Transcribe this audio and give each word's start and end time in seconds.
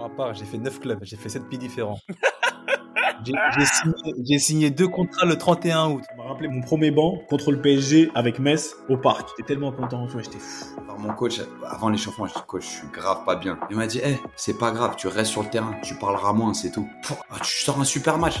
ma 0.00 0.08
part, 0.08 0.34
j'ai 0.34 0.44
fait 0.44 0.58
9 0.58 0.80
clubs, 0.80 0.98
j'ai 1.02 1.16
fait 1.16 1.28
7 1.28 1.48
pays 1.48 1.58
différents. 1.58 2.00
J'ai 3.22 3.66
signé, 3.66 4.38
signé 4.38 4.70
deux 4.70 4.88
contrats 4.88 5.26
le 5.26 5.36
31 5.36 5.90
août. 5.90 6.02
Ça 6.08 6.16
m'a 6.16 6.24
rappelé 6.24 6.48
mon 6.48 6.62
premier 6.62 6.90
banc 6.90 7.18
contre 7.28 7.52
le 7.52 7.60
PSG 7.60 8.10
avec 8.14 8.38
Metz 8.38 8.74
au 8.88 8.96
parc. 8.96 9.28
J'étais 9.36 9.48
tellement 9.48 9.72
content, 9.72 10.06
tu 10.06 10.12
vois, 10.12 10.22
j'étais 10.22 10.38
fou. 10.38 10.64
Alors, 10.84 10.98
mon 10.98 11.12
coach, 11.12 11.38
avant 11.68 11.90
l'échauffement, 11.90 12.26
je 12.26 12.32
dis 12.32 12.40
coach, 12.46 12.62
je 12.62 12.78
suis 12.78 12.88
grave 12.88 13.24
pas 13.26 13.36
bien. 13.36 13.58
Il 13.68 13.76
m'a 13.76 13.86
dit, 13.86 14.00
eh, 14.02 14.16
c'est 14.36 14.58
pas 14.58 14.70
grave, 14.70 14.94
tu 14.96 15.06
restes 15.06 15.32
sur 15.32 15.42
le 15.42 15.50
terrain, 15.50 15.74
tu 15.82 15.94
parleras 15.96 16.32
moins, 16.32 16.54
c'est 16.54 16.70
tout. 16.70 16.88
Ah, 17.30 17.36
tu 17.42 17.62
sors 17.62 17.78
un 17.78 17.84
super 17.84 18.16
match. 18.16 18.40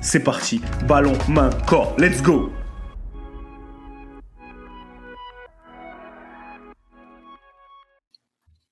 c'est 0.00 0.22
parti. 0.22 0.60
Ballon, 0.86 1.16
main, 1.28 1.50
corps. 1.66 1.94
Let's 1.98 2.22
go 2.22 2.52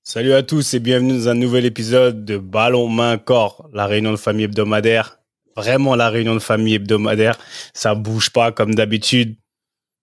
Salut 0.05 0.33
à 0.33 0.43
tous 0.43 0.73
et 0.73 0.79
bienvenue 0.79 1.13
dans 1.13 1.29
un 1.29 1.35
nouvel 1.35 1.65
épisode 1.67 2.25
de 2.25 2.39
Ballon, 2.39 2.89
main, 2.89 3.19
corps, 3.19 3.69
la 3.73 3.87
réunion 3.87 4.13
de 4.13 4.17
famille 4.17 4.45
hebdomadaire. 4.45 5.19
Vraiment 5.57 5.95
la 5.97 6.11
réunion 6.11 6.35
de 6.35 6.39
famille 6.41 6.75
hebdomadaire. 6.75 7.39
Ça 7.75 7.95
bouge 7.95 8.31
pas 8.31 8.53
comme 8.53 8.75
d'habitude. 8.75 9.37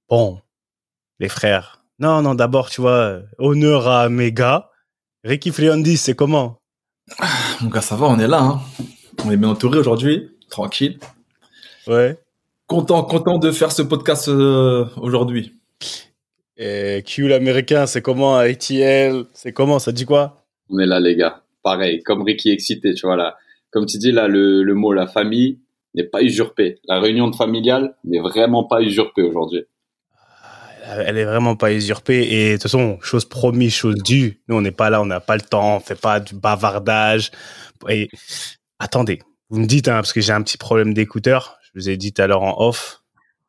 Bon, 0.10 0.42
les 1.20 1.30
frères. 1.30 1.84
Non, 2.00 2.22
non, 2.22 2.36
d'abord, 2.36 2.70
tu 2.70 2.82
vois, 2.82 3.22
honneur 3.38 3.88
à 3.88 4.10
mes 4.10 4.32
gars. 4.32 4.70
Ricky 5.24 5.52
Friandis, 5.52 5.98
c'est 5.98 6.16
comment? 6.16 6.60
Mon 7.62 7.70
gars, 7.70 7.82
ça 7.82 7.96
va, 7.96 8.08
on 8.08 8.20
est 8.20 8.28
là. 8.28 8.42
Hein. 8.42 8.62
On 9.26 9.32
est 9.32 9.38
bien 9.38 9.50
entouré 9.50 9.80
aujourd'hui, 9.80 10.30
tranquille. 10.54 11.00
Ouais. 11.88 12.18
Content, 12.68 13.04
content 13.04 13.40
de 13.40 13.52
faire 13.52 13.72
ce 13.72 13.82
podcast 13.82 14.28
euh, 14.28 14.86
aujourd'hui. 14.98 15.54
Et 16.58 17.04
Q 17.06 17.28
l'américain, 17.28 17.88
c'est 17.88 18.04
comment 18.04 18.38
ATL 18.38 19.26
C'est 19.34 19.52
comment 19.52 19.80
Ça 19.80 19.92
dit 19.92 20.06
quoi? 20.06 20.46
On 20.70 20.78
est 20.78 20.86
là, 20.86 21.00
les 21.00 21.16
gars. 21.16 21.42
Pareil, 21.64 22.04
comme 22.04 22.22
Ricky 22.22 22.52
excité, 22.52 22.94
tu 22.94 23.08
vois 23.08 23.16
là. 23.16 23.36
Comme 23.72 23.88
tu 23.88 23.98
dis 23.98 24.12
là, 24.12 24.28
le, 24.28 24.62
le 24.62 24.74
mot 24.76 24.94
la 24.94 25.08
famille 25.08 25.60
n'est 25.96 26.04
pas 26.04 26.22
usurpé. 26.22 26.80
La 26.88 27.00
réunion 27.00 27.28
de 27.30 27.36
familiale 27.36 27.96
n'est 28.04 28.20
vraiment 28.20 28.64
pas 28.64 28.82
usurpée 28.82 29.24
aujourd'hui. 29.24 29.66
Elle 30.86 31.18
est 31.18 31.26
vraiment 31.26 31.56
pas 31.56 31.74
usurpée. 31.74 32.28
Et 32.32 32.48
de 32.50 32.54
toute 32.54 32.64
façon, 32.64 33.00
chose 33.02 33.26
promise, 33.26 33.74
chose 33.74 33.96
due. 34.04 34.40
Nous, 34.48 34.56
on 34.56 34.62
n'est 34.62 34.72
pas 34.72 34.92
là, 34.92 35.02
on 35.02 35.06
n'a 35.08 35.20
pas 35.20 35.36
le 35.36 35.42
temps, 35.42 35.78
on 35.78 35.80
fait 35.80 36.00
pas 36.00 36.20
du 36.20 36.36
bavardage. 36.36 37.32
Et 37.90 38.10
attendez, 38.78 39.20
vous 39.50 39.60
me 39.60 39.66
dites, 39.66 39.88
hein, 39.88 39.96
parce 39.96 40.14
que 40.14 40.22
j'ai 40.22 40.34
un 40.34 40.42
petit 40.42 40.58
problème 40.58 40.94
d'écouteur. 40.94 41.58
Je 41.64 41.80
vous 41.80 41.90
ai 41.90 41.98
dit 41.98 42.14
tout 42.14 42.22
à 42.22 42.28
l'heure 42.28 42.44
en 42.44 42.56
off. 42.60 43.04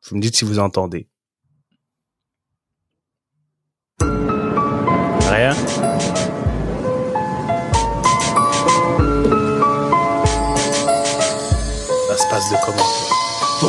Vous 0.07 0.15
me 0.15 0.21
dites 0.21 0.35
si 0.35 0.45
vous 0.45 0.59
entendez. 0.59 1.07
Rien 4.01 5.53
Ça 12.07 12.17
se 12.17 12.29
passe 12.29 12.51
de 12.51 12.55
comment 12.65 13.04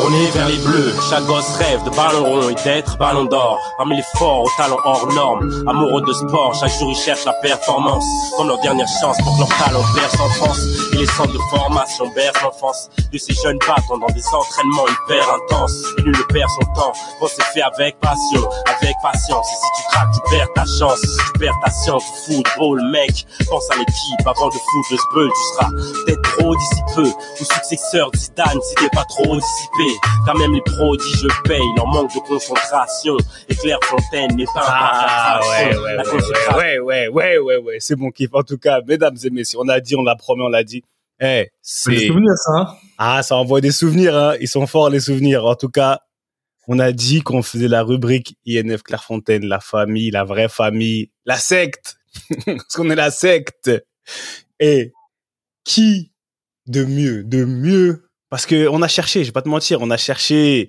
Tourné 0.06 0.30
vers 0.30 0.48
les 0.48 0.58
bleus, 0.58 0.94
chaque 1.10 1.24
gosse 1.24 1.56
rêve 1.56 1.82
de 1.82 1.90
ballon 1.90 2.24
rond 2.24 2.48
et 2.48 2.54
d'être 2.54 2.96
ballon 2.96 3.24
d'or. 3.24 3.58
Parmi 3.76 3.96
les 3.96 4.04
forts 4.16 4.44
aux 4.44 4.50
talents 4.56 4.78
hors 4.84 5.12
normes, 5.12 5.64
amoureux 5.66 6.00
de 6.00 6.12
sport, 6.12 6.54
chaque 6.54 6.70
jour 6.78 6.92
ils 6.92 6.96
cherchent 6.96 7.24
la 7.24 7.32
performance. 7.32 8.04
Comme 8.36 8.46
leur 8.46 8.60
dernière 8.60 8.86
chance 8.86 9.16
pour 9.24 9.34
que 9.34 9.40
leur 9.40 9.48
talent 9.48 9.82
perce 9.96 10.20
en 10.20 10.28
France. 10.28 10.60
Et 10.92 10.98
les 10.98 11.06
centres 11.06 11.32
de 11.32 11.40
formation 11.50 12.06
bercent 12.14 12.40
l'enfance 12.40 12.88
de 13.12 13.18
ces 13.18 13.34
jeunes 13.34 13.58
battants 13.66 13.98
dans 13.98 14.14
des 14.14 14.24
entraînements 14.28 14.86
hyper 14.86 15.26
intenses. 15.34 15.74
Et 15.98 16.02
nul 16.02 16.16
ne 16.16 16.22
perd 16.32 16.50
son 16.50 16.80
temps, 16.80 16.92
on 17.20 17.26
s'est 17.26 17.42
fait 17.52 17.62
avec 17.62 17.98
passion, 17.98 18.48
avec 18.78 18.94
patience. 19.02 19.48
Et 19.50 19.56
si 19.56 19.82
tu 19.82 19.88
craques, 19.90 20.12
tu 20.12 20.20
perds 20.30 20.52
ta 20.54 20.64
chance, 20.78 21.00
tu 21.00 21.38
perds 21.40 21.58
ta 21.64 21.70
science. 21.72 22.04
Football, 22.26 22.80
mec, 22.92 23.26
pense 23.50 23.68
à 23.72 23.74
l'équipe 23.74 24.24
avant 24.24 24.50
de 24.50 24.52
foutre 24.52 24.88
le 24.92 24.96
spell. 24.98 25.28
Tu 25.28 25.54
seras 25.56 25.70
peut-être 26.06 26.22
trop 26.38 26.54
d'ici 26.54 26.76
ou 26.96 27.44
successeur 27.44 28.10
de 28.10 28.16
Zidane 28.16 28.60
si 28.62 28.74
t'es 28.76 28.88
pas 28.90 29.04
trop 29.04 29.34
dissipé. 29.34 29.95
Car 30.24 30.36
même 30.36 30.52
les 30.52 30.60
prodiges 30.62 31.22
le 31.22 31.42
payent, 31.44 31.60
leur 31.76 31.86
manque 31.86 32.14
de 32.14 32.20
concentration. 32.20 33.16
Et 33.48 33.54
Claire 33.54 33.78
Fontaine 33.84 34.36
n'est 34.36 34.44
pas 34.46 34.64
Ah 34.66 35.40
un 35.40 35.48
ouais, 35.48 35.76
ouais, 35.76 35.96
ouais, 35.96 36.54
ouais, 36.56 36.78
ouais, 36.78 37.08
ouais, 37.08 37.38
ouais, 37.38 37.56
ouais, 37.56 37.76
c'est 37.80 37.96
mon 37.96 38.10
kiff. 38.10 38.30
En 38.32 38.42
tout 38.42 38.58
cas, 38.58 38.80
mesdames 38.86 39.16
et 39.22 39.30
messieurs, 39.30 39.58
on 39.60 39.68
a 39.68 39.80
dit, 39.80 39.96
on 39.96 40.02
l'a 40.02 40.16
promis, 40.16 40.42
on 40.42 40.48
l'a 40.48 40.64
dit. 40.64 40.82
Eh, 41.20 41.50
C'est 41.62 41.90
des 41.92 42.06
souvenirs, 42.08 42.36
ça. 42.36 42.52
Hein 42.52 42.68
ah, 42.98 43.22
ça 43.22 43.36
envoie 43.36 43.60
des 43.60 43.72
souvenirs. 43.72 44.16
Hein. 44.16 44.34
Ils 44.40 44.48
sont 44.48 44.66
forts 44.66 44.90
les 44.90 45.00
souvenirs. 45.00 45.44
En 45.44 45.54
tout 45.54 45.68
cas, 45.68 46.00
on 46.68 46.78
a 46.78 46.92
dit 46.92 47.20
qu'on 47.22 47.42
faisait 47.42 47.68
la 47.68 47.82
rubrique 47.82 48.36
INF 48.46 48.82
Clairefontaine, 48.82 49.46
la 49.46 49.60
famille, 49.60 50.10
la 50.10 50.24
vraie 50.24 50.48
famille, 50.48 51.10
la 51.24 51.36
secte, 51.36 51.96
parce 52.46 52.74
qu'on 52.74 52.90
est 52.90 52.96
la 52.96 53.10
secte. 53.10 53.70
Et 54.60 54.92
qui 55.64 56.12
de 56.66 56.84
mieux, 56.84 57.24
de 57.24 57.44
mieux 57.44 58.05
Parce 58.36 58.44
que 58.44 58.68
on 58.68 58.82
a 58.82 58.88
cherché. 58.88 59.20
Je 59.20 59.28
vais 59.28 59.32
pas 59.32 59.40
te 59.40 59.48
mentir, 59.48 59.80
on 59.80 59.90
a 59.90 59.96
cherché. 59.96 60.68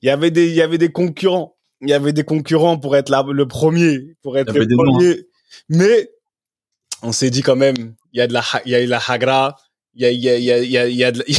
Il 0.00 0.06
y 0.06 0.08
avait 0.08 0.30
des, 0.30 0.48
il 0.48 0.54
y 0.54 0.62
avait 0.62 0.78
des 0.78 0.90
concurrents. 0.90 1.58
Il 1.82 1.90
y 1.90 1.92
avait 1.92 2.14
des 2.14 2.24
concurrents 2.24 2.78
pour 2.78 2.96
être 2.96 3.10
la- 3.10 3.22
le 3.30 3.46
premier, 3.46 4.16
pour 4.22 4.38
être 4.38 4.50
le 4.54 4.64
noms, 4.64 4.82
premier. 4.82 5.26
Mais 5.68 6.08
on 7.02 7.12
s'est 7.12 7.28
dit 7.28 7.42
quand 7.42 7.54
même, 7.54 7.76
il 8.14 8.18
y 8.18 8.22
a 8.22 8.26
de 8.26 8.32
la, 8.32 8.42
il 8.64 8.70
y 8.72 8.74
a 8.76 8.86
la 8.86 8.98
hagra, 9.06 9.56
il 9.92 10.00
y 10.00 10.06
a, 10.06 10.10
il 10.10 10.20
y 10.22 10.30
a, 10.30 10.36
il 10.38 10.70
y 10.70 10.78
a, 10.78 10.86
il 10.88 10.96
y 10.96 11.04
a, 11.04 11.10
il 11.10 11.26
y 11.28 11.34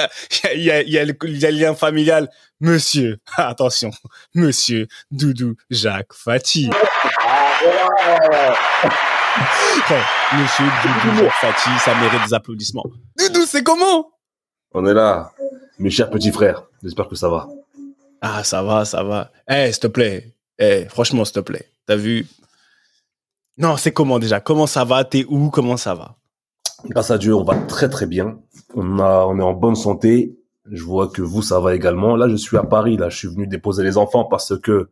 a, 0.00 0.82
il 0.82 0.90
y 0.90 0.98
a, 0.98 1.04
le 1.04 1.14
il 1.26 1.38
y 1.38 1.46
a 1.46 1.50
le 1.52 1.56
lien 1.58 1.76
familial. 1.76 2.28
Monsieur, 2.58 3.18
attention, 3.36 3.92
Monsieur 4.34 4.88
Doudou 5.12 5.54
Jacques 5.70 6.12
Fati. 6.12 6.68
Oh, 6.72 6.74
Monsieur 10.32 10.64
Doudou 10.82 11.20
Jacques 11.22 11.34
Fati, 11.40 11.70
ça 11.84 11.94
mérite 12.00 12.26
des 12.26 12.34
applaudissements. 12.34 12.82
Doudou, 13.16 13.46
c'est 13.46 13.62
comment 13.62 14.10
On 14.72 14.86
est 14.86 14.94
là, 14.94 15.32
mes 15.78 15.90
chers 15.90 16.10
petits 16.10 16.32
frères. 16.32 16.64
J'espère 16.82 17.08
que 17.08 17.16
ça 17.16 17.28
va. 17.28 17.48
Ah, 18.20 18.42
ça 18.44 18.62
va, 18.62 18.84
ça 18.84 19.02
va. 19.02 19.30
Eh, 19.48 19.70
s'il 19.72 19.80
te 19.80 19.86
plaît. 19.86 20.34
Eh, 20.58 20.84
franchement, 20.86 21.24
s'il 21.24 21.34
te 21.34 21.40
plaît. 21.40 21.70
T'as 21.86 21.96
vu? 21.96 22.26
Non, 23.56 23.76
c'est 23.76 23.92
comment 23.92 24.18
déjà? 24.18 24.40
Comment 24.40 24.66
ça 24.66 24.84
va? 24.84 25.04
T'es 25.04 25.24
où? 25.28 25.50
Comment 25.50 25.76
ça 25.76 25.94
va? 25.94 26.16
Grâce 26.84 27.10
à 27.10 27.18
Dieu, 27.18 27.34
on 27.34 27.42
va 27.44 27.56
très 27.56 27.88
très 27.88 28.06
bien. 28.06 28.38
On 28.74 28.98
a, 29.00 29.24
on 29.26 29.38
est 29.38 29.42
en 29.42 29.52
bonne 29.54 29.74
santé. 29.74 30.36
Je 30.70 30.82
vois 30.84 31.08
que 31.08 31.22
vous, 31.22 31.42
ça 31.42 31.58
va 31.60 31.74
également. 31.74 32.14
Là, 32.16 32.28
je 32.28 32.36
suis 32.36 32.56
à 32.56 32.62
Paris. 32.62 32.96
Là, 32.96 33.08
je 33.08 33.16
suis 33.16 33.28
venu 33.28 33.46
déposer 33.46 33.82
les 33.82 33.96
enfants 33.96 34.24
parce 34.24 34.56
que 34.58 34.90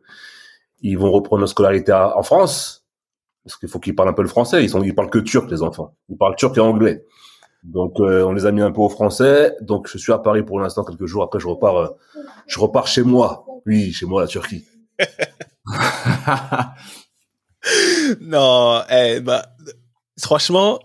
ils 0.81 0.97
vont 0.97 1.11
reprendre 1.11 1.39
leur 1.41 1.49
scolarité 1.49 1.91
à- 1.91 2.17
en 2.17 2.23
France. 2.23 2.85
Parce 3.43 3.55
qu'il 3.57 3.69
faut 3.69 3.79
qu'ils 3.79 3.95
parlent 3.95 4.09
un 4.09 4.13
peu 4.13 4.23
le 4.23 4.27
français. 4.27 4.63
Ils 4.63 4.69
sont, 4.69 4.83
ils 4.83 4.93
parlent 4.95 5.09
que 5.09 5.19
turc, 5.19 5.49
les 5.49 5.61
enfants. 5.61 5.95
Ils 6.09 6.17
parlent 6.17 6.35
turc 6.35 6.57
et 6.57 6.61
anglais. 6.61 7.05
Donc, 7.63 7.99
euh, 7.99 8.23
on 8.23 8.31
les 8.31 8.45
a 8.45 8.51
mis 8.51 8.61
un 8.61 8.71
peu 8.71 8.81
au 8.81 8.89
français. 8.89 9.55
Donc, 9.61 9.87
je 9.87 9.97
suis 9.97 10.11
à 10.13 10.17
Paris 10.17 10.43
pour 10.43 10.59
l'instant 10.59 10.83
quelques 10.83 11.05
jours. 11.05 11.23
Après, 11.23 11.39
je 11.39 11.47
repars, 11.47 11.77
euh, 11.77 11.87
je 12.47 12.59
repars 12.59 12.87
chez 12.87 13.03
moi. 13.03 13.45
Oui, 13.65 13.91
chez 13.91 14.05
moi, 14.05 14.21
la 14.21 14.27
Turquie. 14.27 14.65
Non, 18.21 18.81
eh, 18.89 19.19
bah, 19.19 19.45
franchement, 20.19 20.79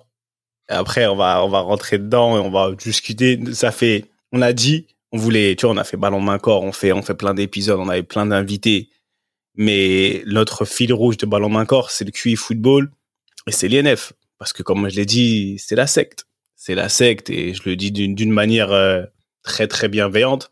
après, 0.69 1.07
on 1.07 1.17
va, 1.17 1.45
on 1.45 1.49
va 1.49 1.61
rentrer 1.61 1.99
dedans 1.99 2.37
et 2.37 2.41
on 2.41 2.51
va 2.51 2.73
discuter. 2.73 3.39
Ça 3.55 3.71
fait, 3.71 4.07
on 4.33 4.43
a 4.43 4.53
dit, 4.53 4.87
on 5.13 5.19
voulait, 5.19 5.55
tu 5.57 5.67
vois, 5.67 5.75
on 5.75 5.79
a 5.79 5.85
fait 5.85 5.97
ballon 5.97 6.21
main 6.21 6.39
corps, 6.39 6.63
on 6.63 6.73
fait, 6.73 6.93
on 6.93 7.03
fait 7.03 7.15
plein 7.15 7.35
d'épisodes, 7.35 7.79
on 7.79 7.89
avait 7.89 8.03
plein 8.03 8.27
d'invités. 8.27 8.91
Mais 9.55 10.23
notre 10.27 10.65
fil 10.65 10.93
rouge 10.93 11.19
de 11.19 11.27
ballon 11.27 11.51
main 11.51 11.67
corps, 11.67 11.91
c'est 11.91 12.05
le 12.05 12.11
QI 12.11 12.37
football 12.37 12.91
et 13.47 13.53
c'est 13.53 13.69
l'INF. 13.69 14.13
Parce 14.39 14.53
que, 14.53 14.63
comme 14.63 14.89
je 14.89 14.97
l'ai 14.97 15.07
dit, 15.07 15.57
c'est 15.59 15.77
la 15.77 15.87
secte. 15.87 16.27
C'est 16.65 16.77
la 16.77 16.89
secte 16.89 17.29
et 17.29 17.55
je 17.55 17.63
le 17.69 17.75
dis 17.75 17.91
d'une, 17.91 18.31
manière 18.31 18.71
euh, 18.71 19.03
très, 19.43 19.67
très 19.67 19.89
bienveillante. 19.89 20.49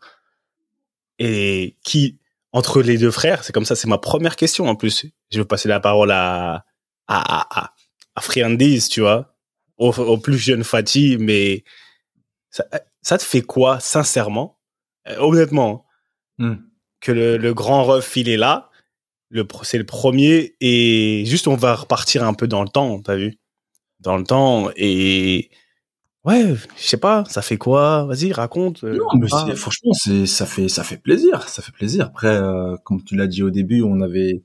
Et 1.19 1.77
qui, 1.85 2.19
entre 2.51 2.81
les 2.81 2.97
deux 2.97 3.11
frères, 3.11 3.45
c'est 3.45 3.53
comme 3.53 3.63
ça, 3.63 3.77
c'est 3.77 3.87
ma 3.87 3.97
première 3.97 4.35
question 4.35 4.67
en 4.67 4.75
plus. 4.75 5.05
Je 5.31 5.37
vais 5.37 5.45
passer 5.45 5.69
la 5.69 5.79
parole 5.79 6.11
à, 6.11 6.65
à, 7.07 7.39
à, 7.39 7.61
à, 7.61 7.73
à 8.15 8.21
friandise, 8.21 8.89
tu 8.89 8.99
vois, 8.99 9.37
au, 9.77 9.91
au 9.91 10.17
plus 10.17 10.37
jeune 10.37 10.65
Fatih, 10.65 11.15
mais 11.17 11.63
ça, 12.49 12.65
ça 13.01 13.17
te 13.17 13.23
fait 13.23 13.41
quoi, 13.41 13.79
sincèrement, 13.79 14.59
euh, 15.07 15.15
honnêtement, 15.17 15.85
Hmm. 16.37 16.55
que 16.99 17.13
le, 17.13 17.37
le 17.37 17.53
grand 17.53 17.85
ref, 17.85 18.17
il 18.17 18.27
est 18.27 18.35
là, 18.35 18.69
le, 19.29 19.47
c'est 19.63 19.77
le 19.77 19.85
premier, 19.85 20.57
et 20.59 21.23
juste 21.25 21.47
on 21.47 21.55
va 21.55 21.75
repartir 21.75 22.25
un 22.25 22.33
peu 22.33 22.49
dans 22.49 22.63
le 22.63 22.69
temps, 22.69 23.01
t'as 23.01 23.15
vu? 23.15 23.39
Dans 24.01 24.17
le 24.17 24.25
temps, 24.25 24.71
et 24.75 25.51
ouais, 26.25 26.55
je 26.77 26.83
sais 26.87 26.97
pas, 26.97 27.23
ça 27.27 27.41
fait 27.41 27.57
quoi? 27.57 28.05
Vas-y, 28.05 28.31
raconte. 28.31 28.83
euh, 28.83 28.97
Non, 28.97 29.05
mais 29.19 29.27
c'est- 29.27 29.55
franchement, 29.55 29.93
c'est 29.93 30.25
ça 30.25 30.45
fait 30.45 30.67
ça 30.69 30.83
fait 30.83 30.97
plaisir, 30.97 31.47
ça 31.49 31.61
fait 31.61 31.71
plaisir. 31.71 32.05
Après, 32.05 32.27
euh, 32.35 32.75
comme 32.83 33.03
tu 33.03 33.15
l'as 33.15 33.27
dit 33.27 33.43
au 33.43 33.49
début, 33.49 33.81
on 33.83 34.01
avait 34.01 34.43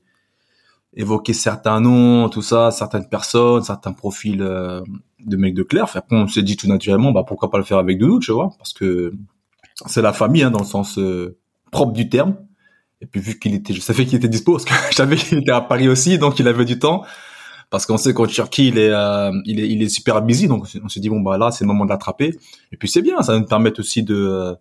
évoqué 0.95 1.33
certains 1.33 1.79
noms, 1.81 2.29
tout 2.29 2.41
ça, 2.41 2.71
certaines 2.71 3.07
personnes, 3.07 3.61
certains 3.63 3.93
profils 3.93 4.41
euh, 4.41 4.81
de 5.25 5.37
mecs 5.37 5.53
de 5.53 5.63
Claire. 5.63 5.85
Après, 5.93 6.15
on 6.15 6.27
s'est 6.27 6.41
dit 6.43 6.57
tout 6.57 6.67
naturellement, 6.67 7.11
bah 7.11 7.23
pourquoi 7.27 7.51
pas 7.51 7.57
le 7.57 7.63
faire 7.63 7.77
avec 7.77 7.99
Doudou, 7.99 8.19
tu 8.19 8.31
vois, 8.31 8.51
parce 8.57 8.73
que 8.73 9.13
c'est 9.85 10.01
la 10.01 10.13
famille, 10.13 10.43
hein, 10.43 10.51
dans 10.51 10.59
le 10.59 10.65
sens 10.65 10.97
euh, 10.97 11.37
propre 11.71 11.93
du 11.93 12.09
terme. 12.09 12.35
Et 13.01 13.05
puis 13.05 13.21
vu 13.21 13.37
qu'il 13.37 13.53
était, 13.53 13.73
je 13.73 13.81
savais 13.81 14.05
qu'il 14.05 14.15
était 14.17 14.27
dispo, 14.27 14.53
parce 14.53 14.65
que 14.65 14.73
je 14.91 14.95
savais 14.95 15.17
qu'il 15.17 15.37
était 15.39 15.51
à 15.51 15.61
Paris 15.61 15.87
aussi, 15.87 16.17
donc 16.17 16.39
il 16.39 16.47
avait 16.47 16.65
du 16.65 16.79
temps. 16.79 17.03
Parce 17.69 17.85
qu'on 17.85 17.97
sait 17.97 18.13
qu'en 18.13 18.27
Turquie, 18.27 18.69
il 18.69 18.77
est, 18.77 18.91
euh, 18.91 19.31
il 19.45 19.59
est, 19.59 19.67
il 19.67 19.83
est 19.83 19.89
super 19.89 20.21
busy, 20.21 20.47
donc 20.47 20.65
on 20.83 20.87
s'est 20.89 20.99
dit 20.99 21.09
bon 21.09 21.19
bah 21.19 21.37
là, 21.37 21.51
c'est 21.51 21.65
le 21.65 21.67
moment 21.67 21.85
de 21.85 21.89
l'attraper. 21.89 22.37
Et 22.71 22.77
puis 22.77 22.87
c'est 22.87 23.01
bien, 23.01 23.21
ça 23.21 23.33
va 23.33 23.39
nous 23.39 23.45
permettre 23.45 23.81
aussi 23.81 24.03
de, 24.03 24.15
euh, 24.15 24.55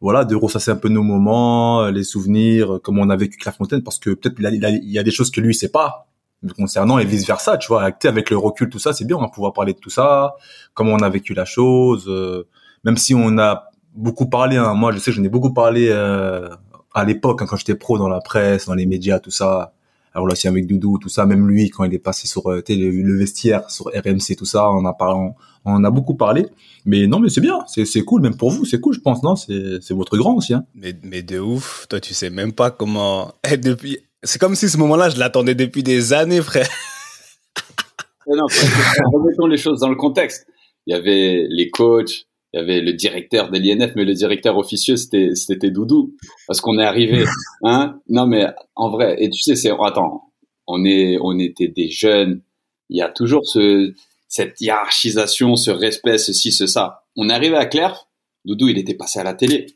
voilà, 0.00 0.24
de 0.24 0.36
ressasser 0.36 0.70
un 0.70 0.76
peu 0.76 0.88
nos 0.88 1.02
moments, 1.02 1.82
euh, 1.82 1.90
les 1.90 2.04
souvenirs, 2.04 2.74
euh, 2.74 2.78
comment 2.78 3.02
on 3.02 3.10
a 3.10 3.16
vécu 3.16 3.38
Clairefontaine, 3.38 3.82
parce 3.82 3.98
que 3.98 4.10
peut-être 4.10 4.36
il, 4.38 4.46
il 4.54 4.80
il 4.84 4.90
y 4.90 4.98
a 4.98 5.02
des 5.02 5.10
choses 5.10 5.30
que 5.30 5.40
lui 5.40 5.54
sait 5.54 5.70
pas 5.70 6.08
concernant 6.56 6.98
et 6.98 7.04
vice 7.04 7.26
versa, 7.26 7.56
tu 7.56 7.68
vois. 7.68 7.82
Avec, 7.82 8.04
avec 8.04 8.30
le 8.30 8.36
recul, 8.36 8.68
tout 8.68 8.78
ça, 8.78 8.92
c'est 8.92 9.04
bien, 9.04 9.16
on 9.16 9.20
va 9.20 9.28
pouvoir 9.28 9.52
parler 9.52 9.72
de 9.72 9.78
tout 9.78 9.90
ça, 9.90 10.34
comment 10.74 10.92
on 10.92 11.02
a 11.02 11.08
vécu 11.08 11.34
la 11.34 11.44
chose, 11.44 12.06
euh, 12.08 12.46
même 12.84 12.96
si 12.96 13.14
on 13.14 13.38
a 13.38 13.70
beaucoup 13.94 14.28
parlé. 14.28 14.56
Hein, 14.56 14.74
moi, 14.74 14.92
je 14.92 14.98
sais, 14.98 15.12
j'en 15.12 15.24
ai 15.24 15.28
beaucoup 15.28 15.52
parlé 15.52 15.88
euh, 15.90 16.48
à 16.94 17.04
l'époque 17.04 17.42
hein, 17.42 17.46
quand 17.48 17.56
j'étais 17.56 17.74
pro 17.74 17.98
dans 17.98 18.08
la 18.08 18.20
presse, 18.20 18.66
dans 18.66 18.74
les 18.74 18.86
médias, 18.86 19.18
tout 19.18 19.30
ça. 19.30 19.72
La 20.14 20.20
relation 20.20 20.50
avec 20.50 20.66
Doudou, 20.66 20.98
tout 20.98 21.08
ça, 21.08 21.26
même 21.26 21.46
lui 21.48 21.70
quand 21.70 21.84
il 21.84 21.94
est 21.94 21.98
passé 21.98 22.26
sur 22.26 22.50
euh, 22.50 22.62
le, 22.68 22.90
le 23.02 23.18
vestiaire, 23.18 23.70
sur 23.70 23.86
RMC, 23.86 24.36
tout 24.36 24.44
ça, 24.44 24.70
on 24.70 24.84
a 24.84 24.92
parlé, 24.92 25.18
on, 25.18 25.34
on 25.64 25.74
en 25.74 25.84
a 25.84 25.90
beaucoup 25.90 26.14
parlé. 26.14 26.46
Mais 26.86 27.06
non, 27.06 27.20
mais 27.20 27.28
c'est 27.28 27.40
bien, 27.40 27.58
c'est 27.66 27.84
c'est 27.84 28.02
cool, 28.02 28.22
même 28.22 28.36
pour 28.36 28.50
vous, 28.50 28.64
c'est 28.64 28.80
cool, 28.80 28.94
je 28.94 29.00
pense, 29.00 29.22
non? 29.22 29.36
C'est 29.36 29.80
c'est 29.80 29.94
votre 29.94 30.16
grand 30.16 30.34
aussi, 30.34 30.54
hein 30.54 30.64
Mais, 30.74 30.94
mais 31.02 31.22
de 31.22 31.38
ouf, 31.38 31.86
toi 31.88 32.00
tu 32.00 32.14
sais 32.14 32.30
même 32.30 32.52
pas 32.52 32.70
comment. 32.70 33.32
Eh, 33.50 33.56
depuis... 33.56 33.98
C'est 34.24 34.40
comme 34.40 34.54
si 34.56 34.68
ce 34.68 34.78
moment-là, 34.78 35.10
je 35.10 35.18
l'attendais 35.18 35.54
depuis 35.54 35.82
des 35.82 36.12
années, 36.12 36.42
frère. 36.42 36.68
Mais 38.26 38.36
non, 38.36 38.44
remettons 39.12 39.46
les 39.46 39.56
choses 39.56 39.80
dans 39.80 39.88
le 39.88 39.96
contexte. 39.96 40.46
Il 40.86 40.92
y 40.92 40.94
avait 40.94 41.46
les 41.48 41.70
coachs, 41.70 42.26
il 42.52 42.60
y 42.60 42.62
avait 42.62 42.80
le 42.80 42.94
directeur 42.94 43.50
de 43.50 43.58
l'INF, 43.58 43.92
mais 43.94 44.04
le 44.04 44.14
directeur 44.14 44.56
officieux, 44.56 44.96
c'était, 44.96 45.34
c'était 45.34 45.70
Doudou. 45.70 46.14
Parce 46.46 46.60
qu'on 46.60 46.78
est 46.78 46.84
arrivé, 46.84 47.24
hein? 47.62 48.00
Non, 48.08 48.26
mais 48.26 48.46
en 48.74 48.88
vrai, 48.90 49.16
et 49.22 49.28
tu 49.28 49.42
sais, 49.42 49.54
c'est, 49.54 49.70
attends, 49.70 50.32
on 50.66 50.84
est, 50.84 51.18
on 51.20 51.38
était 51.38 51.68
des 51.68 51.90
jeunes. 51.90 52.40
Il 52.88 52.96
y 52.96 53.02
a 53.02 53.10
toujours 53.10 53.46
ce, 53.46 53.92
cette 54.28 54.60
hiérarchisation, 54.60 55.56
ce 55.56 55.70
respect, 55.70 56.16
ceci, 56.16 56.52
ce, 56.52 56.66
ça. 56.66 57.04
On 57.16 57.28
est 57.28 57.32
arrivé 57.32 57.56
à 57.56 57.66
Clerf. 57.66 58.08
Doudou, 58.46 58.68
il 58.68 58.78
était 58.78 58.94
passé 58.94 59.20
à 59.20 59.24
la 59.24 59.34
télé. 59.34 59.66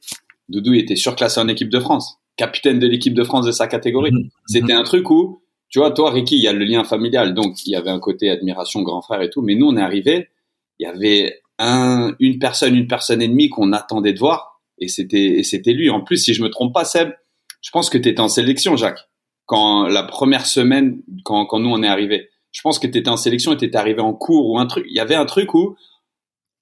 Doudou, 0.48 0.72
il 0.72 0.80
était 0.80 0.96
surclassé 0.96 1.40
en 1.40 1.48
équipe 1.48 1.68
de 1.68 1.80
France. 1.80 2.18
Capitaine 2.36 2.78
de 2.78 2.86
l'équipe 2.86 3.12
de 3.12 3.25
France 3.25 3.44
de 3.44 3.52
sa 3.52 3.66
catégorie. 3.66 4.12
Mhm. 4.12 4.30
C'était 4.46 4.72
un 4.72 4.82
truc 4.82 5.10
où, 5.10 5.42
tu 5.68 5.78
vois, 5.78 5.90
toi, 5.90 6.10
Ricky, 6.10 6.36
il 6.36 6.42
y 6.42 6.48
a 6.48 6.54
le 6.54 6.64
lien 6.64 6.84
familial, 6.84 7.34
donc 7.34 7.66
il 7.66 7.72
y 7.72 7.76
avait 7.76 7.90
un 7.90 8.00
côté 8.00 8.30
admiration, 8.30 8.82
grand 8.82 9.02
frère 9.02 9.20
et 9.20 9.28
tout. 9.28 9.42
Mais 9.42 9.54
nous, 9.54 9.66
on 9.66 9.76
est 9.76 9.82
arrivé, 9.82 10.28
il 10.78 10.84
y 10.84 10.86
avait 10.86 11.41
un, 11.58 12.14
une 12.19 12.38
personne, 12.38 12.75
une 12.75 12.87
personne 12.87 13.22
et 13.22 13.28
demie 13.28 13.49
qu'on 13.49 13.72
attendait 13.72 14.12
de 14.12 14.19
voir, 14.19 14.60
et 14.78 14.88
c'était, 14.88 15.43
c'était 15.44 15.72
lui. 15.72 15.90
En 15.90 16.00
plus, 16.00 16.16
si 16.16 16.34
je 16.34 16.43
me 16.43 16.49
trompe 16.49 16.75
pas, 16.75 16.84
Seb, 16.84 17.12
je 17.60 17.70
pense 17.70 17.90
que 17.90 17.99
tu 17.99 18.08
étais 18.08 18.20
en 18.20 18.28
sélection, 18.28 18.76
Jacques, 18.76 19.08
quand 19.46 19.87
la 19.87 20.02
première 20.02 20.46
semaine, 20.46 21.02
quand, 21.25 21.46
quand 21.46 21.60
nous 21.60 21.70
on 21.70 21.82
est 21.82 21.88
arrivé. 21.88 22.28
Je 22.50 22.60
pense 22.62 22.78
que 22.78 22.87
tu 22.87 22.99
étais 22.99 23.08
en 23.08 23.16
sélection 23.16 23.52
et 23.52 23.56
tu 23.56 23.64
étais 23.64 23.78
arrivé 23.78 24.00
en 24.00 24.12
cours 24.12 24.50
ou 24.50 24.58
un 24.58 24.66
truc. 24.66 24.84
Il 24.88 24.94
y 24.94 25.00
avait 25.00 25.14
un 25.14 25.25
truc 25.25 25.54
où, 25.54 25.76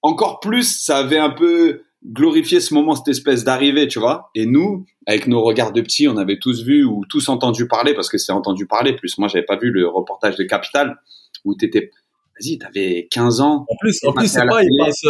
encore 0.01 0.39
plus, 0.39 0.63
ça 0.63 0.99
avait 0.99 1.17
un 1.17 1.31
peu 1.31 1.81
glorifié 2.05 2.59
ce 2.59 2.73
moment, 2.73 2.95
cette 2.95 3.09
espèce 3.09 3.43
d'arrivée, 3.43 3.87
tu 3.87 3.99
vois. 3.99 4.31
Et 4.35 4.45
nous, 4.45 4.85
avec 5.05 5.27
nos 5.27 5.41
regards 5.41 5.71
de 5.71 5.81
petits, 5.81 6.07
on 6.07 6.17
avait 6.17 6.39
tous 6.39 6.63
vu 6.63 6.83
ou 6.83 7.03
tous 7.09 7.29
entendu 7.29 7.67
parler, 7.67 7.93
parce 7.93 8.09
que 8.09 8.17
c'est 8.17 8.31
entendu 8.31 8.65
parler, 8.65 8.93
plus 8.95 9.17
moi 9.17 9.27
j'avais 9.27 9.45
pas 9.45 9.57
vu 9.57 9.69
le 9.69 9.87
reportage 9.87 10.35
de 10.35 10.43
Capital, 10.43 10.97
où 11.45 11.55
t'étais, 11.55 11.91
vas-y, 12.39 12.57
t'avais 12.57 13.07
15 13.11 13.41
ans. 13.41 13.65
En 13.69 13.75
plus, 13.79 13.99
en 14.05 14.13
plus, 14.13 14.27
c'est 14.27 14.45
pas, 14.45 14.63
il 14.63 14.77
passe, 14.77 15.05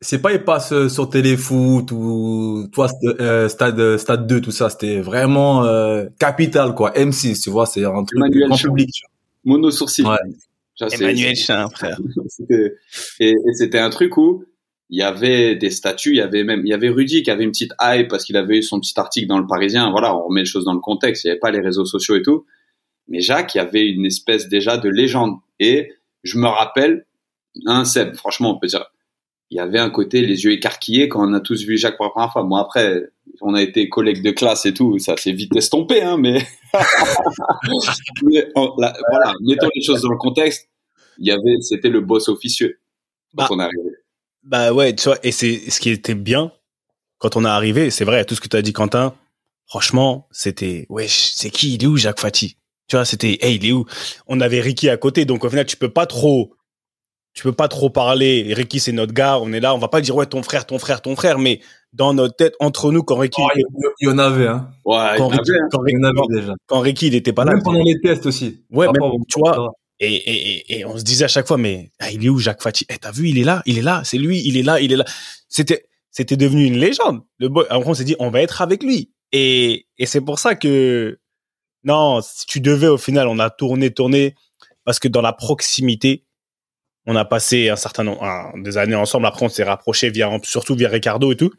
c'est 0.00 0.22
pas, 0.22 0.32
il 0.32 0.44
passe 0.44 0.72
euh, 0.72 0.88
sur 0.88 1.10
téléfoot 1.10 1.90
ou, 1.92 2.68
toi, 2.72 2.88
euh, 3.04 3.48
stade, 3.48 3.96
stade 3.96 4.26
2, 4.26 4.40
tout 4.40 4.50
ça. 4.50 4.70
C'était 4.70 5.00
vraiment, 5.00 5.64
euh, 5.64 6.06
capital, 6.18 6.74
quoi. 6.74 6.92
M6, 6.92 7.42
tu 7.42 7.50
vois, 7.50 7.66
c'est 7.66 7.84
un 7.84 8.04
truc 8.04 8.16
Emmanuel 8.16 8.48
grand 8.48 8.56
Champ. 8.56 8.68
public. 8.68 8.90
tu 8.92 9.04
Mono 9.44 9.70
sourcil. 9.70 10.06
Ouais. 10.06 10.16
Emmanuel 10.92 11.34
Chin, 11.34 11.68
frère. 11.70 11.98
Et 13.20 13.34
c'était 13.54 13.80
un 13.80 13.90
truc 13.90 14.16
où 14.16 14.44
il 14.90 14.98
y 14.98 15.02
avait 15.02 15.56
des 15.56 15.70
statuts, 15.70 16.10
il 16.10 16.16
y 16.16 16.20
avait 16.20 16.44
même, 16.44 16.62
il 16.64 16.70
y 16.70 16.72
avait 16.72 16.88
Rudy 16.88 17.22
qui 17.22 17.30
avait 17.30 17.44
une 17.44 17.50
petite 17.50 17.72
hype 17.80 18.08
parce 18.08 18.24
qu'il 18.24 18.36
avait 18.36 18.58
eu 18.58 18.62
son 18.62 18.80
petit 18.80 18.98
article 18.98 19.26
dans 19.26 19.38
le 19.38 19.46
Parisien. 19.46 19.90
Voilà, 19.90 20.16
on 20.16 20.28
remet 20.28 20.42
les 20.42 20.46
choses 20.46 20.64
dans 20.64 20.72
le 20.72 20.80
contexte. 20.80 21.24
Il 21.24 21.26
n'y 21.26 21.30
avait 21.32 21.40
pas 21.40 21.50
les 21.50 21.60
réseaux 21.60 21.84
sociaux 21.84 22.16
et 22.16 22.22
tout. 22.22 22.46
Mais 23.08 23.20
Jacques, 23.20 23.54
il 23.54 23.58
y 23.58 23.60
avait 23.60 23.86
une 23.88 24.06
espèce 24.06 24.48
déjà 24.48 24.76
de 24.76 24.88
légende. 24.88 25.36
Et 25.58 25.92
je 26.22 26.38
me 26.38 26.46
rappelle, 26.46 27.06
un 27.66 27.84
Seb, 27.84 28.14
franchement, 28.14 28.54
on 28.54 28.58
peut 28.58 28.66
dire, 28.66 28.86
il 29.50 29.56
y 29.56 29.60
avait 29.60 29.78
un 29.78 29.90
côté 29.90 30.20
les 30.22 30.44
yeux 30.44 30.52
écarquillés 30.52 31.08
quand 31.08 31.26
on 31.28 31.32
a 31.32 31.40
tous 31.40 31.64
vu 31.64 31.78
Jacques 31.78 31.96
pour 31.96 32.04
la 32.06 32.10
première 32.10 32.32
fois. 32.32 32.44
Moi, 32.44 32.60
après, 32.60 33.02
on 33.40 33.54
a 33.54 33.62
été 33.62 33.88
collègues 33.88 34.22
de 34.22 34.30
classe 34.30 34.66
et 34.66 34.74
tout, 34.74 34.98
ça 34.98 35.16
s'est 35.16 35.32
vite 35.32 35.56
estompé, 35.56 36.02
hein, 36.02 36.18
mais, 36.18 36.46
mais 38.22 38.46
on- 38.54 38.74
là, 38.78 38.94
voilà, 39.10 39.32
mettons 39.40 39.68
les 39.74 39.82
choses 39.82 40.02
dans 40.02 40.10
le 40.10 40.16
contexte. 40.18 40.68
Il 41.18 41.26
y 41.26 41.32
avait, 41.32 41.60
c'était 41.60 41.88
le 41.88 42.00
boss 42.00 42.28
officieux 42.28 42.78
quand 43.36 43.44
Bah, 43.44 43.48
on 43.50 43.58
est 43.60 43.64
arrivé. 43.64 43.90
Bah 44.44 44.72
ouais, 44.72 44.94
tu 44.94 45.04
vois, 45.04 45.18
et 45.22 45.32
c'est 45.32 45.70
ce 45.70 45.80
qui 45.80 45.90
était 45.90 46.14
bien 46.14 46.52
quand 47.18 47.36
on 47.36 47.44
est 47.44 47.48
arrivé, 47.48 47.90
c'est 47.90 48.04
vrai, 48.04 48.24
tout 48.24 48.34
ce 48.36 48.40
que 48.40 48.48
tu 48.48 48.56
as 48.56 48.62
dit, 48.62 48.72
Quentin, 48.72 49.14
franchement, 49.66 50.28
c'était, 50.30 50.86
wesh, 50.88 51.32
c'est 51.34 51.50
qui, 51.50 51.74
il 51.74 51.82
est 51.82 51.86
où 51.86 51.96
Jacques 51.96 52.20
Fati? 52.20 52.56
Tu 52.88 52.96
vois, 52.96 53.04
c'était, 53.04 53.38
hey, 53.42 53.56
il 53.56 53.66
est 53.66 53.72
où? 53.72 53.84
On 54.26 54.40
avait 54.40 54.60
Ricky 54.60 54.88
à 54.88 54.96
côté, 54.96 55.24
donc 55.24 55.44
au 55.44 55.50
final, 55.50 55.66
tu 55.66 55.76
peux 55.76 55.90
pas 55.90 56.06
trop, 56.06 56.54
tu 57.34 57.42
peux 57.42 57.52
pas 57.52 57.68
trop 57.68 57.90
parler. 57.90 58.52
Ricky, 58.54 58.80
c'est 58.80 58.92
notre 58.92 59.12
gars, 59.12 59.38
on 59.38 59.52
est 59.52 59.60
là, 59.60 59.74
on 59.74 59.78
va 59.78 59.88
pas 59.88 60.00
dire, 60.00 60.16
ouais, 60.16 60.26
ton 60.26 60.42
frère, 60.42 60.66
ton 60.66 60.78
frère, 60.78 61.02
ton 61.02 61.14
frère, 61.14 61.38
mais 61.38 61.60
dans 61.92 62.14
notre 62.14 62.34
tête, 62.36 62.54
entre 62.60 62.90
nous, 62.90 63.02
quand 63.02 63.16
Ricky, 63.16 63.42
Oh, 63.44 63.48
il 63.56 63.64
il 64.00 64.08
y 64.08 64.10
en 64.10 64.18
avait, 64.18 64.46
hein. 64.46 64.70
Ouais, 64.84 64.96
quand, 65.18 65.28
avait, 65.28 65.36
Ricky, 65.38 65.50
quand, 65.70 65.82
Il 65.86 65.92
y 65.92 65.96
en 65.96 66.00
Ricky- 66.10 66.18
avait 66.30 66.40
déjà. 66.40 66.54
quand 66.66 66.80
Ricky, 66.80 67.06
il 67.08 67.14
était 67.14 67.32
pas 67.32 67.44
là. 67.44 67.52
Même 67.52 67.62
pendant 67.62 67.82
les 67.82 68.00
tests 68.00 68.24
aussi. 68.26 68.64
Ouais, 68.70 68.86
même, 68.86 69.02
au- 69.02 69.20
tu 69.28 69.38
vois, 69.38 69.72
Et, 70.00 70.14
et, 70.14 70.74
et, 70.74 70.78
et 70.78 70.84
on 70.84 70.96
se 70.96 71.02
disait 71.02 71.24
à 71.24 71.28
chaque 71.28 71.46
fois, 71.48 71.58
mais 71.58 71.90
ah, 71.98 72.10
il 72.10 72.24
est 72.24 72.28
où 72.28 72.38
Jacques 72.38 72.62
Fati? 72.62 72.86
Eh, 72.88 72.96
t'as 72.98 73.10
vu, 73.10 73.28
il 73.28 73.38
est 73.38 73.44
là, 73.44 73.62
il 73.66 73.78
est 73.78 73.82
là, 73.82 74.02
c'est 74.04 74.16
lui, 74.18 74.40
il 74.46 74.56
est 74.56 74.62
là, 74.62 74.80
il 74.80 74.92
est 74.92 74.96
là. 74.96 75.04
C'était, 75.48 75.86
c'était 76.12 76.36
devenu 76.36 76.64
une 76.66 76.78
légende. 76.78 77.20
Le 77.38 77.48
boy, 77.48 77.64
après 77.68 77.90
on 77.90 77.94
s'est 77.94 78.04
dit, 78.04 78.14
on 78.20 78.30
va 78.30 78.40
être 78.40 78.62
avec 78.62 78.82
lui. 78.84 79.10
Et, 79.32 79.86
et 79.98 80.06
c'est 80.06 80.20
pour 80.20 80.38
ça 80.38 80.54
que, 80.54 81.18
non, 81.88 82.20
si 82.22 82.46
tu 82.46 82.60
devais 82.60 82.86
au 82.88 82.98
final, 82.98 83.26
on 83.28 83.38
a 83.38 83.50
tourné, 83.50 83.90
tourné, 83.92 84.34
parce 84.84 84.98
que 84.98 85.08
dans 85.08 85.22
la 85.22 85.32
proximité, 85.32 86.24
on 87.06 87.16
a 87.16 87.24
passé 87.24 87.70
un 87.70 87.76
certain 87.76 88.04
nombre, 88.04 88.22
un- 88.22 88.52
des 88.60 88.76
années 88.76 88.94
ensemble. 88.94 89.26
Après, 89.26 89.44
on 89.44 89.48
s'est 89.48 89.64
rapproché 89.64 90.10
via, 90.10 90.30
surtout 90.42 90.74
via 90.74 90.88
Ricardo 90.88 91.32
et 91.32 91.36
tout. 91.36 91.50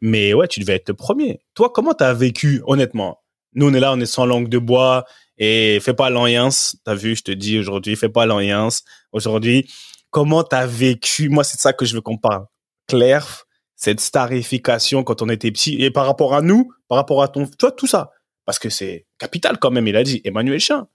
Mais 0.00 0.32
ouais, 0.32 0.48
tu 0.48 0.60
devais 0.60 0.76
être 0.76 0.88
le 0.88 0.94
premier. 0.94 1.40
Toi, 1.54 1.70
comment 1.74 1.92
t'as 1.92 2.14
vécu, 2.14 2.62
honnêtement? 2.66 3.20
Nous, 3.54 3.68
on 3.68 3.74
est 3.74 3.80
là, 3.80 3.92
on 3.92 4.00
est 4.00 4.06
sans 4.06 4.26
langue 4.26 4.48
de 4.48 4.58
bois. 4.58 5.04
Et 5.38 5.78
fais 5.80 5.94
pas 5.94 6.10
l'alliance. 6.10 6.76
T'as 6.84 6.94
vu, 6.94 7.14
je 7.14 7.22
te 7.22 7.30
dis 7.32 7.58
aujourd'hui, 7.58 7.94
fais 7.96 8.08
pas 8.08 8.26
l'alliance. 8.26 8.82
Aujourd'hui, 9.12 9.70
comment 10.10 10.42
t'as 10.42 10.66
vécu? 10.66 11.28
Moi, 11.28 11.44
c'est 11.44 11.60
ça 11.60 11.72
que 11.72 11.84
je 11.84 11.94
veux 11.94 12.00
qu'on 12.00 12.16
parle. 12.18 12.46
Claire, 12.88 13.44
cette 13.76 14.00
starification 14.00 15.04
quand 15.04 15.22
on 15.22 15.28
était 15.28 15.52
petit 15.52 15.74
et 15.82 15.90
par 15.90 16.06
rapport 16.06 16.34
à 16.34 16.42
nous, 16.42 16.72
par 16.88 16.96
rapport 16.96 17.22
à 17.22 17.28
ton, 17.28 17.46
tu 17.46 17.52
vois, 17.60 17.72
tout 17.72 17.86
ça. 17.86 18.10
Parce 18.48 18.58
que 18.58 18.70
c'est 18.70 19.04
capital 19.18 19.58
quand 19.58 19.70
même, 19.70 19.86
il 19.88 19.94
a 19.94 20.02
dit. 20.02 20.22
Emmanuel 20.24 20.58
Chin. 20.58 20.88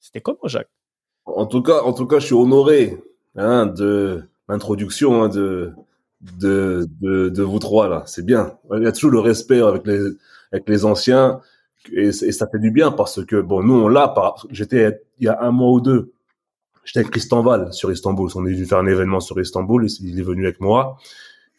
C'était 0.00 0.22
comment, 0.22 0.38
Jacques? 0.46 0.70
En 1.26 1.44
tout 1.44 1.60
cas, 1.60 1.82
en 1.82 1.92
tout 1.92 2.06
cas, 2.06 2.18
je 2.18 2.24
suis 2.24 2.34
honoré 2.34 2.98
hein, 3.36 3.66
de 3.66 4.22
l'introduction 4.48 5.22
hein, 5.22 5.28
de, 5.28 5.74
de 6.40 6.88
de 7.02 7.28
de 7.28 7.42
vous 7.42 7.58
trois 7.58 7.90
là. 7.90 8.04
C'est 8.06 8.24
bien. 8.24 8.56
Il 8.74 8.84
y 8.84 8.86
a 8.86 8.92
toujours 8.92 9.10
le 9.10 9.18
respect 9.18 9.60
avec 9.60 9.86
les 9.86 10.00
avec 10.50 10.66
les 10.66 10.86
anciens 10.86 11.42
et, 11.92 12.10
ça 12.10 12.46
fait 12.46 12.58
du 12.58 12.70
bien 12.70 12.90
parce 12.90 13.22
que 13.22 13.38
bon, 13.38 13.62
nous 13.62 13.74
on 13.74 13.88
l'a. 13.88 14.14
J'étais 14.48 14.98
il 15.18 15.26
y 15.26 15.28
a 15.28 15.42
un 15.42 15.50
mois 15.50 15.72
ou 15.72 15.82
deux. 15.82 16.10
J'étais 16.86 17.00
avec 17.00 17.10
Christian 17.10 17.42
Val 17.42 17.70
sur 17.74 17.92
Istanbul. 17.92 18.30
On 18.34 18.46
est 18.46 18.52
venu 18.54 18.64
faire 18.64 18.78
un 18.78 18.86
événement 18.86 19.20
sur 19.20 19.38
Istanbul. 19.38 19.86
Il 20.00 20.18
est 20.18 20.22
venu 20.22 20.44
avec 20.46 20.58
moi. 20.58 20.96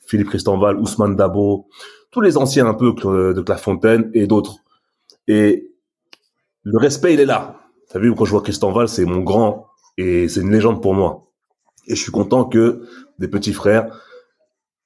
Philippe 0.08 0.30
Christian 0.30 0.58
Val, 0.58 0.80
Ousmane 0.80 1.16
Dabo, 1.16 1.68
tous 2.10 2.22
les 2.22 2.36
anciens 2.36 2.66
un 2.66 2.74
peu 2.74 2.94
de 2.96 3.42
Clairefontaine 3.42 4.10
et 4.16 4.26
d'autres. 4.26 4.65
Et 5.28 5.72
le 6.64 6.78
respect, 6.78 7.14
il 7.14 7.20
est 7.20 7.26
là. 7.26 7.62
T'as 7.90 8.00
vu, 8.00 8.14
quand 8.16 8.26
je 8.26 8.32
vois 8.32 8.42
Christian 8.42 8.72
Val, 8.72 8.88
c'est 8.88 9.06
mon 9.06 9.22
grand, 9.22 9.68
Et 9.98 10.28
c'est 10.28 10.42
une 10.42 10.52
légende 10.52 10.82
pour 10.82 10.94
moi. 10.94 11.32
Et 11.88 11.96
je 11.96 12.02
suis 12.02 12.12
content 12.12 12.46
que 12.46 12.86
des 13.20 13.28
petits 13.28 13.54
frères, 13.54 13.88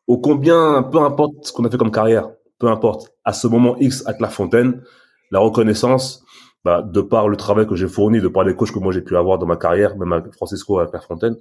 au 0.08 0.18
combien, 0.18 0.84
peu 0.84 1.00
importe 1.00 1.34
ce 1.46 1.52
qu'on 1.52 1.66
a 1.66 1.70
fait 1.70 1.78
comme 1.78 1.92
carrière, 1.92 2.30
peu 2.60 2.68
importe, 2.68 3.14
à 3.24 3.34
ce 3.34 3.48
moment 3.48 3.78
X 3.78 4.04
à 4.06 4.14
Clairefontaine, 4.14 4.84
la 5.32 5.40
reconnaissance, 5.40 6.24
bah, 6.66 6.82
de 6.82 7.02
par 7.02 7.30
le 7.30 7.38
travail 7.38 7.68
que 7.68 7.76
j'ai 7.76 7.88
fourni, 7.88 8.20
de 8.20 8.28
par 8.28 8.44
les 8.44 8.56
coachs 8.56 8.72
que 8.72 8.80
moi 8.80 8.92
j'ai 8.92 9.02
pu 9.02 9.16
avoir 9.16 9.38
dans 9.40 9.46
ma 9.46 9.56
carrière, 9.56 9.96
même 9.98 10.12
avec 10.12 10.34
Francisco 10.34 10.80
à 10.80 10.88
Clairefontaine, 10.88 11.38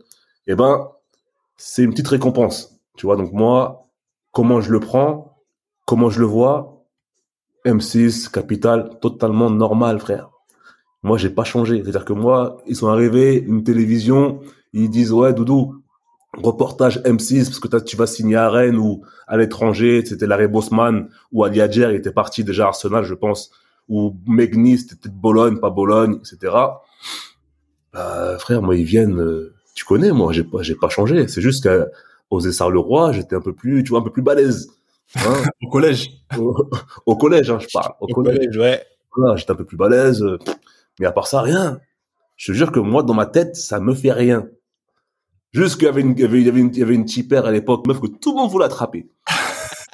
eh 0.47 0.55
ben, 0.55 0.89
c'est 1.57 1.83
une 1.83 1.91
petite 1.91 2.09
récompense. 2.09 2.79
Tu 2.97 3.07
vois, 3.07 3.17
donc 3.17 3.33
moi, 3.33 3.89
comment 4.33 4.61
je 4.61 4.71
le 4.71 4.81
prends, 4.81 5.39
comment 5.87 6.11
je 6.11 6.21
le 6.21 6.27
vois, 6.27 6.78
M6, 7.69 8.31
Capital, 8.31 8.91
totalement 9.01 9.51
normal, 9.51 10.01
frère. 10.01 10.31
Moi, 11.03 11.19
j'ai 11.19 11.31
pas 11.31 11.45
changé. 11.45 11.83
C'est-à-dire 11.83 12.05
que 12.05 12.13
moi, 12.13 12.59
ils 12.67 12.77
sont 12.77 12.89
arrivés, 12.89 13.37
une 13.37 13.63
télévision, 13.63 14.41
ils 14.73 14.91
disent, 14.91 15.13
ouais, 15.13 15.33
Doudou, 15.33 15.83
reportage 16.37 17.01
M6, 17.05 17.45
parce 17.47 17.61
que 17.61 17.79
tu 17.79 17.97
vas 17.97 18.07
signer 18.07 18.37
à 18.37 18.51
Rennes 18.51 18.77
ou 18.77 19.03
à 19.27 19.37
l'étranger, 19.37 20.05
c'était 20.05 20.27
Larry 20.27 20.49
Bosman, 20.49 21.09
ou 21.33 21.45
Ali 21.45 21.61
Adjer, 21.61 21.89
il 21.91 21.97
était 21.97 22.13
parti 22.13 22.45
déjà 22.45 22.65
à 22.65 22.69
Arsenal, 22.69 23.05
je 23.05 23.15
pense, 23.15 23.51
ou 23.89 24.17
Megnis, 24.27 24.79
c'était 24.79 25.09
Bologne, 25.09 25.59
pas 25.59 25.71
Bologne, 25.71 26.19
etc. 26.21 26.55
Bah, 27.93 28.37
frère, 28.39 28.63
moi, 28.63 28.77
ils 28.77 28.85
viennent, 28.85 29.21
euh, 29.21 29.55
tu 29.75 29.85
connais, 29.85 30.13
moi, 30.13 30.33
j'ai 30.33 30.45
pas, 30.45 30.63
j'ai 30.63 30.75
pas 30.75 30.89
changé. 30.89 31.27
C'est 31.29 31.41
juste 31.41 31.67
qu'aux 31.67 32.41
Essarts-le-Roi, 32.41 33.13
j'étais 33.13 33.37
un 33.37 33.41
peu 33.41 33.55
plus, 33.55 33.83
tu 33.83 33.91
vois, 33.91 34.01
un 34.01 34.03
peu 34.03 34.13
plus 34.13 34.23
balèze. 34.23 34.71
Hein 35.17 35.43
au 35.63 35.69
collège. 35.69 36.11
Au, 37.07 37.17
collège, 37.17 37.51
hein, 37.51 37.59
je 37.59 37.69
parle. 37.73 37.93
Au, 38.01 38.07
collège, 38.07 38.57
ouais. 38.57 38.85
Voilà, 39.17 39.37
j'étais 39.37 39.53
un 39.53 39.57
peu 39.57 39.65
plus 39.65 39.77
balèze. 39.77 40.25
Mais 41.01 41.07
à 41.07 41.13
part 41.13 41.27
ça, 41.27 41.41
rien. 41.41 41.81
Je 42.37 42.53
te 42.53 42.57
jure 42.57 42.73
que 42.73 42.81
moi, 42.81 43.03
dans 43.03 43.15
ma 43.15 43.27
tête, 43.27 43.57
ça 43.57 43.81
me 43.81 43.95
fait 43.95 44.13
rien. 44.13 44.49
Juste 45.53 45.77
qu'il 45.77 45.85
y 45.85 45.89
avait 45.89 46.03
une, 46.03 46.13
il 46.13 46.21
y 46.21 46.25
avait, 46.25 46.61
une, 46.61 46.71
il 46.73 46.79
y 46.79 46.83
avait 46.83 46.95
une 46.95 47.07
tipère 47.07 47.47
à 47.47 47.51
l'époque, 47.51 47.87
meuf, 47.87 48.01
que 48.01 48.07
tout 48.07 48.33
le 48.33 48.37
monde 48.37 48.51
voulait 48.51 48.67
attraper. 48.67 49.11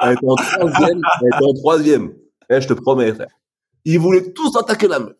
elle 0.00 0.12
était 0.12 0.26
en 0.26 0.34
troisième, 0.34 1.00
elle 1.22 1.28
était 1.28 1.44
en 1.44 1.54
troisième. 1.54 2.12
Eh, 2.50 2.60
je 2.60 2.68
te 2.68 2.72
promets, 2.72 3.14
frère. 3.14 3.28
Ils 3.84 3.98
voulaient 3.98 4.32
tous 4.32 4.56
attaquer 4.56 4.88
la 4.88 4.98
meuf. 4.98 5.14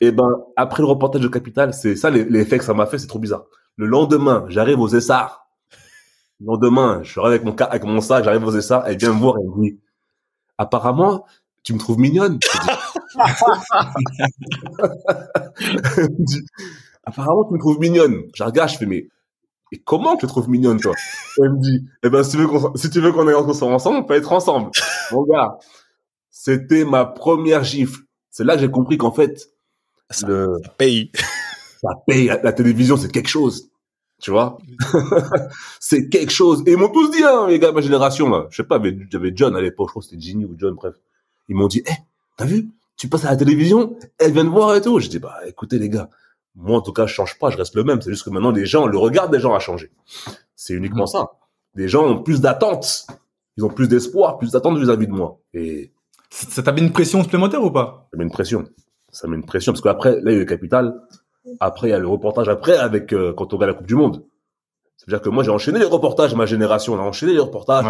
Et 0.00 0.12
ben, 0.12 0.44
après 0.56 0.82
le 0.82 0.88
reportage 0.88 1.20
de 1.20 1.28
Capital, 1.28 1.74
c'est 1.74 1.96
ça 1.96 2.10
l'effet 2.10 2.58
que 2.58 2.64
ça 2.64 2.74
m'a 2.74 2.86
fait, 2.86 2.98
c'est 2.98 3.06
trop 3.06 3.18
bizarre. 3.18 3.44
Le 3.76 3.86
lendemain, 3.86 4.46
j'arrive 4.48 4.80
aux 4.80 4.88
Essarts 4.88 5.43
le 6.40 6.46
lendemain, 6.46 7.00
je 7.02 7.10
suis 7.10 7.20
avec 7.20 7.44
mon, 7.44 7.54
avec 7.54 7.84
mon 7.84 8.00
sac, 8.00 8.24
j'arrive 8.24 8.44
aux 8.44 8.60
ça, 8.60 8.82
elle 8.86 8.96
vient 8.98 9.12
me 9.12 9.20
voir, 9.20 9.36
elle 9.40 9.48
me 9.48 9.62
dit, 9.62 9.78
apparemment, 10.58 11.24
tu 11.62 11.72
me 11.74 11.78
trouves 11.78 11.98
mignonne. 11.98 12.38
elle 15.96 16.10
me 16.10 16.24
dit, 16.24 16.44
apparemment, 17.04 17.44
tu 17.44 17.54
me 17.54 17.58
trouves 17.58 17.78
mignonne. 17.80 18.22
Je 18.34 18.42
regarde, 18.42 18.70
je 18.70 18.76
fais, 18.76 18.86
mais, 18.86 19.08
et 19.72 19.78
comment 19.78 20.16
tu 20.16 20.26
te 20.26 20.30
trouves 20.30 20.48
mignonne, 20.48 20.78
toi? 20.78 20.94
Elle 21.38 21.52
me 21.52 21.60
dit, 21.60 21.84
eh 22.04 22.08
ben, 22.08 22.22
si 22.22 22.32
tu 22.32 22.36
veux 22.36 22.46
qu'on, 22.46 22.76
si 22.76 22.90
tu 22.90 23.00
veux 23.00 23.12
qu'on 23.12 23.26
ensemble, 23.28 23.98
on 23.98 24.04
peut 24.04 24.14
être 24.14 24.32
ensemble. 24.32 24.70
Mon 25.10 25.22
gars, 25.24 25.58
c'était 26.30 26.84
ma 26.84 27.04
première 27.04 27.64
gifle. 27.64 28.02
C'est 28.30 28.44
là 28.44 28.54
que 28.54 28.60
j'ai 28.60 28.70
compris 28.70 28.98
qu'en 28.98 29.10
fait, 29.10 29.50
ça, 30.10 30.26
le, 30.28 30.58
ça 30.62 30.70
paye. 30.78 31.10
Ça 31.80 31.88
paye. 32.06 32.26
La 32.42 32.52
télévision, 32.52 32.96
c'est 32.96 33.10
quelque 33.10 33.28
chose. 33.28 33.70
Tu 34.20 34.30
vois? 34.30 34.58
C'est 35.80 36.08
quelque 36.08 36.32
chose. 36.32 36.62
Et 36.66 36.72
ils 36.72 36.76
m'ont 36.76 36.88
tous 36.88 37.10
dit, 37.10 37.22
hein, 37.22 37.46
les 37.48 37.58
gars 37.58 37.70
de 37.70 37.74
ma 37.74 37.80
génération, 37.80 38.28
là. 38.30 38.46
Je 38.50 38.56
sais 38.56 38.64
pas, 38.64 38.78
mais 38.78 38.96
j'avais 39.10 39.32
John 39.34 39.54
à 39.56 39.60
l'époque, 39.60 39.88
je 39.88 39.92
crois 39.92 40.02
que 40.02 40.08
c'était 40.08 40.20
Ginny 40.20 40.44
ou 40.44 40.54
John, 40.56 40.74
bref. 40.74 40.94
Ils 41.48 41.56
m'ont 41.56 41.66
dit, 41.66 41.82
eh, 41.86 41.92
t'as 42.36 42.46
vu? 42.46 42.68
Tu 42.96 43.08
passes 43.08 43.24
à 43.24 43.30
la 43.30 43.36
télévision, 43.36 43.96
elle 44.18 44.32
vient 44.32 44.44
de 44.44 44.50
voir 44.50 44.74
et 44.76 44.80
tout. 44.80 45.00
Je 45.00 45.08
dis, 45.08 45.18
bah 45.18 45.36
écoutez 45.46 45.78
les 45.78 45.88
gars, 45.88 46.08
moi 46.54 46.78
en 46.78 46.80
tout 46.80 46.92
cas, 46.92 47.06
je 47.06 47.12
change 47.12 47.38
pas, 47.38 47.50
je 47.50 47.56
reste 47.56 47.74
le 47.74 47.82
même. 47.84 48.00
C'est 48.00 48.10
juste 48.10 48.24
que 48.24 48.30
maintenant, 48.30 48.52
les 48.52 48.66
gens, 48.66 48.86
le 48.86 48.96
regard 48.96 49.28
des 49.28 49.40
gens 49.40 49.54
a 49.54 49.58
changé. 49.58 49.90
C'est 50.54 50.74
uniquement 50.74 51.06
ça. 51.06 51.32
Les 51.74 51.88
gens 51.88 52.06
ont 52.06 52.22
plus 52.22 52.40
d'attentes. 52.40 53.06
Ils 53.56 53.64
ont 53.64 53.68
plus 53.68 53.88
d'espoir, 53.88 54.38
plus 54.38 54.52
d'attentes 54.52 54.78
vis-à-vis 54.78 55.06
de 55.06 55.12
moi. 55.12 55.38
Et 55.52 55.92
ça 56.30 56.62
t'a 56.62 56.72
mis 56.72 56.80
une 56.80 56.92
pression 56.92 57.22
supplémentaire 57.22 57.62
ou 57.62 57.70
pas? 57.70 58.08
Ça 58.10 58.16
met 58.16 58.24
une 58.24 58.30
pression. 58.30 58.68
Ça 59.10 59.28
met 59.28 59.36
une 59.36 59.44
pression 59.44 59.72
parce 59.72 59.82
qu'après, 59.82 60.20
là, 60.20 60.30
il 60.30 60.34
y 60.34 60.36
a 60.36 60.40
le 60.40 60.44
capital. 60.44 61.00
Après, 61.60 61.88
il 61.88 61.90
y 61.90 61.94
a 61.94 61.98
le 61.98 62.08
reportage 62.08 62.48
après 62.48 62.76
avec 62.76 63.12
euh, 63.12 63.32
quand 63.32 63.52
on 63.52 63.58
gagne 63.58 63.68
la 63.68 63.74
Coupe 63.74 63.86
du 63.86 63.94
Monde. 63.94 64.24
C'est-à-dire 64.96 65.22
que 65.22 65.28
moi, 65.28 65.42
j'ai 65.42 65.50
enchaîné 65.50 65.78
les 65.78 65.84
reportages, 65.84 66.34
ma 66.34 66.46
génération, 66.46 66.94
on 66.94 66.98
a 66.98 67.02
enchaîné 67.02 67.32
les 67.32 67.40
reportages, 67.40 67.84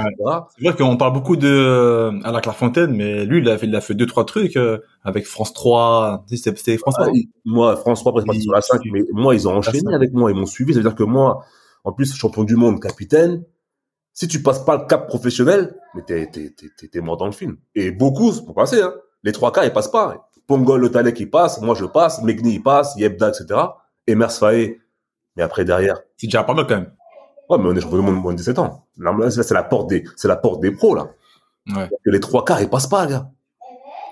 C'est 0.56 0.64
vrai 0.64 0.75
qu'on 0.76 0.96
parle 0.96 1.12
beaucoup 1.12 1.37
de 1.37 2.11
à 2.25 2.32
la 2.32 2.40
Clairefontaine, 2.40 2.92
mais 2.92 3.25
lui, 3.25 3.38
il 3.38 3.49
a 3.49 3.58
fait, 3.58 3.66
il 3.66 3.76
a 3.76 3.80
fait 3.80 3.94
deux, 3.94 4.06
trois 4.06 4.25
trucs 4.25 4.56
euh, 4.56 4.78
avec 5.04 5.26
France 5.26 5.52
3. 5.52 6.25
C'était 6.28 6.76
France 6.76 6.94
3. 6.94 7.08
Ah, 7.08 7.18
moi, 7.44 7.76
France 7.76 8.00
3, 8.00 8.20
après, 8.20 8.38
sur 8.40 8.52
la 8.52 8.62
5, 8.62 8.80
mais 8.92 9.02
moi, 9.12 9.34
ils 9.34 9.46
ont 9.46 9.52
enchaîné 9.52 9.94
avec 9.94 10.12
moi, 10.12 10.32
ils 10.32 10.37
m'ont 10.37 10.46
suivi. 10.46 10.73
C'est-à-dire 10.73 10.94
que 10.94 11.04
moi, 11.04 11.44
en 11.84 11.92
plus, 11.92 12.12
champion 12.14 12.42
du 12.42 12.56
monde, 12.56 12.80
capitaine, 12.80 13.44
si 14.12 14.26
tu 14.26 14.42
passes 14.42 14.64
pas 14.64 14.76
le 14.78 14.87
cap 14.87 15.06
professionnel, 15.06 15.76
mais 15.94 16.02
t'es, 16.02 16.26
t'es, 16.30 16.50
t'es, 16.50 16.88
t'es 16.88 17.00
mort 17.00 17.16
dans 17.16 17.26
le 17.26 17.32
film. 17.32 17.58
Et 17.75 17.92
beaucoup, 17.92 18.32
pour 18.44 18.54
passer, 18.54 18.80
hein. 18.80 18.94
Les 19.23 19.32
trois 19.32 19.52
cas, 19.52 19.64
ils 19.64 19.73
passent 19.73 19.90
pas. 19.90 20.28
Pongol, 20.46 20.80
le 20.80 20.90
Talek, 20.90 21.18
il 21.20 21.30
passe, 21.30 21.60
moi, 21.60 21.74
je 21.74 21.84
passe, 21.84 22.22
Megni, 22.22 22.54
il 22.54 22.62
passe, 22.62 22.94
Yebda, 22.96 23.30
etc. 23.30 23.60
Et 24.06 24.14
Mers 24.14 24.32
Faye. 24.32 24.78
Mais 25.36 25.42
après, 25.42 25.64
derrière. 25.64 26.00
C'est 26.16 26.26
déjà 26.26 26.44
pas 26.44 26.54
mal, 26.54 26.66
quand 26.66 26.76
même. 26.76 26.92
Ouais, 27.48 27.58
mais 27.58 27.68
on 27.68 27.74
est 27.74 27.80
champion 27.80 27.98
du 27.98 28.04
monde 28.04 28.22
moins 28.22 28.32
de 28.32 28.38
17 28.38 28.58
ans. 28.58 28.86
Là, 28.98 29.30
c'est 29.30 29.52
la 29.52 29.62
porte 29.62 29.88
des, 29.88 30.04
c'est 30.16 30.28
la 30.28 30.36
porte 30.36 30.60
des 30.60 30.70
pros, 30.70 30.94
là. 30.94 31.08
Ouais. 31.74 31.88
les 32.04 32.20
trois 32.20 32.44
quarts, 32.44 32.60
ils 32.60 32.68
passent 32.68 32.86
pas, 32.86 33.06
gars. 33.06 33.30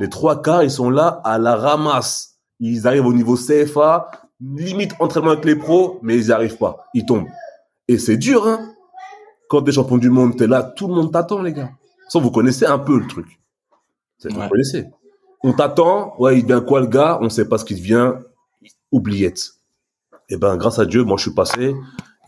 Les 0.01 0.09
trois 0.09 0.41
quarts, 0.41 0.62
ils 0.62 0.71
sont 0.71 0.91
là 0.91 1.21
à 1.25 1.39
la 1.39 1.55
ramasse. 1.55 2.39
Ils 2.61 2.87
arrivent 2.87 3.07
au 3.07 3.12
niveau 3.12 3.37
CFA, 3.37 4.11
limite 4.41 4.93
entraînement 5.01 5.33
avec 5.33 5.45
les 5.45 5.57
pros, 5.57 5.99
mais 6.03 6.17
ils 6.17 6.27
n'y 6.27 6.33
arrivent 6.33 6.57
pas. 6.57 6.87
Ils 6.95 7.05
tombent. 7.05 7.29
Et 7.89 7.99
c'est 7.99 8.17
dur, 8.17 8.47
hein. 8.47 8.73
Quand 9.49 9.62
t'es 9.62 9.73
champion 9.73 9.99
du 9.99 10.09
monde, 10.09 10.37
t'es 10.37 10.47
là, 10.47 10.62
tout 10.62 10.89
le 10.89 10.95
monde 10.95 11.12
t'attend, 11.12 11.43
les 11.43 11.53
gars. 11.53 11.71
Ça, 12.09 12.19
vous 12.19 12.31
connaissez 12.31 12.65
un 12.65 12.79
peu 12.79 12.99
le 12.99 13.07
truc. 13.07 13.27
Vous 14.25 14.49
connaissez. 14.49 14.87
On 15.45 15.53
t'attend, 15.53 16.15
ouais, 16.19 16.39
il 16.39 16.47
vient 16.47 16.61
quoi 16.61 16.81
le 16.81 16.87
gars? 16.87 17.19
On 17.21 17.29
sait 17.29 17.49
pas 17.49 17.59
ce 17.59 17.65
qu'il 17.65 17.79
devient. 17.79 18.13
Oubliette. 18.93 19.55
Et 20.29 20.35
eh 20.35 20.37
ben, 20.37 20.57
grâce 20.57 20.79
à 20.79 20.87
Dieu, 20.87 21.03
moi, 21.03 21.17
je 21.17 21.23
suis 21.23 21.35
passé. 21.35 21.75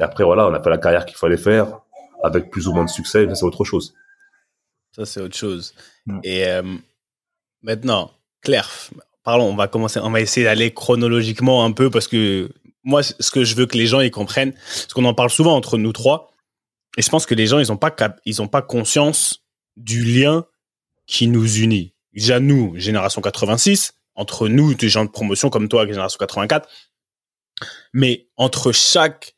Et 0.00 0.02
après, 0.02 0.24
voilà, 0.24 0.48
on 0.48 0.54
a 0.54 0.62
fait 0.62 0.70
la 0.70 0.78
carrière 0.78 1.06
qu'il 1.06 1.16
fallait 1.16 1.36
faire, 1.36 1.80
avec 2.22 2.50
plus 2.50 2.66
ou 2.68 2.72
moins 2.72 2.84
de 2.84 2.90
succès, 2.90 3.26
c'est 3.34 3.44
autre 3.44 3.64
chose. 3.64 3.94
Ça, 4.92 5.04
c'est 5.06 5.20
autre 5.20 5.36
chose. 5.36 5.74
Et 6.22 6.46
euh, 6.46 6.62
maintenant, 7.62 8.10
Claire, 8.42 8.68
parlons, 9.22 9.46
on 9.46 9.56
va 9.56 9.68
commencer, 9.68 10.00
on 10.00 10.10
va 10.10 10.20
essayer 10.20 10.44
d'aller 10.44 10.72
chronologiquement 10.72 11.64
un 11.64 11.72
peu, 11.72 11.90
parce 11.90 12.08
que 12.08 12.50
moi, 12.82 13.02
ce 13.02 13.30
que 13.30 13.44
je 13.44 13.54
veux 13.54 13.66
que 13.66 13.78
les 13.78 13.86
gens 13.86 14.00
y 14.00 14.10
comprennent, 14.10 14.52
parce 14.52 14.92
qu'on 14.92 15.04
en 15.04 15.14
parle 15.14 15.30
souvent 15.30 15.54
entre 15.54 15.78
nous 15.78 15.92
trois, 15.92 16.30
et 16.96 17.02
je 17.02 17.10
pense 17.10 17.26
que 17.26 17.34
les 17.34 17.46
gens, 17.46 17.58
ils 17.58 17.68
n'ont 17.68 17.76
pas, 17.76 17.94
ils 18.24 18.42
ont 18.42 18.48
pas 18.48 18.62
conscience 18.62 19.44
du 19.76 20.04
lien 20.04 20.44
qui 21.06 21.28
nous 21.28 21.58
unit. 21.58 21.93
Déjà, 22.14 22.40
nous, 22.40 22.74
génération 22.76 23.20
86, 23.20 23.92
entre 24.14 24.48
nous, 24.48 24.74
des 24.74 24.88
gens 24.88 25.04
de 25.04 25.10
promotion 25.10 25.50
comme 25.50 25.68
toi, 25.68 25.86
génération 25.86 26.18
84, 26.18 26.68
mais 27.92 28.28
entre 28.36 28.72
chaque 28.72 29.34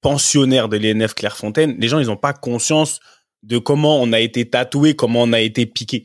pensionnaire 0.00 0.68
de 0.68 0.76
l'ENF 0.76 1.14
Clairefontaine, 1.14 1.76
les 1.78 1.88
gens, 1.88 1.98
ils 1.98 2.06
n'ont 2.06 2.16
pas 2.16 2.32
conscience 2.32 3.00
de 3.42 3.58
comment 3.58 4.00
on 4.00 4.12
a 4.12 4.20
été 4.20 4.48
tatoué, 4.48 4.94
comment 4.94 5.22
on 5.22 5.32
a 5.32 5.40
été 5.40 5.66
piqué. 5.66 6.04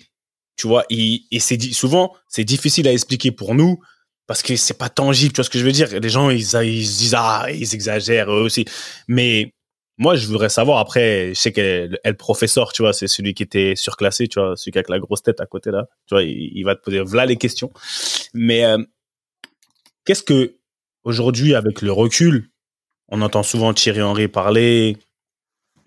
Tu 0.58 0.68
vois, 0.68 0.86
et, 0.90 1.22
c'est 1.40 1.60
souvent, 1.74 2.14
c'est 2.28 2.44
difficile 2.44 2.88
à 2.88 2.92
expliquer 2.92 3.32
pour 3.32 3.56
nous 3.56 3.80
parce 4.28 4.42
que 4.44 4.56
c'est 4.58 4.78
pas 4.78 4.90
tangible, 4.90 5.32
tu 5.34 5.38
vois 5.38 5.46
ce 5.46 5.50
que 5.50 5.58
je 5.58 5.66
veux 5.66 5.72
dire? 5.72 5.88
Les 6.00 6.10
gens, 6.10 6.30
ils, 6.30 6.54
ils, 6.64 7.16
ah, 7.16 7.48
ils 7.50 7.74
exagèrent 7.74 8.30
eux 8.30 8.42
aussi. 8.42 8.66
Mais 9.08 9.54
moi, 10.00 10.16
je 10.16 10.26
voudrais 10.28 10.48
savoir, 10.48 10.80
après, 10.80 11.30
je 11.30 11.34
sais 11.34 11.52
que 11.52 11.90
le 12.04 12.14
professeur, 12.14 12.72
tu 12.72 12.82
vois, 12.82 12.94
c'est 12.94 13.08
celui 13.08 13.34
qui 13.34 13.44
était 13.44 13.76
surclassé, 13.76 14.30
tu 14.30 14.40
vois, 14.40 14.56
celui 14.56 14.72
qui 14.72 14.80
a 14.80 14.84
la 14.88 14.98
grosse 14.98 15.22
tête 15.22 15.42
à 15.42 15.46
côté 15.46 15.72
là, 15.72 15.88
tu 16.08 16.16
vois, 16.16 16.24
il, 16.24 16.64
va 16.64 16.74
te 16.76 16.82
poser 16.82 17.02
voilà 17.02 17.26
les 17.26 17.36
questions. 17.36 17.70
Mais 18.34 18.64
euh, 18.64 18.82
qu'est-ce 20.06 20.24
que, 20.24 20.56
aujourd'hui, 21.04 21.54
avec 21.54 21.82
le 21.82 21.92
recul, 21.92 22.50
on 23.10 23.22
entend 23.22 23.44
souvent 23.44 23.74
Thierry 23.74 24.02
Henry 24.02 24.30
parler, 24.30 24.96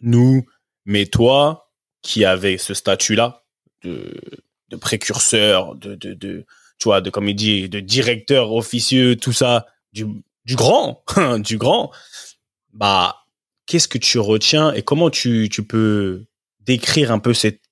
nous, 0.02 0.44
mais 0.84 1.06
toi, 1.06 1.72
qui 2.02 2.26
avais 2.26 2.58
ce 2.58 2.74
statut-là 2.74 3.44
de, 3.82 4.12
précurseur, 4.78 5.74
de, 5.74 5.94
de, 5.94 6.12
de, 6.12 6.44
tu 6.78 6.84
vois, 6.84 7.00
de, 7.00 7.08
comme 7.08 7.30
il 7.30 7.34
dit, 7.34 7.70
de 7.70 7.80
directeur 7.80 8.52
officieux, 8.52 9.16
tout 9.16 9.32
ça, 9.32 9.66
du 9.94 10.04
grand, 10.54 11.02
du 11.38 11.56
grand, 11.56 11.90
bah, 12.74 13.21
qu'est-ce 13.72 13.88
que 13.88 13.96
tu 13.96 14.18
retiens 14.18 14.70
et 14.74 14.82
comment 14.82 15.08
tu, 15.08 15.48
tu 15.50 15.62
peux 15.62 16.26
décrire 16.60 17.10
un 17.10 17.18
peu 17.18 17.32
cette, 17.32 17.62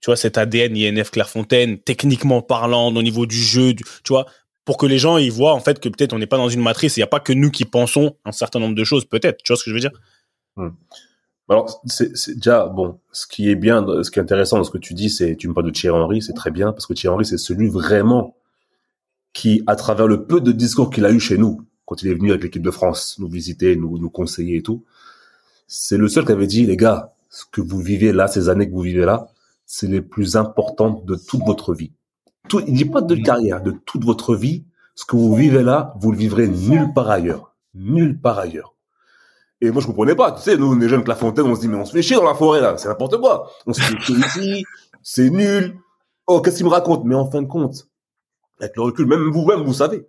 tu 0.00 0.06
vois, 0.06 0.16
cet 0.16 0.38
ADN 0.38 0.74
INF 0.74 1.10
Clairefontaine, 1.10 1.78
techniquement 1.78 2.40
parlant, 2.40 2.86
au 2.86 3.02
niveau 3.02 3.26
du 3.26 3.36
jeu, 3.36 3.74
tu 3.74 3.84
vois, 4.08 4.24
pour 4.64 4.78
que 4.78 4.86
les 4.86 4.98
gens 4.98 5.18
ils 5.18 5.30
voient 5.30 5.52
en 5.52 5.60
fait 5.60 5.78
que 5.78 5.90
peut-être 5.90 6.14
on 6.14 6.18
n'est 6.18 6.26
pas 6.26 6.38
dans 6.38 6.48
une 6.48 6.62
matrice, 6.62 6.96
il 6.96 7.00
n'y 7.00 7.04
a 7.04 7.08
pas 7.08 7.20
que 7.20 7.34
nous 7.34 7.50
qui 7.50 7.66
pensons 7.66 8.16
un 8.24 8.32
certain 8.32 8.58
nombre 8.58 8.74
de 8.74 8.84
choses, 8.84 9.04
peut-être. 9.04 9.42
Tu 9.42 9.52
vois 9.52 9.58
ce 9.58 9.64
que 9.64 9.70
je 9.70 9.74
veux 9.74 9.80
dire? 9.80 9.90
Hmm. 10.56 10.70
Alors 11.50 11.82
c'est 11.84 12.36
déjà 12.36 12.64
bon. 12.64 12.98
Ce 13.12 13.26
qui 13.26 13.50
est 13.50 13.54
bien, 13.54 13.84
ce 14.02 14.10
qui 14.10 14.18
est 14.18 14.22
intéressant 14.22 14.56
dans 14.56 14.64
ce 14.64 14.70
que 14.70 14.78
tu 14.78 14.94
dis, 14.94 15.10
c'est 15.10 15.36
tu 15.36 15.46
me 15.46 15.52
parles 15.52 15.66
de 15.66 15.72
Thierry 15.72 15.98
Henry, 15.98 16.22
c'est 16.22 16.32
très 16.32 16.50
bien 16.50 16.72
parce 16.72 16.86
que 16.86 16.94
Thierry 16.94 17.16
Henry 17.16 17.26
c'est 17.26 17.36
celui 17.36 17.68
vraiment 17.68 18.34
qui, 19.34 19.62
à 19.66 19.76
travers 19.76 20.06
le 20.06 20.24
peu 20.24 20.40
de 20.40 20.52
discours 20.52 20.88
qu'il 20.88 21.04
a 21.04 21.10
eu 21.10 21.20
chez 21.20 21.36
nous, 21.36 21.60
quand 21.84 22.02
il 22.02 22.08
est 22.08 22.14
venu 22.14 22.30
avec 22.30 22.44
l'équipe 22.44 22.62
de 22.62 22.70
France 22.70 23.18
nous 23.18 23.28
visiter, 23.28 23.76
nous, 23.76 23.98
nous 23.98 24.08
conseiller 24.08 24.56
et 24.56 24.62
tout, 24.62 24.86
c'est 25.72 25.96
le 25.96 26.08
seul 26.08 26.24
qui 26.24 26.32
avait 26.32 26.48
dit, 26.48 26.66
les 26.66 26.76
gars, 26.76 27.14
ce 27.28 27.44
que 27.44 27.60
vous 27.60 27.78
vivez 27.78 28.12
là, 28.12 28.26
ces 28.26 28.48
années 28.48 28.68
que 28.68 28.74
vous 28.74 28.80
vivez 28.80 29.04
là, 29.04 29.28
c'est 29.66 29.86
les 29.86 30.00
plus 30.00 30.34
importantes 30.34 31.06
de 31.06 31.14
toute 31.14 31.44
votre 31.46 31.74
vie. 31.74 31.92
Tout, 32.48 32.60
il 32.66 32.74
dit 32.74 32.86
pas 32.86 33.02
de 33.02 33.14
carrière, 33.14 33.62
de 33.62 33.70
toute 33.70 34.04
votre 34.04 34.34
vie. 34.34 34.64
Ce 34.96 35.04
que 35.04 35.14
vous 35.14 35.32
vivez 35.32 35.62
là, 35.62 35.94
vous 36.00 36.10
le 36.10 36.18
vivrez 36.18 36.48
nulle 36.48 36.92
part 36.92 37.08
ailleurs. 37.08 37.54
Nulle 37.74 38.20
part 38.20 38.40
ailleurs. 38.40 38.74
Et 39.60 39.70
moi, 39.70 39.80
je 39.80 39.86
comprenais 39.86 40.16
pas. 40.16 40.32
Tu 40.32 40.42
sais, 40.42 40.56
nous, 40.56 40.72
on 40.72 40.80
est 40.80 40.88
jeunes 40.88 41.04
que 41.04 41.08
la 41.08 41.14
fontaine, 41.14 41.44
on 41.44 41.54
se 41.54 41.60
dit, 41.60 41.68
mais 41.68 41.76
on 41.76 41.84
se 41.84 41.92
fait 41.92 42.02
chier 42.02 42.16
dans 42.16 42.24
la 42.24 42.34
forêt, 42.34 42.60
là. 42.60 42.76
C'est 42.76 42.88
n'importe 42.88 43.18
quoi. 43.18 43.48
On 43.66 43.72
se 43.72 43.80
fait 43.80 43.96
chier 44.00 44.16
ici. 44.16 44.64
C'est 45.04 45.30
nul. 45.30 45.78
Oh, 46.26 46.40
qu'est-ce 46.40 46.56
qu'il 46.56 46.66
me 46.66 46.70
raconte? 46.70 47.04
Mais 47.04 47.14
en 47.14 47.30
fin 47.30 47.42
de 47.42 47.46
compte, 47.46 47.86
avec 48.58 48.74
le 48.74 48.82
recul, 48.82 49.06
même 49.06 49.30
vous-même, 49.30 49.62
vous 49.62 49.74
savez. 49.74 50.04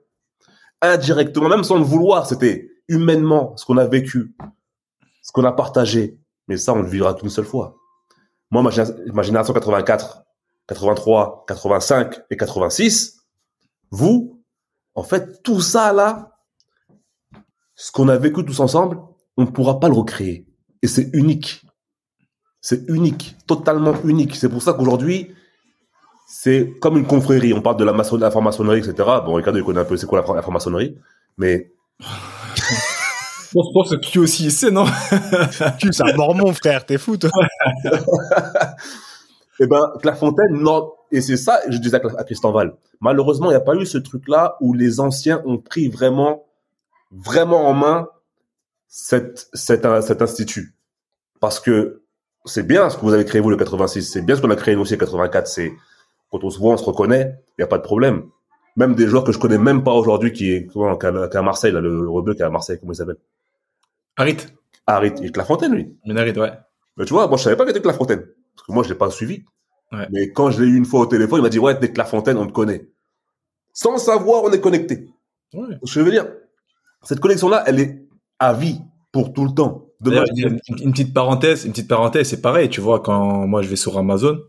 Indirectement, 0.81 1.49
même 1.49 1.63
sans 1.63 1.77
le 1.77 1.83
vouloir, 1.83 2.25
c'était 2.25 2.71
humainement 2.87 3.55
ce 3.57 3.65
qu'on 3.65 3.77
a 3.77 3.85
vécu, 3.85 4.33
ce 5.31 5.33
qu'on 5.33 5.45
a 5.45 5.53
partagé. 5.53 6.19
Mais 6.49 6.57
ça, 6.57 6.73
on 6.73 6.81
le 6.81 6.89
vivra 6.89 7.13
qu'une 7.13 7.29
seule 7.29 7.45
fois. 7.45 7.77
Moi, 8.49 8.61
ma, 8.63 8.69
ma 9.13 9.23
génération 9.23 9.53
84, 9.53 10.23
83, 10.67 11.45
85 11.47 12.19
et 12.29 12.35
86, 12.35 13.21
vous, 13.91 14.43
en 14.93 15.03
fait, 15.03 15.41
tout 15.41 15.61
ça 15.61 15.93
là, 15.93 16.33
ce 17.75 17.93
qu'on 17.93 18.09
a 18.09 18.17
vécu 18.17 18.43
tous 18.43 18.59
ensemble, 18.59 18.99
on 19.37 19.43
ne 19.43 19.49
pourra 19.51 19.79
pas 19.79 19.87
le 19.87 19.93
recréer. 19.93 20.45
Et 20.81 20.87
c'est 20.87 21.09
unique. 21.13 21.65
C'est 22.59 22.83
unique, 22.89 23.37
totalement 23.47 23.93
unique. 24.03 24.35
C'est 24.35 24.49
pour 24.49 24.61
ça 24.61 24.73
qu'aujourd'hui, 24.73 25.33
c'est 26.27 26.73
comme 26.81 26.97
une 26.97 27.07
confrérie. 27.07 27.53
On 27.53 27.61
parle 27.61 27.77
de 27.77 27.85
la, 27.85 27.93
maçon- 27.93 28.17
de 28.17 28.21
la 28.21 28.31
franc-maçonnerie, 28.31 28.79
etc. 28.79 28.93
Bon, 29.25 29.35
Ricardo, 29.35 29.57
il 29.59 29.63
connaît 29.63 29.79
un 29.79 29.85
peu 29.85 29.95
c'est 29.95 30.07
quoi 30.07 30.21
la, 30.27 30.33
la 30.35 30.41
franc-maçonnerie. 30.41 30.97
Mais 31.37 31.71
Je 33.51 33.53
pense, 33.53 33.67
je 33.67 33.73
pense 33.73 33.89
que 33.89 33.95
Q 33.97 34.19
aussi 34.19 34.47
essaie, 34.47 34.71
non 34.71 34.85
Tu, 35.79 35.91
c'est 35.91 36.03
un 36.09 36.15
mormon, 36.15 36.53
frère, 36.53 36.85
t'es 36.85 36.97
fou, 36.97 37.17
toi. 37.17 37.29
Eh 39.59 39.67
ben, 39.67 39.91
Clairefontaine, 40.01 40.53
non. 40.53 40.91
Et 41.11 41.21
c'est 41.21 41.37
ça, 41.37 41.59
je 41.69 41.77
disais 41.77 41.97
à 41.97 41.99
Cla- 41.99 42.17
à 42.17 42.23
Christian 42.23 42.51
Val. 42.51 42.73
Malheureusement, 42.99 43.47
il 43.47 43.51
n'y 43.51 43.57
a 43.57 43.61
pas 43.61 43.75
eu 43.75 43.85
ce 43.85 43.97
truc-là 43.99 44.55
où 44.61 44.73
les 44.73 44.99
anciens 44.99 45.41
ont 45.45 45.57
pris 45.59 45.87
vraiment, 45.87 46.45
vraiment 47.11 47.67
en 47.67 47.73
main 47.73 48.07
cette, 48.87 49.49
cet, 49.53 49.85
euh, 49.85 50.01
cet 50.01 50.21
institut. 50.23 50.73
Parce 51.41 51.59
que 51.59 52.01
c'est 52.45 52.65
bien 52.65 52.89
ce 52.89 52.95
que 52.95 53.01
vous 53.01 53.13
avez 53.13 53.25
créé, 53.25 53.39
vous, 53.41 53.49
le 53.51 53.57
86. 53.57 54.01
C'est 54.03 54.21
bien 54.23 54.35
ce 54.35 54.41
qu'on 54.41 54.49
a 54.49 54.55
créé, 54.55 54.73
nous 54.75 54.81
aussi, 54.81 54.93
le 54.93 54.99
84. 54.99 55.47
C'est, 55.47 55.71
quand 56.31 56.43
on 56.43 56.49
se 56.49 56.57
voit, 56.57 56.73
on 56.73 56.77
se 56.77 56.83
reconnaît. 56.85 57.35
Il 57.57 57.61
n'y 57.61 57.63
a 57.65 57.67
pas 57.67 57.77
de 57.77 57.83
problème. 57.83 58.23
Même 58.77 58.95
des 58.95 59.05
joueurs 59.05 59.25
que 59.25 59.31
je 59.33 59.37
connais 59.37 59.57
même 59.59 59.83
pas 59.83 59.91
aujourd'hui 59.93 60.31
qui 60.31 60.51
est, 60.53 60.65
comment, 60.73 60.97
qui 60.97 61.05
est 61.05 61.35
à 61.35 61.41
Marseille, 61.43 61.73
là, 61.73 61.81
le, 61.81 62.01
le 62.01 62.09
rebeu 62.09 62.33
qui 62.33 62.41
est 62.41 62.45
à 62.45 62.49
Marseille, 62.49 62.77
comment 62.79 62.93
il 62.93 62.95
s'appelle? 62.95 63.17
Harit. 64.17 64.37
Harit. 64.87 65.13
Et 65.21 65.31
Clairefontaine, 65.31 65.73
lui. 65.73 65.95
Mais 66.05 66.19
Harit, 66.19 66.37
ouais. 66.37 66.51
Mais 66.97 67.05
tu 67.05 67.13
vois, 67.13 67.27
moi, 67.27 67.37
je 67.37 67.43
savais 67.43 67.55
pas 67.55 67.63
qu'il 67.63 67.71
était 67.71 67.81
Clairefontaine. 67.81 68.23
Parce 68.55 68.67
que 68.67 68.73
moi, 68.73 68.83
je 68.83 68.89
l'ai 68.89 68.95
pas 68.95 69.09
suivi. 69.09 69.43
Ouais. 69.91 70.07
Mais 70.11 70.31
quand 70.31 70.51
je 70.51 70.61
l'ai 70.61 70.67
eu 70.67 70.75
une 70.75 70.85
fois 70.85 71.01
au 71.01 71.05
téléphone, 71.05 71.39
il 71.39 71.43
m'a 71.43 71.49
dit, 71.49 71.59
ouais, 71.59 71.77
t'es 71.79 71.91
Clairefontaine, 71.91 72.37
on 72.37 72.47
te 72.47 72.51
connaît. 72.51 72.89
Sans 73.73 73.97
savoir, 73.97 74.43
on 74.43 74.51
est 74.51 74.61
connecté. 74.61 75.09
Ouais. 75.53 75.77
Je 75.85 75.99
veux 76.01 76.11
dire, 76.11 76.27
cette 77.03 77.19
connexion-là, 77.19 77.63
elle 77.67 77.79
est 77.79 78.05
à 78.39 78.53
vie, 78.53 78.79
pour 79.11 79.33
tout 79.33 79.45
le 79.45 79.53
temps. 79.53 79.87
Demain, 79.99 80.23
une, 80.35 80.59
une 80.83 80.91
petite 80.91 81.13
parenthèse, 81.13 81.65
une 81.65 81.71
petite 81.71 81.87
parenthèse, 81.87 82.29
c'est 82.29 82.41
pareil, 82.41 82.69
tu 82.69 82.81
vois, 82.81 83.01
quand 83.01 83.45
moi 83.47 83.61
je 83.61 83.67
vais 83.67 83.75
sur 83.75 83.97
Amazon 83.97 84.39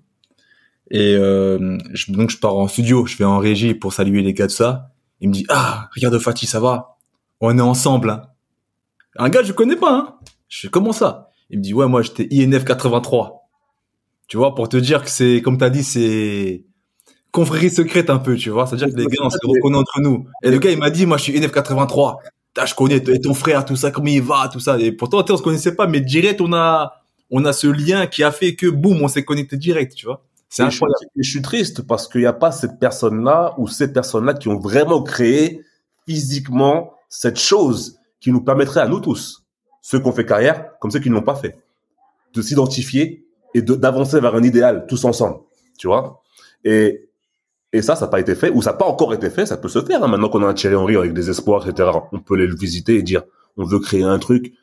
et 0.91 1.15
euh, 1.15 1.79
je, 1.93 2.13
donc 2.13 2.31
je 2.31 2.39
pars 2.39 2.57
en 2.57 2.69
studio, 2.69 3.07
je 3.07 3.17
vais 3.17 3.25
en 3.25 3.39
régie 3.39 3.75
pour 3.75 3.93
saluer 3.93 4.23
les 4.23 4.33
gars 4.35 4.47
de 4.47 4.53
ça. 4.53 4.93
Il 5.21 5.29
me 5.29 5.35
dit 5.35 5.45
ah 5.51 5.91
regarde 5.95 6.19
Fatih, 6.19 6.47
ça 6.47 6.59
va, 6.59 6.97
on 7.41 7.57
est 7.59 7.63
ensemble. 7.63 8.11
Hein. 8.11 8.23
Un 9.17 9.29
gars 9.29 9.43
je 9.43 9.53
connais 9.53 9.77
pas. 9.77 9.95
Hein. 9.95 10.15
Je 10.49 10.61
fais 10.61 10.69
comment 10.69 10.93
ça? 10.93 11.31
Il 11.51 11.59
me 11.59 11.63
dit 11.63 11.75
ouais 11.75 11.87
moi 11.87 12.03
j'étais 12.03 12.29
INF 12.31 12.65
83. 12.65 13.49
Tu 14.29 14.37
vois 14.37 14.55
pour 14.55 14.69
te 14.69 14.77
dire 14.77 15.03
que 15.03 15.11
c'est 15.11 15.43
comme 15.43 15.59
t'as 15.59 15.71
dit 15.71 15.85
c'est 15.85 16.65
confrérie 17.31 17.71
secrète 17.71 18.11
un 18.11 18.19
peu, 18.19 18.37
tu 18.37 18.51
vois. 18.51 18.67
C'est-à-dire 18.67 18.89
que 18.89 18.99
les 18.99 19.07
gars 19.07 19.23
on 19.25 19.31
se 19.31 19.39
reconnaît 19.43 19.79
entre 19.79 20.01
nous. 20.01 20.27
Et 20.43 20.51
le 20.51 20.59
gars 20.59 20.71
il 20.71 20.79
m'a 20.79 20.91
dit 20.91 21.07
moi 21.07 21.17
je 21.17 21.25
suis 21.25 21.39
INF 21.39 21.53
83. 21.53 22.19
Ah, 22.59 22.67
je 22.67 22.75
connais 22.75 22.97
et 22.97 23.21
ton 23.21 23.33
frère, 23.33 23.65
tout 23.65 23.77
ça, 23.77 23.91
comment 23.91 24.09
il 24.09 24.21
va, 24.21 24.49
tout 24.53 24.61
ça. 24.61 24.79
Et 24.79 24.93
pourtant, 24.93 25.25
on 25.27 25.37
se 25.37 25.43
connaissait 25.43 25.75
pas, 25.75 25.87
mais 25.87 26.01
direct, 26.01 26.41
on 26.41 26.53
a, 26.53 27.01
on 27.31 27.45
a 27.47 27.53
ce 27.53 27.67
lien 27.67 28.07
qui 28.07 28.23
a 28.23 28.31
fait 28.31 28.55
que, 28.55 28.67
boum, 28.67 29.01
on 29.03 29.09
s'est 29.09 29.25
connecté 29.25 29.57
direct, 29.57 29.95
tu 29.95 30.05
vois. 30.05 30.23
C'est 30.51 30.63
je, 30.65 30.69
incroyable. 30.69 31.07
et 31.17 31.23
je 31.23 31.31
suis 31.31 31.41
triste 31.41 31.83
parce 31.87 32.07
qu'il 32.09 32.21
n'y 32.21 32.27
a 32.27 32.35
pas 32.35 32.53
cette 32.53 32.79
personne-là 32.79 33.55
ou 33.57 33.69
ces 33.69 33.91
personnes-là 33.91 34.35
qui 34.35 34.49
ont 34.49 34.59
vraiment 34.59 35.03
créé 35.03 35.63
physiquement 36.07 36.93
cette 37.09 37.39
chose 37.39 37.99
qui 38.23 38.33
nous 38.33 38.41
permettrait 38.41 38.81
à 38.81 38.89
nous 38.89 39.01
tous, 39.01 39.45
ceux 39.83 40.01
qui 40.01 40.07
ont 40.07 40.13
fait 40.13 40.25
carrière, 40.25 40.79
comme 40.81 40.91
ceux 40.91 41.01
qui 41.01 41.11
ne 41.11 41.15
l'ont 41.15 41.23
pas 41.23 41.35
fait, 41.35 41.59
de 42.33 42.41
s'identifier 42.41 43.27
et 43.53 43.61
d'avancer 43.61 44.21
vers 44.21 44.35
un 44.35 44.43
idéal 44.43 44.87
tous 44.89 45.05
ensemble, 45.05 45.41
tu 45.77 45.89
vois. 45.89 46.23
Et, 46.65 47.09
et 47.73 47.83
ça, 47.83 47.97
ça 47.97 48.07
n'a 48.07 48.11
pas 48.11 48.21
été 48.21 48.35
fait, 48.35 48.49
ou 48.51 48.63
ça 48.63 48.71
n'a 48.71 48.77
pas 48.79 48.87
encore 48.87 49.13
été 49.13 49.29
fait, 49.29 49.45
ça 49.45 49.57
peut 49.57 49.69
se 49.69 49.83
faire. 49.83 50.03
hein. 50.03 50.09
Maintenant 50.09 50.29
qu'on 50.29 50.43
a 50.43 50.47
un 50.47 50.55
Thierry 50.55 50.77
Henry 50.77 50.97
avec 50.97 51.13
des 51.13 51.29
espoirs, 51.29 51.69
etc., 51.69 51.91
on 52.13 52.21
peut 52.21 52.35
aller 52.35 52.47
le 52.47 52.55
visiter 52.55 52.97
et 52.97 53.03
dire, 53.03 53.25
on 53.57 53.65
veut 53.65 53.81
créer 53.81 54.05
un 54.05 54.19
truc 54.19 54.55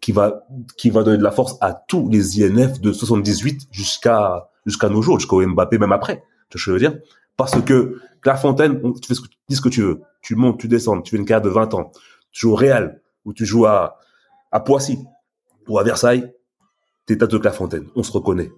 qui 0.00 0.12
va, 0.12 0.46
qui 0.76 0.90
va 0.90 1.02
donner 1.02 1.18
de 1.18 1.22
la 1.22 1.30
force 1.30 1.56
à 1.60 1.74
tous 1.74 2.08
les 2.10 2.42
INF 2.42 2.80
de 2.80 2.92
78 2.92 3.68
jusqu'à 3.70 4.50
jusqu'à 4.66 4.88
nos 4.88 5.02
jours, 5.02 5.18
jusqu'au 5.18 5.46
Mbappé, 5.46 5.78
même 5.78 5.92
après. 5.92 6.24
Tu 6.48 6.56
vois 6.56 6.60
ce 6.60 6.64
que 6.64 6.70
je 6.70 6.70
veux 6.72 6.78
dire? 6.78 6.98
Parce 7.36 7.60
que 7.62 8.00
ce 8.24 9.20
que, 9.20 9.26
tu 9.28 9.36
dis 9.48 9.56
ce 9.56 9.60
que 9.60 9.68
tu 9.68 9.82
veux. 9.82 10.00
Tu 10.22 10.36
montes, 10.36 10.58
tu 10.58 10.68
descends, 10.68 11.02
tu 11.02 11.10
fais 11.10 11.16
une 11.18 11.26
carrière 11.26 11.42
de 11.42 11.50
20 11.50 11.74
ans. 11.74 11.92
Tu 12.34 12.40
joues 12.42 12.52
au 12.52 12.56
Real, 12.56 13.00
ou 13.24 13.32
tu 13.32 13.46
joues 13.46 13.64
à, 13.64 13.96
à 14.52 14.60
Poissy, 14.60 14.98
ou 15.68 15.78
à 15.78 15.82
Versailles, 15.82 16.30
t'es 17.06 17.16
tête 17.16 17.30
de 17.30 17.38
Clairefontaine. 17.38 17.86
On 17.96 18.02
se 18.02 18.12
reconnaît. 18.12 18.50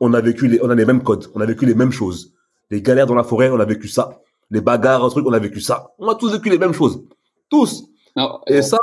On 0.00 0.12
a 0.14 0.20
vécu 0.20 0.48
les, 0.48 0.60
on 0.62 0.70
a 0.70 0.74
les 0.74 0.84
mêmes 0.84 1.02
codes, 1.04 1.26
on 1.34 1.40
a 1.40 1.46
vécu 1.46 1.66
les 1.66 1.74
mêmes 1.76 1.92
choses. 1.92 2.32
Les 2.70 2.82
galères 2.82 3.06
dans 3.06 3.14
la 3.14 3.22
forêt, 3.24 3.50
on 3.50 3.60
a 3.60 3.64
vécu 3.64 3.86
ça. 3.88 4.20
Les 4.50 4.60
bagarres, 4.60 5.04
un 5.04 5.08
truc, 5.10 5.26
on 5.26 5.32
a 5.32 5.38
vécu 5.38 5.60
ça. 5.60 5.90
On 5.98 6.08
a 6.08 6.14
tous 6.16 6.32
vécu 6.32 6.48
les 6.50 6.58
mêmes 6.58 6.72
choses. 6.72 7.04
Tous. 7.50 7.84
Non, 8.16 8.40
Et 8.46 8.62
ça, 8.62 8.78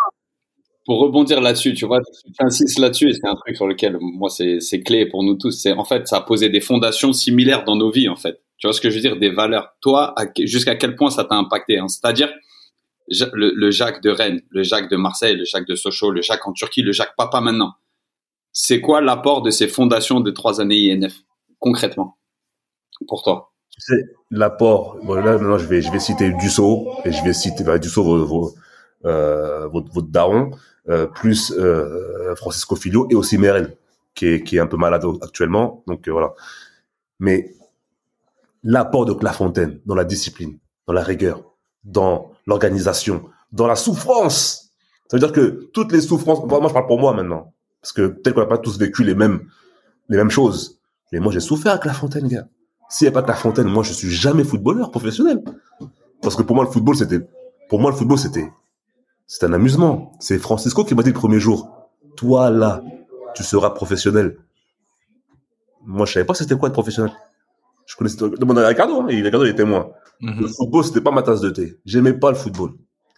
pour 0.85 0.99
rebondir 0.99 1.41
là-dessus, 1.41 1.73
tu 1.73 1.85
vois, 1.85 1.99
tu 2.01 2.31
insistes 2.45 2.77
là-dessus 2.79 3.09
et 3.09 3.13
c'est 3.13 3.27
un 3.27 3.35
truc 3.35 3.55
sur 3.55 3.67
lequel 3.67 3.97
moi 3.99 4.29
c'est 4.29 4.59
c'est 4.59 4.81
clé 4.81 5.07
pour 5.07 5.23
nous 5.23 5.35
tous. 5.35 5.51
C'est 5.51 5.73
en 5.73 5.83
fait 5.83 6.07
ça 6.07 6.17
a 6.17 6.21
posé 6.21 6.49
des 6.49 6.61
fondations 6.61 7.11
similaires 7.11 7.63
dans 7.65 7.75
nos 7.75 7.89
vies 7.91 8.07
en 8.09 8.15
fait. 8.15 8.41
Tu 8.57 8.67
vois 8.67 8.73
ce 8.73 8.79
que 8.81 8.89
je 8.91 8.95
veux 8.95 9.01
dire, 9.01 9.17
des 9.17 9.31
valeurs. 9.31 9.75
Toi, 9.81 10.13
à- 10.19 10.25
jusqu'à 10.45 10.75
quel 10.75 10.95
point 10.95 11.09
ça 11.09 11.23
t'a 11.23 11.35
impacté 11.35 11.79
hein? 11.79 11.87
C'est-à-dire 11.87 12.31
le, 13.07 13.71
Jacques 13.71 14.01
de 14.01 14.09
Rennes, 14.09 14.41
le 14.49 14.63
Jacques 14.63 14.89
de 14.89 14.97
Marseille, 14.97 15.35
le 15.35 15.45
Jacques 15.45 15.67
de 15.67 15.75
Sochaux, 15.75 16.11
le 16.11 16.21
Jacques 16.21 16.47
en 16.47 16.53
Turquie, 16.53 16.81
le 16.81 16.91
Jacques 16.91 17.15
Papa 17.17 17.41
maintenant. 17.41 17.73
C'est 18.51 18.81
quoi 18.81 19.01
l'apport 19.01 19.41
de 19.41 19.49
ces 19.49 19.67
fondations 19.67 20.21
de 20.21 20.31
trois 20.31 20.61
années 20.61 20.91
INF 20.91 21.13
concrètement 21.59 22.17
pour 23.07 23.23
toi? 23.23 23.51
Tu 23.69 23.81
sais, 23.81 24.03
l'apport. 24.31 24.97
Bon, 25.03 25.15
là, 25.15 25.37
maintenant, 25.37 25.57
je 25.57 25.65
vais, 25.65 25.81
je 25.81 25.91
vais 25.91 25.99
citer 25.99 26.31
Dussault 26.31 26.87
et 27.03 27.11
je 27.11 27.23
vais 27.23 27.33
citer 27.33 27.63
bah, 27.63 27.77
Dussault, 27.77 28.25
vos, 28.25 28.55
euh, 29.03 29.67
votre, 29.67 29.91
votre 29.91 30.07
daron, 30.07 30.51
euh, 30.87 31.07
plus 31.07 31.51
euh, 31.51 32.35
Francisco 32.35 32.75
Filio 32.75 33.07
et 33.09 33.15
aussi 33.15 33.37
Merel, 33.37 33.75
qui 34.13 34.27
est, 34.27 34.43
qui 34.43 34.57
est 34.57 34.59
un 34.59 34.67
peu 34.67 34.77
malade 34.77 35.03
actuellement. 35.21 35.83
Donc 35.87 36.07
euh, 36.07 36.11
voilà. 36.11 36.33
Mais 37.19 37.53
l'apport 38.63 39.05
de 39.05 39.13
Clairefontaine 39.13 39.81
dans 39.85 39.95
la 39.95 40.05
discipline, 40.05 40.57
dans 40.87 40.93
la 40.93 41.03
rigueur, 41.03 41.43
dans 41.83 42.31
l'organisation, 42.45 43.23
dans 43.51 43.67
la 43.67 43.75
souffrance. 43.75 44.71
Ça 45.09 45.17
veut 45.17 45.19
dire 45.19 45.31
que 45.31 45.69
toutes 45.73 45.91
les 45.91 46.01
souffrances. 46.01 46.43
moi, 46.45 46.67
je 46.67 46.73
parle 46.73 46.87
pour 46.87 46.99
moi 46.99 47.13
maintenant, 47.13 47.53
parce 47.81 47.93
que 47.93 48.07
peut-être 48.07 48.33
qu'on 48.33 48.41
n'a 48.41 48.47
pas 48.47 48.57
tous 48.57 48.77
vécu 48.77 49.03
les 49.03 49.15
mêmes, 49.15 49.47
les 50.09 50.17
mêmes 50.17 50.31
choses. 50.31 50.79
Mais 51.11 51.19
moi, 51.19 51.31
j'ai 51.31 51.39
souffert 51.39 51.73
avec 51.73 51.83
Clairefontaine, 51.83 52.27
gars. 52.27 52.47
S'il 52.89 53.05
n'y 53.05 53.09
a 53.09 53.11
pas 53.11 53.23
que 53.23 53.27
la 53.27 53.35
Fontaine, 53.35 53.67
moi, 53.67 53.83
je 53.83 53.93
suis 53.93 54.09
jamais 54.09 54.43
footballeur 54.43 54.91
professionnel. 54.91 55.43
Parce 56.21 56.35
que 56.35 56.43
pour 56.43 56.55
moi, 56.55 56.65
le 56.65 56.71
football, 56.71 56.95
c'était, 56.95 57.19
pour 57.69 57.79
moi, 57.79 57.91
le 57.91 57.97
football, 57.97 58.17
c'était, 58.17 58.51
c'était 59.27 59.47
un 59.47 59.53
amusement. 59.53 60.11
C'est 60.19 60.37
Francisco 60.37 60.83
qui 60.83 60.93
m'a 60.93 61.03
dit 61.03 61.09
le 61.09 61.15
premier 61.15 61.39
jour, 61.39 61.89
toi, 62.15 62.49
là, 62.49 62.83
tu 63.35 63.43
seras 63.43 63.71
professionnel. 63.71 64.37
Moi, 65.83 66.05
je 66.05 66.13
savais 66.13 66.25
pas 66.25 66.33
c'était 66.33 66.55
quoi 66.55 66.69
être 66.69 66.73
professionnel. 66.73 67.11
Je 67.85 67.95
connaissais, 67.95 68.17
demande 68.17 68.59
à 68.59 68.67
Ricardo, 68.67 69.01
hein, 69.01 69.07
et 69.09 69.21
Ricardo, 69.21 69.45
il 69.45 69.49
est 69.49 69.55
témoin. 69.55 69.89
Mhm. 70.21 70.41
Le 70.41 70.47
football, 70.47 70.83
c'était 70.83 71.01
pas 71.01 71.11
ma 71.11 71.21
tasse 71.21 71.41
de 71.41 71.49
thé. 71.49 71.77
J'aimais 71.85 72.13
pas 72.13 72.29
le 72.31 72.35
football. 72.37 72.71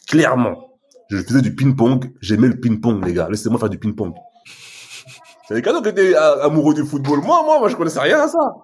Clairement. 0.08 0.80
Je 1.10 1.17
faisais 1.17 1.41
du 1.41 1.56
ping-pong. 1.56 2.12
J'aimais 2.21 2.47
le 2.47 2.60
ping-pong, 2.60 3.06
les 3.06 3.13
gars. 3.13 3.27
Laissez-moi 3.30 3.60
faire 3.60 3.69
du 3.69 3.77
ping-pong. 3.77 4.13
C'est 5.47 5.53
Ricardo 5.53 5.82
qui 5.82 5.89
était 5.89 6.13
euh, 6.15 6.43
amoureux 6.43 6.73
du 6.73 6.84
football. 6.84 7.19
Moi, 7.21 7.41
moi, 7.45 7.60
moi, 7.60 7.69
je 7.69 7.75
connaissais 7.77 8.01
rien 8.01 8.19
à 8.19 8.27
ça. 8.27 8.56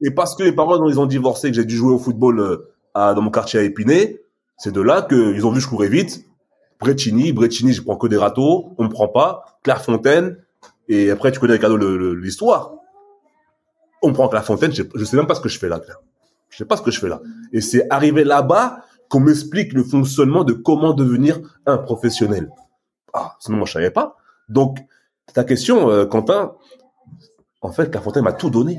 Et 0.00 0.10
parce 0.12 0.36
que 0.36 0.42
les 0.44 0.52
parents, 0.52 0.78
dont 0.78 0.88
ils 0.88 1.00
ont 1.00 1.06
divorcé, 1.06 1.48
que 1.50 1.56
j'ai 1.56 1.64
dû 1.64 1.74
jouer 1.76 1.92
au 1.92 1.98
football 1.98 2.38
euh, 2.40 2.56
à, 2.94 3.14
dans 3.14 3.22
mon 3.22 3.30
quartier 3.30 3.58
à 3.58 3.62
Épinay, 3.64 4.20
c'est 4.58 4.72
de 4.72 4.80
là 4.80 5.02
qu'ils 5.02 5.44
ont 5.44 5.50
vu 5.50 5.56
que 5.58 5.64
je 5.64 5.68
courais 5.68 5.88
vite. 5.88 6.24
Brecini, 6.78 7.32
Brecini, 7.32 7.72
je 7.72 7.82
prends 7.82 7.96
que 7.96 8.06
des 8.06 8.16
râteaux, 8.16 8.74
on 8.78 8.84
me 8.84 8.88
prend 8.88 9.08
pas. 9.08 9.44
Clairefontaine, 9.64 10.36
et 10.88 11.10
après, 11.10 11.32
tu 11.32 11.40
connais 11.40 11.54
Ricardo 11.54 11.76
le- 11.76 11.96
le- 11.96 12.14
l'histoire. 12.14 12.74
On 14.06 14.12
prend 14.12 14.28
Clairefontaine, 14.28 14.72
je, 14.72 14.82
je 14.94 15.04
sais 15.04 15.16
même 15.16 15.26
pas 15.26 15.34
ce 15.34 15.40
que 15.40 15.48
je 15.48 15.58
fais 15.58 15.68
là. 15.68 15.80
Je 16.50 16.58
sais 16.58 16.66
pas 16.66 16.76
ce 16.76 16.82
que 16.82 16.90
je 16.90 17.00
fais 17.00 17.08
là. 17.08 17.20
Et 17.52 17.60
c'est 17.62 17.86
arrivé 17.90 18.22
là-bas 18.22 18.84
qu'on 19.08 19.20
m'explique 19.20 19.72
le 19.72 19.82
fonctionnement 19.82 20.44
de 20.44 20.52
comment 20.52 20.92
devenir 20.92 21.40
un 21.66 21.78
professionnel. 21.78 22.50
Ah, 23.14 23.34
sinon 23.40 23.56
moi 23.58 23.66
je 23.66 23.72
savais 23.72 23.90
pas. 23.90 24.16
Donc 24.48 24.78
ta 25.32 25.42
question, 25.42 25.90
euh, 25.90 26.04
Quentin, 26.04 26.52
en 27.62 27.72
fait, 27.72 27.94
La 27.94 28.00
Fontaine 28.02 28.24
m'a 28.24 28.32
tout 28.34 28.50
donné. 28.50 28.78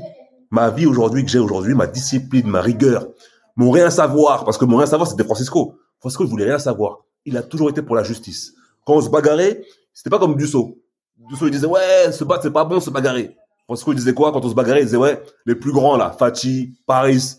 Ma 0.50 0.70
vie 0.70 0.86
aujourd'hui 0.86 1.24
que 1.24 1.30
j'ai 1.30 1.40
aujourd'hui, 1.40 1.74
ma 1.74 1.88
discipline, 1.88 2.46
ma 2.46 2.60
rigueur, 2.60 3.08
mon 3.56 3.72
rien 3.72 3.90
savoir, 3.90 4.44
parce 4.44 4.58
que 4.58 4.64
mon 4.64 4.76
rien 4.76 4.86
savoir 4.86 5.08
c'était 5.08 5.24
Francisco. 5.24 5.74
Francisco 5.98 6.24
il 6.24 6.30
voulait 6.30 6.44
rien 6.44 6.60
savoir. 6.60 6.98
Il 7.24 7.36
a 7.36 7.42
toujours 7.42 7.68
été 7.68 7.82
pour 7.82 7.96
la 7.96 8.04
justice. 8.04 8.54
Quand 8.86 8.94
on 8.94 9.00
se 9.00 9.10
bagarrait, 9.10 9.64
c'était 9.92 10.10
pas 10.10 10.20
comme 10.20 10.36
Dussault. 10.36 10.78
Dussault 11.18 11.46
il 11.46 11.50
disait 11.50 11.66
ouais, 11.66 12.12
se 12.12 12.22
battre 12.22 12.44
c'est 12.44 12.52
pas 12.52 12.64
bon, 12.64 12.78
se 12.78 12.90
bagarrer. 12.90 13.36
Francisco 13.66 13.94
disait 13.94 14.14
quoi 14.14 14.32
quand 14.32 14.44
on 14.44 14.48
se 14.48 14.54
bagarrait? 14.54 14.80
Il 14.80 14.86
disait 14.86 14.96
ouais, 14.96 15.22
les 15.44 15.54
plus 15.54 15.72
grands 15.72 15.96
là, 15.96 16.10
Fachi, 16.10 16.74
Paris, 16.86 17.36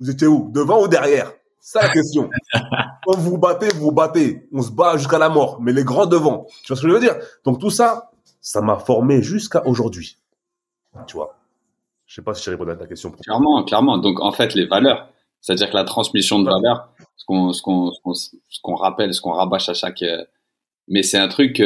vous 0.00 0.10
étiez 0.10 0.26
où? 0.26 0.50
Devant 0.52 0.82
ou 0.82 0.88
derrière? 0.88 1.32
C'est 1.60 1.80
la 1.80 1.90
question. 1.90 2.28
Quand 3.06 3.16
vous 3.16 3.30
vous 3.30 3.38
battez, 3.38 3.68
vous 3.68 3.82
vous 3.82 3.92
battez. 3.92 4.48
On 4.52 4.62
se 4.62 4.70
bat 4.72 4.96
jusqu'à 4.96 5.18
la 5.18 5.28
mort, 5.28 5.60
mais 5.60 5.72
les 5.72 5.84
grands 5.84 6.06
devant. 6.06 6.46
Tu 6.64 6.68
vois 6.68 6.76
ce 6.76 6.82
que 6.82 6.88
je 6.88 6.92
veux 6.92 6.98
dire? 6.98 7.14
Donc 7.44 7.60
tout 7.60 7.70
ça, 7.70 8.10
ça 8.40 8.60
m'a 8.60 8.78
formé 8.78 9.22
jusqu'à 9.22 9.64
aujourd'hui. 9.64 10.18
Tu 11.06 11.14
vois? 11.14 11.38
Je 12.04 12.16
sais 12.16 12.22
pas 12.22 12.34
si 12.34 12.42
j'ai 12.42 12.50
répondu 12.50 12.72
à 12.72 12.76
ta 12.76 12.88
question. 12.88 13.12
Clairement, 13.12 13.62
clairement. 13.62 13.98
Donc 13.98 14.20
en 14.20 14.32
fait, 14.32 14.54
les 14.54 14.66
valeurs, 14.66 15.08
c'est-à-dire 15.40 15.70
que 15.70 15.76
la 15.76 15.84
transmission 15.84 16.40
de 16.40 16.50
valeurs, 16.50 16.88
ce 17.16 17.24
qu'on 17.24 17.52
ce 17.52 17.62
qu'on 17.62 17.92
ce 18.12 18.60
qu'on 18.60 18.74
rappelle, 18.74 19.14
ce 19.14 19.20
qu'on 19.20 19.32
rabâche 19.32 19.68
à 19.68 19.74
chaque 19.74 20.02
euh, 20.02 20.24
mais 20.88 21.04
c'est 21.04 21.18
un 21.18 21.28
truc 21.28 21.62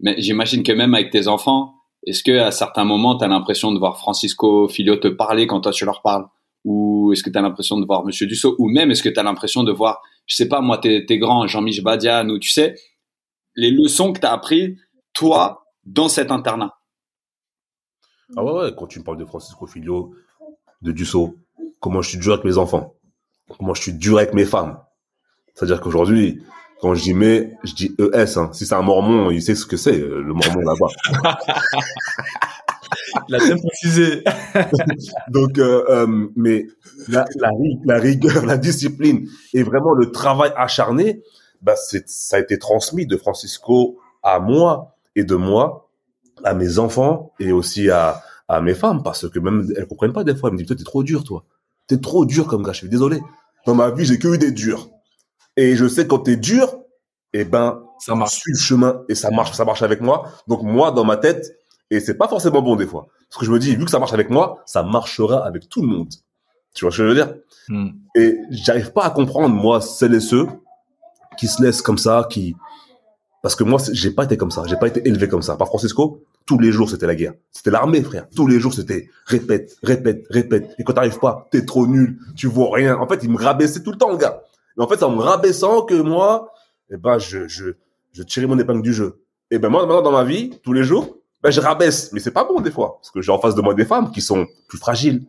mais 0.00 0.14
j'imagine 0.20 0.62
que 0.62 0.72
même 0.72 0.94
avec 0.94 1.10
tes 1.10 1.26
enfants, 1.26 1.74
est-ce 2.08 2.22
que 2.22 2.38
à 2.38 2.50
certains 2.50 2.84
moments 2.84 3.18
tu 3.18 3.24
as 3.24 3.28
l'impression 3.28 3.72
de 3.72 3.78
voir 3.78 3.98
Francisco 3.98 4.66
Filio 4.68 4.96
te 4.96 5.08
parler 5.08 5.46
quand 5.46 5.60
toi 5.60 5.72
tu 5.72 5.84
leur 5.84 6.00
parles? 6.00 6.24
Ou 6.64 7.12
est-ce 7.12 7.22
que 7.22 7.30
tu 7.30 7.38
as 7.38 7.42
l'impression 7.42 7.78
de 7.78 7.86
voir 7.86 8.04
Monsieur 8.04 8.26
Dussault? 8.26 8.56
Ou 8.58 8.68
même 8.68 8.90
est-ce 8.90 9.02
que 9.02 9.08
tu 9.08 9.20
as 9.20 9.22
l'impression 9.22 9.62
de 9.62 9.72
voir, 9.72 10.00
je 10.26 10.34
sais 10.34 10.48
pas 10.48 10.60
moi, 10.60 10.78
tes, 10.78 11.04
tes 11.04 11.18
grands, 11.18 11.46
Jean-Michel 11.46 11.84
Badian 11.84 12.28
ou 12.30 12.38
tu 12.38 12.50
sais, 12.50 12.74
les 13.56 13.70
leçons 13.70 14.12
que 14.12 14.20
tu 14.20 14.26
as 14.26 14.32
appris, 14.32 14.76
toi, 15.12 15.66
dans 15.84 16.08
cet 16.08 16.30
internat? 16.30 16.78
Ah 18.36 18.44
ouais, 18.44 18.52
ouais, 18.52 18.74
quand 18.76 18.86
tu 18.86 18.98
me 18.98 19.04
parles 19.04 19.18
de 19.18 19.24
Francisco 19.24 19.66
Filio, 19.66 20.14
de 20.82 20.92
Dussault, 20.92 21.36
comment 21.80 22.02
je 22.02 22.10
suis 22.10 22.18
dur 22.18 22.32
avec 22.32 22.44
mes 22.44 22.56
enfants, 22.58 22.94
comment 23.58 23.74
je 23.74 23.82
suis 23.82 23.94
dur 23.94 24.18
avec 24.18 24.34
mes 24.34 24.44
femmes? 24.44 24.78
C'est-à-dire 25.54 25.80
qu'aujourd'hui, 25.80 26.42
quand 26.80 26.94
dis 26.94 27.14
mais, 27.14 27.56
je 27.64 27.74
dis 27.74 27.96
ES. 27.98 28.38
Hein. 28.38 28.50
Si 28.52 28.66
c'est 28.66 28.74
un 28.74 28.82
mormon, 28.82 29.30
il 29.30 29.42
sait 29.42 29.54
ce 29.54 29.66
que 29.66 29.76
c'est, 29.76 29.98
euh, 29.98 30.22
le 30.22 30.32
mormon 30.32 30.60
là-bas. 30.60 30.86
Il 33.28 33.34
a 33.34 33.38
bien 33.38 33.56
précisé. 33.56 34.24
Donc, 35.28 35.58
euh, 35.58 35.84
euh, 35.88 36.28
mais 36.36 36.66
la, 37.08 37.24
la, 37.36 37.50
la, 37.84 37.98
rigueur, 37.98 38.46
la 38.46 38.56
discipline 38.56 39.28
et 39.52 39.62
vraiment 39.62 39.92
le 39.92 40.10
travail 40.10 40.52
acharné, 40.56 41.22
bah 41.60 41.74
ça 41.76 42.36
a 42.36 42.38
été 42.38 42.58
transmis 42.58 43.06
de 43.06 43.16
Francisco 43.16 43.98
à 44.22 44.38
moi 44.38 44.96
et 45.16 45.24
de 45.24 45.34
moi 45.34 45.90
à 46.44 46.54
mes 46.54 46.78
enfants 46.78 47.32
et 47.40 47.50
aussi 47.50 47.90
à, 47.90 48.22
à 48.46 48.60
mes 48.60 48.74
femmes 48.74 49.02
parce 49.02 49.28
que 49.28 49.38
même 49.40 49.66
elles 49.76 49.86
comprennent 49.86 50.12
pas 50.12 50.24
des 50.24 50.36
fois. 50.36 50.48
Elles 50.48 50.54
me 50.54 50.58
disent, 50.62 50.76
t'es 50.76 50.84
trop 50.84 51.02
dur, 51.02 51.24
toi. 51.24 51.44
T'es 51.88 51.98
trop 51.98 52.24
dur 52.24 52.46
comme 52.46 52.62
gars. 52.62 52.72
Je 52.72 52.78
suis 52.78 52.88
désolé. 52.88 53.20
Dans 53.66 53.74
ma 53.74 53.90
vie, 53.90 54.04
j'ai 54.04 54.18
que 54.18 54.28
eu 54.28 54.38
des 54.38 54.52
durs. 54.52 54.88
Et 55.58 55.74
je 55.74 55.88
sais 55.88 56.06
quand 56.06 56.20
t'es 56.20 56.36
dur, 56.36 56.78
eh 57.32 57.44
ben, 57.44 57.82
ça 57.98 58.14
marche. 58.14 58.36
Suis 58.36 58.52
le 58.52 58.58
chemin 58.58 59.02
et 59.08 59.16
ça 59.16 59.30
marche, 59.32 59.52
ça 59.56 59.64
marche 59.64 59.82
avec 59.82 60.00
moi. 60.00 60.30
Donc 60.46 60.62
moi, 60.62 60.92
dans 60.92 61.04
ma 61.04 61.16
tête, 61.16 61.58
et 61.90 61.98
c'est 61.98 62.14
pas 62.14 62.28
forcément 62.28 62.62
bon 62.62 62.76
des 62.76 62.86
fois. 62.86 63.08
Parce 63.28 63.40
que 63.40 63.44
je 63.44 63.50
me 63.50 63.58
dis, 63.58 63.74
vu 63.74 63.84
que 63.84 63.90
ça 63.90 63.98
marche 63.98 64.12
avec 64.12 64.30
moi, 64.30 64.62
ça 64.66 64.84
marchera 64.84 65.44
avec 65.44 65.68
tout 65.68 65.82
le 65.82 65.88
monde. 65.88 66.14
Tu 66.74 66.84
vois 66.84 66.92
ce 66.92 66.98
que 66.98 67.02
je 67.02 67.08
veux 67.08 67.14
dire? 67.16 67.34
Hmm. 67.68 67.88
Et 68.14 68.38
j'arrive 68.50 68.92
pas 68.92 69.02
à 69.02 69.10
comprendre, 69.10 69.52
moi, 69.52 69.80
celles 69.80 70.14
et 70.14 70.20
ceux 70.20 70.46
qui 71.36 71.48
se 71.48 71.60
laissent 71.60 71.82
comme 71.82 71.98
ça, 71.98 72.28
qui... 72.30 72.54
Parce 73.42 73.56
que 73.56 73.64
moi, 73.64 73.80
j'ai 73.92 74.12
pas 74.12 74.24
été 74.24 74.36
comme 74.36 74.52
ça. 74.52 74.62
J'ai 74.66 74.76
pas 74.76 74.86
été 74.86 75.08
élevé 75.08 75.26
comme 75.26 75.42
ça. 75.42 75.56
Par 75.56 75.66
Francisco, 75.66 76.22
tous 76.46 76.60
les 76.60 76.70
jours, 76.70 76.88
c'était 76.88 77.06
la 77.08 77.16
guerre. 77.16 77.34
C'était 77.50 77.72
l'armée, 77.72 78.02
frère. 78.02 78.28
Tous 78.34 78.46
les 78.46 78.60
jours, 78.60 78.74
c'était 78.74 79.08
répète, 79.26 79.76
répète, 79.82 80.24
répète. 80.30 80.70
Et 80.78 80.84
quand 80.84 80.92
t'arrives 80.92 81.18
pas, 81.18 81.48
t'es 81.50 81.64
trop 81.64 81.88
nul, 81.88 82.20
tu 82.36 82.46
vois 82.46 82.68
rien. 82.72 82.96
En 82.96 83.08
fait, 83.08 83.24
il 83.24 83.30
me 83.30 83.38
rabaissait 83.38 83.82
tout 83.82 83.90
le 83.90 83.98
temps, 83.98 84.12
le 84.12 84.18
gars. 84.18 84.42
Et 84.78 84.82
en 84.82 84.86
fait, 84.86 84.98
c'est 84.98 85.04
en 85.04 85.10
me 85.10 85.22
rabaissant 85.22 85.82
que 85.82 85.94
moi, 85.94 86.52
eh 86.90 86.96
ben, 86.96 87.18
je, 87.18 87.48
je, 87.48 87.70
je 88.12 88.22
tirais 88.22 88.46
mon 88.46 88.58
épingle 88.58 88.82
du 88.82 88.92
jeu. 88.92 89.22
Et 89.50 89.58
ben, 89.58 89.68
moi, 89.68 89.86
maintenant, 89.86 90.02
dans 90.02 90.12
ma 90.12 90.24
vie, 90.24 90.50
tous 90.62 90.72
les 90.72 90.84
jours, 90.84 91.16
ben, 91.42 91.50
je 91.50 91.60
rabaisse. 91.60 92.12
Mais 92.12 92.20
c'est 92.20 92.30
pas 92.30 92.44
bon, 92.44 92.60
des 92.60 92.70
fois. 92.70 92.98
Parce 93.00 93.10
que 93.10 93.20
j'ai 93.20 93.32
en 93.32 93.38
face 93.38 93.54
de 93.54 93.60
moi 93.60 93.74
des 93.74 93.84
femmes 93.84 94.10
qui 94.10 94.20
sont 94.20 94.46
plus 94.68 94.78
fragiles. 94.78 95.26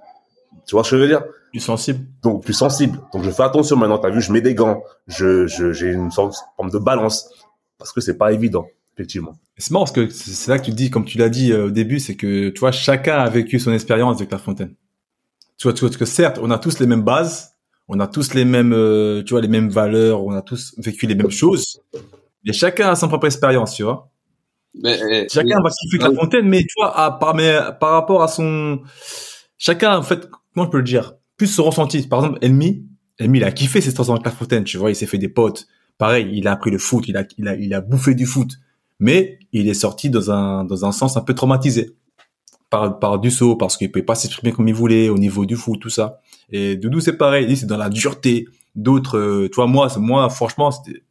Tu 0.66 0.76
vois 0.76 0.84
ce 0.84 0.92
que 0.92 0.98
je 0.98 1.02
veux 1.02 1.08
dire? 1.08 1.24
Plus 1.52 1.60
sensibles. 1.60 2.06
Donc, 2.22 2.44
plus 2.44 2.54
sensibles. 2.54 3.00
Donc, 3.14 3.24
je 3.24 3.32
fais 3.32 3.44
attention 3.44 3.76
maintenant. 3.76 3.98
T'as 3.98 4.10
vu, 4.10 4.22
je 4.22 4.32
mets 4.32 4.42
des 4.42 4.54
gants. 4.54 4.84
Je, 5.08 5.48
je, 5.48 5.72
j'ai 5.72 5.92
une 5.92 6.12
sorte 6.12 6.32
de 6.32 6.38
forme 6.56 6.70
de 6.70 6.78
balance. 6.78 7.30
Parce 7.78 7.92
que 7.92 8.02
c'est 8.02 8.18
pas 8.18 8.34
évident, 8.34 8.68
effectivement. 8.94 9.36
C'est 9.58 9.72
marrant 9.72 9.86
parce 9.86 9.96
que 9.96 10.10
c'est 10.10 10.52
là 10.52 10.60
que 10.60 10.66
tu 10.66 10.72
dis, 10.72 10.90
comme 10.90 11.06
tu 11.06 11.18
l'as 11.18 11.30
dit 11.30 11.52
euh, 11.52 11.68
au 11.68 11.70
début, 11.72 12.00
c'est 12.00 12.16
que, 12.16 12.50
tu 12.50 12.60
vois, 12.60 12.72
chacun 12.72 13.18
a 13.18 13.30
vécu 13.30 13.60
son 13.60 13.74
expérience 13.74 14.18
avec 14.18 14.32
la 14.32 14.38
fontaine. 14.38 14.76
Tu 15.58 15.68
vois, 15.68 15.74
tu 15.74 15.86
vois, 15.86 15.96
que 15.96 16.06
certes, 16.06 16.40
on 16.42 16.52
a 16.52 16.60
tous 16.60 16.80
les 16.80 16.86
mêmes 16.86 17.04
bases, 17.04 17.56
on 17.90 18.00
a 18.00 18.08
tous 18.08 18.34
les 18.36 18.46
mêmes, 18.46 18.72
euh, 18.72 19.24
tu 19.24 19.34
vois, 19.34 19.42
les 19.42 19.48
mêmes 19.48 19.70
valeurs, 19.70 20.24
on 20.24 20.32
a 20.32 20.44
tous 20.44 20.76
vécu 20.78 21.08
les 21.08 21.16
mêmes 21.16 21.32
choses, 21.32 21.82
mais 22.46 22.54
chacun 22.54 22.90
a 22.90 22.96
son 22.96 23.08
propre 23.08 23.26
expérience, 23.26 23.74
tu 23.74 23.84
vois. 23.84 24.12
Mais, 24.76 25.28
chacun 25.28 25.60
va 25.62 25.72
kiffer 25.72 25.98
la 25.98 26.14
fontaine, 26.14 26.48
mais 26.48 26.62
tu 26.62 26.74
vois, 26.78 26.98
à, 26.98 27.12
par, 27.12 27.34
mais, 27.34 27.58
par 27.80 27.92
rapport 27.94 28.22
à 28.22 28.28
son, 28.28 28.82
chacun, 29.58 29.98
en 29.98 30.04
fait, 30.04 30.30
comment 30.54 30.68
je 30.68 30.72
peux 30.72 30.78
le 30.78 30.84
dire, 30.84 31.16
plus 31.36 31.48
se 31.48 31.62
ressenti. 31.62 32.08
Par 32.08 32.20
exemple, 32.20 32.38
Elmi, 32.44 32.86
Elmi, 33.18 33.40
il 33.40 33.44
a 33.44 33.52
kiffé 33.52 33.82
ses 33.82 33.94
temps 33.94 34.08
avec 34.12 34.24
la 34.24 34.32
fontaine, 34.32 34.64
tu 34.64 34.78
vois, 34.78 34.92
il 34.92 34.96
s'est 34.96 35.08
fait 35.08 35.18
des 35.18 35.28
potes. 35.28 35.68
Pareil, 35.98 36.30
il 36.32 36.48
a 36.48 36.52
appris 36.52 36.70
le 36.70 36.78
foot, 36.78 37.08
il 37.08 37.18
a, 37.18 37.24
il 37.40 37.48
a, 37.48 37.56
il 37.56 37.74
a 37.74 37.82
bouffé 37.82 38.14
du 38.14 38.28
foot, 38.28 38.52
mais 39.00 39.40
il 39.52 39.68
est 39.68 39.74
sorti 39.74 40.12
dans 40.12 40.30
un, 40.30 40.64
dans 40.64 40.86
un 40.86 40.92
sens 40.92 41.18
un 41.18 41.22
peu 41.22 41.34
traumatisé 41.34 41.96
par, 42.70 43.00
par 43.00 43.20
saut 43.32 43.56
parce 43.56 43.78
qu'il 43.78 43.92
pouvait 43.92 44.06
pas 44.06 44.16
s'exprimer 44.16 44.54
comme 44.54 44.68
il 44.68 44.74
voulait 44.74 45.10
au 45.10 45.18
niveau 45.18 45.46
du 45.46 45.56
foot, 45.56 45.80
tout 45.82 45.90
ça. 45.90 46.22
Et 46.52 46.76
Doudou, 46.76 47.00
c'est 47.00 47.18
pareil. 47.18 47.56
C'est 47.56 47.66
dans 47.66 47.78
la 47.78 47.90
dureté. 47.90 48.48
D'autres, 48.76 49.18
euh, 49.18 49.50
tu 49.50 49.56
vois, 49.56 49.68
moi, 49.68 49.90
moi, 49.98 50.30
franchement, 50.30 50.72
c'était, 50.72 51.02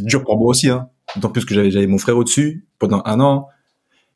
dur 0.00 0.24
pour 0.24 0.36
moi 0.38 0.48
aussi, 0.48 0.68
hein. 0.68 0.88
D'autant 1.16 1.30
plus 1.30 1.44
que 1.44 1.54
j'avais, 1.54 1.86
mon 1.86 1.98
frère 1.98 2.16
au-dessus 2.16 2.66
pendant 2.78 3.02
un 3.04 3.20
an. 3.20 3.48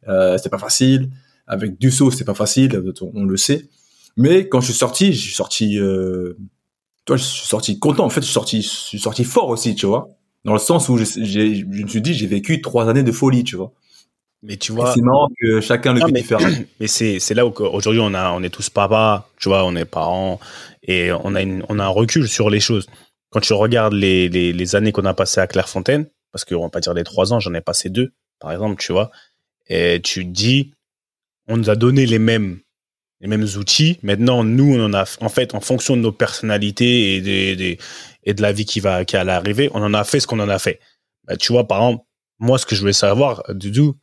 Euh, 0.09 0.37
c'était 0.37 0.49
pas 0.49 0.59
facile. 0.59 1.11
Avec 1.47 1.79
Dussault, 1.79 2.11
c'était 2.11 2.25
pas 2.25 2.35
facile. 2.35 2.83
On 3.14 3.25
le 3.25 3.37
sait. 3.37 3.69
Mais 4.17 4.49
quand 4.49 4.61
je 4.61 4.67
suis 4.67 4.79
sorti, 4.79 5.12
je 5.12 5.21
suis 5.21 5.35
sorti, 5.35 5.79
euh, 5.79 6.37
je 7.09 7.17
suis 7.17 7.47
sorti 7.47 7.79
content. 7.79 8.05
En 8.05 8.11
fait, 8.11 8.21
je 8.21 8.27
suis 8.27 8.35
sorti, 8.35 8.62
je 8.62 8.69
suis 8.69 8.99
sorti 8.99 9.25
fort 9.25 9.49
aussi, 9.49 9.75
tu 9.75 9.87
vois. 9.87 10.09
Dans 10.45 10.53
le 10.53 10.59
sens 10.59 10.88
où 10.88 10.97
je, 10.97 11.05
je 11.05 11.64
me 11.64 11.87
suis 11.87 12.03
dit, 12.03 12.14
j'ai 12.14 12.27
vécu 12.27 12.61
trois 12.61 12.88
années 12.88 13.03
de 13.03 13.12
folie, 13.12 13.45
tu 13.45 13.57
vois. 13.57 13.73
Mais 14.42 14.57
tu 14.57 14.72
vois. 14.72 14.94
C'est 14.94 15.01
marrant 15.01 15.29
que 15.40 15.61
chacun 15.61 15.94
le 15.94 16.05
vit 16.05 16.12
différent. 16.12 16.48
Mais 16.81 16.87
c'est, 16.87 17.35
là 17.35 17.46
où 17.46 17.53
aujourd'hui 17.61 18.01
on 18.01 18.14
a, 18.14 18.31
on 18.33 18.42
est 18.42 18.51
tous 18.51 18.70
papas, 18.70 19.29
tu 19.38 19.48
vois, 19.48 19.64
on 19.64 19.74
est 19.74 19.85
parents 19.85 20.38
et 20.83 21.11
on 21.12 21.35
a 21.35 21.42
une, 21.42 21.64
on 21.68 21.79
a 21.79 21.85
un 21.85 21.88
recul 21.88 22.29
sur 22.29 22.51
les 22.51 22.61
choses. 22.61 22.87
Quand 23.31 23.40
tu 23.40 23.53
regardes 23.53 23.94
les, 23.94 24.29
les, 24.29 24.53
les 24.53 24.77
années 24.77 24.92
qu'on 24.92 25.05
a 25.05 25.14
passées 25.14 25.40
à 25.40 25.46
Clairefontaine, 25.46 26.07
parce 26.33 26.44
qu'on 26.44 26.62
va 26.62 26.68
pas 26.70 26.81
dire 26.81 26.94
les 26.94 27.05
trois 27.05 27.33
ans, 27.33 27.40
j'en 27.40 27.53
ai 27.55 27.61
passé 27.61 27.90
deux, 27.90 28.12
par 28.38 28.53
exemple, 28.53 28.81
tu 28.81 28.92
vois, 28.92 29.11
et 29.68 30.01
tu 30.03 30.24
dis, 30.24 30.72
on 31.46 31.57
nous 31.57 31.70
a 31.70 31.77
donné 31.77 32.07
les 32.07 32.18
mêmes, 32.18 32.61
les 33.20 33.29
mêmes 33.29 33.46
outils. 33.57 33.98
Maintenant, 34.03 34.44
nous, 34.44 34.74
on 34.74 34.85
en 34.85 34.94
a, 34.94 35.05
en 35.20 35.29
fait, 35.29 35.55
en 35.55 35.61
fonction 35.61 35.96
de 35.96 36.03
nos 36.03 36.12
personnalités 36.12 37.16
et 37.16 37.20
des, 37.20 37.57
des 37.57 37.79
et 38.24 38.35
de 38.35 38.42
la 38.42 38.53
vie 38.53 38.66
qui 38.66 38.81
va, 38.81 39.05
qui 39.05 39.16
allait 39.16 39.33
arriver, 39.33 39.70
on 39.72 39.83
en 39.83 39.94
a 39.94 40.05
fait 40.05 40.20
ce 40.20 40.27
qu'on 40.27 40.40
en 40.40 40.48
a 40.48 40.59
fait. 40.59 40.81
Bah, 41.24 41.37
tu 41.37 41.53
vois, 41.53 41.66
par 41.66 41.79
exemple, 41.79 42.05
moi, 42.38 42.59
ce 42.59 42.66
que 42.66 42.74
je 42.74 42.81
voulais 42.81 42.92
savoir, 42.92 43.42
Doudou, 43.48 43.96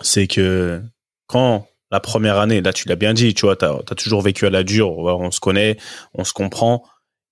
c'est 0.00 0.26
que 0.26 0.82
quand 1.26 1.66
la 1.90 2.00
première 2.00 2.38
année, 2.38 2.62
là 2.62 2.72
tu 2.72 2.88
l'as 2.88 2.96
bien 2.96 3.12
dit, 3.12 3.34
tu 3.34 3.46
vois, 3.46 3.56
tu 3.56 3.64
as, 3.64 3.82
toujours 3.96 4.22
vécu 4.22 4.46
à 4.46 4.50
la 4.50 4.64
dure, 4.64 4.90
on 4.90 5.30
se 5.30 5.40
connaît, 5.40 5.76
on 6.14 6.24
se 6.24 6.32
comprend, 6.32 6.84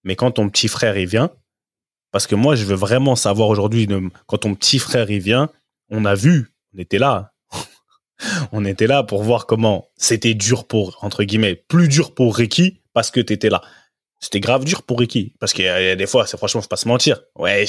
mais 0.05 0.17
quand 0.17 0.33
ton 0.33 0.49
petit 0.51 0.69
frère 0.69 0.97
il 0.99 1.07
vient, 1.07 1.31
parce 2.13 2.27
que 2.27 2.35
moi 2.35 2.57
je 2.57 2.65
veux 2.65 2.77
vraiment 2.77 3.17
savoir 3.17 3.49
aujourd'hui, 3.49 3.89
quand 4.27 4.39
ton 4.39 4.55
petit 4.55 4.79
frère 4.79 5.11
il 5.11 5.21
vient, 5.21 5.49
on 5.89 6.05
a 6.05 6.15
vu, 6.15 6.53
on 6.75 6.79
était 6.79 6.99
là, 6.99 7.33
on 8.53 8.65
était 8.65 8.87
là 8.87 9.03
pour 9.03 9.23
voir 9.23 9.47
comment 9.47 9.89
c'était 9.97 10.35
dur 10.35 10.67
pour, 10.67 10.99
entre 11.03 11.25
guillemets, 11.25 11.55
plus 11.55 11.89
dur 11.89 12.15
pour 12.15 12.37
Ricky 12.37 12.81
parce 12.93 13.11
que 13.11 13.21
tu 13.21 13.33
étais 13.33 13.49
là. 13.49 13.63
C'était 14.21 14.41
grave 14.41 14.65
dur 14.65 14.83
pour 14.83 15.01
Ricky, 15.01 15.35
parce 15.41 15.55
qu'il 15.55 15.65
y, 15.65 15.69
a 15.69 15.97
des 15.97 16.07
fois, 16.07 16.27
c'est 16.27 16.37
franchement, 16.37 16.61
faut 16.61 16.69
pas 16.69 16.77
se 16.77 16.87
mentir. 16.87 17.23
Ouais. 17.37 17.65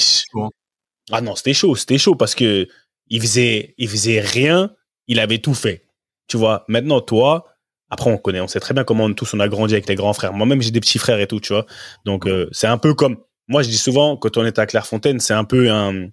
Ah 1.10 1.22
non, 1.22 1.34
c'était 1.34 1.54
chaud, 1.54 1.74
c'était 1.74 1.96
chaud 1.96 2.14
parce 2.14 2.34
que 2.34 2.68
il 3.08 3.20
faisait, 3.20 3.74
il 3.78 3.88
faisait 3.88 4.20
rien 4.20 4.70
il 5.12 5.20
avait 5.20 5.38
tout 5.38 5.54
fait. 5.54 5.84
Tu 6.26 6.36
vois, 6.36 6.64
maintenant, 6.68 7.00
toi, 7.00 7.44
après, 7.90 8.10
on 8.10 8.16
connaît, 8.16 8.40
on 8.40 8.48
sait 8.48 8.60
très 8.60 8.72
bien 8.72 8.84
comment 8.84 9.04
on, 9.04 9.12
tous 9.12 9.34
on 9.34 9.40
a 9.40 9.48
grandi 9.48 9.74
avec 9.74 9.86
les 9.86 9.94
grands 9.94 10.14
frères. 10.14 10.32
Moi-même, 10.32 10.62
j'ai 10.62 10.70
des 10.70 10.80
petits 10.80 10.98
frères 10.98 11.20
et 11.20 11.26
tout, 11.26 11.40
tu 11.40 11.52
vois. 11.52 11.66
Donc, 12.06 12.26
euh, 12.26 12.48
c'est 12.50 12.66
un 12.66 12.78
peu 12.78 12.94
comme, 12.94 13.18
moi, 13.48 13.62
je 13.62 13.68
dis 13.68 13.76
souvent, 13.76 14.16
quand 14.16 14.38
on 14.38 14.46
est 14.46 14.58
à 14.58 14.64
Clairefontaine, 14.64 15.20
c'est 15.20 15.34
un 15.34 15.44
peu 15.44 15.70
un, 15.70 16.08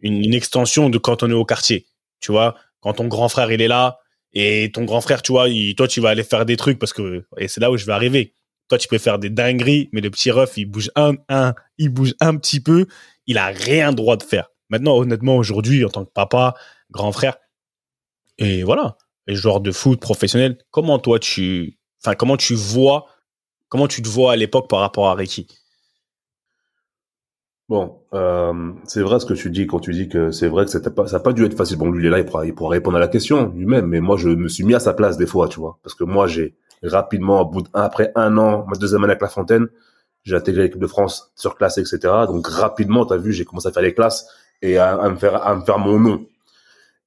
une, 0.00 0.34
extension 0.34 0.88
de 0.88 0.96
quand 0.96 1.22
on 1.22 1.30
est 1.30 1.34
au 1.34 1.44
quartier. 1.44 1.86
Tu 2.20 2.32
vois, 2.32 2.54
quand 2.80 2.94
ton 2.94 3.06
grand 3.06 3.28
frère, 3.28 3.52
il 3.52 3.60
est 3.60 3.68
là, 3.68 3.98
et 4.32 4.70
ton 4.72 4.84
grand 4.84 5.02
frère, 5.02 5.20
tu 5.20 5.32
vois, 5.32 5.46
toi, 5.76 5.88
tu 5.88 6.00
vas 6.00 6.08
aller 6.08 6.24
faire 6.24 6.46
des 6.46 6.56
trucs 6.56 6.78
parce 6.78 6.94
que, 6.94 7.26
et 7.36 7.48
c'est 7.48 7.60
là 7.60 7.70
où 7.70 7.76
je 7.76 7.84
vais 7.84 7.92
arriver. 7.92 8.34
Toi, 8.68 8.78
tu 8.78 8.88
peux 8.88 8.98
faire 8.98 9.18
des 9.18 9.30
dingueries, 9.30 9.90
mais 9.92 10.00
le 10.00 10.10
petit 10.10 10.30
ref, 10.30 10.56
il 10.56 10.66
bouge 10.66 10.90
un, 10.96 11.14
un, 11.28 11.54
il 11.76 11.90
bouge 11.90 12.14
un 12.20 12.36
petit 12.36 12.60
peu. 12.60 12.86
Il 13.26 13.36
a 13.36 13.46
rien 13.46 13.92
droit 13.92 14.16
de 14.16 14.22
faire. 14.22 14.48
Maintenant, 14.70 14.96
honnêtement, 14.96 15.36
aujourd'hui, 15.36 15.84
en 15.84 15.90
tant 15.90 16.04
que 16.06 16.10
papa, 16.10 16.54
grand 16.90 17.12
frère, 17.12 17.36
et 18.38 18.62
voilà, 18.62 18.96
les 19.26 19.34
joueurs 19.34 19.60
de 19.60 19.72
foot 19.72 20.00
professionnels, 20.00 20.58
comment 20.70 20.98
toi 20.98 21.18
tu, 21.18 21.78
enfin, 22.02 22.14
comment 22.14 22.36
tu 22.36 22.54
vois, 22.54 23.06
comment 23.68 23.88
tu 23.88 24.02
te 24.02 24.08
vois 24.08 24.32
à 24.32 24.36
l'époque 24.36 24.68
par 24.68 24.80
rapport 24.80 25.08
à 25.08 25.14
Ricky? 25.14 25.46
Bon, 27.68 28.00
euh, 28.14 28.72
c'est 28.84 29.02
vrai 29.02 29.20
ce 29.20 29.26
que 29.26 29.34
tu 29.34 29.50
dis 29.50 29.66
quand 29.66 29.80
tu 29.80 29.92
dis 29.92 30.08
que 30.08 30.30
c'est 30.30 30.48
vrai 30.48 30.64
que 30.64 30.70
ça 30.70 30.80
n'a 30.80 31.20
pas 31.20 31.32
dû 31.34 31.44
être 31.44 31.56
facile. 31.56 31.76
Bon, 31.76 31.90
lui, 31.90 32.02
il 32.02 32.06
est 32.06 32.10
là, 32.10 32.18
il 32.18 32.54
pourra, 32.54 32.70
répondre 32.70 32.96
à 32.96 33.00
la 33.00 33.08
question 33.08 33.52
lui-même, 33.54 33.86
mais 33.86 34.00
moi, 34.00 34.16
je 34.16 34.30
me 34.30 34.48
suis 34.48 34.64
mis 34.64 34.74
à 34.74 34.80
sa 34.80 34.94
place 34.94 35.18
des 35.18 35.26
fois, 35.26 35.48
tu 35.48 35.60
vois, 35.60 35.78
parce 35.82 35.94
que 35.94 36.04
moi, 36.04 36.26
j'ai 36.26 36.56
rapidement, 36.82 37.50
après 37.74 38.10
un 38.14 38.38
an, 38.38 38.64
ma 38.66 38.76
deuxième 38.78 39.04
année 39.04 39.12
avec 39.12 39.20
La 39.20 39.28
Fontaine, 39.28 39.68
j'ai 40.24 40.36
intégré 40.36 40.62
l'équipe 40.62 40.80
de 40.80 40.86
France 40.86 41.30
sur 41.36 41.56
classe, 41.56 41.76
etc. 41.76 41.98
Donc 42.26 42.46
rapidement, 42.46 43.04
t'as 43.04 43.18
vu, 43.18 43.32
j'ai 43.32 43.44
commencé 43.44 43.68
à 43.68 43.72
faire 43.72 43.82
les 43.82 43.94
classes 43.94 44.26
et 44.62 44.78
à, 44.78 45.08
me 45.10 45.16
faire, 45.16 45.46
à 45.46 45.54
me 45.54 45.60
faire 45.60 45.78
mon 45.78 46.00
nom. 46.00 46.26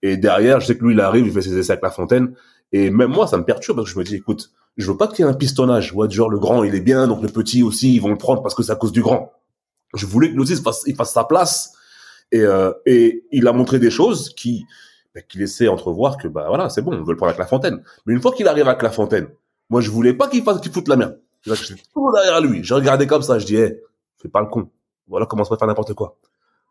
Et 0.02 0.18
derrière, 0.18 0.60
je 0.60 0.68
sais 0.68 0.78
que 0.78 0.84
lui, 0.84 0.94
il 0.94 1.00
arrive, 1.00 1.28
il 1.28 1.32
fait 1.32 1.42
ses 1.42 1.58
essais 1.58 1.74
avec 1.74 1.84
La 1.84 1.92
Fontaine, 1.92 2.34
et 2.72 2.90
même 2.90 3.12
moi, 3.12 3.28
ça 3.28 3.38
me 3.38 3.44
perturbe 3.44 3.78
parce 3.78 3.90
que 3.90 3.94
je 3.94 4.00
me 4.00 4.04
dis, 4.04 4.16
écoute, 4.16 4.52
je 4.78 4.90
veux 4.90 4.98
pas 4.98 5.08
qu'il 5.08 5.26
y 5.26 5.28
ait 5.28 5.32
un 5.32 5.36
pistonnage. 5.36 5.94
Ouais, 5.94 6.10
genre 6.10 6.30
le 6.30 6.40
grand, 6.40 6.64
il 6.64 6.74
est 6.74 6.82
bien, 6.82 7.08
donc 7.08 7.22
le 7.22 7.28
petit 7.28 7.62
aussi, 7.64 7.94
ils 7.94 8.00
vont 8.00 8.10
le 8.10 8.18
prendre 8.18 8.42
parce 8.42 8.56
que 8.56 8.64
c'est 8.64 8.72
à 8.72 8.76
cause 8.76 8.92
du 8.92 9.02
grand 9.02 9.34
je 9.94 10.06
voulais 10.06 10.32
que 10.32 10.36
Lozis 10.36 10.62
fasse, 10.62 10.84
il 10.88 10.96
fasse 10.96 11.14
sa 11.14 11.24
place. 11.24 11.74
Et, 12.32 12.42
euh, 12.42 12.72
et 12.86 13.26
il 13.32 13.48
a 13.48 13.54
montré 13.54 13.78
des 13.78 13.92
choses 13.92 14.30
qui, 14.30 14.66
bah, 15.14 15.22
qui 15.22 15.38
laissaient 15.38 15.68
entrevoir 15.68 16.18
que, 16.18 16.30
bah 16.30 16.46
voilà, 16.48 16.70
c'est 16.70 16.82
bon, 16.82 16.94
on 16.94 17.04
veut 17.04 17.12
le 17.12 17.18
prendre 17.18 17.32
avec 17.32 17.40
la 17.40 17.46
fontaine. 17.46 17.84
Mais 18.06 18.14
une 18.14 18.22
fois 18.22 18.32
qu'il 18.32 18.48
arrive 18.48 18.68
avec 18.68 18.82
la 18.82 18.92
fontaine, 18.92 19.28
moi, 19.70 19.82
je 19.82 19.90
voulais 19.90 20.14
pas 20.14 20.30
qu'il 20.30 20.44
fasse, 20.44 20.62
qu'il 20.62 20.72
foute 20.72 20.88
la 20.88 20.96
merde. 20.96 21.20
J'étais 21.46 21.82
tout 21.94 22.12
derrière 22.14 22.40
lui. 22.40 22.64
Je 22.64 22.74
regardais 22.74 23.08
comme 23.08 23.22
ça, 23.22 23.40
je 23.40 23.46
dis, 23.46 23.56
hey, 23.56 23.78
fais 24.18 24.30
pas 24.30 24.42
le 24.42 24.48
con. 24.48 24.70
Voilà, 25.08 25.26
commence 25.26 25.50
pas 25.50 25.56
à 25.56 25.58
faire 25.58 25.68
n'importe 25.68 25.94
quoi. 25.94 26.18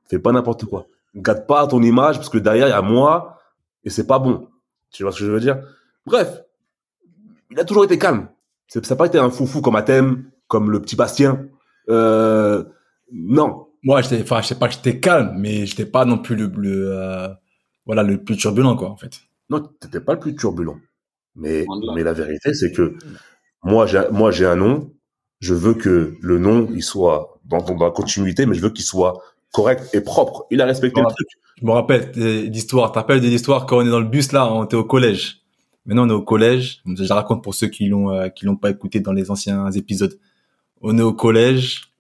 Fais 0.09 0.19
pas 0.19 0.33
n'importe 0.33 0.64
quoi. 0.64 0.87
Gâte 1.16 1.46
pas 1.46 1.66
ton 1.66 1.83
image, 1.83 2.16
parce 2.16 2.29
que 2.29 2.38
derrière, 2.38 2.68
il 2.68 2.70
y 2.70 2.75
a 2.75 2.83
moi, 2.83 3.38
et 3.85 3.90
c'est 3.90 4.07
pas 4.07 4.18
bon. 4.18 4.49
Tu 4.90 5.03
vois 5.03 5.12
ce 5.12 5.18
que 5.18 5.25
je 5.27 5.31
veux 5.31 5.40
dire? 5.40 5.61
Bref. 6.07 6.42
Il 7.51 7.59
a 7.59 7.64
toujours 7.64 7.85
été 7.85 7.99
calme. 7.99 8.29
Ça 8.68 8.81
n'a 8.88 8.96
pas 8.96 9.07
été 9.07 9.18
un 9.18 9.31
foufou 9.31 9.61
comme 9.61 9.75
Athème, 9.75 10.31
comme 10.46 10.70
le 10.70 10.81
petit 10.81 10.94
Bastien. 10.94 11.46
Euh, 11.88 12.64
non. 13.12 13.66
Moi, 13.83 14.01
enfin, 14.01 14.42
je 14.42 14.46
sais 14.46 14.55
pas 14.55 14.68
que 14.68 14.75
j'étais 14.75 15.01
calme, 15.01 15.35
mais 15.37 15.66
j'étais 15.66 15.87
pas 15.87 16.05
non 16.05 16.18
plus 16.18 16.37
le, 16.37 16.46
le 16.57 16.92
euh, 16.92 17.29
voilà, 17.87 18.03
le 18.05 18.23
plus 18.23 18.37
turbulent, 18.37 18.77
quoi, 18.77 18.90
en 18.90 18.96
fait. 18.96 19.20
Non, 19.49 19.61
t'étais 19.81 20.01
pas 20.01 20.14
le 20.14 20.20
plus 20.20 20.37
turbulent. 20.37 20.79
Mais, 21.35 21.66
mais 21.94 22.05
la 22.05 22.12
vérité, 22.12 22.55
c'est 22.55 22.70
que 22.70 22.96
moi, 23.64 23.87
j'ai, 23.87 24.03
moi, 24.12 24.31
j'ai 24.31 24.46
un 24.46 24.57
nom. 24.57 24.92
Je 25.40 25.55
veux 25.55 25.75
que 25.75 26.16
le 26.20 26.38
nom, 26.38 26.68
il 26.73 26.83
soit 26.83 27.40
dans, 27.46 27.62
dans 27.62 27.85
la 27.85 27.90
continuité, 27.90 28.46
mais 28.46 28.55
je 28.55 28.61
veux 28.61 28.70
qu'il 28.70 28.85
soit 28.85 29.20
correct 29.52 29.90
et 29.92 30.00
propre. 30.00 30.46
Il 30.50 30.60
a 30.60 30.66
respecté 30.66 31.00
le 31.00 31.06
truc. 31.06 31.28
Je 31.60 31.66
me 31.66 31.72
rappelle 31.72 32.10
d'histoires. 32.50 32.92
T'appelles 32.92 33.20
des 33.20 33.32
histoires 33.32 33.66
quand 33.66 33.78
on 33.78 33.86
est 33.86 33.90
dans 33.90 34.00
le 34.00 34.06
bus 34.06 34.32
là, 34.32 34.52
on 34.52 34.64
était 34.64 34.76
au 34.76 34.84
collège. 34.84 35.42
Maintenant, 35.86 36.06
on 36.06 36.10
est 36.10 36.14
au 36.14 36.22
collège. 36.22 36.82
Je 36.86 37.08
la 37.08 37.14
raconte 37.16 37.42
pour 37.42 37.54
ceux 37.54 37.68
qui 37.68 37.86
l'ont, 37.86 38.10
euh, 38.10 38.28
qui 38.28 38.44
l'ont 38.44 38.56
pas 38.56 38.70
écouté 38.70 39.00
dans 39.00 39.12
les 39.12 39.30
anciens 39.30 39.70
épisodes. 39.72 40.18
On 40.82 40.96
est 40.98 41.02
au 41.02 41.12
collège 41.12 41.92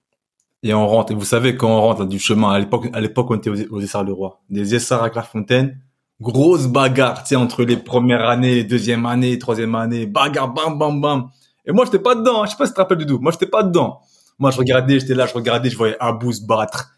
et 0.62 0.74
on 0.74 0.86
rentre. 0.86 1.12
Et 1.12 1.14
vous 1.14 1.24
savez, 1.24 1.56
quand 1.56 1.68
on 1.68 1.80
rentre 1.80 2.00
là, 2.00 2.06
du 2.06 2.18
chemin, 2.18 2.50
à 2.50 2.58
l'époque, 2.58 2.88
à 2.92 3.00
l'époque, 3.00 3.30
on 3.30 3.36
était 3.36 3.50
aux, 3.50 3.74
aux 3.74 3.80
Essarts 3.80 4.04
le 4.04 4.12
Roi. 4.12 4.40
Des 4.48 4.74
Essarts 4.74 5.02
à 5.02 5.10
Clairefontaine. 5.10 5.78
Grosse 6.20 6.66
bagarre, 6.66 7.22
tu 7.22 7.30
sais, 7.30 7.36
entre 7.36 7.64
les 7.64 7.78
premières 7.78 8.28
années, 8.28 8.62
deuxième 8.62 9.06
année, 9.06 9.38
troisième 9.38 9.74
année. 9.74 10.04
Bagarre, 10.04 10.52
bam, 10.52 10.78
bam, 10.78 11.00
bam. 11.00 11.30
Et 11.64 11.72
moi, 11.72 11.86
j'étais 11.86 11.98
pas 11.98 12.14
dedans. 12.14 12.42
Hein. 12.42 12.46
Je 12.46 12.50
sais 12.50 12.56
pas 12.58 12.66
si 12.66 12.72
tu 12.72 12.76
te 12.76 12.80
rappelles 12.80 12.98
du 12.98 13.06
tout. 13.06 13.18
Moi, 13.18 13.32
j'étais 13.32 13.46
pas 13.46 13.62
dedans. 13.62 14.00
Moi, 14.38 14.50
je 14.50 14.58
regardais, 14.58 15.00
j'étais 15.00 15.14
là, 15.14 15.26
je 15.26 15.34
regardais, 15.34 15.70
je 15.70 15.76
voyais 15.76 15.96
Abou 15.98 16.32
se 16.32 16.44
battre. 16.44 16.92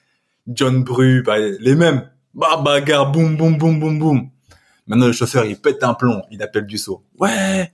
John 0.46 0.83
Bru, 0.85 1.22
bah, 1.22 1.38
les 1.38 1.74
mêmes. 1.74 2.09
Bah, 2.35 2.61
bagarre, 2.62 3.12
boum, 3.12 3.37
boum, 3.37 3.59
boum, 3.59 3.78
boum, 3.78 3.98
boum. 3.98 4.31
Maintenant, 4.87 5.07
le 5.07 5.12
chauffeur, 5.12 5.44
il 5.44 5.57
pète 5.57 5.85
un 5.85 5.94
plomb. 5.94 6.22
Il 6.31 6.42
appelle 6.42 6.66
du 6.66 6.78
saut. 6.78 7.05
Ouais, 7.18 7.70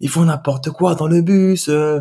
ils 0.00 0.08
font 0.08 0.24
n'importe 0.24 0.70
quoi 0.70 0.94
dans 0.94 1.06
le 1.06 1.22
bus. 1.22 1.68
Euh 1.68 2.00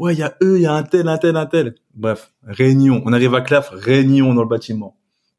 ouais, 0.00 0.14
il 0.14 0.18
y 0.18 0.22
a 0.22 0.34
eux, 0.42 0.58
il 0.58 0.62
y 0.62 0.66
a 0.66 0.74
un 0.74 0.82
tel, 0.82 1.06
un 1.06 1.18
tel, 1.18 1.36
un 1.36 1.46
tel. 1.46 1.74
Bref, 1.94 2.32
réunion. 2.42 3.02
On 3.04 3.12
arrive 3.12 3.34
à 3.34 3.42
Claf, 3.42 3.70
réunion 3.72 4.34
dans 4.34 4.42
le 4.42 4.48
bâtiment. 4.48 4.96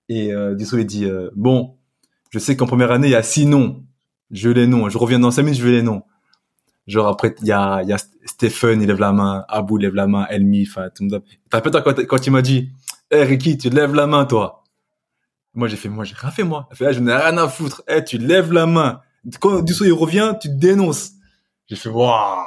Et 0.07 0.33
euh, 0.33 0.55
Dissot, 0.55 0.77
il 0.77 0.85
dit, 0.85 1.05
euh, 1.05 1.29
bon, 1.35 1.75
je 2.29 2.39
sais 2.39 2.55
qu'en 2.55 2.67
première 2.67 2.91
année, 2.91 3.07
il 3.07 3.11
y 3.11 3.15
a 3.15 3.23
six 3.23 3.45
noms. 3.45 3.83
Je 4.29 4.47
veux 4.47 4.53
les 4.53 4.67
noms. 4.67 4.87
Je 4.87 4.97
reviens 4.97 5.19
dans 5.19 5.31
cinq 5.31 5.43
minutes, 5.43 5.59
je 5.59 5.65
veux 5.65 5.71
les 5.71 5.81
noms. 5.81 6.03
Genre 6.87 7.07
après, 7.07 7.35
il 7.41 7.47
y 7.47 7.51
a, 7.51 7.81
y 7.83 7.93
a 7.93 7.97
Stephen, 8.25 8.81
il 8.81 8.87
lève 8.87 8.99
la 8.99 9.11
main. 9.11 9.45
Abou 9.49 9.77
lève 9.77 9.95
la 9.95 10.07
main. 10.07 10.25
Elmi, 10.29 10.65
enfin, 10.69 10.89
tout 10.93 11.03
le 11.03 11.09
monde. 11.09 11.23
T'as 11.49 11.61
quand, 11.61 12.05
quand 12.05 12.27
il 12.27 12.31
m'a 12.31 12.41
dit, 12.41 12.69
hey, 13.11 13.23
Ricky, 13.23 13.57
tu 13.57 13.69
lèves 13.69 13.93
la 13.93 14.07
main, 14.07 14.25
toi. 14.25 14.63
Moi, 15.53 15.67
j'ai 15.67 15.77
fait, 15.77 15.89
moi, 15.89 16.05
j'ai 16.05 16.15
rien 16.15 16.31
fait, 16.31 16.43
moi. 16.43 16.67
Fait, 16.73 16.87
ah, 16.87 16.91
je 16.91 16.99
n'ai 16.99 17.13
rien 17.13 17.37
à 17.37 17.47
foutre. 17.47 17.83
Eh, 17.87 17.95
hey, 17.95 18.05
tu 18.05 18.17
lèves 18.17 18.51
la 18.53 18.65
main. 18.65 19.01
Quand 19.39 19.59
Dissot, 19.59 19.85
il 19.85 19.93
revient, 19.93 20.33
tu 20.41 20.49
dénonces. 20.49 21.11
J'ai 21.67 21.75
fait, 21.75 21.89
waouh 21.89 22.41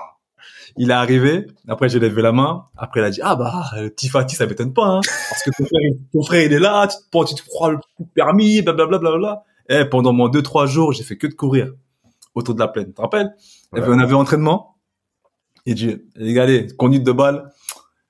il 0.77 0.91
est 0.91 0.95
arrivé. 0.95 1.47
Après, 1.69 1.89
j'ai 1.89 1.99
levé 1.99 2.23
la 2.23 2.33
main. 2.33 2.67
Après, 2.77 3.01
il 3.01 3.05
a 3.05 3.11
dit, 3.11 3.21
ah 3.23 3.37
bah, 3.37 3.65
le 3.77 3.91
petit 3.91 4.09
Fatih, 4.09 4.37
ça 4.37 4.47
m'étonne 4.47 4.73
pas, 4.73 4.87
hein, 4.87 5.01
parce 5.31 5.43
que 5.43 5.51
ton 5.57 5.65
frère, 5.65 5.81
ton 6.13 6.23
frère, 6.23 6.43
il 6.45 6.53
est 6.53 6.59
là, 6.59 6.87
tu 6.89 6.97
te, 6.97 7.29
tu 7.29 7.35
te 7.35 7.47
crois 7.47 7.73
le 7.73 7.79
permis, 8.15 8.63
blablabla, 8.63 8.99
bla. 8.99 9.45
Et 9.69 9.85
pendant 9.85 10.13
moins 10.13 10.29
deux, 10.29 10.43
trois 10.43 10.67
jours, 10.67 10.93
j'ai 10.93 11.05
fait 11.05 11.17
que 11.17 11.27
de 11.27 11.35
courir 11.35 11.73
autour 12.35 12.55
de 12.55 12.61
la 12.61 12.69
plaine. 12.69 12.87
Tu 12.87 12.95
te 12.95 13.01
rappelles? 13.01 13.35
Ouais. 13.73 13.83
On 13.87 13.99
avait 13.99 14.15
entraînement. 14.15 14.77
Il 15.65 15.75
dit, 15.75 16.03
les 16.17 16.35
gars, 16.35 16.43
allez, 16.43 16.67
conduite 16.77 17.05
de 17.05 17.13
balle. 17.13 17.51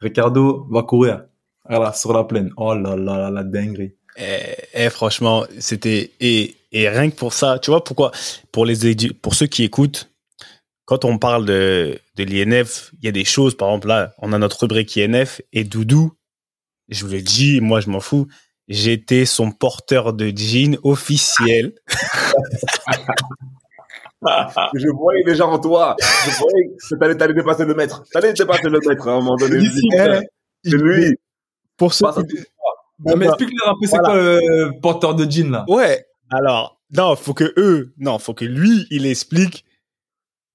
Ricardo 0.01 0.67
va 0.71 0.83
courir. 0.83 1.25
Voilà, 1.69 1.93
sur 1.93 2.13
la 2.13 2.25
plaine. 2.25 2.51
Oh 2.57 2.75
là 2.75 2.97
là 2.97 3.19
là, 3.19 3.31
la 3.31 3.43
dinguerie. 3.43 3.95
Eh, 4.17 4.55
eh, 4.75 4.91
franchement, 4.91 5.45
c'était 5.59 6.13
et, 6.21 6.57
et 6.73 6.89
rien 6.89 7.11
que 7.11 7.17
pour 7.17 7.33
ça, 7.33 7.59
tu 7.59 7.71
vois 7.71 7.83
pourquoi 7.83 8.13
pour 8.53 8.65
les 8.65 8.77
pour 9.21 9.35
ceux 9.35 9.47
qui 9.47 9.65
écoutent, 9.65 10.11
quand 10.85 11.05
on 11.05 11.19
parle 11.19 11.47
de, 11.47 11.99
de 12.17 12.25
l'INF, 12.25 12.93
il 13.01 13.07
y 13.07 13.09
a 13.09 13.13
des 13.13 13.25
choses, 13.25 13.57
par 13.57 13.69
exemple, 13.69 13.89
là, 13.89 14.15
on 14.19 14.33
a 14.33 14.39
notre 14.39 14.61
rubrique 14.61 14.97
INF 14.97 15.41
et 15.53 15.65
Doudou, 15.65 16.13
je 16.89 17.05
vous 17.05 17.13
le 17.13 17.23
dis, 17.23 17.61
moi, 17.61 17.81
je 17.81 17.91
m'en 17.91 18.01
fous, 18.01 18.29
j'étais 18.69 19.25
son 19.25 19.51
porteur 19.51 20.13
de 20.13 20.31
jean 20.35 20.77
officiel. 20.83 21.73
je 24.75 24.89
voyais 24.95 25.25
déjà 25.25 25.47
en 25.47 25.59
toi. 25.59 25.97
Je 26.01 26.31
voyais 26.39 26.69
que 26.91 26.97
t'allais, 26.97 27.17
t'allais 27.17 27.35
dépasser 27.35 27.65
le 27.65 27.75
maître. 27.75 28.05
T'allais 28.13 28.33
dépasser 28.33 28.69
le 28.69 28.81
maître 28.87 29.09
à 29.09 29.13
un 29.13 29.21
moment 29.21 29.37
donné. 29.37 29.67
C'est 30.63 30.77
lui. 30.77 31.17
Pour 31.77 31.93
ceux 31.95 32.07
qui... 32.29 32.39
Non, 33.05 33.17
mais 33.17 33.27
explique-leur 33.27 33.71
un 33.71 33.75
peu, 33.81 33.87
c'est 33.87 33.99
quoi 33.99 34.15
le 34.15 34.81
porteur 34.81 35.15
de 35.15 35.29
jean, 35.29 35.51
là? 35.51 35.65
Ouais. 35.69 36.07
Alors, 36.31 36.81
non, 36.97 37.17
faut 37.17 37.35
que 37.35 37.53
eux, 37.57 37.93
non, 37.99 38.19
faut 38.19 38.35
que 38.35 38.45
lui, 38.45 38.87
il 38.91 39.07
explique 39.07 39.65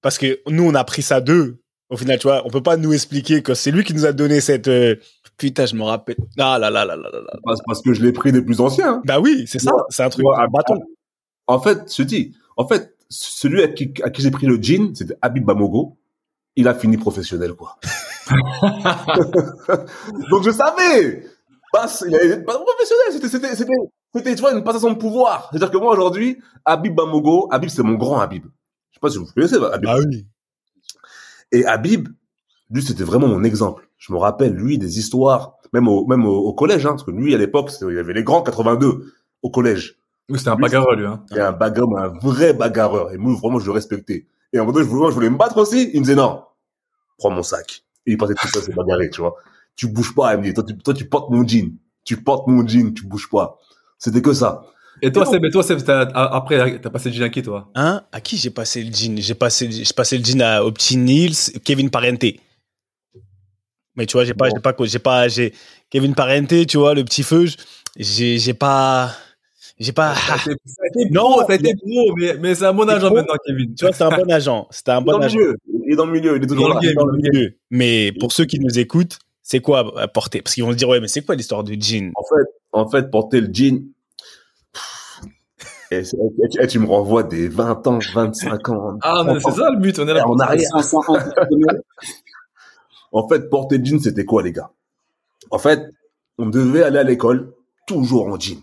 parce 0.02 0.18
que 0.18 0.40
nous 0.48 0.64
on 0.64 0.76
a 0.76 0.84
pris 0.84 1.02
ça 1.02 1.22
d'eux. 1.22 1.62
Au 1.90 1.98
final, 1.98 2.20
tu 2.20 2.28
vois, 2.28 2.46
on 2.46 2.50
peut 2.50 2.64
pas 2.64 2.78
nous 2.78 2.94
expliquer 2.94 3.42
que 3.42 3.54
c'est 3.54 3.72
lui 3.72 3.84
qui 3.84 3.94
nous 3.94 4.06
a 4.06 4.14
donné 4.14 4.42
cette 4.42 4.68
euh... 4.68 4.96
putain, 5.38 5.66
je 5.66 5.76
me 5.76 5.84
rappelle. 5.84 6.18
Ah 6.38 6.58
là 6.60 6.70
là 6.70 6.86
là 6.86 6.96
là 6.96 7.10
là. 7.12 7.20
là. 7.20 7.40
Parce, 7.44 7.60
parce 7.66 7.82
que 7.82 7.94
je 7.94 8.04
l'ai 8.04 8.12
pris 8.12 8.32
des 8.32 8.42
plus 8.42 8.62
anciens. 8.62 8.94
Hein. 8.94 9.02
Bah 9.06 9.20
oui, 9.20 9.46
c'est 9.48 9.60
ça, 9.60 9.72
c'est 9.90 10.04
un 10.04 10.10
truc 10.10 10.26
Ouais, 10.26 10.36
un 10.38 10.48
bâton. 10.48 10.80
En 11.48 11.60
fait, 11.60 11.94
je 11.94 12.04
dis, 12.04 12.36
en 12.58 12.68
fait, 12.68 12.96
celui 13.10 13.64
à 13.64 13.68
qui, 13.68 13.92
à 14.04 14.12
qui 14.12 14.22
j'ai 14.22 14.32
pris 14.32 14.46
le 14.46 14.62
jean, 14.62 14.94
c'était 14.94 15.16
Habib 15.22 15.46
Bamogo. 15.46 15.98
Il 16.56 16.68
a 16.68 16.76
fini 16.76 16.98
professionnel, 16.98 17.54
quoi. 17.54 17.78
Donc 20.32 20.44
je 20.44 20.52
savais. 20.52 21.24
Passe, 21.72 22.04
il 22.08 22.16
a 22.16 22.38
pas 22.38 22.60
professionnel. 22.60 23.06
C'était, 23.12 23.30
c'était, 23.30 23.56
c'était, 23.56 23.74
c'était, 24.14 24.36
tu 24.36 24.42
vois, 24.42 24.54
une 24.54 24.64
passation 24.64 24.92
de 24.92 24.98
pouvoir. 24.98 25.50
C'est-à-dire 25.52 25.72
que 25.72 25.78
moi 25.78 25.94
aujourd'hui, 25.94 26.40
Habib 26.66 26.96
Bamogo, 26.96 27.48
Habib 27.52 27.70
c'est 27.70 27.84
mon 27.84 27.96
grand 27.96 28.20
Habib. 28.20 28.46
Je 28.92 28.96
sais 28.96 29.00
pas 29.02 29.10
si 29.10 29.18
vous 29.18 29.26
connaissez 29.34 29.56
Habib. 29.58 29.90
Ah 29.90 29.98
oui. 30.00 30.26
Et 31.52 31.66
Habib, 31.66 32.10
lui, 32.72 32.84
c'était 32.84 33.04
vraiment 33.04 33.28
mon 33.28 33.44
exemple. 33.44 33.88
Je 33.98 34.14
me 34.14 34.18
rappelle, 34.18 34.54
lui, 34.54 34.78
des 34.78 35.00
histoires, 35.00 35.58
même 35.74 35.88
au, 35.88 36.06
même 36.06 36.26
au, 36.26 36.38
au 36.38 36.54
collège, 36.54 36.86
hein, 36.86 36.92
parce 36.92 37.04
que 37.04 37.12
lui, 37.12 37.34
à 37.36 37.38
l'époque, 37.38 37.72
il 37.82 37.96
y 37.96 38.00
avait 38.00 38.14
les 38.14 38.24
grands 38.24 38.42
82 38.42 39.14
au 39.42 39.50
collège. 39.50 39.98
Oui, 40.30 40.38
c'était 40.38 40.52
un 40.52 40.56
bagarreur, 40.56 40.96
lui. 40.96 41.06
Hein. 41.06 41.24
Et 41.36 41.40
un 41.40 41.52
bagarreur, 41.52 41.98
un 41.98 42.10
vrai 42.20 42.54
bagarreur. 42.54 43.12
Et 43.12 43.18
moi, 43.18 43.34
vraiment, 43.42 43.60
je 43.60 43.66
le 43.66 43.72
respectais. 43.72 44.28
Et 44.54 44.58
à 44.58 44.62
un 44.62 44.64
moment 44.64 44.74
donné, 44.74 44.86
je 44.86 44.90
voulais, 44.90 45.10
je 45.10 45.16
voulais 45.16 45.30
me 45.30 45.38
battre 45.38 45.58
aussi. 45.58 45.90
Il 45.94 46.00
me 46.00 46.06
disait 46.06 46.16
non, 46.16 46.44
prends 47.18 47.32
mon 47.32 47.44
sac. 47.44 47.84
Et 48.10 48.14
il 48.14 48.18
passait 48.18 48.34
tout 48.34 48.48
ça, 48.48 48.60
c'est 48.62 48.74
bagarré, 48.74 49.10
tu 49.12 49.22
vois. 49.22 49.36
Tu 49.76 49.88
bouges 49.88 50.16
pas, 50.16 50.34
il 50.34 50.40
me 50.40 50.44
dit, 50.46 50.54
toi, 50.54 50.64
tu, 50.68 50.76
toi, 50.78 50.94
tu 50.96 51.06
portes 51.06 51.30
mon 51.30 51.48
jean. 51.48 51.72
Tu 52.04 52.18
portes 52.18 52.48
mon 52.48 52.68
jean, 52.68 52.92
tu 52.94 53.06
bouges 53.06 53.30
pas. 53.30 53.60
C'était 54.00 54.22
que 54.22 54.34
ça. 54.34 54.64
Et 55.02 55.12
toi, 55.12 55.26
Seb, 55.26 55.46
et 55.46 55.52
toi, 55.52 55.62
Seb, 55.64 55.84
t'as- 55.84 56.02
après, 56.12 56.80
t'as 56.80 56.90
passé 56.90 57.10
le 57.10 57.16
jean 57.16 57.24
à 57.26 57.30
qui, 57.30 57.42
toi? 57.44 57.70
Hein? 57.76 58.02
À 58.12 58.20
qui 58.20 58.36
j'ai 58.38 58.50
passé 58.50 58.84
le 58.84 58.92
jean? 58.92 59.18
J'ai 59.22 59.36
passé, 59.36 59.72
j'ai 59.72 59.94
passé 59.96 60.18
le 60.18 60.24
jean 60.26 60.42
à, 60.42 60.64
au 60.64 60.72
petit 60.72 60.98
Nils, 60.98 61.36
Kevin 61.64 61.90
Parente. 61.92 62.26
Mais 63.96 64.06
tu 64.06 64.14
vois, 64.14 64.26
j'ai 64.26 64.34
pas, 64.34 64.50
Bon. 64.50 64.56
j'ai 64.56 64.62
pas, 64.62 64.76
j'ai 64.86 65.00
pas, 65.00 65.28
j'ai 65.28 65.54
Kevin 65.90 66.16
Parente, 66.16 66.66
tu 66.68 66.78
vois, 66.78 66.94
le 66.94 67.04
petit 67.04 67.24
feu, 67.24 67.46
j'ai, 67.98 68.38
j'ai 68.40 68.54
pas, 68.54 69.12
j'ai 69.80 69.92
pas. 69.92 70.16
Ça 70.16 70.34
a 70.34 70.36
été, 70.38 70.52
ça 70.66 70.82
a 70.84 70.88
été 70.88 71.10
Non, 71.12 71.32
pro, 71.32 71.40
ça 71.46 71.54
a 71.54 71.56
été 71.56 71.76
pro, 71.76 72.16
mais, 72.18 72.34
mais 72.40 72.56
c'est 72.56 72.66
un 72.66 72.74
bon 72.74 72.88
C'est 72.88 72.94
agent 72.96 73.08
pro. 73.08 73.16
maintenant, 73.16 73.36
Kevin. 73.46 73.76
Tu 73.76 73.86
vois, 73.86 73.92
c'était 73.94 74.04
un 74.06 74.10
bon 74.18 74.32
agent. 74.32 74.68
C'était 74.72 74.92
un 74.92 75.02
bon 75.02 75.20
agent. 75.22 75.38
mieux. 75.38 75.56
Il 75.90 75.94
est 75.94 75.96
dans 75.96 76.06
le 76.06 76.12
milieu, 76.14 76.38
il 76.38 76.44
est 76.44 76.48
toujours 76.48 76.68
Dans 76.70 76.76
là. 76.76 76.80
le 76.82 76.88
game, 76.88 76.96
Dans 76.96 77.06
le 77.08 77.14
Au 77.14 77.22
milieu. 77.22 77.58
Mais 77.72 78.12
pour 78.20 78.32
ceux 78.32 78.46
qui 78.46 78.60
nous 78.60 78.78
écoutent, 78.78 79.18
c'est 79.42 79.60
quoi 79.62 80.08
porter? 80.14 80.42
Parce 80.44 80.54
qu'ils 80.54 80.64
vont 80.64 80.72
se 80.72 80.78
dire, 80.78 80.88
ouais, 80.88 81.00
mais 81.00 81.08
c'est 81.08 81.24
quoi 81.24 81.34
l'histoire 81.36 81.64
du 81.64 81.76
jean 81.80 82.12
En 82.16 82.24
fait, 82.24 82.46
en 82.72 82.88
fait, 82.90 83.10
porter 83.10 83.42
le 83.42 83.50
jean, 83.52 83.82
et, 85.92 86.04
tu- 86.04 86.62
et 86.62 86.68
tu 86.68 86.78
me 86.78 86.86
renvoies 86.86 87.24
des 87.24 87.48
20 87.48 87.88
ans, 87.88 87.98
25 88.14 88.70
ans. 88.70 88.98
Ah, 89.02 89.24
mais 89.26 89.40
30 89.40 89.54
c'est 89.54 89.60
ça 89.60 89.72
le 89.72 89.80
but, 89.80 89.98
on 89.98 90.08
est 90.08 90.14
là. 90.14 90.28
En 90.28 90.38
arrière. 90.38 90.70
500 90.70 91.00
ans. 91.08 91.18
En 93.12 93.28
fait, 93.28 93.50
porter 93.50 93.80
le 93.80 93.86
jean, 93.86 94.00
c'était 94.00 94.24
quoi, 94.24 94.44
les 94.44 94.52
gars? 94.52 94.70
En 95.50 95.58
fait, 95.58 95.82
on 96.38 96.46
devait 96.48 96.84
aller 96.84 97.00
à 97.00 97.04
l'école 97.04 97.54
toujours 97.88 98.28
en 98.28 98.40
jean. 98.40 98.60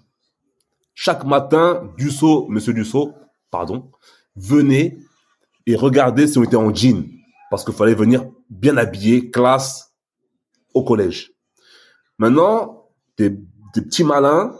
Chaque 0.94 1.24
matin, 1.24 1.90
Dussault, 1.98 2.46
monsieur 2.48 2.72
Dussault, 2.72 3.12
pardon, 3.50 3.90
venait 4.36 4.96
et 5.66 5.76
regardait 5.76 6.26
si 6.26 6.38
on 6.38 6.44
était 6.44 6.56
en 6.56 6.74
jean. 6.74 7.04
Parce 7.50 7.64
qu'il 7.64 7.74
fallait 7.74 7.94
venir 7.94 8.24
bien 8.50 8.76
habillé, 8.76 9.30
classe, 9.30 9.94
au 10.74 10.84
collège. 10.84 11.32
Maintenant, 12.18 12.88
des, 13.18 13.30
des 13.30 13.82
petits 13.82 14.04
malins, 14.04 14.54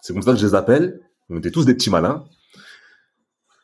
c'est 0.00 0.12
comme 0.12 0.22
ça 0.22 0.32
que 0.32 0.38
je 0.38 0.46
les 0.46 0.54
appelle, 0.54 1.00
on 1.28 1.38
était 1.38 1.50
tous 1.50 1.64
des 1.64 1.74
petits 1.74 1.90
malins, 1.90 2.24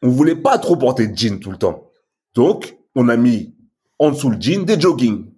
on 0.02 0.08
voulait 0.08 0.37
pas 0.37 0.58
trop 0.58 0.76
porter 0.76 1.06
de 1.06 1.16
jean 1.16 1.40
tout 1.40 1.50
le 1.50 1.58
temps. 1.58 1.90
Donc, 2.34 2.78
on 2.94 3.08
a 3.08 3.16
mis 3.16 3.56
en 3.98 4.11
dessous 4.11 4.30
le 4.30 4.40
jean 4.40 4.64
des 4.64 4.80
jogging. 4.80 5.32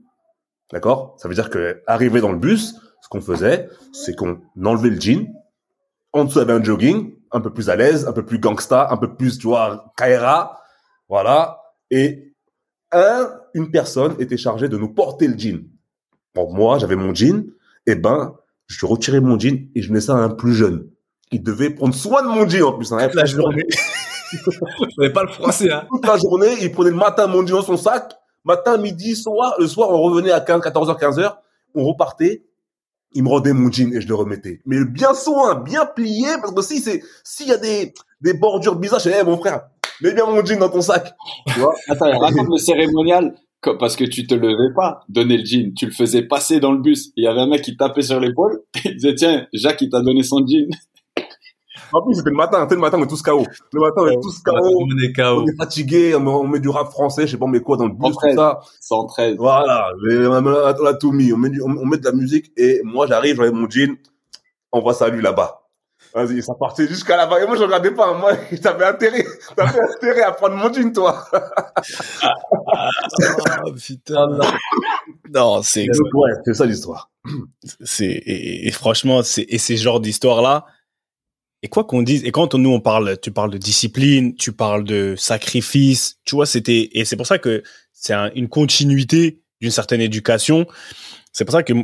D'accord? 0.73 1.17
Ça 1.19 1.29
veut 1.29 1.35
dire 1.35 1.51
que 1.51 1.83
arrivé 1.87 2.21
dans 2.21 2.33
le 2.33 2.39
bus, 2.39 2.77
ce 3.03 3.09
qu'on 3.09 3.21
faisait, 3.21 3.69
c'est 3.93 4.15
qu'on 4.15 4.41
enlevait 4.63 4.91
le 4.91 5.01
jean, 5.01 5.33
en 6.13 6.25
dessous 6.25 6.39
avait 6.39 6.53
un 6.53 6.63
jogging, 6.63 7.15
un 7.33 7.41
peu 7.41 7.53
plus 7.53 7.71
à 7.71 7.77
l'aise, 7.77 8.07
un 8.07 8.13
peu 8.13 8.25
plus 8.25 8.39
gangsta, 8.39 8.89
un 8.91 8.97
peu 8.97 9.15
plus, 9.15 9.39
tu 9.39 9.47
vois, 9.47 9.93
Kaira, 9.97 10.60
voilà. 11.11 11.61
Et 11.91 12.33
un, 12.93 13.29
une 13.53 13.71
personne 13.71 14.15
était 14.21 14.37
chargée 14.37 14.69
de 14.69 14.79
nous 14.79 14.89
porter 14.89 15.27
le 15.27 15.37
jean. 15.37 15.69
Bon, 16.35 16.51
moi, 16.53 16.79
j'avais 16.79 16.97
mon 16.97 17.13
jean, 17.13 17.51
et 17.87 17.97
ben, 17.97 18.37
je 18.69 18.87
retirais 18.87 19.21
mon 19.21 19.39
jean 19.39 19.69
et 19.75 19.83
je 19.83 19.93
laissais 19.93 20.13
à 20.13 20.15
un 20.15 20.31
plus 20.31 20.55
jeune. 20.55 20.89
Il 21.33 21.43
devait 21.43 21.71
prendre 21.71 21.95
soin 21.95 22.23
de 22.23 22.29
mon 22.29 22.49
jean 22.49 22.63
en 22.63 22.73
plus. 22.73 22.93
Hein, 22.93 23.11
La 23.13 23.27
journée. 23.27 23.67
Je 24.33 24.95
savais 24.97 25.13
pas 25.13 25.25
le 25.25 25.29
français, 25.29 25.73
hein. 25.73 25.89
toute 25.91 26.07
la 26.07 26.17
journée, 26.17 26.55
il 26.61 26.71
prenait 26.71 26.91
le 26.91 26.97
matin 26.97 27.27
mon 27.27 27.45
jean 27.45 27.57
dans 27.57 27.63
son 27.63 27.77
sac, 27.77 28.13
matin, 28.45 28.77
midi, 28.77 29.17
soir, 29.17 29.57
le 29.59 29.67
soir, 29.67 29.91
on 29.91 30.01
revenait 30.01 30.31
à 30.31 30.39
15, 30.39 30.61
14h, 30.61 31.01
15h, 31.01 31.35
on 31.75 31.85
repartait, 31.85 32.45
il 33.13 33.25
me 33.25 33.29
rendait 33.29 33.53
mon 33.53 33.73
jean 33.73 33.93
et 33.93 34.01
je 34.01 34.07
le 34.07 34.15
remettais. 34.15 34.61
Mais 34.67 34.85
bien 34.85 35.15
soin, 35.15 35.57
bien 35.57 35.85
plié, 35.85 36.29
parce 36.41 36.55
que 36.55 36.63
si 36.63 36.79
c'est, 36.79 37.03
s'il 37.25 37.49
y 37.49 37.53
a 37.53 37.57
des, 37.57 37.93
des 38.21 38.35
bordures 38.35 38.77
bizarres, 38.77 39.01
je 39.01 39.09
dis, 39.09 39.17
Eh, 39.21 39.25
mon 39.25 39.37
frère, 39.37 39.63
mets 40.03 40.13
bien 40.15 40.27
mon 40.27 40.45
jean 40.45 40.59
dans 40.59 40.69
ton 40.69 40.81
sac. 40.81 41.13
Tu 41.49 41.61
vois? 41.61 41.75
Attends, 41.89 42.19
raconte 42.19 42.49
le 42.49 42.59
cérémonial. 42.59 43.35
Parce 43.79 43.95
que 43.95 44.05
tu 44.05 44.27
te 44.27 44.35
levais 44.35 44.73
pas, 44.75 45.03
donner 45.09 45.37
le 45.37 45.45
jean. 45.45 45.75
Tu 45.75 45.85
le 45.87 45.93
faisais 45.93 46.23
passer 46.23 46.61
dans 46.61 46.73
le 46.73 46.79
bus. 46.79 47.13
Il 47.17 47.25
y 47.25 47.27
avait 47.27 47.41
un 47.41 47.47
mec 47.47 47.61
qui 47.63 47.77
tapait 47.77 48.01
sur 48.03 48.19
l'épaule. 48.19 48.63
Il 48.85 48.95
disait, 48.95 49.15
tiens, 49.15 49.47
Jacques, 49.53 49.83
il 49.83 49.91
t'a 49.91 50.01
donné 50.01 50.23
son 50.23 50.39
jean. 50.47 50.67
En 51.93 52.03
plus, 52.03 52.15
c'était 52.15 52.31
le 52.31 52.37
matin, 52.37 52.61
c'était 52.63 52.77
le 52.77 52.81
matin, 52.81 52.99
on 53.01 53.05
est 53.05 53.09
tous 53.09 53.21
KO. 53.21 53.45
Le 53.73 53.81
matin, 53.81 53.95
on 54.03 54.07
est 54.07 54.23
tous 54.23 54.39
KO. 54.43 54.53
On 54.55 54.99
est 55.03 55.13
KO. 55.13 55.43
On 55.43 55.47
est 55.47 55.57
fatigué, 55.57 56.15
on 56.15 56.21
met, 56.21 56.31
on 56.31 56.47
met 56.47 56.61
du 56.61 56.69
rap 56.69 56.89
français, 56.91 57.27
je 57.27 57.33
sais 57.33 57.37
pas, 57.37 57.47
on 57.47 57.49
met 57.49 57.61
quoi 57.61 57.77
dans 57.77 57.87
le 57.87 57.93
bus, 57.95 58.15
tout 58.17 58.35
ça. 58.37 58.61
113. 58.81 59.37
Voilà, 59.37 59.89
on 60.01 60.87
a, 60.87 60.95
tout 60.95 61.11
mis. 61.13 61.33
On 61.33 61.37
met, 61.37 61.51
du- 61.51 61.61
on, 61.63 61.71
on 61.71 61.87
met 61.87 61.99
de 61.99 62.05
la 62.05 62.13
musique 62.13 62.53
et 62.57 62.81
moi 62.85 63.07
j'arrive, 63.09 63.37
j'avais 63.37 63.51
mon 63.51 63.69
jean, 63.69 63.97
on 64.73 64.81
voit 64.81 64.95
ça 64.95 65.09
lui 65.09 65.21
là-bas. 65.21 65.60
Vas-y, 66.13 66.43
ça 66.43 66.55
partait 66.55 66.89
jusqu'à 66.89 67.17
là-bas. 67.17 67.43
Et 67.43 67.47
moi 67.47 67.57
je 67.57 67.63
regardais 67.63 67.93
pas, 67.93 68.13
moi 68.15 68.37
t'avais 68.63 68.85
intérêt, 68.87 69.25
t'avais 69.57 69.79
intérêt 69.97 70.23
à 70.23 70.33
prendre 70.33 70.57
mon 70.57 70.73
jean 70.73 70.93
toi. 70.93 71.25
Oh, 73.65 73.73
putain. 73.75 74.29
Non, 75.33 75.63
c'est 75.63 75.85
Donc, 75.87 76.15
ouais, 76.15 76.31
c'est 76.45 76.55
ça 76.55 76.67
l'histoire. 76.67 77.11
c'est 77.85 78.07
et, 78.07 78.67
et 78.67 78.71
franchement 78.73 79.23
c'est 79.23 79.45
et 79.49 79.59
ces 79.59 79.77
genres 79.77 80.01
d'histoires 80.01 80.43
là 80.43 80.65
et 81.63 81.69
quoi 81.69 81.85
qu'on 81.85 82.03
dise 82.03 82.25
et 82.25 82.33
quand 82.33 82.55
on- 82.55 82.59
nous 82.59 82.71
on 82.73 82.81
parle 82.81 83.19
tu 83.21 83.31
parles 83.31 83.51
de 83.51 83.59
discipline 83.59 84.35
tu 84.35 84.53
parles 84.53 84.83
de 84.85 85.15
sacrifice 85.17 86.17
tu 86.25 86.35
vois 86.35 86.47
c'était 86.47 86.89
et 86.93 87.05
c'est 87.05 87.17
pour 87.17 87.27
ça 87.27 87.39
que 87.39 87.63
c'est 87.93 88.15
un- 88.15 88.31
une 88.35 88.49
continuité 88.49 89.43
d'une 89.61 89.71
certaine 89.71 90.01
éducation 90.01 90.67
c'est 91.33 91.45
pour 91.45 91.53
ça 91.53 91.63
que 91.63 91.75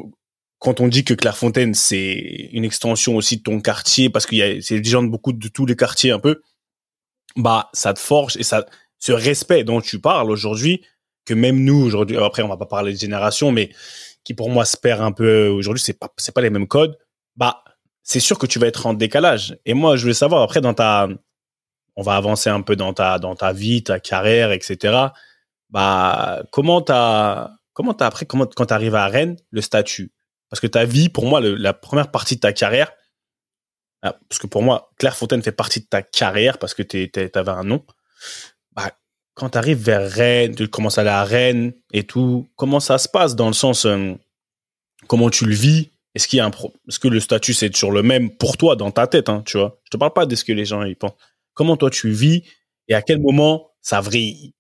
quand 0.58 0.80
on 0.80 0.88
dit 0.88 1.04
que 1.04 1.14
Clairefontaine 1.14 1.74
c'est 1.74 2.48
une 2.52 2.64
extension 2.64 3.16
aussi 3.16 3.38
de 3.38 3.42
ton 3.42 3.60
quartier 3.60 4.10
parce 4.10 4.26
qu'il 4.26 4.38
y 4.38 4.42
a 4.42 4.60
c'est 4.60 4.80
des 4.80 4.90
gens 4.90 5.02
de 5.02 5.08
beaucoup 5.08 5.32
de 5.32 5.48
tous 5.48 5.66
les 5.66 5.76
quartiers 5.76 6.10
un 6.10 6.18
peu 6.18 6.42
bah 7.36 7.68
ça 7.72 7.92
te 7.92 7.98
forge 7.98 8.36
et 8.36 8.42
ça 8.42 8.64
ce 8.98 9.12
respect 9.12 9.64
dont 9.64 9.80
tu 9.80 10.00
parles 10.00 10.30
aujourd'hui 10.30 10.82
que 11.26 11.34
même 11.34 11.62
nous 11.62 11.84
aujourd'hui 11.84 12.16
après 12.16 12.42
on 12.42 12.48
va 12.48 12.56
pas 12.56 12.66
parler 12.66 12.92
de 12.92 12.98
génération 12.98 13.52
mais 13.52 13.70
qui 14.26 14.34
pour 14.34 14.50
moi 14.50 14.64
se 14.64 14.76
perd 14.76 15.00
un 15.02 15.12
peu 15.12 15.46
aujourd'hui, 15.48 15.82
c'est 15.82 15.98
pas 15.98 16.12
c'est 16.16 16.34
pas 16.34 16.40
les 16.40 16.50
mêmes 16.50 16.66
codes. 16.66 16.98
Bah, 17.36 17.62
c'est 18.02 18.20
sûr 18.20 18.38
que 18.38 18.46
tu 18.46 18.58
vas 18.58 18.66
être 18.66 18.86
en 18.86 18.92
décalage. 18.92 19.56
Et 19.64 19.72
moi, 19.72 19.96
je 19.96 20.02
voulais 20.02 20.14
savoir 20.14 20.42
après 20.42 20.60
dans 20.60 20.74
ta, 20.74 21.08
on 21.94 22.02
va 22.02 22.16
avancer 22.16 22.50
un 22.50 22.60
peu 22.60 22.74
dans 22.74 22.92
ta 22.92 23.20
dans 23.20 23.36
ta 23.36 23.52
vie, 23.52 23.84
ta 23.84 24.00
carrière, 24.00 24.50
etc. 24.50 25.10
Bah, 25.70 26.42
comment 26.50 26.82
t'as 26.82 27.50
comment 27.72 27.94
t'as 27.94 28.06
après 28.06 28.26
comment 28.26 28.46
quand 28.46 28.66
t'arrives 28.66 28.96
à 28.96 29.06
Rennes 29.06 29.36
le 29.50 29.60
statut? 29.60 30.12
Parce 30.50 30.61
que 30.61 30.66
ta 30.66 30.85
vie, 30.85 31.09
pour 31.09 31.26
moi, 31.26 31.40
le- 31.40 31.54
la 31.56 31.72
première 31.72 32.11
partie 32.11 32.37
de 32.37 32.40
ta 32.40 32.52
carrière, 32.52 32.92
ah, 34.02 34.16
parce 34.28 34.38
que 34.38 34.46
pour 34.46 34.62
moi, 34.62 34.90
Clairefontaine 34.98 35.42
fait 35.42 35.52
partie 35.52 35.80
de 35.80 35.87
ta 35.87 36.02
carrière 36.02 36.59
parce 36.59 36.74
que 36.74 36.82
t'es- 36.82 37.09
t'avais 37.09 37.50
un 37.50 37.64
nom. 37.64 37.85
Bah, 38.72 38.92
quand 39.35 39.50
tu 39.50 39.59
arrives 39.59 39.82
vers 39.82 40.09
Rennes, 40.11 40.54
tu 40.54 40.68
commences 40.68 40.98
à 40.98 41.00
aller 41.02 41.11
à 41.11 41.24
Rennes 41.24 41.72
et 41.92 42.04
tout, 42.04 42.48
comment 42.56 42.80
ça 42.80 42.98
se 42.98 43.09
passe 43.09 43.35
dans 43.35 43.48
le 43.48 43.52
sens, 43.54 43.85
euh, 43.87 44.14
comment 45.09 45.30
tu 45.30 45.46
le 45.46 45.54
vis? 45.54 45.90
Est-ce 46.14 46.28
qu'il 46.28 46.38
y 46.38 46.40
a 46.40 46.46
un 46.46 46.50
pro 46.50 46.72
Est-ce 46.88 46.98
que 46.98 47.09
le 47.09 47.20
statut 47.20 47.52
c'est 47.52 47.68
toujours 47.68 47.92
le 47.92 48.02
même 48.02 48.30
pour 48.35 48.56
toi 48.56 48.76
dans 48.76 48.90
ta 48.90 49.06
tête, 49.06 49.28
hein, 49.28 49.42
tu 49.44 49.59
vois? 49.59 49.80
Je 49.85 49.90
te 49.90 49.96
parle 49.98 50.12
pas 50.14 50.24
de 50.26 50.35
ce 50.35 50.44
que 50.44 50.52
les 50.52 50.64
gens 50.64 50.82
y 50.85 50.94
pensent. 50.94 51.12
Comment 51.52 51.76
toi 51.76 51.90
tu 51.90 52.11
vis 52.11 52.42
et 52.88 52.94
à 52.94 53.02
quel 53.02 53.20
moment 53.20 53.70
ça 53.82 54.00
vrille? 54.00 54.54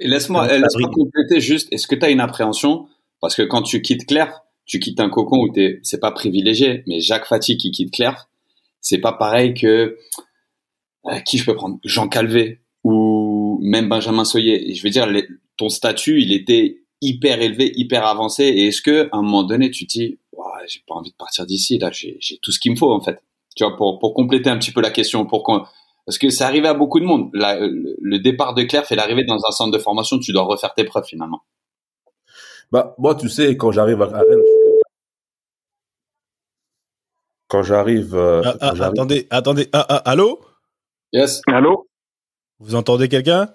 Laisse-moi 0.00 0.46
brille 0.74 0.86
compléter 0.92 1.40
juste. 1.40 1.72
Est-ce 1.72 1.86
que 1.86 1.94
tu 1.94 2.04
as 2.04 2.10
une 2.10 2.20
appréhension? 2.20 2.88
Parce 3.20 3.34
que 3.34 3.42
quand 3.42 3.62
tu 3.62 3.80
quittes 3.80 4.06
Claire, 4.06 4.42
tu 4.66 4.80
quittes 4.80 5.00
un 5.00 5.08
cocon 5.08 5.38
où 5.38 5.52
t'es, 5.52 5.80
c'est 5.82 6.00
pas 6.00 6.10
privilégié, 6.10 6.82
mais 6.86 7.00
Jacques 7.00 7.26
Fati 7.26 7.56
qui 7.56 7.70
quitte 7.70 7.92
Claire, 7.92 8.28
c'est 8.80 8.98
pas 8.98 9.12
pareil 9.12 9.54
que 9.54 9.98
euh, 11.06 11.18
qui 11.20 11.38
je 11.38 11.44
peux 11.44 11.54
prendre? 11.54 11.78
Jean 11.84 12.08
Calvé 12.08 12.60
ou 12.82 13.58
même 13.62 13.88
Benjamin 13.88 14.24
Soyer. 14.24 14.70
Et 14.70 14.74
je 14.74 14.82
veux 14.82 14.90
dire, 14.90 15.08
ton 15.56 15.68
statut, 15.68 16.20
il 16.20 16.32
était 16.32 16.82
hyper 17.00 17.40
élevé, 17.40 17.72
hyper 17.76 18.06
avancé. 18.06 18.44
Et 18.44 18.68
est-ce 18.68 18.82
que 18.82 19.08
à 19.12 19.16
un 19.16 19.22
moment 19.22 19.42
donné, 19.42 19.70
tu 19.70 19.86
te 19.86 19.92
dis, 19.92 20.18
j'ai 20.66 20.80
pas 20.86 20.94
envie 20.94 21.10
de 21.10 21.16
partir 21.16 21.46
d'ici, 21.46 21.78
là, 21.78 21.90
j'ai, 21.92 22.18
tout 22.42 22.50
ce 22.50 22.58
qu'il 22.58 22.72
me 22.72 22.76
faut 22.76 22.92
en 22.92 23.00
fait? 23.00 23.18
Tu 23.56 23.64
vois, 23.64 23.76
pour 23.76 23.98
pour 23.98 24.14
compléter 24.14 24.50
un 24.50 24.58
petit 24.58 24.72
peu 24.72 24.80
la 24.80 24.90
question, 24.90 25.26
pour 25.26 25.42
qu'on 25.42 25.64
parce 26.06 26.18
que 26.18 26.28
c'est 26.30 26.44
arrivé 26.44 26.68
à 26.68 26.74
beaucoup 26.74 27.00
de 27.00 27.04
monde. 27.04 27.30
Le, 27.32 28.18
départ 28.18 28.54
de 28.54 28.62
Claire 28.62 28.84
fait 28.84 28.96
l'arrivée 28.96 29.24
dans 29.24 29.36
un 29.36 29.50
centre 29.50 29.70
de 29.70 29.78
formation, 29.78 30.18
tu 30.18 30.32
dois 30.32 30.42
refaire 30.42 30.74
tes 30.74 30.84
preuves 30.84 31.06
finalement. 31.06 31.42
Bah, 32.74 32.92
moi, 32.98 33.14
tu 33.14 33.28
sais, 33.28 33.56
quand 33.56 33.70
j'arrive 33.70 34.02
à 34.02 34.06
Rennes, 34.06 34.42
quand 37.46 37.62
j'arrive, 37.62 38.16
euh, 38.16 38.42
Ah, 38.44 38.48
ah, 38.48 38.58
quand 38.70 38.74
j'arrive- 38.74 38.92
Attendez, 38.94 39.26
attendez, 39.30 39.68
ah, 39.72 39.86
ah, 39.88 40.02
allô? 40.10 40.40
Yes. 41.12 41.40
Allô? 41.46 41.86
Vous 42.58 42.74
entendez 42.74 43.08
quelqu'un? 43.08 43.54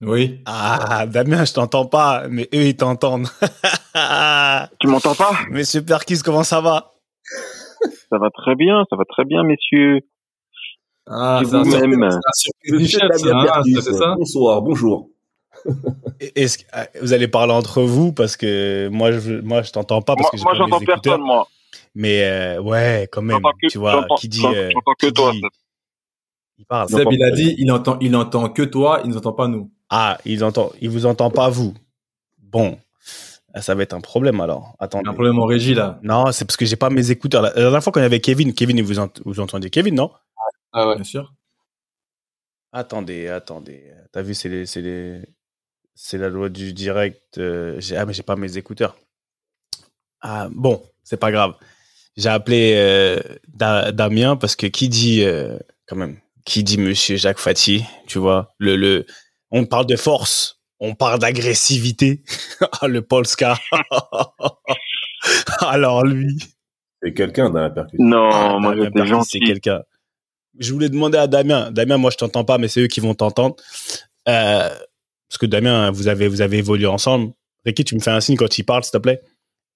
Oui. 0.00 0.40
Ah, 0.46 1.04
Damien, 1.06 1.44
je 1.44 1.52
t'entends 1.52 1.84
pas, 1.84 2.26
mais 2.30 2.48
eux 2.54 2.62
ils 2.68 2.76
t'entendent. 2.78 3.26
Tu 4.80 4.86
m'entends 4.86 5.14
pas? 5.14 5.32
Monsieur 5.50 5.84
Perkis, 5.84 6.20
comment 6.24 6.44
ça 6.44 6.62
va? 6.62 6.94
Ça 8.08 8.16
va 8.16 8.30
très 8.30 8.54
bien, 8.54 8.84
ça 8.88 8.96
va 8.96 9.04
très 9.04 9.26
bien, 9.26 9.42
messieurs. 9.42 10.00
Ah, 11.06 11.42
c'est 11.44 11.54
un 11.54 11.60
un 11.60 13.38
hein, 13.38 13.44
Perkis, 13.44 13.74
c'est 13.82 13.92
ça? 13.92 14.14
Bonsoir, 14.16 14.62
bonjour. 14.62 15.10
Est-ce 16.20 16.58
que 16.58 16.64
euh, 16.76 16.84
vous 17.02 17.12
allez 17.12 17.28
parler 17.28 17.52
entre 17.52 17.82
vous 17.82 18.12
parce 18.12 18.36
que 18.36 18.88
moi 18.88 19.10
je 19.12 19.34
moi 19.40 19.62
je 19.62 19.70
t'entends 19.72 20.02
pas 20.02 20.14
parce 20.16 20.24
Moi, 20.24 20.30
que 20.32 20.36
j'ai 20.38 20.42
moi 20.44 20.52
pas 20.52 20.58
j'entends 20.58 20.78
mes 20.78 20.82
écouteurs. 20.84 21.02
personne, 21.02 21.22
moi. 21.22 21.48
Mais 21.94 22.24
euh, 22.24 22.60
ouais, 22.60 23.08
quand 23.10 23.22
même, 23.22 23.40
que- 23.62 23.68
tu 23.68 23.78
vois, 23.78 24.06
qui 24.18 24.28
dit 24.28 24.44
euh, 24.46 24.70
que 25.00 25.06
qui 25.06 25.12
toi, 25.12 25.32
dit- 25.32 25.42
il 26.58 26.64
parle. 26.66 26.88
Seb, 26.88 27.08
il 27.10 27.22
a 27.24 27.30
dit, 27.30 27.54
il 27.58 27.70
entend, 27.72 27.98
il 28.00 28.14
entend 28.16 28.48
que 28.48 28.62
toi, 28.62 29.00
il 29.04 29.10
nous 29.10 29.16
entend 29.16 29.32
pas 29.32 29.48
nous. 29.48 29.70
Ah, 29.90 30.18
il 30.24 30.42
entend, 30.44 30.70
il 30.80 30.90
vous 30.90 31.06
entend 31.06 31.30
pas 31.30 31.48
vous. 31.50 31.74
Bon, 32.38 32.78
Ah, 33.52 33.62
ça 33.62 33.74
va 33.76 33.82
être 33.84 33.92
un 33.94 34.00
problème 34.00 34.40
alors. 34.40 34.74
Il 34.80 34.82
y 34.82 34.84
Attendez. 34.84 35.06
a 35.06 35.10
un 35.10 35.14
problème 35.14 35.38
en 35.38 35.46
régie, 35.46 35.74
là. 35.74 35.98
Non, 36.02 36.32
c'est 36.32 36.44
parce 36.44 36.56
que 36.56 36.64
j'ai 36.64 36.76
pas 36.76 36.90
mes 36.90 37.10
écouteurs. 37.12 37.42
La 37.42 37.50
la 37.50 37.54
dernière 37.62 37.82
fois 37.82 37.92
quand 37.92 38.00
il 38.00 38.04
y 38.04 38.06
avait 38.06 38.20
Kevin, 38.20 38.52
Kevin, 38.54 38.80
vous, 38.82 38.98
ent- 38.98 39.20
vous 39.24 39.38
entendiez 39.40 39.70
Kevin, 39.70 39.94
non? 39.94 40.10
Ah 40.72 40.88
ouais. 40.88 40.94
Bien 40.96 41.04
sûr. 41.04 41.32
Attendez, 42.72 43.28
attendez. 43.28 43.92
T'as 44.12 44.22
vu, 44.22 44.34
c'est 44.34 44.48
les, 44.48 44.66
c'est 44.66 44.80
les, 44.82 45.20
c'est 45.94 46.18
la 46.18 46.28
loi 46.28 46.48
du 46.48 46.72
direct. 46.72 47.38
euh, 47.38 47.76
j'ai- 47.80 47.96
ah, 47.96 48.04
mais 48.06 48.12
j'ai 48.12 48.22
pas 48.22 48.36
mes 48.36 48.56
écouteurs. 48.56 48.96
Ah, 50.20 50.48
bon, 50.52 50.82
c'est 51.02 51.16
pas 51.18 51.30
grave. 51.32 51.54
J'ai 52.16 52.28
appelé 52.28 52.74
euh, 52.76 53.20
Da- 53.48 53.92
Damien 53.92 54.36
parce 54.36 54.56
que 54.56 54.66
qui 54.66 54.88
dit, 54.88 55.22
euh, 55.24 55.58
quand 55.86 55.96
même, 55.96 56.18
qui 56.44 56.62
dit 56.64 56.78
Monsieur 56.78 57.16
Jacques 57.16 57.38
Fati, 57.40 57.84
tu 58.06 58.18
vois, 58.18 58.54
le, 58.58 58.76
le, 58.76 59.06
on 59.50 59.66
parle 59.66 59.86
de 59.86 59.96
force. 59.96 60.60
on 60.80 60.94
parle 60.94 61.18
d'agressivité. 61.18 62.22
Ah, 62.80 62.88
le 62.88 63.02
Polska. 63.02 63.58
Alors 65.60 66.04
lui. 66.04 66.36
C'est 67.02 67.12
quelqu'un 67.14 67.50
dans 67.50 67.60
la 67.60 67.70
percussion. 67.70 68.04
Non, 68.04 68.30
Ah, 68.32 68.58
moi 68.58 68.74
Damien 68.74 68.84
j'étais 68.86 69.06
gentil. 69.06 69.38
C'est 69.40 69.46
quelqu'un. 69.46 69.82
Je 70.58 70.72
voulais 70.72 70.88
demander 70.88 71.18
à 71.18 71.26
Damien. 71.26 71.70
Damien, 71.70 71.96
moi 71.98 72.10
je 72.10 72.16
t'entends 72.16 72.44
pas, 72.44 72.58
mais 72.58 72.68
c'est 72.68 72.80
eux 72.82 72.86
qui 72.86 73.00
vont 73.00 73.14
t'entendre. 73.14 73.56
Euh, 74.28 74.70
parce 75.34 75.38
que 75.38 75.46
Damien, 75.46 75.90
vous 75.90 76.06
avez 76.06 76.28
vous 76.28 76.42
avez 76.42 76.58
évolué 76.58 76.86
ensemble. 76.86 77.32
Ricky, 77.66 77.82
tu 77.82 77.96
me 77.96 78.00
fais 78.00 78.10
un 78.12 78.20
signe 78.20 78.36
quand 78.36 78.56
il 78.56 78.62
parle, 78.62 78.84
s'il 78.84 78.92
te 78.92 78.98
plaît. 79.02 79.20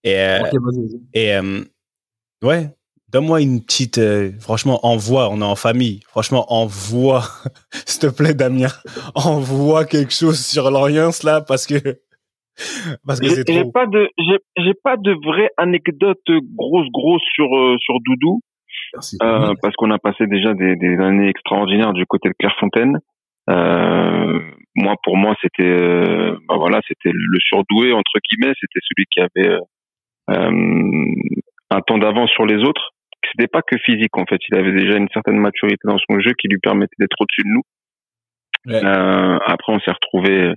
Et, 0.04 0.14
euh, 0.14 0.38
Ok, 0.40 0.52
vas-y, 0.52 0.80
vas-y. 0.82 1.00
et 1.14 1.34
euh, 1.34 1.64
ouais, 2.44 2.70
donne-moi 3.08 3.40
une 3.40 3.64
petite. 3.64 3.98
euh, 3.98 4.30
franchement, 4.38 4.78
envoie. 4.86 5.28
On 5.30 5.40
est 5.40 5.44
en 5.44 5.56
famille. 5.56 5.98
Franchement, 6.06 6.44
envoie. 6.52 7.24
s'il 7.86 8.02
te 8.08 8.14
plaît, 8.14 8.34
Damien, 8.34 8.68
envoie 9.16 9.84
quelque 9.84 10.12
chose 10.14 10.38
sur 10.38 10.70
l'Orient 10.70 11.10
là, 11.24 11.40
parce 11.40 11.66
que 11.66 11.74
parce 13.04 13.18
que 13.18 13.26
J'ai 13.28 13.34
c'est 13.42 13.52
j'ai 13.52 13.60
trop. 13.62 13.72
pas 13.72 13.86
de, 13.86 14.08
j'ai 14.18 14.38
j'ai 14.64 14.74
pas 14.74 14.96
de 14.96 15.12
vraie 15.26 15.50
anecdote 15.56 16.18
grosse 16.54 16.86
grosse 16.92 17.22
sur 17.34 17.46
euh, 17.56 17.76
sur 17.80 17.94
Doudou 18.04 18.40
Merci. 18.94 19.16
euh, 19.24 19.54
parce 19.60 19.74
qu'on 19.76 19.90
a 19.90 19.98
passé 19.98 20.26
déjà 20.28 20.54
des, 20.54 20.76
des 20.76 20.96
années 20.98 21.28
extraordinaires 21.28 21.92
du 21.94 22.06
côté 22.06 22.28
de 22.28 22.34
Clairefontaine. 22.38 22.98
Euh, 23.50 24.40
moi, 24.74 24.94
pour 25.02 25.16
moi, 25.16 25.34
c'était, 25.42 25.68
euh, 25.68 26.36
bah 26.48 26.56
voilà, 26.56 26.80
c'était 26.86 27.10
le 27.12 27.38
surdoué 27.40 27.92
entre 27.92 28.18
guillemets. 28.28 28.54
C'était 28.60 28.80
celui 28.82 29.06
qui 29.10 29.20
avait 29.20 29.48
euh, 29.48 29.60
euh, 30.30 31.14
un 31.70 31.80
temps 31.80 31.98
d'avance 31.98 32.30
sur 32.30 32.46
les 32.46 32.62
autres. 32.62 32.90
C'était 33.30 33.48
pas 33.48 33.62
que 33.62 33.76
physique 33.78 34.16
en 34.16 34.24
fait. 34.26 34.40
Il 34.50 34.56
avait 34.56 34.72
déjà 34.72 34.96
une 34.96 35.08
certaine 35.12 35.38
maturité 35.38 35.80
dans 35.84 35.98
son 35.98 36.20
jeu 36.20 36.32
qui 36.38 36.48
lui 36.48 36.58
permettait 36.58 36.94
d'être 36.98 37.16
au-dessus 37.20 37.42
de 37.44 37.52
nous. 37.52 37.62
Ouais. 38.66 38.84
Euh, 38.84 39.38
après, 39.46 39.72
on 39.72 39.80
s'est 39.80 39.90
retrouvé 39.90 40.52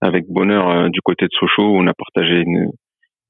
avec 0.00 0.26
bonheur 0.28 0.68
euh, 0.68 0.88
du 0.88 1.00
côté 1.00 1.26
de 1.26 1.32
Sochaux. 1.32 1.74
où 1.74 1.78
On 1.78 1.86
a 1.86 1.94
partagé 1.94 2.40
une, 2.40 2.70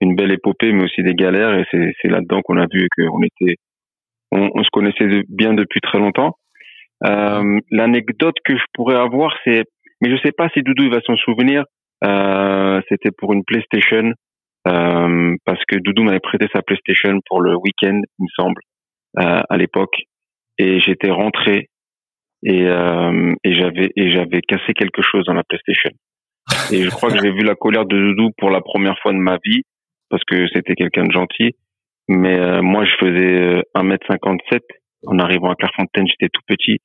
une 0.00 0.14
belle 0.14 0.32
épopée, 0.32 0.72
mais 0.72 0.84
aussi 0.84 1.02
des 1.02 1.14
galères. 1.14 1.58
Et 1.58 1.64
c'est, 1.70 2.08
là-dedans 2.08 2.42
qu'on 2.42 2.58
a 2.58 2.66
vu 2.72 2.88
qu'on 2.96 3.22
était, 3.22 3.56
on, 4.32 4.50
on 4.54 4.62
se 4.62 4.70
connaissait 4.70 5.22
bien 5.28 5.54
depuis 5.54 5.80
très 5.80 5.98
longtemps. 5.98 6.36
Euh, 7.04 7.60
l'anecdote 7.70 8.36
que 8.44 8.56
je 8.56 8.64
pourrais 8.74 8.98
avoir, 8.98 9.34
c'est, 9.44 9.64
mais 10.00 10.10
je 10.10 10.20
sais 10.22 10.32
pas 10.32 10.48
si 10.54 10.62
Doudou 10.62 10.90
va 10.90 11.00
s'en 11.06 11.16
souvenir. 11.16 11.64
Euh, 12.02 12.80
c'était 12.88 13.10
pour 13.10 13.32
une 13.32 13.44
PlayStation 13.44 14.12
euh, 14.66 15.36
parce 15.44 15.62
que 15.68 15.76
Doudou 15.76 16.02
m'avait 16.02 16.20
prêté 16.20 16.46
sa 16.52 16.62
PlayStation 16.62 17.18
pour 17.26 17.40
le 17.40 17.56
week-end, 17.56 18.00
il 18.18 18.22
me 18.22 18.28
semble, 18.36 18.60
euh, 19.18 19.42
à 19.48 19.56
l'époque, 19.56 19.96
et 20.58 20.80
j'étais 20.80 21.10
rentré 21.10 21.68
et 22.42 22.66
euh, 22.66 23.34
et 23.44 23.52
j'avais 23.52 23.90
et 23.96 24.10
j'avais 24.10 24.40
cassé 24.40 24.72
quelque 24.74 25.02
chose 25.02 25.24
dans 25.26 25.34
la 25.34 25.44
PlayStation. 25.44 25.90
Et 26.72 26.82
je 26.82 26.90
crois 26.90 27.10
que 27.10 27.18
j'ai 27.20 27.30
vu 27.30 27.42
la 27.42 27.54
colère 27.54 27.84
de 27.84 27.96
Doudou 27.96 28.30
pour 28.38 28.50
la 28.50 28.60
première 28.60 28.98
fois 29.00 29.12
de 29.12 29.18
ma 29.18 29.38
vie 29.44 29.62
parce 30.08 30.24
que 30.24 30.46
c'était 30.52 30.74
quelqu'un 30.74 31.04
de 31.04 31.12
gentil. 31.12 31.54
Mais 32.08 32.38
euh, 32.38 32.60
moi, 32.60 32.84
je 32.84 32.92
faisais 32.98 33.40
euh, 33.40 33.62
1m57 33.76 34.58
en 35.06 35.18
arrivant 35.18 35.50
à 35.50 35.54
Clairefontaine, 35.54 36.06
j'étais 36.08 36.28
tout 36.28 36.42
petit 36.46 36.78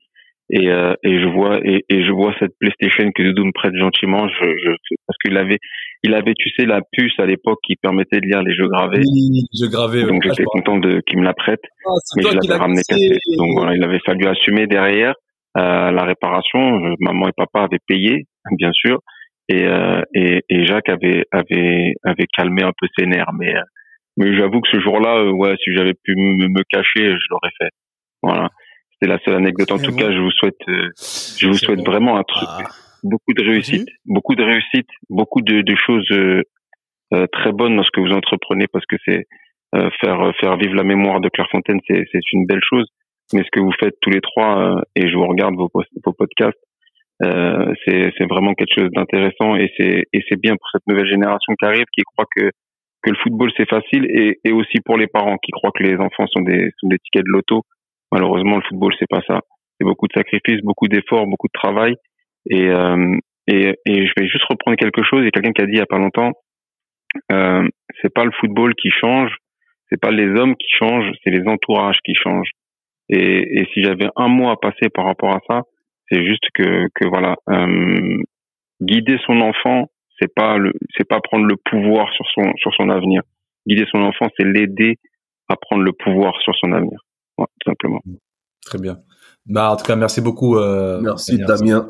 et 0.50 0.70
euh, 0.70 0.93
et 1.04 1.20
je 1.20 1.28
vois 1.28 1.60
et, 1.64 1.84
et 1.89 2.06
je 2.06 2.12
vois 2.12 2.34
cette 2.39 2.52
PlayStation 2.60 3.12
que 3.12 3.24
Doudou 3.24 3.46
me 3.46 3.52
prête 3.52 3.74
gentiment. 3.76 4.28
Je, 4.28 4.46
je 4.64 4.70
parce 5.08 5.18
qu'il 5.24 5.38
avait 5.38 5.58
il 6.04 6.14
avait 6.14 6.34
tu 6.38 6.50
sais 6.52 6.66
la 6.66 6.82
puce 6.91 7.20
à 7.20 7.26
l'époque 7.26 7.60
qui 7.66 7.76
permettait 7.76 8.20
de 8.20 8.28
lire 8.28 8.43
les 8.43 8.54
jeux 8.54 8.68
gravés. 8.68 9.00
Oui, 9.00 9.41
je 9.60 9.66
gravais. 9.70 10.04
Donc 10.04 10.24
ouais, 10.24 10.30
j'étais 10.30 10.43
content 10.43 10.78
de 10.78 11.02
qu'il 11.08 11.20
me 11.20 11.24
la 11.24 11.34
prête. 11.34 11.62
Ah, 11.86 11.89
mais 12.16 12.24
je 12.24 12.36
l'avais 12.36 12.60
ramené 12.62 12.82
cassé. 12.88 13.10
cassé. 13.10 13.38
Donc 13.38 13.58
voilà, 13.58 13.76
il 13.76 13.84
avait 13.84 14.02
fallu 14.06 14.28
assumer 14.28 14.68
derrière 14.68 15.16
euh, 15.58 15.91
la 15.91 16.04
réparation. 16.04 16.60
Euh, 16.60 16.93
Maman 17.00 17.30
et 17.30 17.34
papa 17.36 17.64
avaient 17.64 17.82
payé, 17.88 18.26
bien 18.58 18.72
sûr, 18.72 19.00
et 19.50 19.66
euh, 19.66 20.02
et, 20.14 20.41
et 20.50 20.66
Jacques 20.66 20.89
avait 20.89 21.24
avait 21.32 21.93
avait 22.04 22.28
calmé 22.38 22.62
un 22.64 22.72
peu 22.80 22.88
ses 22.98 23.08
nerfs. 23.08 23.34
Mais 23.39 23.56
euh, 23.56 23.62
mais 24.18 24.38
j'avoue 24.38 24.62
que 24.62 24.70
ce 24.72 24.80
jour-là, 24.80 25.18
euh, 25.18 25.32
ouais, 25.32 25.56
si 25.64 25.74
j'avais 25.76 25.93
pu 25.93 26.16
me, 26.16 26.48
me 26.48 26.64
cacher, 26.70 27.12
je 27.12 27.28
l'aurais 27.32 27.52
fait. 27.60 27.70
Voilà, 28.22 28.50
c'était 29.00 29.12
la 29.12 29.20
seule 29.26 29.36
anecdote. 29.36 29.72
En 29.72 29.78
C'est 29.78 29.86
tout 29.88 29.91
bon. 29.91 29.98
cas, 29.98 30.12
je 30.12 30.20
vous 30.20 30.32
souhaite 30.32 30.56
euh, 30.68 30.89
je 31.39 31.48
vous 31.48 31.54
C'est 31.56 31.66
souhaite 31.66 31.80
bon. 31.84 31.91
vraiment 31.91 32.18
un 32.18 32.24
truc, 32.24 32.50
Ah. 32.50 32.64
beaucoup 33.04 33.34
de 33.34 33.43
réussite, 33.43 33.88
beaucoup 34.06 34.36
de 34.36 34.43
réussite, 34.43 34.88
beaucoup 35.10 35.41
de, 35.41 35.62
de 35.62 35.76
choses 35.76 36.08
euh, 36.12 36.41
euh, 37.14 37.28
très 37.32 37.52
bonnes 37.52 37.76
dans 37.76 37.84
ce 37.84 37.91
que 37.91 38.02
vous 38.02 38.12
entreprenez 38.14 38.66
parce 38.72 38.86
que 38.86 38.96
c'est 39.06 39.26
euh, 39.76 39.89
faire 40.02 40.32
faire 40.39 40.58
vivre 40.58 40.76
la 40.76 40.84
mémoire 40.84 41.20
de 41.20 41.30
Clairefontaine, 41.30 41.80
c'est 41.88 42.04
c'est 42.12 42.22
une 42.34 42.46
belle 42.46 42.64
chose. 42.64 42.88
Mais 43.34 43.41
ce 43.43 43.50
que 43.52 43.60
vous 43.60 43.74
faites 43.80 43.96
tous 44.02 44.12
les 44.12 44.22
trois 44.22 44.60
euh, 44.78 44.82
et 44.96 45.10
je 45.10 45.16
vous 45.18 45.26
regarde 45.28 45.56
vos, 45.56 45.70
vos 46.06 46.14
podcasts, 46.14 46.58
euh, 47.24 47.74
c'est 47.84 48.12
c'est 48.18 48.28
vraiment 48.30 48.54
quelque 48.54 48.76
chose 48.80 48.91
d'intéressant 48.91 49.56
et 49.56 49.72
c'est 49.78 50.04
et 50.14 50.22
c'est 50.30 50.39
bien 50.39 50.54
pour 50.56 50.70
cette 50.72 50.86
nouvelle 50.88 51.08
génération 51.10 51.54
qui 51.60 51.66
arrive 51.66 51.86
qui 51.93 52.04
croit 52.04 52.26
que 52.36 52.52
que 53.04 53.10
le 53.10 53.18
football 53.24 53.52
c'est 53.58 53.68
facile 53.70 54.06
et 54.10 54.39
et 54.43 54.52
aussi 54.52 54.80
pour 54.86 54.98
les 54.98 55.08
parents 55.08 55.38
qui 55.38 55.52
croient 55.52 55.72
que 55.78 55.84
les 55.84 55.96
enfants 55.98 56.28
sont 56.28 56.41
des 56.41 56.70
sont 56.80 56.88
des 56.88 57.00
tickets 57.00 57.26
de 57.26 57.32
loto. 57.32 57.64
Malheureusement, 58.16 58.55
le 58.55 58.61
football 58.70 58.93
c'est 58.97 59.09
pas 59.09 59.22
ça. 59.28 59.41
C'est 59.78 59.86
beaucoup 59.86 60.07
de 60.07 60.13
sacrifices, 60.13 60.61
beaucoup 60.63 60.88
d'efforts, 60.88 61.28
beaucoup 61.28 61.47
de 61.47 61.59
travail 61.59 61.95
et 62.49 62.70
euh, 62.70 63.18
et 63.47 63.76
et 63.86 64.07
je 64.07 64.13
vais 64.18 64.28
juste 64.28 64.45
reprendre 64.45 64.78
quelque 64.78 65.03
chose. 65.03 65.20
Il 65.22 65.26
y 65.26 65.28
a 65.28 65.32
quelqu'un 65.32 65.51
qui 65.51 65.61
a 65.61 65.66
dit 65.66 65.74
il 65.74 65.80
y 65.80 65.82
a 65.82 65.86
pas 65.86 65.97
longtemps, 65.97 66.32
euh, 67.32 67.68
c'est 68.01 68.13
pas 68.13 68.24
le 68.24 68.32
football 68.39 68.74
qui 68.76 68.89
change, 68.89 69.36
c'est 69.89 69.99
pas 69.99 70.11
les 70.11 70.28
hommes 70.39 70.55
qui 70.55 70.70
changent, 70.80 71.11
c'est 71.24 71.32
les 71.32 71.45
entourages 71.45 71.99
qui 72.05 72.16
changent. 72.16 72.51
Et, 73.09 73.59
et 73.59 73.68
si 73.74 73.84
j'avais 73.84 74.07
un 74.16 74.30
mot 74.30 74.49
à 74.49 74.59
passer 74.59 74.89
par 74.93 75.05
rapport 75.05 75.36
à 75.36 75.41
ça, 75.47 75.63
c'est 76.09 76.26
juste 76.26 76.45
que, 76.53 76.88
que 76.95 77.07
voilà, 77.07 77.36
euh, 77.49 78.18
guider 78.82 79.18
son 79.26 79.41
enfant, 79.41 79.89
c'est 80.20 80.34
pas 80.34 80.57
le, 80.57 80.72
c'est 80.95 81.07
pas 81.07 81.20
prendre 81.20 81.45
le 81.45 81.57
pouvoir 81.70 82.11
sur 82.13 82.26
son 82.34 82.53
sur 82.57 82.74
son 82.76 82.89
avenir. 82.89 83.22
Guider 83.68 83.86
son 83.91 84.01
enfant, 84.01 84.28
c'est 84.38 84.45
l'aider 84.45 84.95
à 85.49 85.55
prendre 85.55 85.84
le 85.84 85.91
pouvoir 85.91 86.39
sur 86.41 86.55
son 86.55 86.72
avenir, 86.72 86.99
Ouais, 87.38 87.46
tout 87.60 87.70
simplement. 87.72 88.02
Très 88.66 88.78
bien. 88.80 89.00
Bah, 89.46 89.72
en 89.72 89.76
tout 89.76 89.84
cas, 89.86 89.96
merci 89.96 90.22
beaucoup. 90.22 90.58
Euh, 90.58 91.00
Merci 91.02 91.38
Damien. 91.38 91.88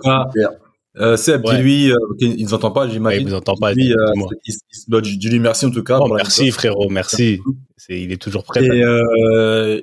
Euh, 0.97 1.17
Seb, 1.17 1.45
Ouais. 1.45 1.57
dis-lui, 1.57 1.91
euh, 1.91 1.95
il 2.21 2.43
nous 2.45 2.53
entend 2.53 2.71
pas, 2.71 2.85
Ouais, 2.85 2.91
j'imagine. 2.91 3.21
il 3.21 3.27
vous 3.27 3.33
entend 3.35 3.55
pas. 3.57 3.73
Dis-lui, 3.73 3.93
euh, 3.93 5.01
dis-lui 5.01 5.39
merci 5.39 5.65
en 5.65 5.71
tout 5.71 5.83
cas. 5.83 5.97
Oh, 6.01 6.05
pour 6.07 6.15
merci 6.15 6.51
frérot, 6.51 6.89
merci. 6.89 7.41
C'est, 7.75 7.99
il 8.01 8.11
est 8.13 8.21
toujours 8.21 8.43
prêt. 8.45 8.63
Et 8.65 8.81
euh, 8.83 9.81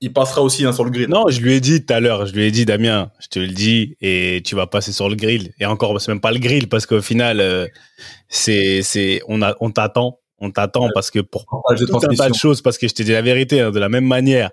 il 0.00 0.12
passera 0.12 0.42
aussi 0.42 0.64
hein, 0.64 0.72
sur 0.72 0.84
le 0.84 0.90
grid. 0.90 1.08
Non, 1.08 1.28
je 1.28 1.40
lui 1.40 1.52
ai 1.54 1.60
dit 1.60 1.84
tout 1.86 1.92
à 1.92 2.00
l'heure, 2.00 2.26
je 2.26 2.32
lui 2.34 2.42
ai 2.44 2.50
dit 2.50 2.64
Damien, 2.64 3.12
je 3.20 3.28
te 3.28 3.38
le 3.38 3.46
dis 3.48 3.96
et 4.00 4.42
tu 4.44 4.56
vas 4.56 4.66
passer 4.66 4.90
sur 4.90 5.08
le 5.08 5.14
grill. 5.14 5.52
Et 5.60 5.66
encore, 5.66 6.00
c'est 6.00 6.10
même 6.10 6.20
pas 6.20 6.32
le 6.32 6.40
grill 6.40 6.68
parce 6.68 6.86
qu'au 6.86 7.00
final, 7.02 7.38
euh, 7.40 7.66
c'est 8.28 8.82
c'est 8.82 9.20
on 9.28 9.42
a 9.42 9.54
on 9.60 9.70
t'attend, 9.70 10.18
on 10.38 10.50
t'attend 10.50 10.88
parce 10.92 11.12
que 11.12 11.20
pour 11.20 11.46
Partage 11.46 11.80
de 11.80 11.86
tout 11.86 11.96
un 11.96 12.00
tas 12.00 12.06
transmission. 12.08 12.30
de 12.30 12.34
choses 12.36 12.62
parce 12.62 12.78
que 12.78 12.88
je 12.88 12.94
te 12.94 13.02
dis 13.04 13.12
la 13.12 13.22
vérité 13.22 13.60
hein, 13.60 13.70
de 13.70 13.78
la 13.78 13.88
même 13.88 14.06
manière 14.06 14.50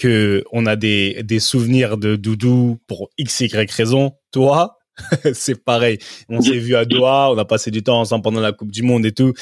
que 0.00 0.42
on 0.50 0.66
a 0.66 0.76
des 0.76 1.22
des 1.22 1.40
souvenirs 1.40 1.98
de 1.98 2.16
Doudou 2.16 2.78
pour 2.88 3.10
x 3.18 3.40
y 3.40 3.70
raison. 3.70 4.12
Toi, 4.32 4.78
c'est 5.34 5.62
pareil. 5.62 5.98
On 6.28 6.40
s'est 6.40 6.58
vu 6.58 6.74
à 6.74 6.84
Doha, 6.84 7.30
on 7.30 7.38
a 7.38 7.44
passé 7.44 7.70
du 7.70 7.82
temps 7.82 8.00
ensemble 8.00 8.22
pendant 8.22 8.40
la 8.40 8.52
Coupe 8.52 8.72
du 8.72 8.82
Monde 8.82 9.04
et 9.04 9.12
tout. 9.12 9.34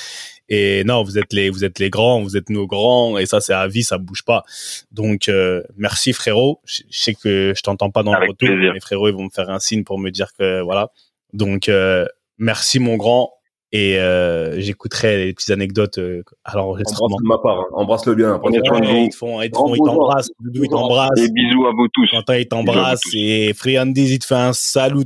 Et 0.48 0.82
non, 0.84 1.02
vous 1.04 1.18
êtes 1.18 1.32
les, 1.32 1.50
vous 1.50 1.64
êtes 1.64 1.78
les 1.78 1.90
grands, 1.90 2.22
vous 2.22 2.36
êtes 2.36 2.50
nos 2.50 2.66
grands, 2.66 3.18
et 3.18 3.26
ça 3.26 3.40
c'est 3.40 3.52
à 3.52 3.68
vie, 3.68 3.82
ça 3.82 3.98
bouge 3.98 4.22
pas. 4.24 4.42
Donc 4.90 5.28
euh, 5.28 5.62
merci 5.76 6.12
frérot. 6.12 6.60
Je, 6.64 6.82
je 6.90 6.98
sais 6.98 7.14
que 7.14 7.52
je 7.56 7.62
t'entends 7.62 7.90
pas 7.90 8.02
dans 8.02 8.12
le 8.12 8.28
retour, 8.28 8.48
plaisir. 8.48 8.72
mais 8.72 8.80
frérot 8.80 9.08
ils 9.08 9.14
vont 9.14 9.24
me 9.24 9.30
faire 9.30 9.50
un 9.50 9.60
signe 9.60 9.84
pour 9.84 9.98
me 9.98 10.10
dire 10.10 10.32
que 10.38 10.60
voilà. 10.62 10.90
Donc 11.32 11.68
euh, 11.68 12.06
merci 12.38 12.80
mon 12.80 12.96
grand, 12.96 13.32
et 13.72 13.98
euh, 13.98 14.58
j'écouterai 14.60 15.26
les 15.26 15.34
petites 15.34 15.50
anecdotes 15.50 15.98
euh, 15.98 16.22
à 16.44 16.56
l'enregistrement. 16.56 17.16
Embrasse 17.16 17.22
de 17.22 17.28
ma 17.28 17.38
part. 17.38 17.58
hein. 17.60 17.66
Embrasse-le 17.72 18.14
bien. 18.14 18.36
Ouais, 18.38 18.50
ils 18.54 19.08
te 19.10 19.16
font, 19.16 19.42
ils 19.42 19.50
te 19.50 19.58
ils 19.58 19.78
t'embrassent, 19.84 20.30
Doudou 20.40 20.64
il 20.64 20.68
t'embrasse. 20.70 21.18
Et 21.20 21.28
bisous 21.30 21.66
à 21.66 21.72
vous 21.72 21.88
tous. 21.92 22.08
Quentin, 22.10 22.36
il 22.36 22.48
t'embrasse 22.48 23.02
et 23.14 23.52
Friandise, 23.54 24.12
il 24.12 24.18
te 24.18 24.26
fait 24.26 24.34
un 24.36 24.52
salut. 24.52 25.04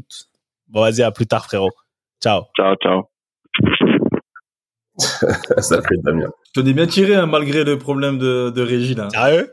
Bon, 0.68 0.80
vas-y, 0.80 1.02
à 1.02 1.10
plus 1.10 1.26
tard, 1.26 1.44
frérot. 1.44 1.70
Ciao. 2.22 2.42
Ciao, 2.56 2.74
ciao. 2.76 3.02
Ça 5.58 5.80
fait 5.82 5.96
Damien. 6.02 6.28
Tu 6.54 6.62
t'en 6.62 6.66
es 6.68 6.72
bien 6.72 6.86
tiré 6.86 7.14
hein, 7.16 7.26
malgré 7.26 7.64
le 7.64 7.78
problème 7.78 8.18
de, 8.18 8.50
de 8.50 8.62
régie 8.62 8.94
là. 8.94 9.08
Sérieux? 9.10 9.52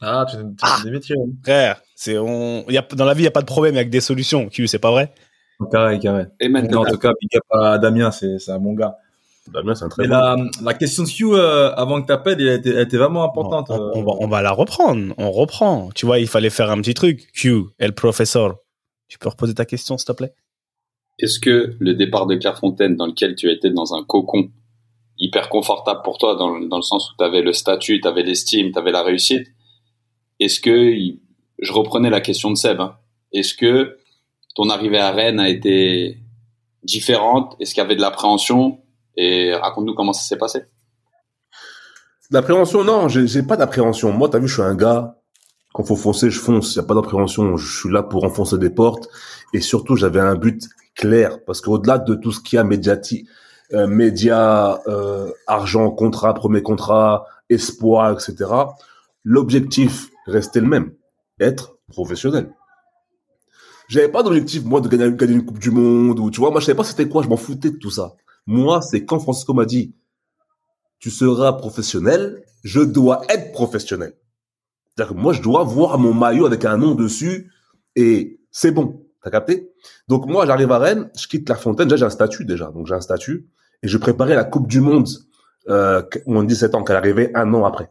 Ah, 0.00 0.26
tu 0.28 0.36
t'en 0.36 0.52
tu 0.82 0.88
es 0.88 0.90
bien 0.90 1.00
tiré. 1.00 1.18
Frère, 1.42 1.80
c'est, 1.94 2.18
on, 2.18 2.64
y 2.68 2.76
a, 2.76 2.82
dans 2.82 3.06
la 3.06 3.14
vie, 3.14 3.20
il 3.20 3.24
n'y 3.24 3.28
a 3.28 3.32
pas 3.32 3.40
de 3.40 3.46
problème 3.46 3.74
avec 3.76 3.88
des 3.90 4.00
solutions. 4.02 4.48
Q, 4.48 4.66
c'est 4.66 4.78
pas 4.78 4.90
vrai? 4.90 5.12
Carré, 5.70 5.98
carré. 5.98 6.24
Et 6.40 6.48
maintenant, 6.48 6.82
en 6.82 6.84
tout 6.84 6.98
cas, 6.98 7.12
big 7.20 7.36
up 7.36 7.42
à 7.50 7.78
Damien, 7.78 8.10
c'est 8.10 8.48
un 8.48 8.58
bon 8.58 8.74
gars. 8.74 8.96
Damien, 9.52 9.74
c'est 9.74 9.84
un 9.84 9.88
très 9.88 10.04
bon. 10.06 10.10
la, 10.10 10.36
la 10.62 10.74
question 10.74 11.04
de 11.04 11.08
Q, 11.08 11.32
euh, 11.32 11.72
avant 11.74 12.02
que 12.02 12.12
elle 12.12 12.48
était, 12.48 12.70
elle 12.70 12.80
était 12.80 12.96
vraiment 12.96 13.24
importante. 13.24 13.66
on, 13.70 13.80
euh. 13.80 13.90
on 13.94 14.02
va, 14.02 14.12
on 14.20 14.26
va 14.28 14.42
la 14.42 14.50
reprendre. 14.50 15.14
On 15.18 15.30
reprend. 15.30 15.90
Tu 15.94 16.04
vois, 16.04 16.18
il 16.18 16.26
fallait 16.26 16.50
faire 16.50 16.70
un 16.70 16.80
petit 16.80 16.94
truc. 16.94 17.30
Q, 17.32 17.62
et 17.78 17.86
le 17.86 17.92
professeur. 17.92 18.56
Tu 19.08 19.18
peux 19.18 19.28
reposer 19.28 19.54
ta 19.54 19.64
question, 19.64 19.96
s'il 19.98 20.06
te 20.06 20.12
plaît? 20.12 20.34
est-ce 21.18 21.40
que 21.40 21.74
le 21.78 21.94
départ 21.94 22.26
de 22.26 22.34
Clairefontaine, 22.34 22.96
dans 22.96 23.06
lequel 23.06 23.36
tu 23.36 23.50
étais 23.50 23.70
dans 23.70 23.94
un 23.94 24.04
cocon 24.04 24.50
hyper 25.18 25.48
confortable 25.48 26.00
pour 26.04 26.18
toi, 26.18 26.36
dans, 26.36 26.50
le- 26.58 26.68
dans 26.68 26.76
le 26.76 26.82
sens 26.82 27.10
où 27.10 27.14
tu 27.18 27.24
avais 27.24 27.40
le 27.40 27.54
statut, 27.54 28.00
tu 28.02 28.06
avais 28.08 28.22
l'estime, 28.22 28.70
tu 28.70 28.78
avais 28.78 28.92
la 28.92 29.02
réussite, 29.02 29.46
est-ce 30.40 30.60
que, 30.60 30.92
je 31.58 31.72
reprenais 31.72 32.10
la 32.10 32.20
question 32.20 32.50
de 32.50 32.56
Seb, 32.56 32.80
hein, 32.80 32.96
est-ce 33.32 33.54
que 33.54 33.96
ton 34.56 34.70
arrivée 34.70 34.98
à 34.98 35.12
Rennes 35.12 35.38
a 35.38 35.48
été 35.48 36.18
différentes 36.82 37.56
Est-ce 37.60 37.74
qu'il 37.74 37.82
y 37.82 37.84
avait 37.84 37.94
de 37.94 38.00
l'appréhension? 38.00 38.80
Et 39.16 39.54
raconte-nous 39.54 39.94
comment 39.94 40.12
ça 40.12 40.22
s'est 40.22 40.38
passé. 40.38 40.64
L'appréhension, 42.30 42.82
non, 42.82 43.08
j'ai 43.08 43.42
pas 43.42 43.56
d'appréhension. 43.56 44.12
Moi, 44.12 44.28
t'as 44.28 44.38
vu, 44.38 44.48
je 44.48 44.54
suis 44.54 44.62
un 44.62 44.74
gars. 44.74 45.18
Quand 45.72 45.84
faut 45.84 45.94
foncer, 45.94 46.30
je 46.30 46.40
fonce. 46.40 46.74
Y 46.74 46.80
a 46.80 46.82
pas 46.82 46.94
d'appréhension. 46.94 47.56
Je 47.56 47.80
suis 47.80 47.90
là 47.90 48.02
pour 48.02 48.24
enfoncer 48.24 48.58
des 48.58 48.70
portes. 48.70 49.08
Et 49.52 49.60
surtout, 49.60 49.94
j'avais 49.94 50.20
un 50.20 50.34
but 50.34 50.68
clair 50.94 51.44
parce 51.44 51.60
qu'au-delà 51.60 51.98
de 51.98 52.14
tout 52.14 52.32
ce 52.32 52.40
qu'il 52.40 52.56
y 52.56 52.60
a 52.60 52.64
médiatique, 52.64 53.28
euh, 53.74 53.86
euh, 53.86 55.30
argent, 55.46 55.90
contrat, 55.90 56.34
premier 56.34 56.62
contrat, 56.62 57.26
espoir, 57.50 58.12
etc. 58.12 58.50
L'objectif 59.22 60.08
restait 60.26 60.60
le 60.60 60.68
même 60.68 60.92
être 61.40 61.76
professionnel. 61.88 62.55
J'avais 63.88 64.08
pas 64.08 64.22
d'objectif 64.22 64.64
moi 64.64 64.80
de 64.80 64.88
gagner, 64.88 65.34
une 65.34 65.44
coupe 65.44 65.58
du 65.58 65.70
monde 65.70 66.18
ou 66.18 66.30
tu 66.30 66.40
vois, 66.40 66.50
moi 66.50 66.60
je 66.60 66.66
savais 66.66 66.76
pas 66.76 66.84
c'était 66.84 67.08
quoi, 67.08 67.22
je 67.22 67.28
m'en 67.28 67.36
foutais 67.36 67.70
de 67.70 67.76
tout 67.76 67.90
ça. 67.90 68.14
Moi, 68.46 68.80
c'est 68.80 69.04
quand 69.04 69.18
Francisco 69.18 69.54
m'a 69.54 69.64
dit 69.64 69.94
tu 70.98 71.10
seras 71.10 71.52
professionnel, 71.52 72.42
je 72.64 72.80
dois 72.80 73.22
être 73.28 73.52
professionnel. 73.52 74.14
C'est-à-dire 74.96 75.14
que 75.14 75.20
moi, 75.20 75.32
je 75.32 75.42
dois 75.42 75.62
voir 75.62 75.98
mon 75.98 76.14
maillot 76.14 76.46
avec 76.46 76.64
un 76.64 76.78
nom 76.78 76.94
dessus 76.94 77.52
et 77.96 78.40
c'est 78.50 78.70
bon. 78.70 79.04
T'as 79.22 79.30
capté? 79.30 79.72
Donc 80.08 80.26
moi, 80.26 80.46
j'arrive 80.46 80.72
à 80.72 80.78
Rennes, 80.78 81.10
je 81.18 81.26
quitte 81.26 81.48
la 81.48 81.56
Fontaine. 81.56 81.88
Déjà, 81.88 81.96
j'ai 81.96 82.04
un 82.06 82.10
statut 82.10 82.44
déjà, 82.44 82.70
donc 82.70 82.86
j'ai 82.86 82.94
un 82.94 83.00
statut 83.00 83.46
et 83.82 83.88
je 83.88 83.98
préparais 83.98 84.34
la 84.34 84.44
Coupe 84.44 84.68
du 84.68 84.80
Monde 84.80 85.08
euh, 85.68 86.02
de 86.26 86.44
17 86.44 86.74
ans, 86.74 86.84
qu'elle 86.84 86.96
arrivait 86.96 87.30
un 87.34 87.52
an 87.52 87.64
après. 87.64 87.90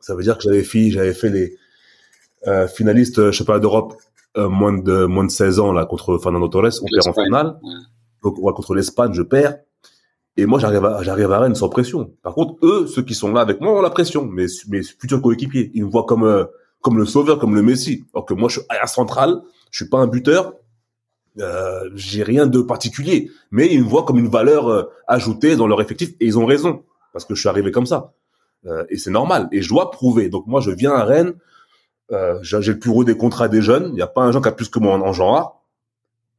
Ça 0.00 0.14
veut 0.14 0.22
dire 0.22 0.38
que 0.38 0.44
j'avais 0.44 0.62
fait, 0.62 0.90
j'avais 0.90 1.14
fait 1.14 1.30
les 1.30 1.56
euh, 2.46 2.68
finalistes, 2.68 3.18
euh, 3.18 3.32
pas, 3.46 3.58
d'Europe 3.58 3.94
euh, 4.36 4.48
moins 4.48 4.72
de 4.72 5.04
moins 5.06 5.24
de 5.24 5.30
16 5.30 5.60
ans 5.60 5.72
là 5.72 5.86
contre 5.86 6.18
Fernando 6.18 6.48
Torres, 6.48 6.72
on 6.82 6.86
perd 6.86 7.08
en 7.08 7.22
finale. 7.22 7.58
ouais. 7.62 7.70
Donc 8.24 8.38
ouais, 8.38 8.52
contre 8.52 8.74
l'Espagne, 8.74 9.12
je 9.12 9.22
perds. 9.22 9.58
Et 10.36 10.46
moi, 10.46 10.58
j'arrive 10.58 10.84
à, 10.84 11.02
j'arrive 11.02 11.30
à 11.30 11.38
Rennes 11.38 11.54
sans 11.54 11.68
pression. 11.68 12.12
Par 12.22 12.34
contre, 12.34 12.54
eux, 12.66 12.86
ceux 12.88 13.02
qui 13.02 13.14
sont 13.14 13.32
là 13.32 13.40
avec 13.40 13.60
moi, 13.60 13.78
ont 13.78 13.82
la 13.82 13.90
pression. 13.90 14.24
Mes, 14.24 14.46
mes 14.68 14.82
futurs 14.82 15.22
coéquipiers, 15.22 15.70
ils 15.74 15.84
me 15.84 15.90
voient 15.90 16.06
comme, 16.06 16.24
euh, 16.24 16.44
comme 16.80 16.98
le 16.98 17.04
sauveur, 17.04 17.38
comme 17.38 17.54
le 17.54 17.62
Messi. 17.62 18.04
Alors 18.14 18.24
que 18.24 18.34
moi, 18.34 18.48
je 18.48 18.58
suis 18.58 18.66
à 18.70 18.80
la 18.80 18.86
centrale, 18.88 19.42
je 19.70 19.84
suis 19.84 19.88
pas 19.88 19.98
un 19.98 20.08
buteur, 20.08 20.54
euh, 21.38 21.88
j'ai 21.94 22.24
rien 22.24 22.46
de 22.46 22.60
particulier. 22.62 23.30
Mais 23.52 23.72
ils 23.72 23.84
me 23.84 23.88
voient 23.88 24.04
comme 24.04 24.18
une 24.18 24.28
valeur 24.28 24.88
ajoutée 25.06 25.54
dans 25.54 25.68
leur 25.68 25.80
effectif. 25.80 26.10
Et 26.18 26.26
ils 26.26 26.38
ont 26.38 26.46
raison. 26.46 26.82
Parce 27.12 27.24
que 27.24 27.34
je 27.36 27.40
suis 27.40 27.48
arrivé 27.48 27.70
comme 27.70 27.86
ça. 27.86 28.12
Et 28.88 28.96
c'est 28.96 29.10
normal. 29.10 29.48
Et 29.52 29.62
je 29.62 29.68
dois 29.68 29.90
prouver. 29.92 30.30
Donc 30.30 30.46
moi, 30.48 30.60
je 30.60 30.70
viens 30.72 30.94
à 30.94 31.04
Rennes, 31.04 31.34
euh, 32.12 32.38
j'ai 32.42 32.72
le 32.72 32.78
plus 32.78 32.90
gros 32.90 33.04
des 33.04 33.16
contrats 33.16 33.48
des 33.48 33.62
jeunes. 33.62 33.88
Il 33.88 33.94
n'y 33.94 34.02
a 34.02 34.06
pas 34.06 34.22
un 34.22 34.32
jeune 34.32 34.42
qui 34.42 34.48
a 34.48 34.52
plus 34.52 34.68
que 34.68 34.78
moi 34.78 34.94
en, 34.94 35.00
en 35.00 35.12
genre 35.12 35.36
A. 35.36 35.62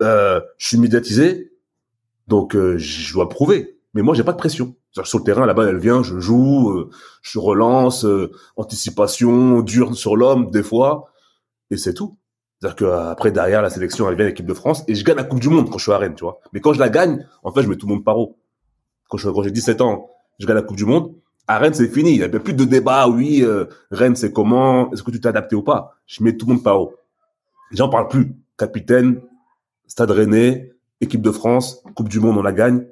Euh, 0.02 0.42
je 0.58 0.68
suis 0.68 0.78
médiatisé. 0.78 1.52
Donc 2.28 2.56
euh, 2.56 2.78
je 2.78 3.14
dois 3.14 3.30
prouver. 3.30 3.76
Mais 3.96 4.02
moi, 4.02 4.14
j'ai 4.14 4.24
pas 4.24 4.34
de 4.34 4.38
pression. 4.38 4.76
Sur 4.92 5.20
le 5.20 5.24
terrain, 5.24 5.46
là-bas, 5.46 5.68
elle 5.68 5.78
vient, 5.78 6.04
je 6.04 6.20
joue, 6.20 6.70
euh, 6.70 6.90
je 7.22 7.40
relance, 7.40 8.06
euh, 8.06 8.32
anticipation, 8.58 9.62
dur 9.62 9.96
sur 9.96 10.18
l'homme, 10.18 10.52
des 10.52 10.64
fois, 10.64 11.12
et 11.72 11.78
c'est 11.78 11.94
tout. 11.94 12.18
C'est-à-dire 12.60 12.76
que 12.76 12.86
euh, 12.86 13.32
derrière, 13.32 13.62
la 13.62 13.70
sélection, 13.70 14.10
elle 14.10 14.16
vient 14.16 14.26
l'équipe 14.26 14.46
de 14.46 14.54
France, 14.54 14.84
et 14.88 14.96
je 14.96 15.04
gagne 15.04 15.16
la 15.16 15.24
Coupe 15.24 15.40
du 15.40 15.50
Monde 15.50 15.70
quand 15.70 15.78
je 15.78 15.84
suis 15.84 15.92
à 15.94 15.98
Rennes, 15.98 16.16
tu 16.16 16.26
vois. 16.26 16.40
Mais 16.52 16.60
quand 16.60 16.74
je 16.74 16.80
la 16.80 16.90
gagne, 16.90 17.26
en 17.44 17.52
fait, 17.54 17.64
je 17.64 17.70
mets 17.70 17.78
tout 17.78 17.88
le 17.88 17.94
monde 17.94 18.04
paro. 18.04 18.38
Quand 19.10 19.18
j'ai 19.18 19.52
17 19.52 19.82
ans, 19.82 20.10
je 20.40 20.46
gagne 20.46 20.56
la 20.56 20.62
Coupe 20.62 20.78
du 20.78 20.86
Monde. 20.86 21.14
À 21.48 21.60
Rennes, 21.60 21.74
c'est 21.74 21.90
fini. 21.90 22.12
Il 22.12 22.18
n'y 22.18 22.24
a 22.24 22.30
plus 22.30 22.54
de 22.54 22.66
débat. 22.66 23.08
Oui, 23.08 23.42
euh, 23.44 23.66
Rennes, 23.92 24.16
c'est 24.16 24.34
comment? 24.34 24.92
Est-ce 24.92 25.04
que 25.04 25.12
tu 25.12 25.20
t'es 25.20 25.28
adapté 25.28 25.56
ou 25.56 25.62
pas? 25.62 25.98
Je 26.08 26.24
mets 26.24 26.36
tout 26.36 26.46
le 26.48 26.54
monde 26.54 26.64
paro. 26.64 26.96
Les 27.72 27.78
gens 27.78 27.90
parlent 27.90 28.08
plus. 28.08 28.36
Capitaine, 28.58 29.22
Stade 29.88 30.12
Rennais, 30.12 30.74
équipe 31.02 31.22
de 31.22 31.32
France, 31.32 31.84
Coupe 31.96 32.10
du 32.10 32.20
Monde, 32.20 32.38
on 32.38 32.42
la 32.42 32.54
gagne. 32.54 32.86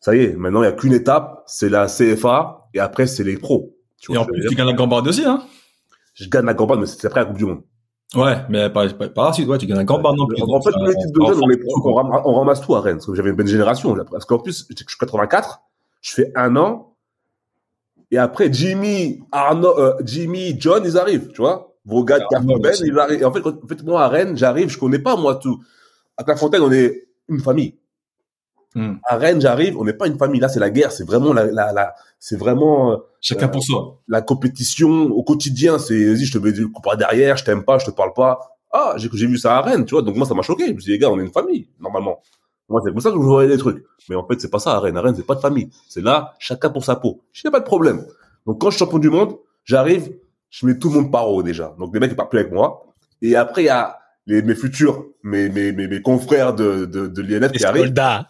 Ça 0.00 0.14
y 0.14 0.20
est, 0.20 0.34
maintenant, 0.34 0.62
il 0.62 0.66
n'y 0.66 0.72
a 0.72 0.72
qu'une 0.72 0.92
étape, 0.92 1.42
c'est 1.46 1.68
la 1.68 1.86
CFA, 1.86 2.68
et 2.74 2.80
après, 2.80 3.06
c'est 3.06 3.24
les 3.24 3.36
pros. 3.36 3.74
Tu 3.98 4.12
Et 4.12 4.18
en 4.18 4.24
plus, 4.24 4.46
tu 4.48 4.54
gagnes 4.54 4.66
la 4.66 4.74
Gambard 4.74 5.04
aussi, 5.06 5.24
hein? 5.24 5.42
Je 6.14 6.28
gagne 6.28 6.44
la 6.44 6.54
campagne, 6.54 6.80
mais 6.80 6.86
c'est 6.86 7.06
après 7.06 7.20
la 7.20 7.26
Coupe 7.26 7.38
du 7.38 7.46
Monde. 7.46 7.62
Ouais, 8.14 8.36
mais 8.48 8.70
par, 8.70 8.86
par, 8.96 9.12
par 9.12 9.26
la 9.26 9.32
suite, 9.32 9.48
ouais, 9.48 9.58
tu 9.58 9.66
gagnes 9.66 9.78
la 9.78 9.84
Gambard 9.84 10.14
non 10.14 10.26
plus. 10.26 10.40
En 10.42 10.60
fait, 10.60 10.70
Donc, 10.70 10.80
tous 10.80 10.86
les 10.86 10.94
titres 10.94 11.18
de 11.18 11.26
jeunes, 11.26 11.40
on, 11.42 11.48
les, 11.48 11.94
ramasse, 11.94 12.22
on 12.24 12.34
ramasse 12.34 12.60
tout 12.60 12.74
à 12.74 12.80
Rennes, 12.80 12.96
parce 12.96 13.06
que 13.06 13.14
j'avais 13.14 13.30
une 13.30 13.36
bonne 13.36 13.46
génération. 13.46 13.96
Parce 14.10 14.24
qu'en 14.24 14.38
plus, 14.38 14.66
je 14.68 14.74
suis 14.76 14.98
84, 14.98 15.60
je 16.02 16.14
fais 16.14 16.32
un 16.36 16.54
an, 16.56 16.93
et 18.14 18.18
après, 18.18 18.52
Jimmy, 18.52 19.20
Arnaud, 19.32 19.78
euh, 19.78 19.94
Jimmy, 20.04 20.56
John, 20.58 20.82
ils 20.84 20.96
arrivent, 20.96 21.28
tu 21.32 21.40
vois. 21.42 21.74
Vos 21.84 22.02
gars 22.04 22.18
de 22.18 22.24
Carpentben, 22.30 22.72
aussi. 22.72 22.84
ils 22.86 22.98
arrivent. 22.98 23.26
En 23.26 23.32
fait, 23.32 23.40
quand- 23.42 23.62
en 23.62 23.66
fait, 23.66 23.82
moi, 23.82 24.02
à 24.04 24.08
Rennes, 24.08 24.36
j'arrive, 24.36 24.70
je 24.70 24.78
connais 24.78 24.98
pas, 24.98 25.16
moi, 25.16 25.34
tout. 25.36 25.62
À 26.16 26.24
Clairefontaine, 26.24 26.62
on 26.62 26.72
est 26.72 27.08
une 27.28 27.40
famille. 27.40 27.74
Hmm. 28.74 28.94
À 29.06 29.16
Rennes, 29.18 29.40
j'arrive, 29.40 29.78
on 29.78 29.84
n'est 29.84 29.92
pas 29.92 30.06
une 30.06 30.18
famille. 30.18 30.40
Là, 30.40 30.48
c'est 30.48 30.58
la 30.60 30.70
guerre, 30.70 30.90
c'est 30.92 31.06
vraiment 31.06 31.32
la, 31.32 31.44
la, 31.46 31.72
la 31.72 31.94
c'est 32.18 32.36
vraiment, 32.36 32.92
euh, 32.92 32.96
Chacun 33.20 33.48
pour 33.48 33.62
soi. 33.62 34.00
la 34.08 34.20
compétition 34.22 34.88
au 35.10 35.22
quotidien, 35.22 35.78
c'est 35.78 35.94
vas-y, 36.12 36.24
je 36.24 36.32
te 36.32 36.38
mets 36.38 36.52
du 36.52 36.70
coup 36.72 36.80
par 36.82 36.96
derrière, 36.96 37.36
je 37.36 37.44
t'aime 37.44 37.64
pas, 37.64 37.78
je 37.78 37.86
te 37.86 37.90
parle 37.92 38.12
pas. 38.14 38.40
Ah, 38.72 38.94
j'ai 38.96 39.08
vu 39.26 39.38
ça 39.38 39.58
à 39.58 39.60
Rennes, 39.60 39.84
tu 39.84 39.94
vois. 39.94 40.02
Donc 40.02 40.16
moi 40.16 40.26
ça 40.26 40.34
m'a 40.34 40.42
choqué. 40.42 40.66
Je 40.66 40.72
me 40.72 40.78
suis 40.80 40.86
dit 40.86 40.92
les 40.92 40.98
gars, 40.98 41.10
on 41.10 41.18
est 41.20 41.22
une 41.22 41.30
famille 41.30 41.68
normalement. 41.78 42.20
Moi 42.68 42.80
c'est 42.84 42.90
comme 42.90 43.00
ça 43.00 43.10
que 43.10 43.16
je 43.16 43.22
voyais 43.22 43.48
les 43.48 43.58
trucs. 43.58 43.84
Mais 44.08 44.16
en 44.16 44.26
fait, 44.26 44.40
c'est 44.40 44.50
pas 44.50 44.58
ça 44.58 44.72
à 44.72 44.80
Rennes. 44.80 44.96
À 44.96 45.00
Rennes, 45.02 45.14
c'est 45.16 45.26
pas 45.26 45.34
de 45.34 45.40
famille. 45.40 45.70
C'est 45.88 46.02
là 46.02 46.34
chacun 46.38 46.70
pour 46.70 46.84
sa 46.84 46.96
peau. 46.96 47.22
Je 47.32 47.46
n'ai 47.46 47.50
pas 47.52 47.60
de 47.60 47.64
problème. 47.64 48.04
Donc 48.46 48.60
quand 48.60 48.70
je 48.70 48.76
suis 48.76 48.84
champion 48.84 48.98
du 48.98 49.10
monde, 49.10 49.36
j'arrive, 49.64 50.12
je 50.50 50.66
mets 50.66 50.78
tout 50.78 50.88
le 50.88 50.94
monde 50.96 51.10
par 51.12 51.30
haut 51.30 51.42
déjà. 51.42 51.74
Donc 51.78 51.92
les 51.94 52.00
mecs 52.00 52.10
ils 52.12 52.16
partent 52.16 52.30
plus 52.30 52.40
avec 52.40 52.52
moi. 52.52 52.86
Et 53.22 53.36
après 53.36 53.62
il 53.62 53.66
y 53.66 53.70
a 53.70 53.98
les, 54.26 54.40
mes 54.42 54.54
futurs, 54.54 55.04
mes, 55.22 55.48
mes, 55.50 55.72
mes, 55.72 55.86
mes 55.88 56.00
confrères 56.02 56.54
de, 56.54 56.86
de, 56.86 57.06
de 57.06 57.22
l'INF 57.22 57.52
qui 57.52 57.64
arrivent 57.64 57.84
soldats. 57.86 58.28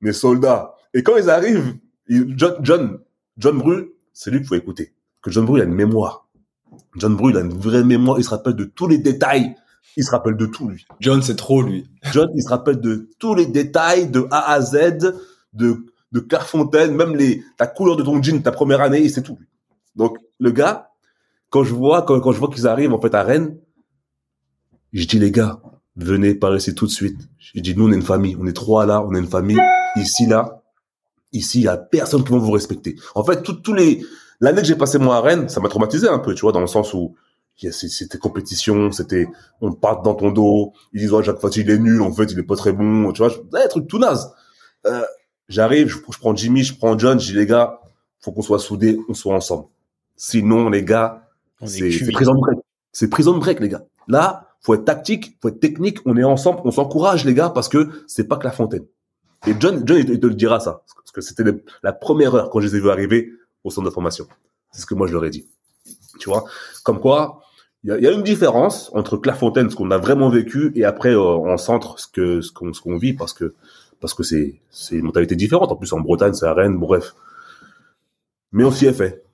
mes 0.00 0.12
soldats. 0.12 0.74
Et 0.94 1.02
quand 1.02 1.16
ils 1.16 1.28
arrivent, 1.30 1.74
ils- 2.08 2.32
John, 2.36 2.54
John, 2.60 2.98
John 3.38 3.58
Bru, 3.58 3.92
c'est 4.12 4.30
lui 4.30 4.38
qu'il 4.38 4.46
faut 4.46 4.54
écouter. 4.54 4.92
Que 5.22 5.30
John 5.30 5.44
Bru, 5.46 5.58
il 5.58 5.62
a 5.62 5.64
une 5.64 5.74
mémoire. 5.74 6.28
John 6.96 7.16
Bru, 7.16 7.30
il 7.30 7.36
a 7.36 7.40
une 7.40 7.52
vraie 7.54 7.82
mémoire. 7.84 8.18
Il 8.18 8.24
se 8.24 8.30
rappelle 8.30 8.54
de 8.54 8.64
tous 8.64 8.86
les 8.88 8.98
détails. 8.98 9.54
Il 9.96 10.04
se 10.04 10.10
rappelle 10.10 10.36
de 10.36 10.46
tout, 10.46 10.68
lui. 10.68 10.86
John, 11.00 11.22
c'est 11.22 11.36
trop, 11.36 11.62
lui. 11.62 11.86
John, 12.12 12.28
il 12.34 12.42
se 12.42 12.48
rappelle 12.48 12.80
de 12.80 13.10
tous 13.18 13.34
les 13.34 13.46
détails 13.46 14.08
de 14.08 14.26
A 14.30 14.52
à 14.52 14.60
Z, 14.60 15.14
de, 15.52 15.86
de 16.12 16.20
Clairefontaine, 16.20 16.94
même 16.94 17.14
les, 17.14 17.42
ta 17.58 17.66
couleur 17.66 17.96
de 17.96 18.02
ton 18.02 18.22
jean, 18.22 18.42
ta 18.42 18.52
première 18.52 18.80
année, 18.80 19.00
il 19.00 19.10
sait 19.10 19.22
tout, 19.22 19.36
lui. 19.38 19.46
Donc, 19.94 20.16
le 20.38 20.50
gars, 20.50 20.90
quand 21.50 21.64
je 21.64 21.74
vois, 21.74 22.02
quand, 22.02 22.18
quand 22.20 22.32
je 22.32 22.38
vois 22.38 22.48
qu'ils 22.48 22.66
arrivent, 22.66 22.92
en 22.94 23.00
fait, 23.00 23.14
à 23.14 23.22
Rennes, 23.22 23.58
je 24.92 25.06
dis, 25.06 25.18
les 25.18 25.30
gars, 25.30 25.60
venez 25.96 26.34
par 26.34 26.54
ici 26.56 26.74
tout 26.74 26.86
de 26.86 26.90
suite. 26.90 27.18
Je 27.38 27.60
dis, 27.60 27.74
nous, 27.76 27.88
on 27.88 27.92
est 27.92 27.96
une 27.96 28.02
famille. 28.02 28.36
On 28.40 28.46
est 28.46 28.52
trois 28.52 28.86
là, 28.86 29.02
on 29.02 29.14
est 29.14 29.18
une 29.18 29.26
famille. 29.28 29.60
Ici, 29.96 30.26
là. 30.26 30.62
Ici, 31.32 31.60
il 31.60 31.64
y 31.64 31.68
a 31.68 31.78
personne 31.78 32.24
qui 32.24 32.32
va 32.32 32.38
vous 32.38 32.50
respecter. 32.50 32.96
En 33.14 33.24
fait, 33.24 33.42
tous 33.42 33.72
les, 33.72 34.04
l'année 34.40 34.60
que 34.60 34.66
j'ai 34.66 34.76
passé 34.76 34.98
moi 34.98 35.16
à 35.16 35.20
Rennes, 35.20 35.48
ça 35.48 35.60
m'a 35.60 35.68
traumatisé 35.68 36.08
un 36.08 36.18
peu, 36.18 36.34
tu 36.34 36.42
vois, 36.42 36.52
dans 36.52 36.60
le 36.60 36.66
sens 36.66 36.92
où 36.92 37.14
c'était 37.56 38.18
compétition, 38.18 38.90
c'était, 38.90 39.28
on 39.60 39.72
parle 39.72 40.02
dans 40.02 40.14
ton 40.14 40.30
dos, 40.30 40.72
ils 40.92 41.00
disent, 41.00 41.12
ouais, 41.12 41.22
Jacques 41.22 41.38
Fati, 41.40 41.60
il 41.60 41.70
est 41.70 41.78
nul, 41.78 42.00
en 42.02 42.12
fait, 42.12 42.24
il 42.24 42.38
est 42.38 42.42
pas 42.42 42.56
très 42.56 42.72
bon, 42.72 43.12
tu 43.12 43.18
vois, 43.22 43.28
je- 43.28 43.38
ouais, 43.52 43.68
truc 43.68 43.86
tout 43.86 43.98
naze. 43.98 44.32
Euh, 44.86 45.02
j'arrive, 45.48 45.88
je, 45.88 45.96
je 45.98 46.18
prends 46.18 46.34
Jimmy, 46.34 46.62
je 46.64 46.76
prends 46.76 46.98
John, 46.98 47.20
je 47.20 47.26
dis, 47.32 47.38
les 47.38 47.46
gars, 47.46 47.80
faut 48.20 48.32
qu'on 48.32 48.42
soit 48.42 48.58
soudés, 48.58 48.98
on 49.08 49.14
soit 49.14 49.34
ensemble. 49.34 49.66
Sinon, 50.16 50.68
les 50.70 50.82
gars, 50.84 51.28
c'est 51.68 51.90
prison 52.12 52.34
break. 52.34 52.58
C'est 52.92 53.08
prison 53.08 53.38
break, 53.38 53.60
les 53.60 53.68
gars. 53.68 53.84
Là, 54.08 54.48
faut 54.60 54.74
être 54.74 54.84
tactique, 54.84 55.38
faut 55.40 55.48
être 55.48 55.60
technique. 55.60 55.98
On 56.04 56.16
est 56.16 56.24
ensemble, 56.24 56.60
on 56.64 56.70
s'encourage, 56.70 57.24
les 57.24 57.34
gars, 57.34 57.50
parce 57.50 57.68
que 57.68 57.88
c'est 58.06 58.24
pas 58.28 58.36
que 58.36 58.44
la 58.44 58.50
fontaine. 58.52 58.84
Et 59.46 59.54
John, 59.58 59.82
John, 59.86 59.98
il 59.98 60.06
te, 60.06 60.12
il 60.12 60.20
te 60.20 60.26
le 60.26 60.34
dira 60.34 60.60
ça, 60.60 60.82
parce 60.94 61.10
que 61.12 61.20
c'était 61.20 61.44
la 61.82 61.92
première 61.92 62.34
heure 62.34 62.50
quand 62.50 62.60
je 62.60 62.66
les 62.68 62.76
ai 62.76 62.80
vus 62.80 62.90
arriver 62.90 63.30
au 63.64 63.70
centre 63.70 63.88
de 63.88 63.92
formation. 63.92 64.26
C'est 64.70 64.82
ce 64.82 64.86
que 64.86 64.94
moi 64.94 65.06
je 65.06 65.12
leur 65.12 65.24
ai 65.24 65.30
dit. 65.30 65.48
Tu 66.18 66.28
vois, 66.30 66.44
comme 66.84 67.00
quoi, 67.00 67.42
il 67.84 67.90
y 67.90 67.92
a, 67.92 67.98
il 67.98 68.04
y 68.04 68.06
a 68.06 68.12
une 68.12 68.22
différence 68.22 68.90
entre 68.94 69.16
Clairefontaine, 69.16 69.70
ce 69.70 69.76
qu'on 69.76 69.90
a 69.90 69.98
vraiment 69.98 70.28
vécu, 70.28 70.72
et 70.76 70.84
après 70.84 71.10
euh, 71.10 71.20
en 71.20 71.56
centre, 71.56 71.98
ce 71.98 72.06
que 72.06 72.40
ce 72.40 72.52
qu'on 72.52 72.72
ce 72.72 72.80
qu'on 72.80 72.96
vit, 72.96 73.12
parce 73.14 73.32
que 73.32 73.54
parce 74.00 74.14
que 74.14 74.22
c'est 74.22 74.60
c'est 74.70 74.96
une 74.96 75.04
mentalité 75.06 75.34
différente. 75.36 75.70
En 75.72 75.76
plus, 75.76 75.92
en 75.92 76.00
Bretagne, 76.00 76.34
c'est 76.34 76.46
à 76.46 76.54
Rennes, 76.54 76.78
bref. 76.78 77.14
Mais 78.52 78.64
on 78.64 78.70
s'y 78.70 78.86
est 78.86 78.92
fait. 78.92 79.24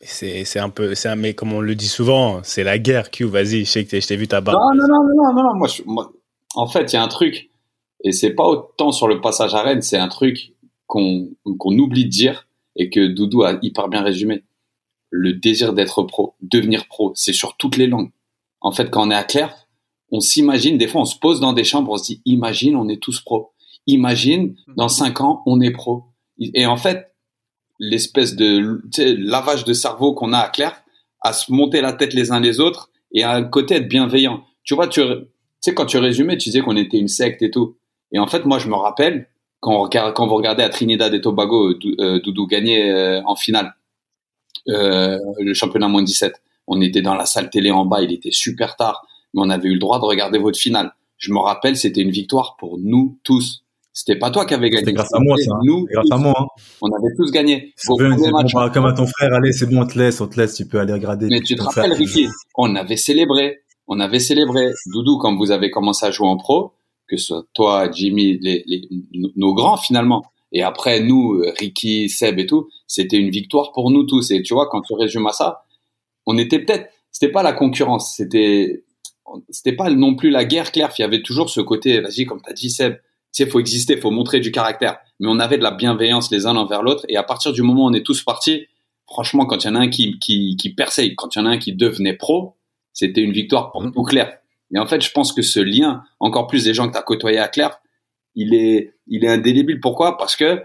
C'est, 0.00 0.44
c'est 0.44 0.58
un 0.58 0.68
peu, 0.68 0.94
c'est 0.96 1.08
un, 1.08 1.16
mais 1.16 1.34
comme 1.34 1.52
on 1.52 1.60
le 1.60 1.74
dit 1.76 1.86
souvent, 1.88 2.40
c'est 2.42 2.64
la 2.64 2.78
guerre, 2.78 3.10
Q, 3.10 3.24
vas-y, 3.24 3.64
je 3.64 3.70
sais 3.70 3.84
que 3.84 3.90
t'es- 3.90 4.00
je 4.00 4.08
t'ai 4.08 4.16
vu 4.16 4.26
ta 4.26 4.40
barbe. 4.40 4.58
Non, 4.60 4.74
non, 4.74 4.88
non, 4.88 5.04
non, 5.04 5.14
non, 5.14 5.32
non, 5.34 5.42
non, 5.50 5.54
moi, 5.54 5.68
je- 5.68 5.82
moi, 5.86 6.12
en 6.56 6.66
fait, 6.66 6.92
il 6.92 6.96
y 6.96 6.98
a 6.98 7.02
un 7.04 7.08
truc, 7.08 7.50
et 8.02 8.10
c'est 8.12 8.34
pas 8.34 8.44
autant 8.48 8.90
sur 8.90 9.06
le 9.06 9.20
passage 9.20 9.54
à 9.54 9.62
Rennes, 9.62 9.82
c'est 9.82 9.98
un 9.98 10.08
truc 10.08 10.54
qu'on 10.88 11.28
qu'on 11.58 11.78
oublie 11.78 12.04
de 12.04 12.10
dire 12.10 12.48
et 12.74 12.90
que 12.90 13.06
Doudou 13.06 13.44
a 13.44 13.58
hyper 13.62 13.88
bien 13.88 14.02
résumé. 14.02 14.42
Le 15.14 15.34
désir 15.34 15.74
d'être 15.74 16.02
pro, 16.04 16.34
devenir 16.40 16.88
pro, 16.88 17.12
c'est 17.14 17.34
sur 17.34 17.56
toutes 17.58 17.76
les 17.76 17.86
langues. 17.86 18.10
En 18.62 18.72
fait, 18.72 18.90
quand 18.90 19.06
on 19.06 19.10
est 19.10 19.14
à 19.14 19.24
Claire, 19.24 19.68
on 20.10 20.20
s'imagine, 20.20 20.78
des 20.78 20.88
fois, 20.88 21.02
on 21.02 21.06
se 21.06 21.18
pose 21.18 21.38
dans 21.38 21.52
des 21.52 21.64
chambres, 21.64 21.92
on 21.92 21.96
se 21.98 22.04
dit, 22.04 22.22
imagine, 22.24 22.76
on 22.76 22.88
est 22.88 23.00
tous 23.00 23.20
pro. 23.20 23.52
Imagine, 23.86 24.56
dans 24.76 24.88
cinq 24.88 25.20
ans, 25.20 25.42
on 25.44 25.60
est 25.60 25.70
pro. 25.70 26.04
Et 26.38 26.64
en 26.64 26.76
fait, 26.76 27.12
l'espèce 27.78 28.36
de 28.36 28.80
lavage 29.18 29.64
de 29.64 29.72
cerveau 29.74 30.14
qu'on 30.14 30.32
a 30.32 30.38
à 30.38 30.48
Claire, 30.48 30.82
à 31.20 31.32
se 31.32 31.52
monter 31.52 31.80
la 31.80 31.92
tête 31.92 32.14
les 32.14 32.30
uns 32.30 32.40
les 32.40 32.60
autres 32.60 32.90
et 33.12 33.22
à 33.22 33.32
un 33.32 33.42
côté 33.42 33.74
être 33.74 33.88
bienveillant. 33.88 34.44
Tu 34.64 34.74
vois, 34.74 34.88
tu 34.88 35.02
sais, 35.60 35.74
quand 35.74 35.86
tu 35.86 35.98
résumais, 35.98 36.38
tu 36.38 36.48
disais 36.48 36.60
qu'on 36.60 36.76
était 36.76 36.98
une 36.98 37.08
secte 37.08 37.42
et 37.42 37.50
tout. 37.50 37.76
Et 38.12 38.18
en 38.18 38.26
fait, 38.26 38.44
moi, 38.44 38.58
je 38.58 38.68
me 38.68 38.74
rappelle, 38.74 39.28
quand, 39.60 39.74
on 39.74 39.82
regarde, 39.82 40.14
quand 40.14 40.26
vous 40.26 40.36
regardez 40.36 40.62
à 40.62 40.68
Trinidad 40.68 41.12
et 41.14 41.20
Tobago, 41.20 41.74
euh, 42.00 42.20
Doudou 42.20 42.46
gagner 42.46 42.90
euh, 42.90 43.22
en 43.26 43.36
finale 43.36 43.74
euh, 44.68 45.18
le 45.38 45.54
championnat 45.54 45.88
moins 45.88 46.02
17. 46.02 46.40
On 46.66 46.80
était 46.80 47.02
dans 47.02 47.14
la 47.14 47.26
salle 47.26 47.50
télé 47.50 47.70
en 47.70 47.84
bas, 47.84 48.02
il 48.02 48.12
était 48.12 48.30
super 48.30 48.76
tard, 48.76 49.04
mais 49.34 49.42
on 49.44 49.50
avait 49.50 49.68
eu 49.68 49.74
le 49.74 49.78
droit 49.78 49.98
de 49.98 50.04
regarder 50.04 50.38
votre 50.38 50.58
finale. 50.58 50.92
Je 51.18 51.32
me 51.32 51.38
rappelle, 51.38 51.76
c'était 51.76 52.02
une 52.02 52.10
victoire 52.10 52.56
pour 52.58 52.78
nous 52.78 53.18
tous. 53.22 53.64
C'était 53.92 54.18
pas 54.18 54.30
toi 54.30 54.46
qui 54.46 54.54
avais 54.54 54.70
gagné. 54.70 54.80
C'était 54.80 54.94
grâce 54.94 55.12
à 55.12 55.20
moi, 55.20 55.36
ça. 55.38 55.52
Nous, 55.64 55.86
grâce 55.92 56.10
à 56.10 56.16
moi. 56.16 56.34
Hein. 56.36 56.46
On 56.80 56.88
avait 56.88 57.14
tous 57.16 57.30
gagné. 57.30 57.74
Bon, 57.86 57.96
bah, 57.96 58.70
comme 58.72 58.86
à 58.86 58.92
ton 58.92 59.06
frère, 59.06 59.34
allez, 59.34 59.52
c'est 59.52 59.66
bon, 59.66 59.82
on 59.82 59.86
te 59.86 59.98
laisse, 59.98 60.20
on 60.20 60.28
te 60.28 60.40
laisse, 60.40 60.54
tu 60.54 60.66
peux 60.66 60.80
aller 60.80 60.92
regarder. 60.92 61.26
Mais 61.28 61.40
tu 61.40 61.54
te 61.54 61.62
rappelles, 61.62 61.92
Ricky, 61.92 62.26
on 62.56 62.74
avait 62.74 62.96
célébré, 62.96 63.60
on 63.86 64.00
avait 64.00 64.18
célébré. 64.18 64.70
Doudou, 64.86 65.18
quand 65.18 65.36
vous 65.36 65.50
avez 65.50 65.70
commencé 65.70 66.06
à 66.06 66.10
jouer 66.10 66.26
en 66.26 66.38
pro, 66.38 66.72
que 67.06 67.16
ce 67.18 67.26
soit 67.26 67.44
toi, 67.52 67.90
Jimmy, 67.90 68.38
les, 68.40 68.64
les, 68.66 68.88
nos 69.36 69.52
grands 69.52 69.76
finalement, 69.76 70.24
et 70.52 70.62
après 70.62 71.00
nous, 71.00 71.42
Ricky, 71.58 72.08
Seb 72.08 72.38
et 72.38 72.46
tout, 72.46 72.68
c'était 72.86 73.16
une 73.16 73.30
victoire 73.30 73.72
pour 73.72 73.90
nous 73.90 74.04
tous. 74.04 74.30
Et 74.30 74.42
tu 74.42 74.54
vois, 74.54 74.68
quand 74.68 74.82
tu 74.82 74.94
résumes 74.94 75.26
à 75.26 75.32
ça, 75.32 75.64
on 76.26 76.36
était 76.38 76.58
peut-être, 76.58 76.88
c'était 77.10 77.32
pas 77.32 77.42
la 77.42 77.52
concurrence, 77.52 78.14
c'était, 78.16 78.84
c'était 79.48 79.74
pas 79.74 79.90
non 79.90 80.14
plus 80.14 80.30
la 80.30 80.44
guerre 80.44 80.70
claire. 80.72 80.92
Il 80.98 81.02
y 81.02 81.04
avait 81.04 81.22
toujours 81.22 81.50
ce 81.50 81.60
côté, 81.60 82.00
vas-y, 82.00 82.26
comme 82.26 82.42
t'as 82.42 82.52
dit 82.52 82.70
Seb, 82.70 82.96
tu 82.96 83.44
sais, 83.44 83.46
faut 83.48 83.60
exister, 83.60 83.96
faut 83.96 84.10
montrer 84.10 84.40
du 84.40 84.52
caractère. 84.52 84.98
Mais 85.18 85.28
on 85.30 85.38
avait 85.38 85.56
de 85.56 85.62
la 85.62 85.70
bienveillance 85.70 86.30
les 86.30 86.46
uns 86.46 86.54
envers 86.56 86.82
l'autre. 86.82 87.06
Et 87.08 87.16
à 87.16 87.22
partir 87.22 87.52
du 87.52 87.62
moment 87.62 87.84
où 87.84 87.88
on 87.88 87.94
est 87.94 88.04
tous 88.04 88.22
partis, 88.22 88.66
franchement, 89.06 89.46
quand 89.46 89.64
il 89.64 89.68
y 89.68 89.70
en 89.70 89.74
a 89.74 89.80
un 89.80 89.88
qui, 89.88 90.18
qui, 90.18 90.56
qui 90.56 90.74
perçait, 90.74 91.14
quand 91.14 91.34
il 91.34 91.38
y 91.38 91.42
en 91.42 91.46
a 91.46 91.50
un 91.50 91.58
qui 91.58 91.72
devenait 91.72 92.14
pro, 92.14 92.56
c'était 92.92 93.22
une 93.22 93.32
victoire 93.32 93.72
pour 93.72 93.90
tout 93.90 94.02
clair. 94.02 94.36
Et 94.74 94.78
en 94.78 94.86
fait, 94.86 95.00
je 95.00 95.10
pense 95.10 95.32
que 95.32 95.42
ce 95.42 95.60
lien, 95.60 96.02
encore 96.20 96.46
plus 96.46 96.64
des 96.64 96.74
gens 96.74 96.86
que 96.88 96.92
tu 96.92 96.98
as 96.98 97.02
côtoyés 97.02 97.38
à 97.38 97.48
Claire, 97.48 97.80
il 98.34 98.54
est, 98.54 98.94
il 99.06 99.24
est 99.24 99.28
indélébile. 99.28 99.80
Pourquoi? 99.80 100.16
Parce 100.16 100.36
que, 100.36 100.62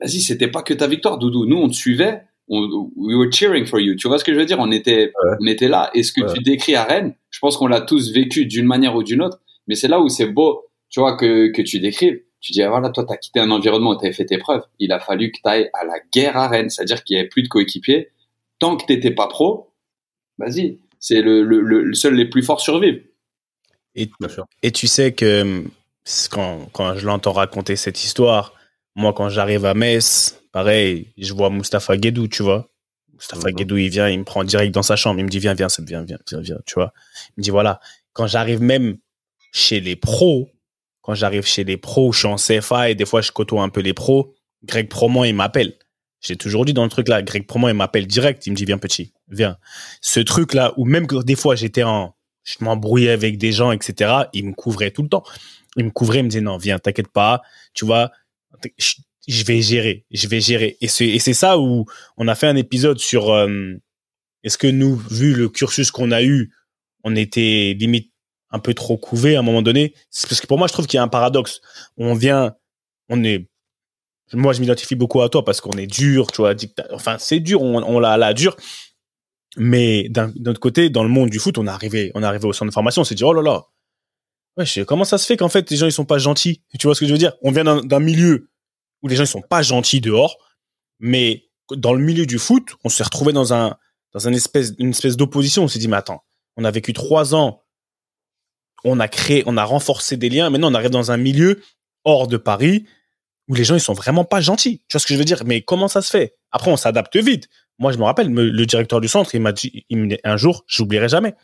vas-y, 0.00 0.20
c'était 0.20 0.48
pas 0.48 0.62
que 0.62 0.74
ta 0.74 0.86
victoire, 0.86 1.18
Doudou. 1.18 1.46
Nous, 1.46 1.56
on 1.56 1.68
te 1.68 1.74
suivait, 1.74 2.22
on, 2.48 2.90
we 2.96 3.16
were 3.16 3.32
cheering 3.32 3.66
for 3.66 3.80
you. 3.80 3.96
Tu 3.96 4.08
vois 4.08 4.18
ce 4.18 4.24
que 4.24 4.32
je 4.32 4.38
veux 4.38 4.46
dire? 4.46 4.58
On 4.58 4.70
était, 4.70 5.12
on 5.40 5.46
était 5.46 5.68
là. 5.68 5.90
Et 5.94 6.02
ce 6.02 6.12
que 6.12 6.32
tu 6.32 6.42
décris 6.42 6.74
à 6.74 6.84
Rennes, 6.84 7.14
je 7.30 7.38
pense 7.38 7.56
qu'on 7.56 7.66
l'a 7.66 7.80
tous 7.80 8.12
vécu 8.12 8.46
d'une 8.46 8.66
manière 8.66 8.94
ou 8.96 9.02
d'une 9.02 9.22
autre. 9.22 9.40
Mais 9.66 9.74
c'est 9.74 9.88
là 9.88 10.00
où 10.00 10.08
c'est 10.08 10.26
beau 10.26 10.70
tu 10.90 11.00
vois, 11.00 11.16
que, 11.16 11.50
que 11.52 11.62
tu 11.62 11.78
décrives. 11.80 12.20
Tu 12.40 12.52
dis, 12.52 12.62
ah, 12.62 12.70
voilà, 12.70 12.90
toi, 12.90 13.04
tu 13.06 13.12
as 13.12 13.16
quitté 13.16 13.40
un 13.40 13.50
environnement 13.50 13.92
où 13.92 14.00
tu 14.00 14.12
fait 14.12 14.24
tes 14.24 14.38
preuves. 14.38 14.62
Il 14.78 14.92
a 14.92 14.98
fallu 14.98 15.30
que 15.30 15.36
tu 15.42 15.48
ailles 15.48 15.70
à 15.72 15.84
la 15.84 16.00
guerre 16.12 16.36
à 16.36 16.48
Rennes, 16.48 16.70
c'est-à-dire 16.70 17.04
qu'il 17.04 17.14
n'y 17.14 17.20
avait 17.20 17.28
plus 17.28 17.42
de 17.42 17.48
coéquipiers. 17.48 18.10
Tant 18.58 18.76
que 18.76 18.84
tu 18.86 18.92
n'étais 18.92 19.10
pas 19.10 19.26
pro, 19.26 19.72
vas-y, 20.38 20.78
c'est 20.98 21.22
le, 21.22 21.42
le, 21.42 21.60
le, 21.60 21.94
seul 21.94 22.14
les 22.14 22.28
plus 22.28 22.42
forts 22.42 22.60
survivent. 22.60 23.02
Et, 23.94 24.10
et 24.62 24.70
tu 24.70 24.86
sais 24.86 25.12
que 25.12 25.64
quand, 26.30 26.68
quand 26.72 26.96
je 26.96 27.06
l'entends 27.06 27.32
raconter 27.32 27.76
cette 27.76 28.02
histoire, 28.04 28.54
moi, 28.96 29.12
quand 29.12 29.28
j'arrive 29.28 29.64
à 29.64 29.74
Metz, 29.74 30.42
pareil, 30.52 31.12
je 31.16 31.32
vois 31.32 31.50
Mustapha 31.50 31.96
Guédou, 31.96 32.28
tu 32.28 32.42
vois. 32.42 32.68
Mustapha. 33.12 33.52
Guédou, 33.52 33.76
il 33.76 33.90
vient, 33.90 34.08
il 34.08 34.18
me 34.18 34.24
prend 34.24 34.44
direct 34.44 34.74
dans 34.74 34.82
sa 34.82 34.96
chambre. 34.96 35.20
Il 35.20 35.24
me 35.24 35.28
dit, 35.28 35.38
viens, 35.38 35.54
viens, 35.54 35.68
viens, 35.78 36.02
viens, 36.02 36.18
viens, 36.28 36.40
viens, 36.40 36.58
tu 36.66 36.74
vois. 36.74 36.92
Il 37.30 37.40
me 37.40 37.42
dit, 37.42 37.50
voilà, 37.50 37.80
quand 38.12 38.26
j'arrive 38.26 38.60
même 38.62 38.98
chez 39.52 39.80
les 39.80 39.96
pros, 39.96 40.50
quand 41.02 41.14
j'arrive 41.14 41.44
chez 41.44 41.64
les 41.64 41.76
pros, 41.76 42.12
je 42.12 42.18
suis 42.18 42.28
en 42.28 42.36
CFA 42.36 42.90
et 42.90 42.94
des 42.94 43.06
fois 43.06 43.20
je 43.20 43.32
côtoie 43.32 43.62
un 43.62 43.68
peu 43.68 43.80
les 43.80 43.94
pros. 43.94 44.34
Greg 44.64 44.88
Promont, 44.88 45.24
il 45.24 45.34
m'appelle. 45.34 45.74
J'ai 46.20 46.36
toujours 46.36 46.64
dit 46.64 46.74
dans 46.74 46.84
le 46.84 46.90
truc 46.90 47.08
là, 47.08 47.22
Greg 47.22 47.46
Promont, 47.46 47.68
il 47.68 47.74
m'appelle 47.74 48.06
direct. 48.06 48.46
Il 48.46 48.50
me 48.50 48.56
dit, 48.56 48.64
viens 48.64 48.78
petit, 48.78 49.14
viens. 49.28 49.56
Ce 50.00 50.20
truc 50.20 50.54
là, 50.54 50.74
où 50.76 50.84
même 50.84 51.06
que 51.06 51.22
des 51.22 51.36
fois 51.36 51.56
j'étais 51.56 51.82
en, 51.82 52.14
je 52.44 52.56
m'embrouillais 52.60 53.10
avec 53.10 53.38
des 53.38 53.52
gens, 53.52 53.72
etc., 53.72 54.12
il 54.32 54.46
me 54.46 54.52
couvrait 54.52 54.90
tout 54.90 55.02
le 55.02 55.08
temps. 55.08 55.24
Il 55.76 55.84
me 55.84 55.90
couvrait, 55.90 56.18
il 56.18 56.24
me 56.24 56.28
disait, 56.28 56.40
non, 56.40 56.56
viens, 56.56 56.78
t'inquiète 56.78 57.08
pas, 57.08 57.42
tu 57.74 57.84
vois, 57.84 58.10
je, 59.26 59.44
vais 59.44 59.62
gérer, 59.62 60.04
je 60.10 60.28
vais 60.28 60.40
gérer. 60.40 60.76
Et 60.80 60.88
c'est, 60.88 61.18
ça 61.32 61.58
où 61.58 61.86
on 62.16 62.28
a 62.28 62.34
fait 62.34 62.48
un 62.48 62.56
épisode 62.56 62.98
sur, 62.98 63.30
euh, 63.30 63.74
est-ce 64.42 64.58
que 64.58 64.66
nous, 64.66 64.96
vu 64.96 65.34
le 65.34 65.48
cursus 65.48 65.90
qu'on 65.90 66.10
a 66.10 66.22
eu, 66.22 66.52
on 67.04 67.14
était 67.16 67.76
limite 67.78 68.12
un 68.50 68.58
peu 68.58 68.74
trop 68.74 68.96
couvé 68.96 69.36
à 69.36 69.40
un 69.40 69.42
moment 69.42 69.62
donné? 69.62 69.94
Parce 70.28 70.40
que 70.40 70.46
pour 70.46 70.58
moi, 70.58 70.66
je 70.66 70.72
trouve 70.72 70.86
qu'il 70.86 70.96
y 70.96 71.00
a 71.00 71.02
un 71.02 71.08
paradoxe. 71.08 71.60
On 71.96 72.14
vient, 72.14 72.54
on 73.08 73.22
est, 73.22 73.48
moi, 74.32 74.52
je 74.52 74.60
m'identifie 74.60 74.94
beaucoup 74.94 75.22
à 75.22 75.28
toi 75.28 75.44
parce 75.44 75.60
qu'on 75.60 75.72
est 75.72 75.86
dur, 75.86 76.30
tu 76.32 76.42
vois, 76.42 76.54
enfin, 76.92 77.16
c'est 77.18 77.40
dur, 77.40 77.62
on, 77.62 77.82
on 77.82 77.98
l'a, 77.98 78.16
la 78.16 78.34
dur. 78.34 78.56
Mais 79.56 80.08
d'un 80.08 80.32
autre 80.46 80.60
côté, 80.60 80.90
dans 80.90 81.02
le 81.02 81.08
monde 81.08 81.30
du 81.30 81.38
foot, 81.38 81.58
on 81.58 81.66
est 81.66 81.70
arrivé, 81.70 82.12
on 82.14 82.22
est 82.22 82.26
arrivé 82.26 82.46
au 82.46 82.52
centre 82.52 82.70
de 82.70 82.74
formation, 82.74 83.02
on 83.02 83.04
s'est 83.04 83.16
dit, 83.16 83.24
oh 83.24 83.32
là 83.32 83.42
là, 83.42 83.66
comment 84.86 85.04
ça 85.04 85.18
se 85.18 85.26
fait 85.26 85.36
qu'en 85.36 85.48
fait, 85.48 85.70
les 85.70 85.76
gens, 85.76 85.86
ils 85.86 85.92
sont 85.92 86.04
pas 86.04 86.18
gentils? 86.18 86.62
Tu 86.78 86.86
vois 86.86 86.94
ce 86.94 87.00
que 87.00 87.06
je 87.06 87.12
veux 87.12 87.18
dire? 87.18 87.32
On 87.42 87.52
vient 87.52 87.64
d'un 87.82 88.00
milieu 88.00 88.50
où 89.02 89.08
les 89.08 89.16
gens, 89.16 89.24
ils 89.24 89.28
sont 89.28 89.42
pas 89.42 89.62
gentils 89.62 90.00
dehors, 90.00 90.36
mais 90.98 91.48
dans 91.74 91.92
le 91.92 92.02
milieu 92.02 92.26
du 92.26 92.38
foot, 92.38 92.76
on 92.84 92.88
s'est 92.88 93.04
retrouvé 93.04 93.32
dans 93.32 93.54
un, 93.54 93.76
une 94.24 94.34
espèce, 94.34 94.76
d'opposition. 95.16 95.64
On 95.64 95.68
s'est 95.68 95.78
dit, 95.78 95.88
mais 95.88 95.96
attends, 95.96 96.24
on 96.56 96.64
a 96.64 96.70
vécu 96.70 96.92
trois 96.92 97.34
ans 97.34 97.62
on 98.84 99.00
a 99.00 99.08
créé, 99.08 99.42
on 99.46 99.56
a 99.56 99.64
renforcé 99.64 100.16
des 100.16 100.28
liens. 100.28 100.50
Maintenant, 100.50 100.70
on 100.70 100.74
arrive 100.74 100.90
dans 100.90 101.10
un 101.10 101.16
milieu 101.16 101.60
hors 102.04 102.26
de 102.28 102.36
Paris 102.36 102.86
où 103.48 103.54
les 103.54 103.64
gens 103.64 103.74
ils 103.74 103.80
sont 103.80 103.94
vraiment 103.94 104.24
pas 104.24 104.40
gentils. 104.40 104.78
Tu 104.88 104.94
vois 104.94 105.00
ce 105.00 105.06
que 105.06 105.14
je 105.14 105.18
veux 105.18 105.24
dire? 105.24 105.42
Mais 105.44 105.62
comment 105.62 105.88
ça 105.88 106.02
se 106.02 106.10
fait? 106.10 106.36
Après, 106.50 106.70
on 106.70 106.76
s'adapte 106.76 107.16
vite. 107.16 107.48
Moi, 107.78 107.92
je 107.92 107.98
me 107.98 108.04
rappelle, 108.04 108.32
le 108.32 108.66
directeur 108.66 109.00
du 109.00 109.08
centre, 109.08 109.34
il 109.34 109.40
m'a 109.40 109.52
dit, 109.52 109.84
un 110.24 110.36
jour, 110.36 110.64
j'oublierai 110.66 111.08
jamais. 111.08 111.34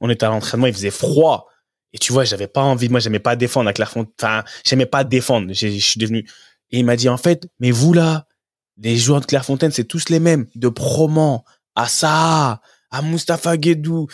On 0.00 0.10
était 0.10 0.26
à 0.26 0.30
l'entraînement, 0.30 0.66
il 0.66 0.72
faisait 0.72 0.90
froid. 0.90 1.48
Et 1.92 1.98
tu 1.98 2.12
vois, 2.12 2.24
j'avais 2.24 2.46
pas 2.46 2.62
envie, 2.62 2.88
moi, 2.88 3.00
j'aimais 3.00 3.20
pas 3.20 3.36
défendre 3.36 3.68
à 3.68 3.72
Clairefontaine. 3.72 4.12
Enfin, 4.20 4.44
j'aimais 4.64 4.86
pas 4.86 5.04
défendre. 5.04 5.52
Je 5.52 5.68
suis 5.78 5.98
devenu. 5.98 6.28
Et 6.70 6.78
il 6.78 6.84
m'a 6.84 6.96
dit, 6.96 7.08
en 7.08 7.16
fait, 7.16 7.48
mais 7.60 7.70
vous 7.70 7.92
là, 7.92 8.26
les 8.78 8.96
joueurs 8.96 9.20
de 9.20 9.26
Clairefontaine, 9.26 9.70
c'est 9.70 9.84
tous 9.84 10.08
les 10.08 10.20
mêmes. 10.20 10.46
De 10.54 10.68
Proman 10.68 11.44
à 11.74 11.86
ça, 11.88 12.60
à 12.90 13.02
Mustapha 13.02 13.56
Guedou, 13.56 14.06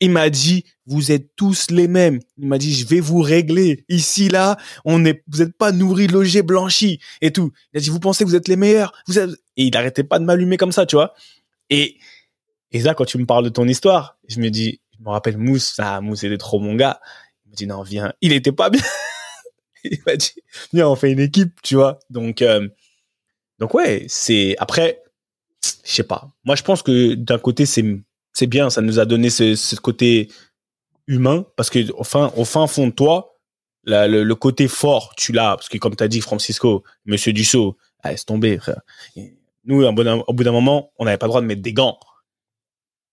il 0.00 0.10
m'a 0.10 0.30
dit, 0.30 0.64
vous 0.86 1.12
êtes 1.12 1.34
tous 1.36 1.70
les 1.70 1.88
mêmes. 1.88 2.20
Il 2.36 2.48
m'a 2.48 2.58
dit, 2.58 2.74
je 2.74 2.86
vais 2.86 3.00
vous 3.00 3.20
régler. 3.20 3.84
Ici, 3.88 4.28
là, 4.28 4.56
on 4.84 5.04
est, 5.04 5.22
vous 5.28 5.38
n'êtes 5.38 5.56
pas 5.56 5.72
nourris, 5.72 6.06
logés, 6.06 6.42
blanchis 6.42 7.00
et 7.20 7.32
tout. 7.32 7.52
Il 7.72 7.78
a 7.78 7.80
dit, 7.80 7.90
vous 7.90 8.00
pensez 8.00 8.24
que 8.24 8.28
vous 8.28 8.36
êtes 8.36 8.48
les 8.48 8.56
meilleurs? 8.56 8.92
Vous 9.06 9.18
Et 9.18 9.26
il 9.56 9.72
n'arrêtait 9.72 10.04
pas 10.04 10.18
de 10.18 10.24
m'allumer 10.24 10.56
comme 10.56 10.72
ça, 10.72 10.86
tu 10.86 10.96
vois. 10.96 11.14
Et, 11.70 11.96
et 12.72 12.80
là, 12.80 12.94
quand 12.94 13.04
tu 13.04 13.18
me 13.18 13.26
parles 13.26 13.44
de 13.44 13.50
ton 13.50 13.66
histoire, 13.66 14.18
je 14.28 14.40
me 14.40 14.50
dis, 14.50 14.80
je 14.98 15.04
me 15.04 15.10
rappelle 15.10 15.38
Mousse, 15.38 15.74
ah, 15.78 16.00
Mousse 16.00 16.24
était 16.24 16.38
trop 16.38 16.58
mon 16.58 16.74
gars. 16.74 17.00
Il 17.46 17.50
me 17.50 17.56
dit, 17.56 17.66
non, 17.66 17.82
viens. 17.82 18.12
Il 18.20 18.32
était 18.32 18.52
pas 18.52 18.70
bien. 18.70 18.82
il 19.84 19.98
m'a 20.06 20.16
dit, 20.16 20.34
viens, 20.72 20.88
on 20.88 20.96
fait 20.96 21.12
une 21.12 21.20
équipe, 21.20 21.60
tu 21.62 21.76
vois. 21.76 21.98
Donc, 22.10 22.42
euh, 22.42 22.68
donc 23.58 23.74
ouais, 23.74 24.06
c'est, 24.08 24.56
après, 24.58 25.02
je 25.84 25.92
sais 25.92 26.02
pas. 26.02 26.28
Moi, 26.44 26.56
je 26.56 26.62
pense 26.62 26.82
que 26.82 27.14
d'un 27.14 27.38
côté, 27.38 27.66
c'est 27.66 28.46
bien. 28.46 28.70
Ça 28.70 28.80
nous 28.80 28.98
a 28.98 29.04
donné 29.04 29.30
ce, 29.30 29.76
côté 29.76 30.30
humain 31.06 31.46
parce 31.56 31.70
que 31.70 31.90
au 31.92 32.04
fin, 32.04 32.32
au 32.36 32.44
fin 32.44 32.66
fond 32.66 32.88
de 32.88 32.92
toi, 32.92 33.36
le, 33.84 34.32
côté 34.34 34.68
fort, 34.68 35.14
tu 35.16 35.32
l'as 35.32 35.56
parce 35.56 35.68
que 35.68 35.78
comme 35.78 35.96
tu 35.96 36.04
as 36.04 36.08
dit, 36.08 36.20
Francisco, 36.20 36.84
Monsieur 37.06 37.32
Dussault, 37.32 37.76
ah, 38.02 38.10
laisse 38.10 38.26
tomber, 38.26 38.58
frère. 38.58 38.80
Nous, 39.64 39.84
au 39.84 39.92
bout 39.92 40.44
d'un 40.44 40.52
moment, 40.52 40.92
on 40.98 41.04
n'avait 41.04 41.18
pas 41.18 41.26
le 41.26 41.30
droit 41.30 41.40
de 41.40 41.46
mettre 41.46 41.62
des 41.62 41.72
gants. 41.72 41.98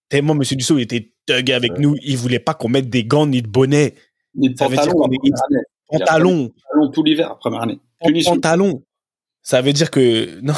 Tellement 0.09 0.35
Monsieur 0.35 0.55
Dussault 0.55 0.77
était 0.77 1.11
thug 1.25 1.51
avec 1.51 1.79
nous, 1.79 1.95
il 2.03 2.17
voulait 2.17 2.39
pas 2.39 2.53
qu'on 2.53 2.69
mette 2.69 2.89
des 2.89 3.03
gants 3.03 3.25
ni 3.25 3.41
de 3.41 3.47
bonnet. 3.47 3.95
Ni 4.35 4.49
de 4.49 4.55
pantalon. 4.55 5.09
Pantalon. 5.87 6.49
Pantalon 6.49 6.91
tout 6.91 7.03
l'hiver, 7.03 7.37
première 7.37 7.63
année. 7.63 7.79
Pantalon. 8.25 8.83
Ça 9.41 9.61
veut 9.61 9.73
dire 9.73 9.91
que 9.91 10.39
non, 10.41 10.53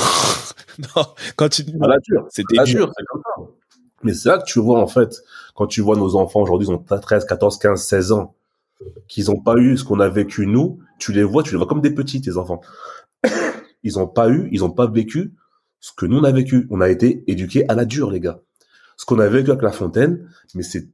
non. 0.95 1.03
Quand 1.35 1.49
tu 1.49 1.63
à 1.81 1.87
la 1.87 1.97
dure, 1.99 2.27
c'était 2.29 2.63
dur. 2.63 2.91
c'est 2.97 3.05
comme 3.05 3.21
ça. 3.23 3.43
Mais 4.03 4.13
c'est 4.13 4.29
là 4.29 4.37
que 4.37 4.45
tu 4.45 4.59
vois 4.59 4.79
en 4.81 4.87
fait, 4.87 5.21
quand 5.55 5.67
tu 5.67 5.81
vois 5.81 5.95
nos 5.95 6.15
enfants 6.15 6.41
aujourd'hui, 6.41 6.67
ils 6.67 6.71
ont 6.71 6.77
13, 6.77 7.25
14, 7.25 7.57
15, 7.57 7.83
16 7.83 8.11
ans, 8.11 8.35
qu'ils 9.07 9.25
n'ont 9.25 9.41
pas 9.41 9.55
eu 9.57 9.77
ce 9.77 9.83
qu'on 9.83 9.99
a 9.99 10.07
vécu 10.07 10.45
nous, 10.45 10.79
tu 10.99 11.11
les 11.11 11.23
vois, 11.23 11.43
tu 11.43 11.51
les 11.51 11.57
vois 11.57 11.67
comme 11.67 11.81
des 11.81 11.91
petits, 11.91 12.21
tes 12.21 12.37
enfants. 12.37 12.61
Ils 13.83 13.93
n'ont 13.93 14.07
pas 14.07 14.27
eu, 14.29 14.49
ils 14.51 14.61
n'ont 14.61 14.71
pas 14.71 14.87
vécu 14.87 15.35
ce 15.79 15.91
que 15.95 16.05
nous 16.07 16.17
on 16.17 16.23
a 16.23 16.31
vécu. 16.31 16.67
On 16.71 16.81
a 16.81 16.89
été 16.89 17.23
éduqués 17.27 17.63
à 17.69 17.75
la 17.75 17.85
dure, 17.85 18.09
les 18.09 18.19
gars. 18.19 18.41
Ce 18.97 19.05
qu'on 19.05 19.19
a 19.19 19.27
vécu 19.27 19.51
avec 19.51 19.63
la 19.63 19.71
fontaine, 19.71 20.29
mais 20.53 20.63
c'est 20.63 20.89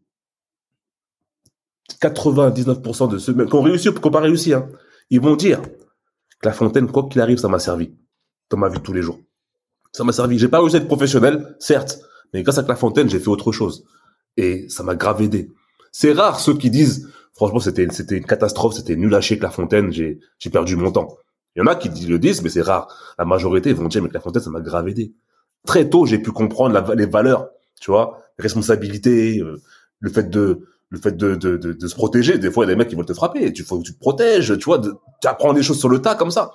99% 2.01 3.09
de 3.09 3.17
ceux 3.17 3.33
qui 3.33 3.55
ont 3.55 3.61
réussi 3.61 3.89
ou 3.89 3.93
qui 3.93 4.01
n'ont 4.01 4.11
pas 4.11 4.19
réussi, 4.19 4.53
hein, 4.53 4.69
ils 5.09 5.21
vont 5.21 5.35
dire 5.35 5.61
la 6.43 6.51
fontaine, 6.51 6.91
quoi 6.91 7.07
qu'il 7.09 7.21
arrive, 7.21 7.37
ça 7.37 7.47
m'a 7.47 7.59
servi 7.59 7.93
dans 8.49 8.57
ma 8.57 8.69
vie 8.69 8.77
de 8.77 8.83
tous 8.83 8.93
les 8.93 9.01
jours. 9.01 9.19
Ça 9.91 10.03
m'a 10.03 10.11
servi. 10.11 10.37
J'ai 10.37 10.47
pas 10.47 10.59
réussi 10.59 10.75
à 10.75 10.79
être 10.79 10.87
professionnel, 10.87 11.55
certes, 11.59 11.99
mais 12.33 12.43
grâce 12.43 12.57
à 12.57 12.63
la 12.63 12.75
fontaine, 12.75 13.09
j'ai 13.09 13.19
fait 13.19 13.29
autre 13.29 13.51
chose. 13.51 13.85
Et 14.37 14.67
ça 14.69 14.83
m'a 14.83 14.95
grave 14.95 15.21
aidé. 15.21 15.51
C'est 15.91 16.11
rare 16.11 16.39
ceux 16.39 16.55
qui 16.55 16.69
disent, 16.69 17.09
franchement, 17.33 17.59
c'était, 17.59 17.83
une 17.83 18.25
catastrophe, 18.25 18.73
c'était 18.73 18.95
nul 18.95 19.13
à 19.13 19.21
chier 19.21 19.37
que 19.37 19.43
la 19.43 19.51
fontaine, 19.51 19.91
j'ai, 19.91 20.19
j'ai 20.39 20.49
perdu 20.49 20.75
mon 20.75 20.91
temps. 20.91 21.17
Il 21.55 21.59
y 21.59 21.61
en 21.61 21.67
a 21.67 21.75
qui 21.75 21.89
le 21.89 22.17
disent, 22.17 22.41
mais 22.41 22.49
c'est 22.49 22.61
rare. 22.61 22.87
La 23.19 23.25
majorité 23.25 23.71
vont 23.73 23.87
dire, 23.87 24.01
mais 24.01 24.09
la 24.11 24.19
fontaine, 24.19 24.41
ça 24.41 24.49
m'a 24.49 24.61
grave 24.61 24.87
aidé. 24.87 25.13
Très 25.65 25.87
tôt, 25.87 26.05
j'ai 26.05 26.17
pu 26.17 26.31
comprendre 26.31 26.93
les 26.95 27.05
valeurs, 27.05 27.47
tu 27.83 27.91
vois, 27.91 28.21
responsabilité, 28.39 29.39
euh, 29.41 29.61
le 29.99 30.09
fait 30.09 30.29
de, 30.29 30.61
le 30.87 30.97
fait 30.97 31.17
de, 31.17 31.35
de, 31.35 31.57
de, 31.57 31.87
se 31.87 31.95
protéger. 31.95 32.37
Des 32.37 32.49
fois, 32.49 32.63
il 32.63 32.69
y 32.69 32.71
a 32.71 32.75
des 32.75 32.77
mecs 32.77 32.87
qui 32.87 32.95
veulent 32.95 33.05
te 33.05 33.13
frapper. 33.13 33.51
Tu 33.51 33.63
faut 33.63 33.77
que 33.79 33.83
tu 33.83 33.93
te 33.93 33.99
protèges, 33.99 34.57
tu 34.57 34.63
vois, 34.63 34.79
tu 34.79 35.27
apprends 35.27 35.51
des 35.51 35.63
choses 35.63 35.79
sur 35.79 35.89
le 35.89 36.01
tas 36.01 36.15
comme 36.15 36.31
ça. 36.31 36.53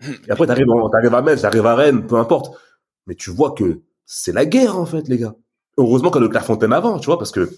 Et 0.00 0.30
après, 0.30 0.46
t'arrives, 0.46 0.66
t'arrives 0.92 1.14
à 1.16 1.20
Metz, 1.22 1.42
t'arrives 1.42 1.66
à 1.66 1.74
Rennes, 1.74 2.06
peu 2.06 2.14
importe. 2.14 2.56
Mais 3.08 3.16
tu 3.16 3.30
vois 3.30 3.50
que 3.50 3.80
c'est 4.06 4.30
la 4.30 4.46
guerre, 4.46 4.78
en 4.78 4.86
fait, 4.86 5.08
les 5.08 5.18
gars. 5.18 5.34
Heureusement 5.78 6.12
qu'on 6.12 6.20
a 6.20 6.22
le 6.22 6.28
Clairefontaine 6.28 6.72
avant, 6.72 7.00
tu 7.00 7.06
vois, 7.06 7.18
parce 7.18 7.32
que, 7.32 7.50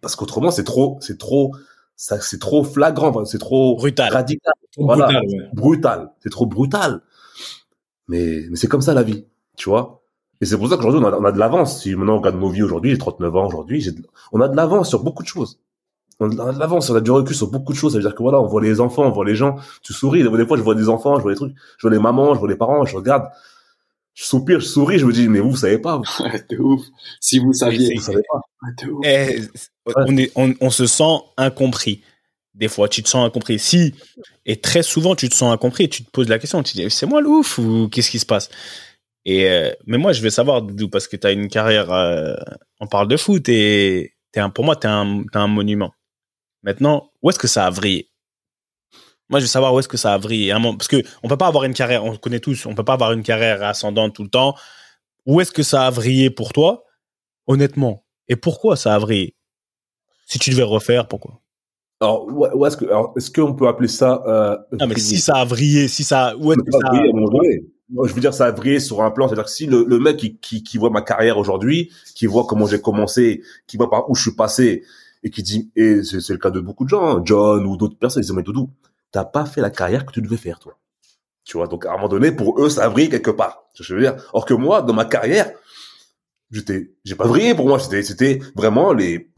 parce 0.00 0.14
qu'autrement, 0.14 0.52
c'est 0.52 0.62
trop, 0.62 0.96
c'est 1.00 1.18
trop, 1.18 1.52
ça, 1.96 2.20
c'est 2.20 2.38
trop 2.38 2.62
flagrant, 2.62 3.24
c'est 3.24 3.38
trop 3.38 3.74
Brutal. 3.78 4.12
radical, 4.12 4.52
Voilà. 4.76 5.06
brutal, 5.06 5.22
ouais. 5.26 5.48
brutal. 5.54 6.10
C'est 6.22 6.30
trop 6.30 6.46
brutal. 6.46 7.00
Mais, 8.06 8.44
mais 8.48 8.54
c'est 8.56 8.68
comme 8.68 8.82
ça, 8.82 8.94
la 8.94 9.02
vie, 9.02 9.26
tu 9.56 9.70
vois. 9.70 9.97
Et 10.40 10.46
c'est 10.46 10.56
pour 10.56 10.68
ça 10.68 10.76
qu'aujourd'hui, 10.76 11.00
on 11.02 11.08
a, 11.08 11.16
on 11.18 11.24
a 11.24 11.32
de 11.32 11.38
l'avance. 11.38 11.82
Si 11.82 11.94
maintenant 11.94 12.14
on 12.14 12.18
regarde 12.18 12.38
nos 12.38 12.48
vies 12.48 12.62
aujourd'hui, 12.62 12.92
j'ai 12.92 12.98
39 12.98 13.34
ans 13.36 13.46
aujourd'hui, 13.46 13.80
j'ai 13.80 13.92
de- 13.92 14.06
on 14.32 14.40
a 14.40 14.48
de 14.48 14.56
l'avance 14.56 14.88
sur 14.88 15.02
beaucoup 15.02 15.22
de 15.22 15.28
choses. 15.28 15.58
On 16.20 16.36
a 16.38 16.52
de 16.52 16.58
l'avance, 16.58 16.90
on 16.90 16.94
a 16.96 17.00
du 17.00 17.10
recul 17.12 17.34
sur 17.36 17.48
beaucoup 17.50 17.72
de 17.72 17.78
choses. 17.78 17.92
Ça 17.92 17.98
veut 17.98 18.04
dire 18.04 18.14
que 18.14 18.22
voilà, 18.22 18.40
on 18.40 18.46
voit 18.46 18.60
les 18.62 18.80
enfants, 18.80 19.04
on 19.06 19.10
voit 19.12 19.24
les 19.24 19.36
gens, 19.36 19.56
tu 19.82 19.92
souris. 19.92 20.22
Des 20.22 20.46
fois, 20.46 20.56
je 20.56 20.62
vois 20.62 20.74
des 20.74 20.88
enfants, 20.88 21.16
je 21.16 21.22
vois 21.22 21.32
des 21.32 21.36
trucs, 21.36 21.54
je 21.76 21.86
vois 21.86 21.90
les 21.94 22.02
mamans, 22.02 22.34
je 22.34 22.40
vois 22.40 22.48
les 22.48 22.56
parents, 22.56 22.84
je 22.84 22.96
regarde, 22.96 23.28
je 24.14 24.24
soupire, 24.24 24.58
je 24.60 24.66
souris, 24.66 24.98
je 24.98 25.06
me 25.06 25.12
dis, 25.12 25.28
mais 25.28 25.38
vous, 25.38 25.50
vous 25.50 25.56
savez 25.56 25.78
pas, 25.78 25.96
vous, 25.98 26.04
de 26.50 26.58
ouf. 26.58 26.82
Si 27.20 27.38
vous 27.38 27.52
saviez. 27.52 27.94
vous 27.94 28.02
savez 28.02 28.22
pas. 28.32 28.40
Ouais, 28.62 28.72
de 28.84 28.90
ouf. 28.90 29.00
Eh, 29.04 29.42
on, 29.94 30.16
est, 30.16 30.32
on, 30.34 30.54
on 30.60 30.70
se 30.70 30.86
sent 30.86 31.18
incompris. 31.36 32.02
Des 32.54 32.66
fois, 32.66 32.88
tu 32.88 33.04
te 33.04 33.08
sens 33.08 33.24
incompris. 33.24 33.60
Si, 33.60 33.94
et 34.44 34.56
très 34.60 34.82
souvent, 34.82 35.14
tu 35.14 35.28
te 35.28 35.34
sens 35.36 35.52
incompris 35.54 35.84
et 35.84 35.88
tu 35.88 36.02
te 36.04 36.10
poses 36.10 36.28
la 36.28 36.40
question. 36.40 36.60
Tu 36.64 36.72
te 36.72 36.78
dis, 36.78 36.90
c'est 36.90 37.06
moi 37.06 37.20
le 37.20 37.28
ouf 37.28 37.58
ou 37.58 37.88
qu'est-ce 37.88 38.10
qui 38.10 38.18
se 38.18 38.26
passe? 38.26 38.50
Et, 39.28 39.46
euh, 39.46 39.70
Mais 39.86 39.98
moi, 39.98 40.14
je 40.14 40.22
veux 40.22 40.30
savoir, 40.30 40.62
Doudou, 40.62 40.88
parce 40.88 41.06
que 41.06 41.14
tu 41.14 41.26
as 41.26 41.32
une 41.32 41.48
carrière, 41.48 41.92
euh, 41.92 42.34
on 42.80 42.86
parle 42.86 43.08
de 43.08 43.16
foot 43.18 43.46
et 43.50 44.14
t'es 44.32 44.40
un, 44.40 44.48
pour 44.48 44.64
moi, 44.64 44.74
tu 44.74 44.86
es 44.86 44.90
un, 44.90 45.46
monument. 45.46 45.92
Maintenant, 46.62 47.10
où 47.20 47.28
est-ce 47.28 47.38
que 47.38 47.46
ça 47.46 47.66
a 47.66 47.70
vrillé? 47.70 48.08
Moi, 49.28 49.40
je 49.40 49.44
veux 49.44 49.48
savoir 49.48 49.74
où 49.74 49.80
est-ce 49.80 49.88
que 49.88 49.98
ça 49.98 50.14
a 50.14 50.18
vrillé. 50.18 50.50
Parce 50.52 50.88
que 50.88 51.02
on 51.22 51.28
peut 51.28 51.36
pas 51.36 51.46
avoir 51.46 51.64
une 51.64 51.74
carrière, 51.74 52.06
on 52.06 52.12
le 52.12 52.16
connaît 52.16 52.40
tous, 52.40 52.64
on 52.64 52.74
peut 52.74 52.86
pas 52.86 52.94
avoir 52.94 53.12
une 53.12 53.22
carrière 53.22 53.62
ascendante 53.62 54.14
tout 54.14 54.22
le 54.22 54.30
temps. 54.30 54.54
Où 55.26 55.42
est-ce 55.42 55.52
que 55.52 55.62
ça 55.62 55.86
a 55.86 55.90
vrillé 55.90 56.30
pour 56.30 56.54
toi, 56.54 56.84
honnêtement. 57.46 58.06
Et 58.28 58.36
pourquoi 58.36 58.76
ça 58.76 58.94
a 58.94 58.98
vrillé? 58.98 59.36
Si 60.26 60.38
tu 60.38 60.48
devais 60.50 60.62
refaire, 60.62 61.06
pourquoi? 61.06 61.42
Alors, 62.00 62.26
où, 62.26 62.64
est-ce 62.64 62.78
que, 62.78 62.86
alors, 62.86 63.12
est-ce 63.14 63.30
qu'on 63.30 63.52
peut 63.52 63.68
appeler 63.68 63.88
ça, 63.88 64.22
euh, 64.26 64.56
Non, 64.72 64.86
mais 64.86 64.98
si 64.98 65.18
ça 65.18 65.34
a 65.36 65.44
vrillé, 65.44 65.86
si 65.88 66.02
ça, 66.02 66.34
où 66.38 66.52
est-ce 66.52 66.62
que 66.62 66.72
ça 66.72 66.78
a 66.86 66.90
brillé 66.90 67.60
je 67.90 68.12
veux 68.12 68.20
dire, 68.20 68.34
ça 68.34 68.46
a 68.46 68.52
brillé 68.52 68.80
sur 68.80 69.02
un 69.02 69.10
plan. 69.10 69.28
C'est-à-dire 69.28 69.44
que 69.44 69.50
si 69.50 69.66
le, 69.66 69.84
le 69.86 69.98
mec 69.98 70.16
qui, 70.16 70.36
qui, 70.38 70.62
qui 70.62 70.78
voit 70.78 70.90
ma 70.90 71.02
carrière 71.02 71.38
aujourd'hui, 71.38 71.90
qui 72.14 72.26
voit 72.26 72.44
comment 72.46 72.66
j'ai 72.66 72.80
commencé, 72.80 73.42
qui 73.66 73.76
voit 73.76 73.90
par 73.90 74.10
où 74.10 74.14
je 74.14 74.22
suis 74.22 74.34
passé, 74.34 74.84
et 75.22 75.30
qui 75.30 75.42
dit, 75.42 75.70
et 75.74 76.02
c'est 76.04 76.30
le 76.30 76.38
cas 76.38 76.50
de 76.50 76.60
beaucoup 76.60 76.84
de 76.84 76.90
gens, 76.90 77.16
hein, 77.18 77.22
John 77.24 77.66
ou 77.66 77.76
d'autres 77.76 77.98
personnes, 77.98 78.22
ils 78.22 78.26
disent, 78.26 78.34
mais 78.34 78.42
Doudou, 78.42 78.70
t'as 79.10 79.24
pas 79.24 79.46
fait 79.46 79.60
la 79.60 79.70
carrière 79.70 80.06
que 80.06 80.12
tu 80.12 80.22
devais 80.22 80.36
faire, 80.36 80.58
toi. 80.58 80.78
Tu 81.44 81.56
vois, 81.56 81.66
donc 81.66 81.86
à 81.86 81.90
un 81.90 81.94
moment 81.94 82.08
donné, 82.08 82.30
pour 82.30 82.62
eux, 82.62 82.68
ça 82.68 82.84
a 82.84 82.88
brillé 82.90 83.08
quelque 83.08 83.30
part. 83.30 83.64
Je 83.74 83.94
veux 83.94 84.00
dire? 84.00 84.16
Or 84.32 84.44
que 84.44 84.54
moi, 84.54 84.82
dans 84.82 84.92
ma 84.92 85.06
carrière, 85.06 85.50
j'étais, 86.50 86.94
j'ai 87.04 87.14
pas 87.14 87.26
brillé 87.26 87.54
pour 87.54 87.66
moi. 87.66 87.78
C'était, 87.78 88.02
c'était 88.02 88.40
vraiment 88.54 88.92
les, 88.92 89.30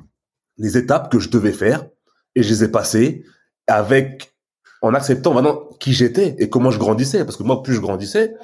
les 0.58 0.76
étapes 0.76 1.10
que 1.10 1.18
je 1.18 1.28
devais 1.30 1.52
faire, 1.52 1.86
et 2.34 2.42
je 2.42 2.48
les 2.48 2.64
ai 2.64 2.68
passées 2.68 3.24
avec 3.66 4.34
en 4.82 4.94
acceptant 4.94 5.34
maintenant 5.34 5.68
qui 5.78 5.92
j'étais 5.92 6.36
et 6.38 6.48
comment 6.48 6.70
je 6.70 6.78
grandissais. 6.78 7.24
Parce 7.24 7.36
que 7.36 7.42
moi, 7.42 7.62
plus 7.62 7.74
je 7.74 7.80
grandissais, 7.80 8.34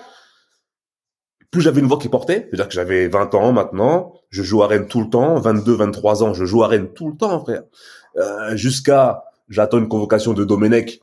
plus 1.51 1.63
j'avais 1.63 1.81
une 1.81 1.87
voix 1.87 1.99
qui 1.99 2.09
portait. 2.09 2.47
C'est-à-dire 2.49 2.69
que 2.69 2.75
j'avais 2.75 3.09
20 3.09 3.35
ans 3.35 3.53
maintenant, 3.53 4.15
je 4.31 4.43
joue 4.43 4.63
à 4.63 4.67
Rennes 4.67 4.89
tout 4.89 5.01
le 5.01 5.09
temps, 5.09 5.39
22, 5.39 5.75
23 5.75 6.23
ans, 6.25 6.35
je 6.35 6.45
joue 6.45 6.63
à 6.63 6.69
Rennes 6.69 6.93
tout 6.93 7.11
le 7.11 7.17
temps, 7.17 7.41
frère. 7.41 7.63
Euh, 8.17 8.57
Jusqu'à, 8.57 9.25
j'attends 9.49 9.79
une 9.79 9.89
convocation 9.89 10.33
de 10.35 10.45
Domenech. 10.45 11.01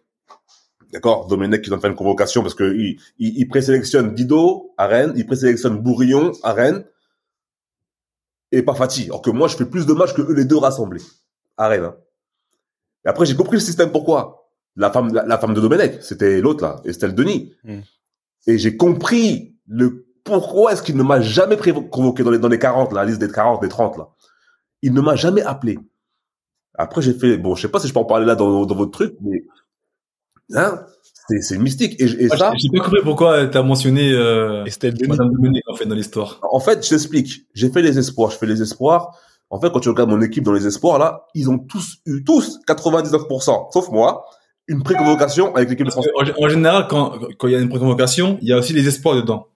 D'accord? 0.91 1.25
Domenech 1.27 1.61
qui 1.63 1.69
doit 1.69 1.79
faire 1.79 1.89
une 1.89 1.95
convocation 1.95 2.41
parce 2.43 2.53
que 2.53 2.75
il, 2.75 2.99
il, 3.17 3.37
il 3.39 3.47
présélectionne 3.47 4.13
Dido 4.13 4.73
à 4.77 4.85
Rennes, 4.85 5.13
il 5.15 5.25
présélectionne 5.25 5.77
Bourillon 5.79 6.31
à 6.43 6.53
Rennes 6.53 6.85
et 8.51 8.61
pas 8.61 8.75
Fatih. 8.75 9.05
Alors 9.05 9.23
que 9.23 9.31
moi, 9.31 9.47
je 9.47 9.55
fais 9.55 9.65
plus 9.65 9.87
de 9.87 9.93
matchs 9.93 10.13
que 10.13 10.21
eux 10.21 10.33
les 10.33 10.45
deux 10.45 10.57
rassemblés 10.57 11.01
à 11.57 11.67
Rennes. 11.69 11.85
hein. 11.85 11.95
Et 13.05 13.09
après, 13.09 13.25
j'ai 13.25 13.35
compris 13.35 13.55
le 13.55 13.61
système 13.61 13.91
pourquoi? 13.91 14.42
La 14.75 14.91
femme, 14.91 15.13
la, 15.13 15.25
la 15.25 15.37
femme 15.37 15.53
de 15.53 15.61
Domenech, 15.61 16.01
c'était 16.01 16.41
l'autre 16.41 16.63
là, 16.63 16.81
Estelle 16.85 17.13
Denis. 17.13 17.53
Mm. 17.63 17.79
Et 18.47 18.57
j'ai 18.57 18.75
compris 18.75 19.55
le 19.67 20.05
pourquoi 20.23 20.71
est-ce 20.71 20.81
qu'il 20.81 20.97
ne 20.97 21.03
m'a 21.03 21.21
jamais 21.21 21.57
convoqué 21.57 22.23
dans 22.23 22.31
les, 22.31 22.39
dans 22.39 22.47
les 22.47 22.59
40, 22.59 22.93
là, 22.93 23.01
la 23.01 23.07
liste 23.07 23.19
des 23.19 23.31
40, 23.31 23.61
des 23.61 23.69
30 23.69 23.97
là. 23.97 24.09
Il 24.81 24.93
ne 24.93 25.01
m'a 25.01 25.15
jamais 25.15 25.41
appelé. 25.41 25.79
Après, 26.75 27.01
j'ai 27.01 27.13
fait, 27.13 27.37
bon, 27.37 27.55
je 27.55 27.61
sais 27.61 27.67
pas 27.67 27.79
si 27.79 27.87
je 27.87 27.93
peux 27.93 27.99
en 27.99 28.05
parler 28.05 28.25
là 28.25 28.35
dans, 28.35 28.65
dans 28.65 28.75
votre 28.75 28.91
truc, 28.91 29.15
mais, 29.21 29.43
hein, 30.55 30.85
c'est, 31.29 31.41
c'est 31.41 31.57
mystique. 31.57 31.99
Et, 31.99 32.05
et 32.05 32.29
ça, 32.29 32.53
J'ai 32.57 32.69
pas 32.69 32.83
compris 32.83 33.01
pourquoi 33.03 33.47
t'as 33.47 33.63
mentionné 33.63 34.11
euh, 34.11 34.65
Estelle 34.65 34.93
Denis. 34.93 35.09
Madame 35.09 35.31
Domenech 35.31 35.63
en 35.67 35.75
fait 35.75 35.85
dans 35.85 35.95
l'histoire. 35.95 36.39
En 36.41 36.59
fait, 36.59 36.83
je 36.83 36.89
t'explique. 36.89 37.47
J'ai 37.53 37.69
fait 37.69 37.81
les 37.81 37.97
espoirs. 37.97 38.31
Je 38.31 38.37
fais 38.37 38.45
les 38.45 38.61
espoirs. 38.61 39.17
En 39.49 39.59
fait, 39.59 39.71
quand 39.71 39.79
tu 39.79 39.89
regardes 39.89 40.09
mon 40.09 40.21
équipe 40.21 40.43
dans 40.43 40.51
les 40.51 40.65
espoirs, 40.65 40.97
là, 40.97 41.27
ils 41.35 41.49
ont 41.49 41.59
tous 41.59 41.99
eu, 42.05 42.23
tous, 42.23 42.59
99%, 42.67 43.71
sauf 43.71 43.89
moi, 43.89 44.25
une 44.67 44.83
pré-convocation 44.83 45.55
avec 45.55 45.69
l'équipe 45.69 45.85
de 45.85 45.91
France. 45.91 46.07
En, 46.17 46.45
en 46.45 46.49
général, 46.49 46.87
quand 46.89 47.19
quand 47.37 47.47
il 47.47 47.53
y 47.53 47.55
a 47.55 47.59
une 47.59 47.69
préconvocation, 47.69 48.37
il 48.41 48.47
y 48.47 48.53
a 48.53 48.57
aussi 48.57 48.73
les 48.73 48.87
espoirs 48.87 49.15
dedans. 49.15 49.47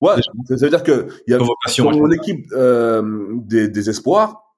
Ouais, 0.00 0.14
ça 0.48 0.54
veut 0.54 0.70
dire 0.70 0.82
que 0.84 1.08
il 1.26 1.32
y 1.32 1.34
a, 1.34 1.38
dans 1.38 1.90
mon 1.90 2.10
équipe 2.12 2.46
euh, 2.52 3.02
des, 3.34 3.68
des 3.68 3.90
espoirs, 3.90 4.54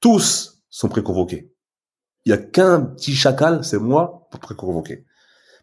tous 0.00 0.62
sont 0.70 0.88
pré-convoqués. 0.88 1.50
Il 2.26 2.30
y 2.30 2.32
a 2.32 2.38
qu'un 2.38 2.80
petit 2.82 3.14
chacal, 3.14 3.64
c'est 3.64 3.78
moi, 3.78 4.28
pour 4.30 4.40
pré-convoquer. 4.40 5.04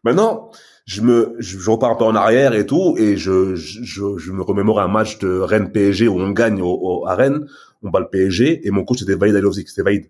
Maintenant, 0.04 0.52
je 0.86 1.02
me, 1.02 1.36
je, 1.39 1.60
je 1.60 1.70
repars 1.70 1.91
un 1.91 1.95
peu 1.95 2.06
en 2.06 2.16
arrière 2.16 2.54
et 2.54 2.66
tout, 2.66 2.95
et 2.97 3.18
je, 3.18 3.56
je, 3.56 4.18
je, 4.18 4.32
me 4.32 4.41
remémore 4.41 4.80
un 4.80 4.88
match 4.88 5.20
de 5.20 5.39
Rennes 5.39 5.72
PSG 5.72 6.08
où 6.08 6.20
on 6.20 6.32
gagne 6.32 6.62
au, 6.62 6.72
au- 6.74 7.08
à 7.08 7.16
Rennes, 7.16 7.47
on 7.84 7.89
bat 7.89 7.99
le 7.99 8.10
PSG, 8.10 8.66
et 8.68 8.72
mon 8.72 8.84
coach 8.84 8.99
c'était 8.99 9.16
Vaïd 9.16 9.36
Alilovzik, 9.36 9.70
c'était 9.70 9.84
Vaïd. 9.84 10.10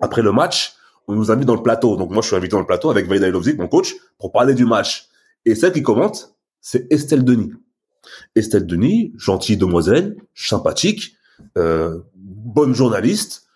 Après 0.00 0.22
le 0.22 0.32
match, 0.32 0.74
on 1.08 1.14
nous 1.14 1.30
invite 1.30 1.46
dans 1.46 1.56
le 1.56 1.62
plateau, 1.62 1.96
donc 1.96 2.10
moi 2.10 2.22
je 2.22 2.28
suis 2.28 2.36
invité 2.36 2.52
dans 2.52 2.60
le 2.60 2.66
plateau 2.66 2.90
avec 2.90 3.06
Vaïd 3.06 3.22
Alilovzik, 3.22 3.58
mon 3.58 3.68
coach, 3.68 3.94
pour 4.18 4.32
parler 4.32 4.54
du 4.54 4.64
match. 4.64 5.08
Et 5.44 5.54
celle 5.54 5.72
qui 5.72 5.82
commente, 5.82 6.34
c'est 6.60 6.90
Estelle 6.92 7.24
Denis. 7.24 7.52
Estelle 8.34 8.66
Denis, 8.66 9.12
gentille 9.16 9.56
demoiselle, 9.56 10.16
sympathique, 10.34 11.14
euh, 11.58 12.00
bonne 12.14 12.74
journaliste. 12.74 13.46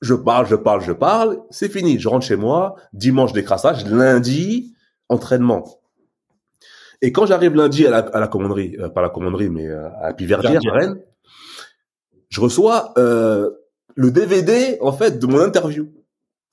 Je 0.00 0.14
parle, 0.14 0.46
je 0.46 0.56
parle, 0.56 0.82
je 0.82 0.92
parle. 0.92 1.40
C'est 1.50 1.70
fini. 1.70 1.98
Je 1.98 2.08
rentre 2.08 2.26
chez 2.26 2.36
moi. 2.36 2.76
Dimanche 2.92 3.32
décrassage. 3.32 3.86
Lundi 3.86 4.74
entraînement. 5.08 5.80
Et 7.02 7.12
quand 7.12 7.26
j'arrive 7.26 7.54
lundi 7.54 7.86
à 7.86 7.90
la, 7.90 7.98
à 7.98 8.20
la 8.20 8.28
commanderie, 8.28 8.76
euh, 8.78 8.88
pas 8.88 9.02
la 9.02 9.10
commanderie, 9.10 9.50
mais 9.50 9.66
euh, 9.66 9.88
à 10.00 10.12
Piverdière, 10.14 10.52
Verdière. 10.52 10.74
à 10.74 10.78
Rennes, 10.78 11.00
je 12.28 12.40
reçois 12.40 12.92
euh, 12.98 13.50
le 13.94 14.10
DVD 14.10 14.78
en 14.80 14.92
fait 14.92 15.18
de 15.18 15.26
mon 15.26 15.40
interview. 15.40 15.88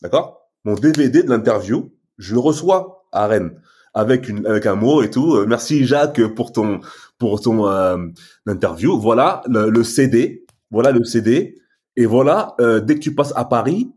D'accord? 0.04 0.50
Mon 0.66 0.76
DVD 0.76 1.24
de 1.24 1.30
l'interview, 1.30 1.92
je 2.18 2.34
le 2.34 2.40
reçois 2.40 3.06
à 3.12 3.26
Rennes 3.26 3.60
avec 3.94 4.28
une 4.28 4.46
avec 4.46 4.66
un 4.66 4.76
mot 4.76 5.02
et 5.02 5.10
tout. 5.10 5.36
Euh, 5.36 5.46
merci 5.48 5.86
Jacques 5.86 6.22
pour 6.36 6.52
ton 6.52 6.82
pour 7.18 7.40
ton 7.42 7.68
euh, 7.68 7.98
interview. 8.46 9.00
Voilà 9.00 9.44
le, 9.48 9.84
CD. 9.84 10.46
Voilà 10.72 10.92
le 10.92 11.04
CD. 11.04 11.58
Et 11.96 12.06
voilà, 12.06 12.56
euh, 12.60 12.80
dès 12.80 12.96
que 12.96 13.00
tu 13.00 13.14
passes 13.14 13.34
à 13.36 13.46
Paris, 13.46 13.94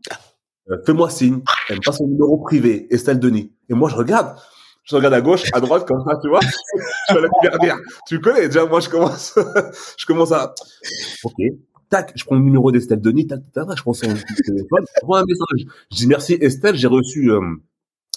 fais-moi 0.85 1.09
signe. 1.09 1.41
Elle 1.67 1.77
me 1.77 1.81
passe 1.83 1.97
son 1.97 2.07
numéro 2.07 2.37
privé, 2.37 2.87
Estelle 2.93 3.19
Denis. 3.19 3.51
Et 3.69 3.73
moi, 3.73 3.89
je 3.89 3.95
regarde. 3.95 4.37
Je 4.83 4.95
regarde 4.95 5.15
à 5.15 5.21
gauche, 5.21 5.43
à 5.51 5.59
droite, 5.59 5.85
comme 5.85 6.01
ça, 6.07 6.17
tu 6.21 6.29
vois. 6.29 6.39
je 7.09 7.15
suis 7.15 7.17
à 7.17 7.65
la. 7.65 7.75
Tu 8.07 8.21
connais, 8.21 8.47
déjà, 8.47 8.65
moi, 8.65 8.79
je 8.79 8.87
commence, 8.87 9.37
je 9.97 10.05
commence 10.05 10.31
à, 10.31 10.53
ok. 11.25 11.33
Tac, 11.89 12.11
je 12.15 12.25
prends 12.25 12.35
le 12.35 12.41
numéro 12.41 12.71
d'Estelle 12.71 13.01
Denis, 13.01 13.27
tac, 13.27 13.39
tac, 13.53 13.67
tac, 13.67 13.77
je 13.77 13.81
prends 13.81 13.93
son 13.93 14.07
téléphone, 14.45 14.85
je 14.95 15.03
envoie 15.03 15.19
un 15.19 15.25
message. 15.25 15.73
Je 15.91 15.97
dis 15.97 16.07
merci 16.07 16.33
Estelle, 16.39 16.75
j'ai 16.75 16.87
reçu, 16.87 17.31
euh, 17.31 17.41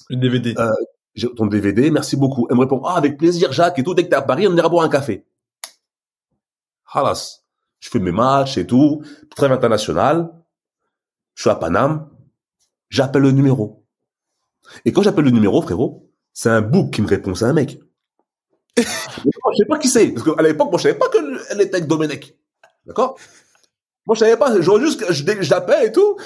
Le 0.09 0.17
DVD. 0.17 0.55
Euh, 0.59 1.29
ton 1.37 1.47
DVD, 1.47 1.91
merci 1.91 2.17
beaucoup. 2.17 2.47
Elle 2.51 2.57
me 2.57 2.63
répond, 2.63 2.83
ah, 2.85 2.97
avec 2.97 3.17
plaisir, 3.17 3.53
Jacques, 3.53 3.79
et 3.79 3.85
tout, 3.85 3.95
dès 3.95 4.05
que 4.05 4.09
t'es 4.09 4.17
à 4.17 4.23
Paris, 4.23 4.47
on 4.49 4.57
ira 4.57 4.69
boire 4.69 4.85
un 4.85 4.89
café. 4.89 5.25
Halas. 6.93 7.45
Je 7.79 7.89
fais 7.89 7.99
mes 7.99 8.13
matchs 8.13 8.59
et 8.59 8.67
tout, 8.67 9.03
trêve 9.35 9.53
international. 9.53 10.31
Je 11.35 11.43
suis 11.43 11.51
à 11.51 11.55
Paname. 11.55 12.09
J'appelle 12.91 13.23
le 13.23 13.31
numéro. 13.31 13.87
Et 14.85 14.93
quand 14.93 15.03
j'appelle 15.03 15.25
le 15.25 15.31
numéro, 15.31 15.63
frérot, 15.63 16.11
c'est 16.33 16.51
un 16.51 16.61
bouc 16.61 16.93
qui 16.93 17.03
me 17.03 17.07
répond, 17.07 17.35
c'est 17.35 17.47
un 17.47 17.53
mec. 17.53 17.81
je 18.77 18.83
sais 19.57 19.65
pas 19.65 19.79
qui 19.79 19.89
c'est, 19.89 20.09
parce 20.13 20.29
qu'à 20.29 20.43
l'époque, 20.43 20.71
moi, 20.71 20.79
je 20.79 20.85
savais 20.85 20.99
pas 20.99 21.09
qu'elle 21.09 21.61
était 21.61 21.77
avec 21.77 21.87
Domenech. 21.87 22.37
D'accord? 22.87 23.19
Moi, 24.07 24.15
je 24.15 24.21
savais 24.21 24.37
pas, 24.37 24.61
je 24.61 24.67
vois 24.67 24.81
juste 24.81 25.01
que 25.01 25.13
je, 25.13 25.25
je 25.25 25.51
l'appelle 25.51 25.89
et 25.89 25.93
tout. 25.93 26.17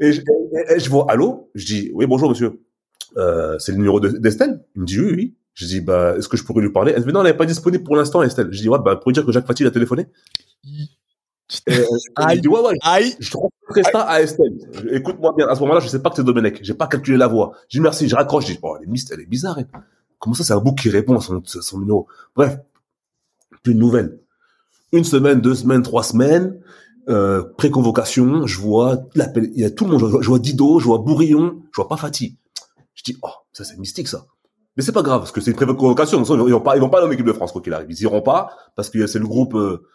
Et 0.00 0.12
je, 0.12 0.20
et- 0.20 0.74
et 0.74 0.78
je 0.80 0.90
vois, 0.90 1.06
allô? 1.08 1.50
Je 1.54 1.64
dis, 1.64 1.90
oui, 1.94 2.06
bonjour, 2.06 2.28
monsieur. 2.28 2.60
Euh, 3.16 3.58
c'est 3.58 3.72
le 3.72 3.78
numéro 3.78 4.00
de- 4.00 4.18
d'Estelle? 4.18 4.64
Il 4.74 4.82
me 4.82 4.86
dit, 4.86 5.00
oui, 5.00 5.12
oui. 5.14 5.34
Je 5.54 5.66
dis, 5.66 5.80
bah, 5.80 6.16
est-ce 6.16 6.28
que 6.28 6.36
je 6.36 6.44
pourrais 6.44 6.62
lui 6.62 6.72
parler? 6.72 6.92
Elle 6.94 7.02
me 7.02 7.06
dit, 7.06 7.12
non, 7.12 7.20
elle 7.20 7.30
n'est 7.30 7.36
pas 7.36 7.46
disponible 7.46 7.84
pour 7.84 7.96
l'instant, 7.96 8.22
Estelle. 8.22 8.48
Je 8.50 8.60
dis, 8.60 8.68
ouais, 8.68 8.78
bah, 8.84 8.96
pour 8.96 9.12
dire 9.12 9.24
que 9.24 9.30
Jacques 9.32 9.46
Fatih 9.46 9.64
a 9.66 9.70
téléphoné. 9.70 10.06
Et, 11.66 11.72
euh, 11.72 11.84
elle 12.28 12.40
dit, 12.40 12.48
ouais, 12.48 12.60
ouais, 12.60 12.74
Aïe. 12.82 13.14
je 13.20 13.30
transmettrai 13.30 13.92
ça 13.92 14.00
à 14.00 14.20
Estelle. 14.20 14.56
Écoute-moi 14.90 15.32
bien, 15.36 15.46
à 15.46 15.54
ce 15.54 15.60
moment-là, 15.60 15.78
je 15.80 15.88
sais 15.88 16.02
pas 16.02 16.10
que 16.10 16.16
c'est 16.16 16.24
Domenech. 16.24 16.58
J'ai 16.62 16.74
pas 16.74 16.88
calculé 16.88 17.16
la 17.16 17.28
voix. 17.28 17.52
Je 17.68 17.78
dis 17.78 17.82
merci, 17.82 18.08
je 18.08 18.16
raccroche. 18.16 18.46
Je 18.46 18.54
dis, 18.54 18.58
oh, 18.62 18.76
elle 18.82 18.88
est, 18.92 19.12
elle 19.12 19.20
est 19.20 19.26
bizarre. 19.26 19.58
Comment 20.18 20.34
ça, 20.34 20.42
c'est 20.42 20.54
un 20.54 20.60
bouc 20.60 20.78
qui 20.78 20.90
répond 20.90 21.16
à 21.16 21.20
son, 21.20 21.40
son 21.44 21.78
numéro? 21.78 22.08
Bref, 22.34 22.58
plus 23.62 23.74
de 23.74 23.78
nouvelles. 23.78 24.18
Une 24.92 25.04
semaine, 25.04 25.40
deux 25.40 25.54
semaines, 25.54 25.82
trois 25.82 26.02
semaines, 26.02 26.58
euh, 27.08 27.42
pré-convocation, 27.56 28.46
je 28.46 28.58
vois 28.58 28.98
l'appel, 29.14 29.50
il 29.54 29.60
y 29.60 29.64
a 29.64 29.70
tout 29.70 29.84
le 29.84 29.92
monde, 29.92 30.00
je 30.00 30.06
vois, 30.06 30.22
je 30.22 30.28
vois 30.28 30.38
Dido, 30.38 30.78
je 30.78 30.84
vois 30.86 30.98
Bourillon, 30.98 31.62
je 31.72 31.76
vois 31.76 31.88
pas 31.88 31.96
Fatih. 31.96 32.36
Je 32.94 33.02
dis, 33.02 33.16
oh, 33.22 33.28
ça 33.52 33.64
c'est 33.64 33.78
mystique 33.78 34.08
ça. 34.08 34.26
Mais 34.76 34.82
c'est 34.82 34.92
pas 34.92 35.02
grave, 35.02 35.20
parce 35.20 35.32
que 35.32 35.40
c'est 35.40 35.50
une 35.50 35.56
pré-convocation, 35.56 36.22
ils 36.24 36.52
vont 36.52 36.60
pas, 36.60 36.76
ils 36.76 36.80
vont 36.80 36.88
pas 36.88 36.98
aller 36.98 37.08
en 37.08 37.10
équipe 37.10 37.26
de 37.26 37.32
France, 37.32 37.52
quoi 37.52 37.60
qu'il 37.60 37.72
arrive. 37.72 37.86
Ils 37.90 38.02
iront 38.02 38.22
pas, 38.22 38.50
parce 38.74 38.90
que 38.90 39.06
c'est 39.06 39.18
le 39.18 39.26
groupe, 39.26 39.54
euh, 39.54 39.86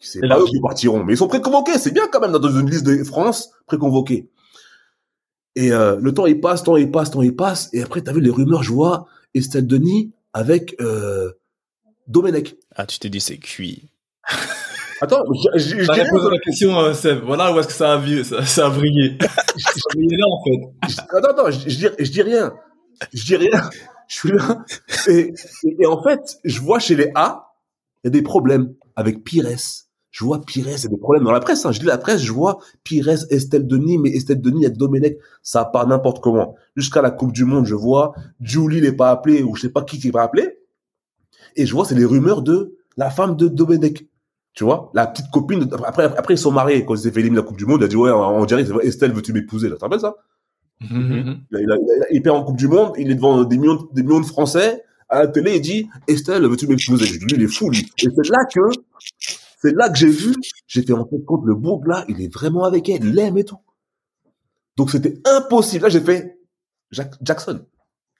c'est 0.00 0.20
pas 0.20 0.38
eux 0.38 0.44
qui 0.44 0.60
partiront. 0.60 1.04
Mais 1.04 1.14
ils 1.14 1.16
sont 1.16 1.28
pré-convoqués, 1.28 1.78
c'est 1.78 1.92
bien 1.92 2.06
quand 2.10 2.20
même, 2.20 2.32
dans 2.32 2.50
une 2.50 2.68
liste 2.68 2.84
de 2.84 3.02
France, 3.04 3.50
pré-convoqués. 3.66 4.30
Et 5.54 5.72
euh, 5.72 5.96
le 6.00 6.12
temps 6.12 6.26
il 6.26 6.38
passe, 6.38 6.60
le 6.60 6.66
temps 6.66 6.76
il 6.76 6.90
passe, 6.90 7.08
le 7.08 7.14
temps 7.14 7.22
il 7.22 7.34
passe, 7.34 7.70
et 7.72 7.82
après 7.82 8.02
t'as 8.02 8.12
vu 8.12 8.20
les 8.20 8.30
rumeurs, 8.30 8.62
je 8.62 8.72
vois 8.72 9.06
Estelle 9.34 9.66
Denis 9.66 10.12
avec 10.34 10.76
euh, 10.80 11.32
Domenech. 12.08 12.56
Ah, 12.74 12.84
tu 12.84 12.98
t'es 12.98 13.08
dit 13.08 13.20
c'est 13.20 13.38
cuit. 13.38 13.88
Attends, 15.06 15.24
je, 15.54 15.58
je, 15.58 15.68
je 15.80 15.92
dirais- 15.92 16.08
la 16.30 16.38
question, 16.38 16.78
euh, 16.78 16.92
Seb. 16.94 17.22
Voilà 17.24 17.52
où 17.54 17.58
est-ce 17.58 17.68
que 17.68 17.72
ça 17.74 17.94
a, 17.94 17.96
vu, 17.98 18.24
ça, 18.24 18.44
ça 18.44 18.66
a 18.66 18.70
brillé. 18.70 19.16
ça 19.20 19.26
a 19.90 19.94
brillé 19.94 20.16
là, 20.16 20.26
en 20.28 20.42
fait. 20.44 20.88
je- 20.88 21.16
attends, 21.16 21.30
attends, 21.30 21.50
je, 21.50 21.68
je 21.70 21.76
dis, 21.76 21.86
je 21.98 22.10
dis 22.10 22.22
rien. 22.22 22.52
Je 23.12 23.24
dis 23.24 23.36
rien. 23.36 23.70
Je 24.08 24.14
suis 24.14 24.32
là. 24.32 24.64
Et, 25.08 25.32
et, 25.64 25.76
et 25.80 25.86
en 25.86 26.02
fait, 26.02 26.20
je 26.44 26.60
vois 26.60 26.78
chez 26.78 26.94
les 26.96 27.10
A, 27.14 27.52
il 28.04 28.06
y 28.06 28.08
a 28.08 28.10
des 28.10 28.22
problèmes 28.22 28.74
avec 28.94 29.24
Pires. 29.24 29.46
Je 30.12 30.24
vois 30.24 30.40
Pires, 30.40 30.64
il 30.66 30.70
y 30.82 30.86
a 30.86 30.88
des 30.88 30.96
problèmes 30.96 31.24
dans 31.24 31.32
la 31.32 31.40
presse. 31.40 31.66
Hein. 31.66 31.72
Je 31.72 31.80
lis 31.80 31.86
la 31.86 31.98
presse, 31.98 32.22
je 32.22 32.32
vois 32.32 32.58
Pires, 32.84 33.08
Estelle 33.30 33.66
Denis, 33.66 33.98
mais 33.98 34.10
Estelle 34.10 34.40
Denis, 34.40 34.60
il 34.60 34.62
y 34.62 34.66
a 34.66 34.70
Domenech, 34.70 35.18
ça 35.42 35.64
part 35.66 35.86
n'importe 35.86 36.22
comment. 36.22 36.54
Jusqu'à 36.76 37.02
la 37.02 37.10
Coupe 37.10 37.32
du 37.32 37.44
Monde, 37.44 37.66
je 37.66 37.74
vois 37.74 38.14
Julie 38.40 38.80
n'est 38.80 38.92
pas 38.92 39.10
appelé 39.10 39.42
ou 39.42 39.54
je 39.56 39.62
sais 39.62 39.68
pas 39.70 39.82
qui 39.82 39.98
qui 39.98 40.08
est 40.08 40.12
pas 40.12 40.22
appelé. 40.22 40.58
Et 41.56 41.66
je 41.66 41.72
vois, 41.74 41.84
c'est 41.84 41.94
les 41.94 42.04
rumeurs 42.04 42.42
de 42.42 42.76
la 42.96 43.10
femme 43.10 43.36
de 43.36 43.48
Domenech. 43.48 44.06
Tu 44.56 44.64
vois, 44.64 44.90
la 44.94 45.06
petite 45.06 45.30
copine. 45.30 45.60
de- 45.66 45.74
Après, 45.84 46.04
après, 46.04 46.34
ils 46.34 46.38
sont 46.38 46.50
mariés. 46.50 46.84
Quand 46.84 46.94
ils 46.94 47.00
s'est 47.02 47.10
fait 47.12 47.20
éliminer 47.20 47.42
la 47.42 47.46
Coupe 47.46 47.58
du 47.58 47.66
Monde, 47.66 47.82
il 47.82 47.84
a 47.84 47.88
dit, 47.88 47.96
ouais, 47.96 48.10
on 48.10 48.44
dirait, 48.46 48.64
Estelle, 48.82 49.12
veux-tu 49.12 49.32
m'épouser? 49.34 49.68
Là, 49.68 49.74
tu 49.74 49.80
te 49.80 49.84
rappelles 49.84 50.00
ça? 50.00 50.16
Mhm. 50.80 51.40
Il, 51.52 51.56
a- 51.56 51.60
il, 51.60 51.70
a- 51.72 51.76
il 51.76 52.02
a- 52.02 52.06
il 52.10 52.22
perd 52.22 52.36
en 52.36 52.42
Coupe 52.44 52.56
du 52.56 52.66
Monde, 52.66 52.92
il 52.98 53.10
est 53.10 53.14
devant 53.14 53.44
des 53.44 53.58
millions, 53.58 53.86
des 53.92 54.02
millions 54.02 54.20
de 54.20 54.26
Français 54.26 54.82
à 55.10 55.20
la 55.20 55.26
télé, 55.28 55.56
il 55.56 55.60
dit 55.60 55.88
Estelle, 56.08 56.46
veux-tu 56.46 56.66
m'épouser? 56.66 57.04
Je 57.04 57.18
dis 57.18 57.24
lui, 57.26 57.34
il 57.36 57.42
est 57.42 57.46
fou, 57.48 57.68
lui. 57.70 57.86
Et 58.02 58.08
c'est 58.14 58.28
là 58.30 58.44
que, 58.52 58.60
c'est 59.60 59.74
là 59.74 59.88
que 59.90 59.96
j'ai 59.98 60.08
vu, 60.08 60.34
j'ai 60.66 60.82
fait 60.82 60.92
en 60.94 61.06
fait 61.06 61.22
compte, 61.24 61.42
le 61.44 61.54
bourg 61.54 61.82
là, 61.86 62.04
il 62.08 62.20
est 62.22 62.32
vraiment 62.32 62.64
avec 62.64 62.88
elle, 62.88 63.04
il 63.04 63.12
l'aime 63.14 63.36
et 63.38 63.44
tout. 63.44 63.58
Donc 64.76 64.90
c'était 64.90 65.18
impossible. 65.26 65.84
Là, 65.84 65.88
j'ai 65.90 66.00
fait 66.00 66.38
Jack- 66.90 67.14
Jackson. 67.22 67.60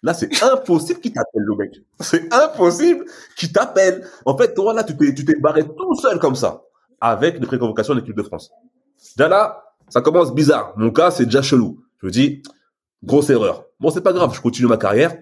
Là, 0.03 0.14
c'est 0.14 0.42
impossible 0.42 1.01
qu'il 1.01 1.12
t'appelle, 1.12 1.42
le 1.42 1.57
mec. 1.57 1.72
C'est 2.01 2.32
impossible 2.32 3.05
qu'il 3.36 3.53
t'appelle. 3.53 4.07
En 4.24 4.36
fait, 4.36 4.55
toi, 4.55 4.72
là, 4.74 4.84
tu 4.84 4.97
t'es, 4.97 5.14
tu 5.14 5.40
barré 5.40 5.64
tout 5.64 5.94
seul 5.97 6.18
comme 6.18 6.36
ça, 6.36 6.62
avec 7.01 7.40
les 7.40 7.47
préconvocations 7.47 7.94
de 7.94 8.01
l'équipe 8.01 8.16
de 8.16 8.22
France. 8.22 8.51
Déjà 9.16 9.28
là, 9.28 9.74
ça 9.88 10.01
commence 10.01 10.34
bizarre. 10.34 10.74
Mon 10.76 10.90
cas, 10.90 11.11
c'est 11.11 11.24
déjà 11.24 11.42
chelou. 11.42 11.82
Je 12.01 12.07
me 12.07 12.11
dis, 12.11 12.42
grosse 13.03 13.30
erreur. 13.30 13.66
Bon, 13.80 13.90
c'est 13.90 14.03
pas 14.03 14.12
grave, 14.12 14.34
je 14.34 14.40
continue 14.40 14.68
ma 14.68 14.76
carrière. 14.76 15.16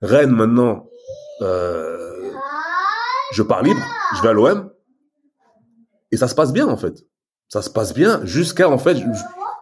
Rennes, 0.00 0.30
maintenant, 0.30 0.88
euh, 1.42 2.32
je 3.32 3.42
pars 3.42 3.62
libre, 3.62 3.80
je 4.16 4.22
vais 4.22 4.28
à 4.28 4.32
l'OM. 4.32 4.70
Et 6.10 6.16
ça 6.16 6.28
se 6.28 6.34
passe 6.34 6.52
bien, 6.52 6.66
en 6.68 6.76
fait. 6.76 7.04
Ça 7.48 7.62
se 7.62 7.70
passe 7.70 7.92
bien 7.94 8.24
jusqu'à, 8.24 8.68
en 8.68 8.78
fait, 8.78 8.96
je, 8.96 9.04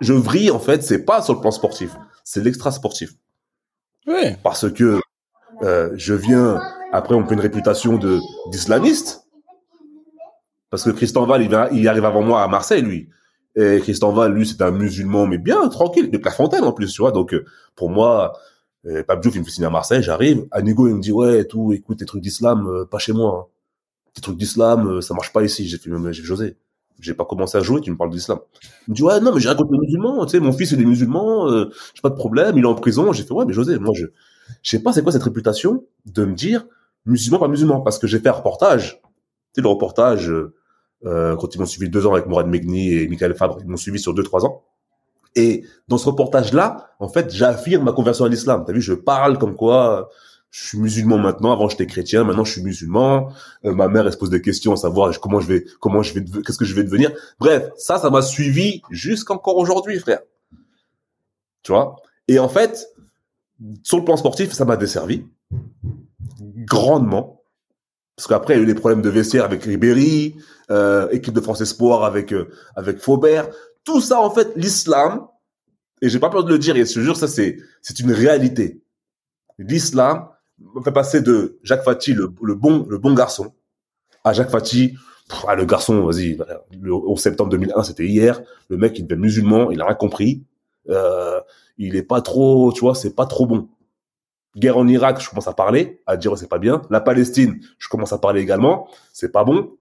je 0.01 0.13
vrille, 0.13 0.51
en 0.51 0.61
fait, 0.61 0.83
c'est 0.83 1.05
pas 1.05 1.23
sur 1.23 1.35
le 1.35 1.41
plan 1.41 1.51
sportif, 1.51 1.95
c'est 2.25 2.43
l'extra 2.43 2.71
sportif. 2.71 3.15
Ouais. 4.07 4.37
Parce 4.43 4.71
que 4.73 5.01
euh, 5.63 5.91
je 5.97 6.15
viens, 6.15 6.61
après, 6.93 7.15
on 7.15 7.27
fait 7.27 7.35
une 7.35 7.41
réputation 7.41 7.97
de 7.99 8.19
d'islamiste. 8.51 9.27
Parce 10.71 10.85
que 10.85 10.91
Christian 10.91 11.27
Val, 11.27 11.43
il, 11.43 11.79
il 11.79 11.89
arrive 11.89 12.05
avant 12.05 12.23
moi 12.23 12.43
à 12.43 12.49
Marseille, 12.49 12.83
lui. 12.83 13.09
Et 13.57 13.81
Christian 13.81 14.13
Val, 14.13 14.33
lui, 14.33 14.47
c'est 14.47 14.63
un 14.63 14.71
musulman, 14.71 15.27
mais 15.27 15.39
bien, 15.39 15.69
tranquille, 15.69 16.11
de 16.11 16.17
Clairefontaine 16.19 16.63
en 16.63 16.73
plus, 16.73 16.93
tu 16.93 17.03
vois. 17.03 17.11
Donc, 17.11 17.35
euh, 17.35 17.45
pour 17.75 17.91
moi, 17.91 18.35
euh, 18.87 19.03
Pape 19.03 19.25
il 19.35 19.41
me 19.41 19.45
fait 19.45 19.51
signer 19.51 19.67
à 19.67 19.71
Marseille, 19.71 20.03
j'arrive. 20.03 20.47
Anigo, 20.53 20.87
il 20.87 20.95
me 20.95 21.01
dit, 21.01 21.13
ouais, 21.13 21.45
tout, 21.45 21.73
écoute, 21.73 21.99
tes 21.99 22.07
trucs 22.07 22.23
d'islam, 22.23 22.67
euh, 22.69 22.85
pas 22.85 22.99
chez 22.99 23.13
moi. 23.13 23.49
hein. 23.49 23.53
Tes 24.15 24.21
trucs 24.23 24.37
d'islam, 24.37 24.87
euh, 24.89 25.01
ça 25.01 25.15
marche 25.15 25.33
pas 25.33 25.43
ici. 25.43 25.69
J'ai 25.69 25.79
fait, 25.79 25.91
José, 26.13 26.57
j'ai 27.01 27.15
pas 27.15 27.25
commencé 27.25 27.59
à 27.59 27.61
jouer, 27.61 27.81
tu 27.81 27.91
me 27.91 27.97
parles 27.97 28.11
d'islam. 28.11 28.39
Il 28.87 28.93
me 28.93 28.97
dit, 28.97 29.03
ouais, 29.03 29.21
non, 29.21 29.33
mais 29.35 29.41
j'ai 29.41 29.49
rien 29.49 29.57
contre 29.57 29.73
les 29.73 29.79
musulmans, 29.79 30.25
tu 30.27 30.33
sais, 30.33 30.41
mon 30.41 30.53
fils, 30.53 30.73
il 30.73 30.81
est 30.81 30.85
musulman, 30.85 31.49
euh, 31.49 31.71
j'ai 31.95 32.01
pas 32.03 32.11
de 32.11 32.15
problème, 32.15 32.57
il 32.59 32.65
est 32.65 32.67
en 32.67 32.75
prison. 32.75 33.13
J'ai 33.13 33.23
fait, 33.25 33.33
ouais, 33.33 33.45
mais 33.45 33.53
José, 33.53 33.79
moi, 33.79 33.93
je, 33.95 34.07
je 34.63 34.71
sais 34.71 34.83
pas 34.83 34.93
c'est 34.93 35.03
quoi 35.03 35.13
cette 35.13 35.23
réputation 35.23 35.85
de 36.07 36.25
me 36.25 36.35
dire 36.35 36.67
musulman, 37.07 37.39
pas 37.39 37.49
musulman, 37.49 37.81
parce 37.81 37.99
que 37.99 38.07
j'ai 38.07 38.19
fait 38.19 38.29
un 38.29 38.33
reportage. 38.33 39.01
Tu 39.03 39.57
sais, 39.57 39.63
le 39.63 39.69
reportage, 39.69 40.31
euh, 40.31 40.55
euh, 41.07 41.37
quand 41.37 41.55
ils 41.55 41.59
m'ont 41.59 41.67
suivi 41.67 41.89
deux 41.89 42.07
ans 42.07 42.13
avec 42.13 42.27
Mourad 42.27 42.47
Megni 42.47 42.93
et 42.93 43.09
Michael 43.09 43.35
Fabre, 43.35 43.59
ils 43.61 43.69
m'ont 43.69 43.77
suivi 43.77 43.99
sur 43.99 44.15
deux, 44.15 44.23
trois 44.23 44.45
ans. 44.45 44.65
Et 45.37 45.65
dans 45.89 45.99
ce 45.99 46.07
reportage-là, 46.07 46.91
en 46.99 47.09
fait, 47.09 47.31
j'affirme 47.33 47.85
ma 47.85 47.93
conversion 47.93 48.25
à 48.25 48.29
l'islam. 48.29 48.65
T'as 48.67 48.73
vu, 48.73 48.81
je 48.81 48.95
parle 48.95 49.39
comme 49.39 49.55
quoi 49.55 50.11
je 50.51 50.67
suis 50.67 50.79
musulman 50.79 51.19
maintenant. 51.19 51.53
Avant, 51.53 51.69
j'étais 51.69 51.87
chrétien. 51.87 52.25
Maintenant, 52.25 52.45
je 52.45 52.53
suis 52.53 52.63
musulman. 52.63 53.33
Euh, 53.65 53.73
ma 53.73 53.89
mère, 53.89 54.07
elle 54.07 54.13
se 54.13 54.19
pose 54.19 54.31
des 54.31 54.43
questions 54.43 54.73
à 54.73 54.77
savoir 54.77 55.19
comment 55.21 55.41
je 55.41 55.47
vais, 55.47 55.65
comment 55.81 56.03
je 56.03 56.15
vais, 56.15 56.25
qu'est-ce 56.45 56.59
que 56.59 56.65
je 56.65 56.75
vais 56.75 56.83
devenir. 56.83 57.13
Bref, 57.39 57.71
ça, 57.77 57.99
ça 57.99 58.11
m'a 58.11 58.23
suivi 58.23 58.83
jusqu'encore 58.91 59.57
aujourd'hui, 59.57 59.99
frère. 60.01 60.21
Tu 61.63 61.73
vois? 61.73 61.97
Et 62.27 62.39
en 62.39 62.49
fait, 62.49 62.89
sur 63.85 63.99
le 63.99 64.05
plan 64.05 64.17
sportif, 64.17 64.53
ça 64.53 64.65
m'a 64.65 64.77
desservi. 64.77 65.25
Grandement. 66.41 67.43
Parce 68.17 68.27
qu'après, 68.27 68.55
il 68.55 68.57
y 68.57 68.61
a 68.61 68.63
eu 68.65 68.67
des 68.67 68.75
problèmes 68.75 69.03
de 69.03 69.09
vestiaire 69.09 69.45
avec 69.45 69.63
Ribéry, 69.63 70.37
euh, 70.71 71.09
équipe 71.11 71.33
de 71.33 71.41
France 71.41 71.61
Espoir 71.61 72.05
avec, 72.05 72.33
euh, 72.33 72.51
avec 72.75 72.99
Faubert. 72.99 73.49
Tout 73.85 74.01
ça, 74.01 74.21
en 74.21 74.31
fait, 74.31 74.49
l'islam, 74.57 75.27
et 76.03 76.09
j'ai 76.09 76.19
pas 76.19 76.29
peur 76.29 76.45
de 76.45 76.51
le 76.51 76.59
dire, 76.59 76.77
et 76.77 76.85
je 76.85 76.95
te 76.95 77.01
jure, 77.01 77.17
ça, 77.17 77.29
c'est, 77.29 77.59
c'est 77.83 78.01
une 78.01 78.13
réalité. 78.13 78.83
L'islam 79.59 80.29
me 80.75 80.83
fait 80.83 80.93
passer 80.93 81.21
de 81.21 81.59
Jacques 81.63 81.85
Fati, 81.85 82.13
le, 82.13 82.33
le 82.43 82.55
bon, 82.55 82.87
le 82.89 82.99
bon 82.99 83.15
garçon, 83.15 83.53
à 84.25 84.33
Jacques 84.33 84.51
Fati, 84.51 84.95
ah, 85.47 85.55
le 85.55 85.65
garçon, 85.65 86.05
vas-y, 86.05 86.39
le 86.81 86.93
11 86.93 87.19
septembre 87.19 87.51
2001, 87.51 87.83
c'était 87.85 88.07
hier, 88.07 88.41
le 88.69 88.77
mec, 88.77 88.99
il 88.99 89.07
devient 89.07 89.21
musulman, 89.21 89.71
il 89.71 89.81
a 89.81 89.87
rien 89.87 89.95
compris, 89.95 90.45
euh, 90.89 91.41
il 91.79 91.97
est 91.97 92.03
pas 92.03 92.21
trop, 92.21 92.73
tu 92.73 92.81
vois, 92.81 92.95
c'est 92.95 93.15
pas 93.15 93.27
trop 93.27 93.47
bon. 93.47 93.69
Guerre 94.57 94.77
en 94.77 94.89
Irak, 94.89 95.21
je 95.21 95.31
commence 95.31 95.47
à 95.47 95.53
parler, 95.53 96.03
à 96.07 96.17
dire 96.17 96.37
c'est 96.37 96.49
pas 96.49 96.59
bien. 96.59 96.83
La 96.91 97.01
Palestine, 97.01 97.61
je 97.79 97.89
commence 97.89 98.13
à 98.13 98.19
parler 98.19 98.41
également, 98.41 98.89
c'est 99.13 99.31
pas 99.31 99.45
bon, 99.45 99.77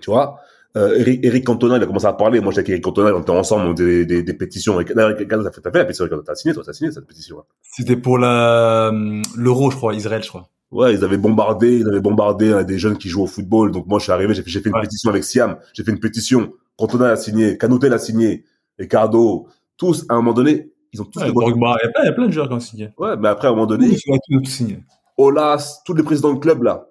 tu 0.00 0.10
vois. 0.10 0.38
Euh, 0.76 0.96
Eric, 0.98 1.20
Eric 1.24 1.44
Cantona, 1.44 1.76
il 1.76 1.82
a 1.82 1.86
commencé 1.86 2.06
à 2.06 2.12
parler. 2.12 2.40
Moi, 2.40 2.50
j'étais 2.50 2.60
avec 2.60 2.70
Eric 2.70 2.84
Cantona, 2.84 3.14
on 3.14 3.20
était 3.20 3.30
ensemble, 3.30 3.66
on 3.68 3.72
des, 3.74 4.04
des, 4.06 4.22
des 4.24 4.34
pétitions. 4.34 4.80
Eric, 4.80 4.92
t'as 4.94 5.14
fait, 5.52 5.64
la 5.78 5.84
pétition, 5.84 6.06
t'as 6.24 6.34
signé, 6.34 6.52
toi, 6.54 6.62
t'as 6.66 6.72
signé 6.72 6.90
cette 6.90 7.06
pétition. 7.06 7.38
hein. 7.38 7.44
C'était 7.62 7.96
pour 7.96 8.18
la, 8.18 8.90
l'euro, 9.36 9.70
je 9.70 9.76
crois, 9.76 9.94
Israël, 9.94 10.22
je 10.24 10.28
crois. 10.28 10.48
Ouais, 10.72 10.92
ils 10.94 11.04
avaient 11.04 11.18
bombardé, 11.18 11.78
ils 11.78 11.88
avaient 11.88 12.00
bombardé 12.00 12.48
euh, 12.50 12.64
des 12.64 12.78
jeunes 12.78 12.98
qui 12.98 13.08
jouent 13.08 13.22
au 13.22 13.26
football. 13.28 13.70
Donc 13.70 13.86
moi, 13.86 14.00
je 14.00 14.04
suis 14.04 14.12
arrivé, 14.12 14.34
j'ai 14.34 14.42
fait, 14.42 14.50
j'ai 14.50 14.60
fait 14.60 14.70
une 14.70 14.74
Ouais. 14.74 14.80
pétition 14.82 15.10
avec 15.10 15.22
Siam, 15.22 15.58
j'ai 15.72 15.84
fait 15.84 15.92
une 15.92 16.00
pétition. 16.00 16.52
Cantona 16.76 17.06
l'a 17.08 17.16
signé, 17.16 17.56
Canouté 17.56 17.88
l'a 17.88 17.98
signé, 17.98 18.44
Ricardo, 18.76 19.46
tous, 19.76 20.04
à 20.08 20.14
un 20.14 20.16
moment 20.16 20.32
donné, 20.32 20.72
ils 20.92 21.00
ont 21.00 21.04
tous 21.04 21.20
Ouais, 21.20 21.30
Drogba, 21.30 21.76
il 21.82 21.86
y 21.86 21.88
a 21.88 21.92
plein, 21.92 22.02
il 22.02 22.06
y 22.06 22.08
a 22.08 22.12
plein 22.12 22.26
de 22.26 22.32
joueurs 22.32 22.48
qui 22.48 22.54
ont 22.54 22.60
signé. 22.60 22.90
Ouais, 22.98 23.16
mais 23.16 23.28
après, 23.28 23.46
à 23.46 23.50
un 23.52 23.54
moment 23.54 23.66
donné, 23.66 23.86
Ils 23.86 24.12
ont 24.12 24.40
tous 24.42 24.50
signé. 24.50 24.80
Olas, 25.16 25.80
tous 25.86 25.94
les 25.94 26.02
présidents 26.02 26.32
de 26.32 26.40
club 26.40 26.64
là, 26.64 26.88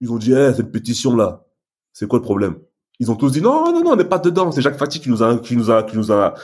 ils 0.00 0.10
ont 0.10 0.18
dit, 0.18 0.32
eh, 0.32 0.52
cette 0.52 0.72
pétition 0.72 1.14
là, 1.14 1.44
c'est 1.92 2.08
quoi 2.08 2.18
le 2.18 2.24
problème? 2.24 2.56
Ils 3.00 3.10
ont 3.10 3.16
tous 3.16 3.30
dit, 3.32 3.40
non, 3.40 3.72
non, 3.72 3.82
non, 3.82 3.92
on 3.92 3.96
n'est 3.96 4.04
pas 4.04 4.18
dedans. 4.18 4.52
C'est 4.52 4.62
Jacques 4.62 4.78
Fati 4.78 5.00
qui 5.00 5.08
nous 5.10 5.22
a, 5.22 5.38
qui 5.38 5.56
nous 5.56 5.70
a, 5.70 5.82
qui 5.82 5.96
nous 5.96 6.12
a 6.12 6.34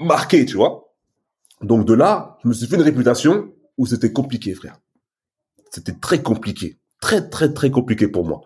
marqué, 0.00 0.44
tu 0.44 0.56
vois. 0.56 0.92
Donc 1.62 1.86
de 1.86 1.94
là, 1.94 2.38
je 2.42 2.48
me 2.48 2.52
suis 2.54 2.66
fait 2.66 2.76
une 2.76 2.82
réputation 2.82 3.52
où 3.78 3.86
c'était 3.86 4.12
compliqué, 4.12 4.54
frère. 4.54 4.78
C'était 5.70 5.92
très 5.92 6.20
compliqué, 6.22 6.78
très 7.00 7.28
très 7.28 7.52
très 7.52 7.70
compliqué 7.70 8.08
pour 8.08 8.26
moi. 8.26 8.42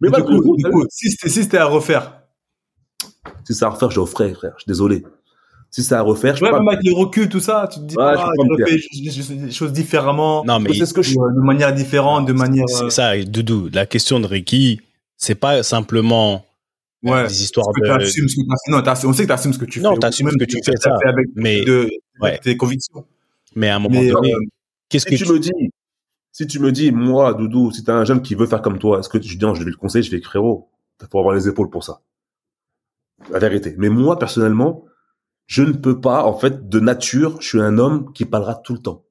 Mais 0.00 0.08
du 0.08 0.12
malgré 0.12 0.36
coup, 0.36 0.42
tout, 0.42 0.56
du 0.56 0.64
coup, 0.70 0.84
si 0.90 1.10
c'était, 1.10 1.28
si 1.28 1.42
c'était 1.42 1.58
à 1.58 1.66
refaire, 1.66 2.22
si 3.44 3.54
c'est 3.54 3.64
à 3.64 3.68
refaire, 3.68 3.90
je 3.90 4.00
referai, 4.00 4.32
frère. 4.34 4.52
Je 4.56 4.62
suis 4.62 4.68
désolé. 4.68 5.04
Si 5.70 5.82
c'est 5.82 5.94
à 5.94 6.02
refaire, 6.02 6.36
je 6.36 6.40
peux 6.40 6.48
vois, 6.48 6.58
pas. 6.58 6.64
même 6.64 6.68
avec 6.68 6.84
le 6.84 6.92
recul, 6.94 7.28
tout 7.28 7.40
ça, 7.40 7.68
tu 7.70 7.80
te 7.80 7.84
dis, 7.84 7.96
Ouais, 7.96 8.04
ah, 8.16 8.30
je 8.36 8.62
refais 8.62 8.76
les 9.02 9.50
choses- 9.50 9.68
les 9.68 9.72
différemment, 9.72 10.44
Non, 10.44 10.60
mais 10.60 10.72
C'est 10.72 10.86
ce 10.86 10.94
que 10.94 11.02
je. 11.02 11.18
euh, 11.18 11.32
de 11.34 11.40
manière 11.40 11.74
différente, 11.74 12.26
de 12.26 12.32
manière, 12.32 12.64
euh, 12.64 12.88
c'est 12.88 12.90
ça, 12.90 13.16
Doudou. 13.24 13.68
La 13.72 13.84
question 13.84 14.20
de 14.20 14.26
Ricky, 14.26 14.80
c'est 15.24 15.34
pas 15.34 15.62
simplement 15.62 16.44
ouais. 17.02 17.26
des 17.26 17.42
histoires 17.42 17.66
Parce 17.66 17.98
que 17.98 18.04
de. 18.04 18.04
ce 18.06 18.20
que 18.20 18.82
t'as- 18.82 19.00
non, 19.02 19.10
on 19.10 19.12
sait 19.12 19.22
que 19.24 19.28
t'assumes 19.28 19.52
ce 19.52 19.58
que 19.58 19.64
tu 19.64 19.80
Non, 19.80 19.94
fais. 19.94 19.98
t'assumes 20.00 20.26
ou 20.26 20.30
ce 20.30 20.36
même 20.36 20.46
que 20.46 20.50
tu 20.52 20.60
t'as 20.60 20.72
fais, 20.72 20.76
ça. 20.78 20.96
fait 21.02 21.08
avec, 21.08 21.26
Mais- 21.34 21.64
de, 21.64 21.90
ouais. 22.20 22.28
avec 22.30 22.40
tes 22.42 22.56
convictions. 22.56 23.06
Mais 23.56 23.68
à 23.68 23.76
un 23.76 23.78
moment 23.78 24.00
Mais, 24.00 24.08
donné, 24.10 24.32
euh, 24.34 24.38
qu'est-ce 24.88 25.08
Si 25.08 25.16
que 25.18 25.24
tu 25.24 25.32
me 25.32 25.38
dis, 25.38 25.50
si 26.32 26.46
tu 26.46 26.58
me 26.58 26.72
dis, 26.72 26.90
moi, 26.92 27.34
Doudou, 27.34 27.70
si 27.70 27.84
t'as 27.84 27.94
un 27.94 28.04
jeune 28.04 28.20
qui 28.22 28.34
veut 28.34 28.46
faire 28.46 28.62
comme 28.62 28.78
toi, 28.78 28.98
est-ce 29.00 29.08
que 29.08 29.18
tu 29.18 29.36
dis, 29.36 29.44
non, 29.44 29.54
je 29.54 29.62
vais 29.64 29.70
le 29.70 29.76
conseiller, 29.76 30.02
je 30.02 30.10
fais 30.10 30.20
frérot, 30.20 30.68
faut 31.10 31.18
avoir 31.18 31.34
les 31.34 31.48
épaules 31.48 31.70
pour 31.70 31.84
ça. 31.84 32.00
La 33.30 33.38
vérité. 33.38 33.74
Mais 33.78 33.88
moi, 33.88 34.18
personnellement, 34.18 34.84
je 35.46 35.62
ne 35.62 35.72
peux 35.72 36.00
pas, 36.00 36.24
en 36.24 36.36
fait, 36.36 36.68
de 36.68 36.80
nature, 36.80 37.40
je 37.40 37.48
suis 37.48 37.60
un 37.60 37.78
homme 37.78 38.12
qui 38.12 38.24
parlera 38.24 38.54
tout 38.56 38.72
le 38.74 38.80
temps. 38.80 39.04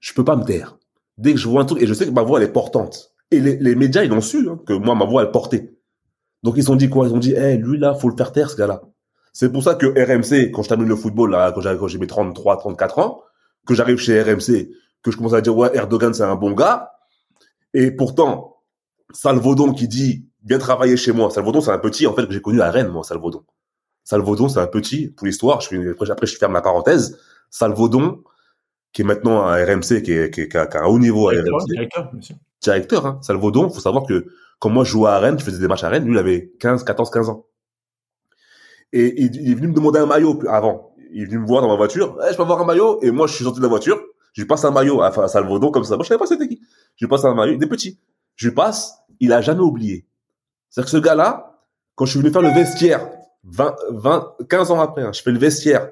je 0.00 0.12
peux 0.14 0.24
pas 0.24 0.36
me 0.36 0.44
taire. 0.44 0.78
Dès 1.16 1.32
que 1.32 1.38
je 1.40 1.48
vois 1.48 1.60
un 1.60 1.64
truc, 1.64 1.82
et 1.82 1.86
je 1.88 1.92
sais 1.94 2.06
que 2.06 2.12
ma 2.12 2.22
voix, 2.22 2.40
elle 2.40 2.48
est 2.48 2.52
portante. 2.52 3.12
Et 3.30 3.40
les, 3.40 3.56
les 3.56 3.74
médias, 3.74 4.04
ils 4.04 4.12
ont 4.12 4.20
su 4.20 4.48
hein, 4.48 4.58
que 4.66 4.72
moi, 4.72 4.94
ma 4.94 5.04
voix, 5.04 5.22
elle 5.22 5.30
portait. 5.30 5.74
Donc, 6.42 6.54
ils 6.56 6.70
ont 6.70 6.76
dit 6.76 6.88
quoi? 6.88 7.06
Ils 7.08 7.14
ont 7.14 7.18
dit, 7.18 7.34
eh, 7.36 7.56
lui, 7.56 7.78
là, 7.78 7.94
faut 7.94 8.08
le 8.08 8.16
faire 8.16 8.32
taire, 8.32 8.50
ce 8.50 8.56
gars-là. 8.56 8.82
C'est 9.32 9.52
pour 9.52 9.62
ça 9.62 9.74
que 9.74 9.86
RMC, 9.86 10.50
quand 10.50 10.62
je 10.62 10.68
termine 10.68 10.88
le 10.88 10.96
football, 10.96 11.30
là, 11.30 11.52
quand 11.52 11.60
j'ai, 11.60 11.76
quand 11.78 11.88
j'ai 11.88 11.98
mes 11.98 12.06
33, 12.06 12.58
34 12.58 12.98
ans, 12.98 13.22
que 13.66 13.74
j'arrive 13.74 13.98
chez 13.98 14.20
RMC, 14.22 14.70
que 15.02 15.10
je 15.10 15.16
commence 15.16 15.34
à 15.34 15.40
dire, 15.40 15.56
ouais, 15.56 15.70
Erdogan, 15.74 16.14
c'est 16.14 16.22
un 16.22 16.36
bon 16.36 16.52
gars. 16.52 16.92
Et 17.74 17.90
pourtant, 17.90 18.56
Salvaudon 19.12 19.72
qui 19.72 19.88
dit, 19.88 20.26
bien 20.42 20.58
travailler 20.58 20.96
chez 20.96 21.12
moi. 21.12 21.30
Salvaudon, 21.30 21.60
c'est 21.60 21.70
un 21.70 21.78
petit, 21.78 22.06
en 22.06 22.14
fait, 22.14 22.26
que 22.26 22.32
j'ai 22.32 22.40
connu 22.40 22.60
à 22.60 22.70
Rennes, 22.70 22.88
moi, 22.88 23.04
Salvaudon. 23.04 23.44
Salvaudon, 24.04 24.48
c'est 24.48 24.60
un 24.60 24.66
petit, 24.66 25.08
pour 25.08 25.26
l'histoire, 25.26 25.60
je 25.60 25.68
fais, 25.68 26.10
après, 26.10 26.26
je 26.26 26.36
ferme 26.36 26.54
la 26.54 26.62
parenthèse. 26.62 27.18
Salvaudon, 27.50 28.22
qui 28.92 29.02
est 29.02 29.04
maintenant 29.04 29.42
à 29.42 29.56
RMC, 29.56 30.02
qui, 30.02 30.12
est, 30.12 30.30
qui, 30.30 30.40
est, 30.42 30.48
qui, 30.48 30.56
a, 30.56 30.66
qui 30.66 30.76
a 30.76 30.82
un 30.82 30.86
haut 30.86 30.98
niveau 30.98 31.28
à 31.28 31.32
RMC. 31.32 31.66
directeur, 31.68 32.10
monsieur. 32.14 32.36
Directeur, 32.62 33.06
hein. 33.06 33.18
Salvaudon, 33.22 33.70
faut 33.70 33.80
savoir 33.80 34.04
que, 34.04 34.26
quand 34.58 34.70
moi 34.70 34.84
je 34.84 34.90
jouais 34.90 35.10
à 35.10 35.18
Rennes, 35.18 35.38
je 35.38 35.44
faisais 35.44 35.60
des 35.60 35.68
matchs 35.68 35.84
à 35.84 35.88
Rennes, 35.88 36.04
lui, 36.04 36.14
il 36.14 36.18
avait 36.18 36.52
15, 36.58 36.84
14, 36.84 37.10
15 37.10 37.28
ans. 37.28 37.46
Et 38.92 39.22
il, 39.22 39.50
est 39.50 39.54
venu 39.54 39.68
me 39.68 39.74
demander 39.74 40.00
un 40.00 40.06
maillot 40.06 40.40
avant. 40.48 40.94
Il 41.12 41.22
est 41.22 41.26
venu 41.26 41.38
me 41.38 41.46
voir 41.46 41.62
dans 41.62 41.68
ma 41.68 41.76
voiture. 41.76 42.18
Eh, 42.26 42.32
je 42.32 42.36
peux 42.36 42.42
avoir 42.42 42.60
un 42.60 42.64
maillot? 42.64 43.00
Et 43.02 43.10
moi, 43.10 43.26
je 43.26 43.34
suis 43.34 43.44
sorti 43.44 43.58
de 43.58 43.64
la 43.64 43.68
voiture. 43.68 44.00
Je 44.32 44.42
lui 44.42 44.46
passe 44.48 44.64
un 44.64 44.70
maillot 44.70 45.02
à, 45.02 45.28
Salvaudon 45.28 45.70
comme 45.70 45.84
ça. 45.84 45.96
Moi, 45.96 46.04
je 46.04 46.08
savais 46.08 46.18
pas 46.18 46.26
c'était 46.26 46.48
qui. 46.48 46.60
Je 46.96 47.04
lui 47.04 47.08
passe 47.08 47.24
un 47.24 47.34
maillot. 47.34 47.54
Il 47.54 47.62
est 47.62 47.66
petit. 47.66 47.98
Je 48.36 48.48
lui 48.48 48.54
passe. 48.54 48.94
Il 49.20 49.32
a 49.32 49.40
jamais 49.40 49.60
oublié. 49.60 50.06
C'est-à-dire 50.70 50.90
que 50.90 50.96
ce 50.98 51.02
gars-là, 51.02 51.64
quand 51.94 52.04
je 52.04 52.12
suis 52.12 52.20
venu 52.20 52.32
faire 52.32 52.42
le 52.42 52.50
vestiaire, 52.50 53.10
20, 53.44 53.76
20, 53.90 54.34
15 54.48 54.70
ans 54.70 54.80
après, 54.80 55.02
hein, 55.02 55.12
je 55.12 55.22
fais 55.22 55.32
le 55.32 55.38
vestiaire. 55.38 55.90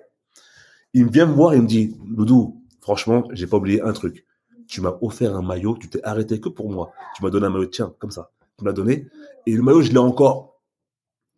Il 0.93 1.11
vient 1.11 1.27
me 1.27 1.35
voir 1.35 1.55
il 1.55 1.62
me 1.62 1.67
dit, 1.67 1.97
Doudou, 2.05 2.62
franchement, 2.81 3.25
j'ai 3.33 3.47
pas 3.47 3.57
oublié 3.57 3.83
un 3.83 3.93
truc. 3.93 4.26
Tu 4.67 4.81
m'as 4.81 4.95
offert 5.01 5.37
un 5.37 5.43
maillot, 5.43 5.77
tu 5.79 5.89
t'es 5.89 6.03
arrêté 6.03 6.41
que 6.41 6.49
pour 6.49 6.71
moi. 6.71 6.93
Tu 7.17 7.23
m'as 7.23 7.31
donné 7.31 7.47
un 7.47 7.51
maillot, 7.51 7.67
tiens, 7.67 7.95
comme 7.99 8.11
ça. 8.11 8.31
Tu 8.59 8.64
m'as 8.64 8.73
donné. 8.73 9.07
Et 9.47 9.53
le 9.53 9.62
maillot, 9.62 9.83
je 9.83 9.93
l'ai 9.93 9.99
encore. 9.99 10.61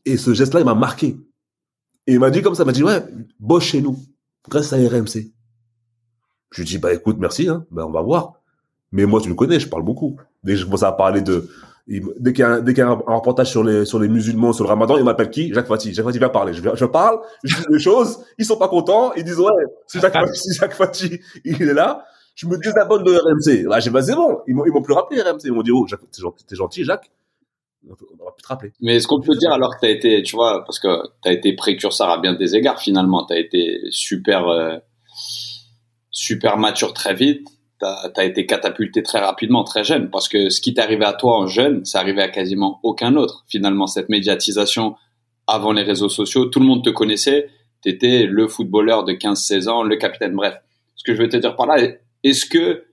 Et 0.05 0.17
ce 0.17 0.33
geste-là, 0.33 0.61
il 0.61 0.67
m'a 0.67 0.75
marqué. 0.75 1.19
Et 2.07 2.15
il 2.15 2.21
m'a 2.21 2.31
dit 2.31 2.43
comme 2.43 2.55
ça, 2.55 2.63
il 2.63 2.67
m'a 2.67 2.73
dit, 2.73 2.83
ouais, 2.83 3.05
bosse 3.39 3.65
chez 3.65 3.83
nous, 3.83 3.99
grâce 4.49 4.73
à 4.73 4.77
RMC. 4.77 5.33
Je 6.51 6.63
lui 6.63 6.65
dis, 6.65 6.79
bah 6.79 6.95
écoute, 6.95 7.17
merci, 7.19 7.49
hein, 7.49 7.67
ben 7.71 7.85
on 7.85 7.91
va 7.91 8.01
voir. 8.01 8.35
Mais 8.93 9.05
moi, 9.05 9.21
tu 9.21 9.29
me 9.29 9.35
connais, 9.35 9.61
je 9.61 9.69
parle 9.69 9.83
beaucoup. 9.83 10.17
Dès 10.43 10.53
que 10.53 10.59
je 10.61 10.65
commence 10.65 10.83
à 10.83 10.93
parler 10.93 11.21
de, 11.21 11.47
dès 11.89 12.33
qu'il 12.33 12.41
y 12.41 12.43
a 12.43 12.51
un, 12.51 12.61
dès 12.61 12.75
qu'il 12.75 12.83
y 12.83 12.87
a 12.87 12.91
un, 12.91 13.03
un 13.07 13.15
reportage 13.17 13.51
sur 13.51 13.65
les, 13.65 13.85
sur 13.85 13.99
les 13.99 14.09
musulmans, 14.09 14.53
sur 14.53 14.65
le 14.65 14.69
ramadan, 14.69 14.97
il 14.99 15.05
m'appelle 15.05 15.31
qui? 15.31 15.53
Jacques 15.53 15.67
Fati. 15.67 15.95
Jacques 15.95 16.07
Fati 16.07 16.19
vient 16.19 16.29
parler. 16.29 16.53
Je, 16.53 16.85
parle, 16.85 17.19
je 17.45 17.57
dis 17.57 17.67
des 17.71 17.79
choses, 17.79 18.21
ils 18.37 18.45
sont 18.45 18.57
pas 18.57 18.69
contents, 18.69 19.13
ils 19.15 19.25
disent, 19.25 19.39
ouais, 19.39 19.53
si 19.87 19.99
Jacques 19.99 20.13
Fati, 20.27 20.55
Jacques 20.55 20.75
Fati, 20.75 21.21
il 21.45 21.63
est 21.63 21.75
là, 21.75 22.05
je 22.39 22.47
me 22.47 22.57
désabonne 22.57 23.03
de 23.03 23.11
RMC. 23.11 23.69
Là, 23.69 23.81
j'ai 23.81 23.91
bah, 23.91 24.01
c'est 24.01 24.15
bon. 24.15 24.39
Ils 24.47 24.55
m'ont, 24.55 24.81
plus 24.81 24.95
rappelé 24.95 25.21
RMC. 25.21 25.41
Ils 25.47 25.53
m'ont 25.53 25.63
dit, 25.63 25.73
oh, 25.73 25.89
Jacques, 25.89 26.09
t'es 26.13 26.23
gentil, 26.23 26.45
t'es 26.47 26.55
gentil, 26.55 26.85
Jacques. 26.85 27.11
On 27.85 27.91
va 27.91 28.31
plus 28.31 28.43
te 28.43 28.49
rappeler. 28.49 28.73
Mais 28.81 28.97
est-ce 28.97 29.09
qu'on 29.09 29.21
peut 29.21 29.35
dire 29.35 29.51
alors 29.51 29.75
que 29.75 29.81
tu 29.81 29.87
as 29.87 29.91
été, 29.91 30.23
tu 30.23 30.37
vois, 30.37 30.65
parce 30.65 30.79
que 30.79 31.03
tu 31.23 31.29
as 31.29 31.33
été 31.33 31.55
précurseur 31.55 32.09
à 32.11 32.19
bien 32.19 32.35
des 32.35 32.55
égards 32.55 32.81
finalement, 32.81 33.27
tu 33.27 33.35
as 33.35 33.39
été 33.39 33.81
super, 33.91 34.47
euh, 34.47 34.77
super 36.13 36.59
mature 36.59 36.93
très 36.93 37.15
vite, 37.15 37.49
tu 37.81 37.87
as, 37.87 38.25
été 38.25 38.47
catapulté 38.47 39.03
très 39.03 39.19
rapidement, 39.19 39.65
très 39.65 39.83
jeune, 39.83 40.11
parce 40.11 40.29
que 40.29 40.49
ce 40.49 40.61
qui 40.61 40.75
t'est 40.75 40.81
arrivé 40.81 41.05
à 41.05 41.13
toi 41.13 41.39
en 41.39 41.47
jeune, 41.49 41.85
c'est 41.85 41.99
arrivé 41.99 42.23
à 42.23 42.29
quasiment 42.29 42.79
aucun 42.85 43.17
autre. 43.17 43.45
Finalement, 43.49 43.87
cette 43.89 44.11
médiatisation 44.11 44.95
avant 45.49 45.73
les 45.73 45.83
réseaux 45.83 46.09
sociaux, 46.09 46.47
tout 46.47 46.61
le 46.61 46.67
monde 46.67 46.85
te 46.85 46.91
connaissait, 46.91 47.49
tu 47.83 47.89
étais 47.89 48.27
le 48.27 48.47
footballeur 48.47 49.03
de 49.05 49.13
15-16 49.13 49.69
ans, 49.69 49.83
le 49.83 49.97
capitaine, 49.97 50.35
bref. 50.35 50.55
Ce 50.95 51.05
que 51.05 51.15
je 51.15 51.23
veux 51.23 51.29
te 51.29 51.37
dire 51.37 51.57
par 51.57 51.67
là, 51.67 51.77
est-ce 52.25 52.47
que 52.47 52.85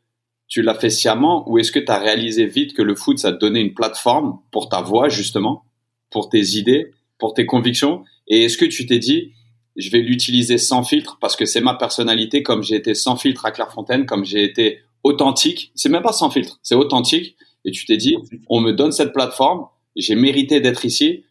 tu 0.48 0.62
l'as 0.62 0.76
fait 0.76 0.90
sciemment 0.90 1.50
ou 1.50 1.58
est-ce 1.58 1.72
que 1.72 1.80
tu 1.80 1.92
as 1.92 1.98
réalisé 1.98 2.46
vite 2.46 2.74
que 2.74 2.82
le 2.82 2.96
foot, 2.96 3.18
ça 3.20 3.32
te 3.32 3.38
donnait 3.38 3.62
une 3.62 3.74
plateforme 3.74 4.40
pour 4.52 4.70
ta 4.70 4.82
voix, 4.82 5.10
justement, 5.10 5.66
pour 6.12 6.30
tes 6.30 6.58
idées, 6.58 6.92
pour 7.18 7.34
tes 7.34 7.46
convictions? 7.46 8.04
Et 8.28 8.44
est-ce 8.44 8.58
que 8.58 8.66
tu 8.66 8.86
t'es 8.86 9.00
dit, 9.00 9.34
je 9.76 9.90
vais 9.90 10.00
l'utiliser 10.00 10.58
sans 10.58 10.84
filtre 10.84 11.18
parce 11.20 11.36
que 11.36 11.46
c'est 11.46 11.62
ma 11.62 11.74
personnalité, 11.74 12.44
comme 12.44 12.64
j'ai 12.64 12.76
été 12.76 12.94
sans 12.94 13.16
filtre 13.16 13.46
à 13.46 13.52
Clairefontaine, 13.52 14.06
comme 14.06 14.24
j'ai 14.24 14.44
été 14.44 14.80
authentique? 15.04 15.72
C'est 15.76 15.90
même 15.90 16.04
pas 16.04 16.14
sans 16.14 16.30
filtre, 16.30 16.60
c'est 16.62 16.76
authentique. 16.76 17.36
Et 17.66 17.72
tu 17.72 17.86
t'es 17.86 17.98
dit, 17.98 18.16
on 18.48 18.62
me 18.62 18.72
donne 18.72 18.92
cette 18.92 19.12
plateforme, 19.12 19.66
j'ai 19.96 20.16
mérité 20.16 20.60
d'être 20.60 20.86
ici, 20.86 21.24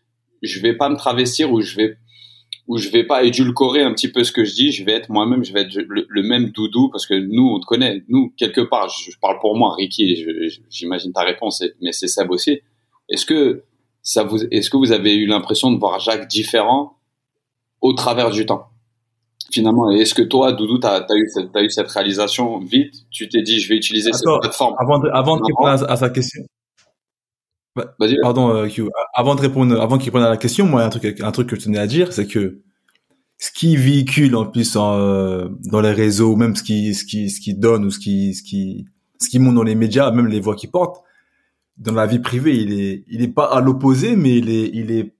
je 0.42 0.60
vais 0.60 0.76
pas 0.76 0.88
me 0.88 0.96
travestir 0.96 1.52
ou 1.52 1.60
je 1.60 1.76
vais 1.76 1.96
où 2.66 2.78
je 2.78 2.88
vais 2.88 3.04
pas 3.04 3.24
édulcorer 3.24 3.82
un 3.82 3.92
petit 3.92 4.08
peu 4.08 4.24
ce 4.24 4.32
que 4.32 4.44
je 4.44 4.54
dis, 4.54 4.72
je 4.72 4.84
vais 4.84 4.92
être 4.92 5.10
moi-même, 5.10 5.44
je 5.44 5.52
vais 5.52 5.62
être 5.62 5.74
le, 5.74 6.06
le, 6.08 6.22
même 6.22 6.50
doudou 6.50 6.88
parce 6.88 7.06
que 7.06 7.14
nous 7.14 7.46
on 7.46 7.60
te 7.60 7.66
connaît, 7.66 8.02
nous 8.08 8.32
quelque 8.36 8.62
part, 8.62 8.88
je, 8.88 9.10
je 9.10 9.18
parle 9.18 9.38
pour 9.40 9.56
moi, 9.56 9.74
Ricky, 9.74 10.24
j'imagine 10.70 11.12
ta 11.12 11.22
réponse, 11.22 11.62
mais 11.82 11.92
c'est 11.92 12.08
Seb 12.08 12.30
aussi. 12.30 12.60
Est-ce 13.10 13.26
que 13.26 13.64
ça 14.02 14.24
vous, 14.24 14.44
est-ce 14.50 14.70
que 14.70 14.76
vous 14.76 14.92
avez 14.92 15.14
eu 15.14 15.26
l'impression 15.26 15.70
de 15.72 15.78
voir 15.78 15.98
Jacques 15.98 16.28
différent 16.28 16.98
au 17.80 17.92
travers 17.92 18.30
du 18.30 18.46
temps? 18.46 18.68
Finalement, 19.50 19.90
est-ce 19.90 20.14
que 20.14 20.22
toi, 20.22 20.52
Doudou, 20.52 20.78
t'as 20.78 21.00
as 21.02 21.16
eu 21.16 21.28
cette, 21.28 21.54
as 21.54 21.62
eu 21.62 21.70
cette 21.70 21.88
réalisation 21.88 22.58
vite? 22.60 22.94
Tu 23.10 23.28
t'es 23.28 23.42
dit, 23.42 23.60
je 23.60 23.68
vais 23.68 23.76
utiliser 23.76 24.08
Attends, 24.08 24.18
cette 24.18 24.40
plateforme. 24.40 24.74
Avant 24.78 24.98
de, 24.98 25.08
avant 25.10 25.36
de 25.36 25.42
répondre 25.42 25.68
à, 25.68 25.92
à 25.92 25.96
sa 25.96 26.08
question. 26.08 26.42
Bah, 27.76 27.96
pardon, 28.22 28.54
euh, 28.54 28.68
Q. 28.68 28.88
Avant 29.14 29.34
de 29.34 29.40
répondre, 29.40 29.80
avant 29.80 29.98
qu'il 29.98 30.06
réponde 30.06 30.22
à 30.22 30.30
la 30.30 30.36
question, 30.36 30.66
moi, 30.66 30.84
un 30.84 30.90
truc, 30.90 31.20
un 31.20 31.32
truc 31.32 31.48
que 31.48 31.56
je 31.56 31.62
tenais 31.62 31.78
à 31.78 31.86
dire, 31.86 32.12
c'est 32.12 32.26
que 32.26 32.60
ce 33.38 33.50
qui 33.50 33.76
véhicule 33.76 34.36
en 34.36 34.46
plus 34.46 34.76
en, 34.76 34.96
euh, 34.98 35.48
dans 35.64 35.80
les 35.80 35.92
réseaux, 35.92 36.36
même 36.36 36.54
ce 36.54 36.62
qui, 36.62 36.94
ce 36.94 37.04
qui, 37.04 37.30
ce 37.30 37.40
qui 37.40 37.54
donne 37.54 37.84
ou 37.84 37.90
ce 37.90 37.98
qui, 37.98 38.34
ce 38.34 38.42
qui, 38.42 38.86
ce 39.20 39.28
qui 39.28 39.38
monte 39.38 39.56
dans 39.56 39.64
les 39.64 39.74
médias, 39.74 40.10
même 40.12 40.28
les 40.28 40.40
voix 40.40 40.54
qui 40.54 40.68
portent, 40.68 41.02
dans 41.76 41.92
la 41.92 42.06
vie 42.06 42.20
privée, 42.20 42.54
il 42.56 42.80
est, 42.80 43.04
il 43.08 43.22
est 43.22 43.28
pas 43.28 43.46
à 43.46 43.60
l'opposé, 43.60 44.14
mais 44.14 44.38
il 44.38 44.48
est, 44.48 44.70
il 44.72 44.92
est 44.92 45.14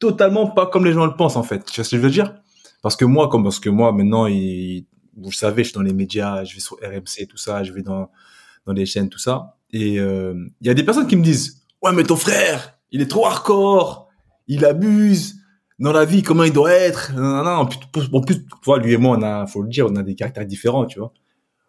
totalement 0.00 0.48
pas 0.48 0.66
comme 0.66 0.84
les 0.84 0.92
gens 0.92 1.06
le 1.06 1.14
pensent 1.14 1.36
en 1.36 1.44
fait. 1.44 1.64
Tu 1.64 1.76
vois 1.76 1.84
ce 1.84 1.90
que 1.90 1.96
je 1.96 2.02
veux 2.02 2.10
dire? 2.10 2.34
Parce 2.82 2.96
que 2.96 3.04
moi, 3.04 3.28
comme 3.28 3.44
parce 3.44 3.60
que 3.60 3.70
moi 3.70 3.92
maintenant, 3.92 4.26
il, 4.26 4.86
vous 5.16 5.30
le 5.30 5.34
savez, 5.34 5.62
je 5.62 5.68
suis 5.68 5.74
dans 5.74 5.82
les 5.82 5.92
médias, 5.94 6.42
je 6.42 6.54
vais 6.54 6.60
sur 6.60 6.76
RMC, 6.78 7.28
tout 7.28 7.36
ça, 7.36 7.62
je 7.62 7.72
vais 7.72 7.82
dans 7.82 8.10
dans 8.66 8.72
les 8.72 8.86
chaînes, 8.86 9.08
tout 9.08 9.18
ça, 9.18 9.56
et 9.72 9.94
il 9.94 9.98
euh, 9.98 10.34
y 10.60 10.68
a 10.68 10.74
des 10.74 10.84
personnes 10.84 11.06
qui 11.06 11.16
me 11.16 11.22
disent 11.22 11.61
ouais 11.82 11.92
mais 11.92 12.04
ton 12.04 12.16
frère 12.16 12.78
il 12.92 13.00
est 13.00 13.10
trop 13.10 13.26
hardcore. 13.26 14.08
Il 14.46 14.64
abuse 14.64 15.36
dans 15.78 15.92
la 15.92 16.04
vie 16.04 16.22
comment 16.22 16.44
il 16.44 16.52
doit 16.52 16.72
être. 16.72 17.12
Non, 17.16 17.42
non, 17.42 17.50
en 17.50 17.66
plus, 17.66 18.36
tu 18.36 18.46
vois 18.64 18.78
lui 18.78 18.92
et 18.92 18.96
moi 18.98 19.16
on 19.18 19.22
a 19.22 19.46
faut 19.46 19.62
le 19.62 19.68
dire 19.68 19.86
on 19.90 19.96
a 19.96 20.02
des 20.02 20.14
caractères 20.14 20.46
différents 20.46 20.84
tu 20.84 20.98
vois. 20.98 21.12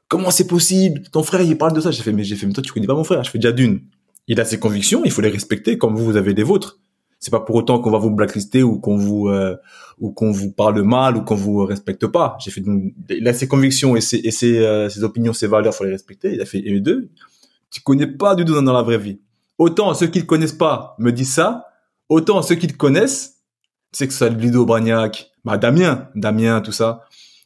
Comment 0.10 0.30
c'est 0.30 0.48
possible? 0.48 1.02
Ton 1.12 1.24
frère 1.24 1.42
il 1.42 1.58
parle 1.58 1.74
de 1.74 1.82
ça. 1.82 1.92
J'ai 1.92 2.04
fait 2.04 2.12
mais 2.12 2.24
j'ai 2.24 2.36
fait 2.36 2.46
mais 2.46 2.54
toi 2.54 2.62
tu 2.62 2.72
connais 2.72 2.88
pas 2.88 2.94
mon 2.94 3.06
frère. 3.06 3.24
Je 3.24 3.32
fais 3.32 3.40
déjà 3.40 3.54
d'une. 3.54 3.82
Il 4.28 4.40
a 4.40 4.46
ses 4.46 4.60
convictions 4.60 5.02
il 5.06 5.12
faut 5.12 5.22
les 5.22 5.30
respecter 5.30 5.78
comme 5.78 5.96
vous 5.96 6.04
vous 6.04 6.18
avez 6.18 6.34
les 6.34 6.44
vôtres. 6.44 6.80
C'est 7.20 7.32
pas 7.32 7.40
pour 7.40 7.56
autant 7.56 7.80
qu'on 7.80 7.90
va 7.90 8.00
vous 8.00 8.12
blacklister 8.12 8.64
ou 8.64 8.80
qu'on 8.80 8.98
vous 8.98 9.30
euh, 9.30 9.56
ou 9.98 10.12
qu'on 10.12 10.32
vous 10.32 10.52
parle 10.52 10.82
mal 10.82 11.16
ou 11.16 11.22
qu'on 11.22 11.36
vous 11.36 11.64
respecte 11.64 12.06
pas. 12.08 12.36
J'ai 12.42 12.52
fait 12.52 12.62
il 13.10 13.28
a 13.30 13.34
ses 13.34 13.48
convictions 13.48 13.96
et 13.96 14.02
ses 14.02 14.18
et 14.18 14.32
ses, 14.32 14.60
euh, 14.60 14.90
ses 14.90 15.06
opinions 15.06 15.32
ses 15.32 15.48
valeurs 15.48 15.74
faut 15.74 15.86
les 15.86 15.92
respecter. 15.92 16.34
Il 16.34 16.42
a 16.42 16.46
fait 16.46 16.60
et 16.60 16.80
deux. 16.82 17.10
Tu 17.72 17.80
connais 17.80 18.08
pas 18.08 18.36
du 18.36 18.44
tout 18.44 18.60
dans 18.60 18.74
la 18.74 18.82
vraie 18.82 18.98
vie 18.98 19.20
autant 19.58 19.94
ceux 19.94 20.08
qui 20.08 20.20
le 20.20 20.26
connaissent 20.26 20.54
pas 20.54 20.96
me 21.00 21.12
disent 21.12 21.34
ça, 21.34 21.68
autant 22.10 22.42
ceux 22.42 22.56
qui 22.56 22.68
le 22.68 22.76
connaissent, 22.76 23.42
c'est 23.92 24.08
que 24.08 24.14
ça 24.14 24.30
Blido 24.30 24.66
Bragnac, 24.66 25.32
bah 25.46 25.58
Damien, 25.58 26.10
Damien, 26.16 26.62
tout 26.62 26.72
ça, 26.72 27.02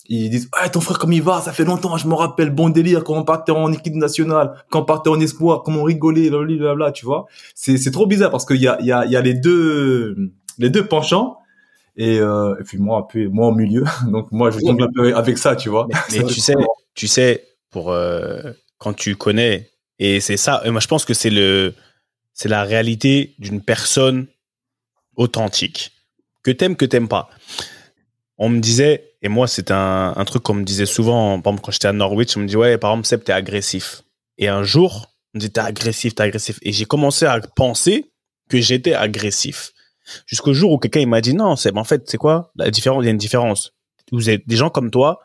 ils 0.08 0.30
disent 0.30 0.49
ouais 0.60 0.70
ton 0.70 0.80
frère 0.80 0.99
comme 0.99 1.14
il 1.14 1.22
va, 1.22 1.41
ça 1.41 1.51
fait 1.51 1.66
longtemps, 1.66 1.97
je 1.97 2.08
me 2.08 2.14
rappelle, 2.14 2.49
bon 2.49 2.70
délire 2.70 3.03
quand 3.03 3.16
on 3.16 3.24
partait 3.24 3.51
en 3.51 3.72
équipe 3.72 3.95
nationale, 3.95 4.53
quand 4.70 4.82
on 4.82 4.86
partait 4.86 5.10
en 5.10 5.20
espoir, 5.20 5.64
comment 5.64 5.82
on 5.82 5.84
rigolait, 5.84 6.30
blablabla, 6.30 6.91
tu 6.91 7.05
vois. 7.05 7.26
C'est 7.55 7.78
c'est 7.78 7.91
trop 7.91 8.08
bizarre 8.08 8.32
parce 8.32 8.45
qu'il 8.45 8.62
y 8.62 8.68
a 8.68 8.78
il 8.80 8.88
y 8.88 8.91
a 8.91 9.05
il 9.05 9.12
y 9.12 9.16
a 9.16 9.22
les 9.22 9.34
deux 9.34 10.16
les 10.58 10.70
deux 10.70 10.88
penchants. 10.88 11.38
Et, 11.99 12.20
euh, 12.20 12.55
et 12.60 12.64
puis 12.64 12.78
moi, 12.78 13.08
peu, 13.08 13.28
moi 13.28 13.47
au 13.47 13.55
milieu, 13.55 13.84
donc 14.08 14.32
moi 14.32 14.51
je 14.51 14.60
tombe 14.60 14.80
un 14.84 14.88
peu 14.93 15.16
avec 15.16 15.39
ça, 15.39 15.55
tu 15.55 15.70
vois. 15.70 15.88
Mais, 15.89 16.20
mais 16.20 16.24
tu 16.28 16.39
sais, 16.39 16.53
tu 16.93 17.08
sais, 17.08 17.43
pour 17.72 17.91
euh, 17.91 18.51
quand 18.78 18.93
tu 18.93 19.16
connais, 19.16 19.72
et 19.99 20.20
c'est 20.20 20.38
ça. 20.38 20.62
Et 20.64 20.70
moi, 20.70 20.80
je 20.80 20.88
pense 20.88 21.05
que 21.05 21.14
c'est 21.14 21.32
le, 21.32 21.74
c'est 22.38 22.49
la 22.49 22.63
réalité 22.63 23.33
d'une 23.39 23.61
personne 23.61 24.27
authentique. 25.15 25.91
Que 26.43 26.51
t'aimes 26.51 26.75
que 26.75 26.85
t'aimes 26.85 27.07
pas. 27.07 27.29
On 28.38 28.47
me 28.47 28.59
disait 28.59 29.15
et 29.23 29.27
moi 29.27 29.47
c'est 29.47 29.71
un, 29.71 30.13
truc 30.25 30.43
qu'on 30.43 30.53
me 30.53 30.63
disait 30.63 30.85
souvent 30.85 31.41
par 31.41 31.51
exemple 31.51 31.65
quand 31.65 31.71
j'étais 31.71 31.88
à 31.88 31.93
Norwich 31.93 32.38
on 32.38 32.41
me 32.41 32.47
dit 32.47 32.55
ouais 32.55 32.77
par 32.77 32.91
exemple 32.91 33.07
Seb 33.07 33.23
t'es 33.23 33.33
agressif. 33.33 34.03
Et 34.38 34.47
un 34.47 34.61
jour 34.61 35.11
on 35.33 35.39
me 35.39 35.41
dit 35.41 35.49
t'es 35.49 35.61
agressif 35.61 36.13
t'es 36.13 36.23
agressif. 36.23 36.59
Et 36.61 36.71
j'ai 36.71 36.85
commencé 36.85 37.25
à 37.25 37.39
penser 37.39 38.11
que 38.49 38.61
j'étais 38.61 38.93
agressif. 38.93 39.73
Jusqu'au 40.27 40.53
jour 40.53 40.71
où 40.71 40.77
quelqu'un 40.77 41.07
m'a 41.07 41.21
dit 41.21 41.33
non 41.33 41.55
Seb 41.55 41.75
en 41.75 41.83
fait 41.83 42.07
c'est 42.07 42.17
quoi 42.17 42.51
la 42.55 42.69
différence? 42.69 43.03
Il 43.03 43.07
y 43.07 43.09
a 43.09 43.11
une 43.11 43.17
différence. 43.17 43.73
Vous 44.11 44.29
êtes 44.29 44.47
des 44.47 44.55
gens 44.57 44.69
comme 44.69 44.91
toi 44.91 45.21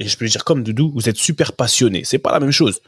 et 0.00 0.08
je 0.08 0.18
peux 0.18 0.26
dire 0.26 0.42
comme 0.42 0.64
Doudou 0.64 0.90
vous 0.92 1.08
êtes 1.08 1.18
super 1.18 1.52
passionnés. 1.52 2.02
C'est 2.02 2.18
pas 2.18 2.32
la 2.32 2.40
même 2.40 2.50
chose 2.50 2.80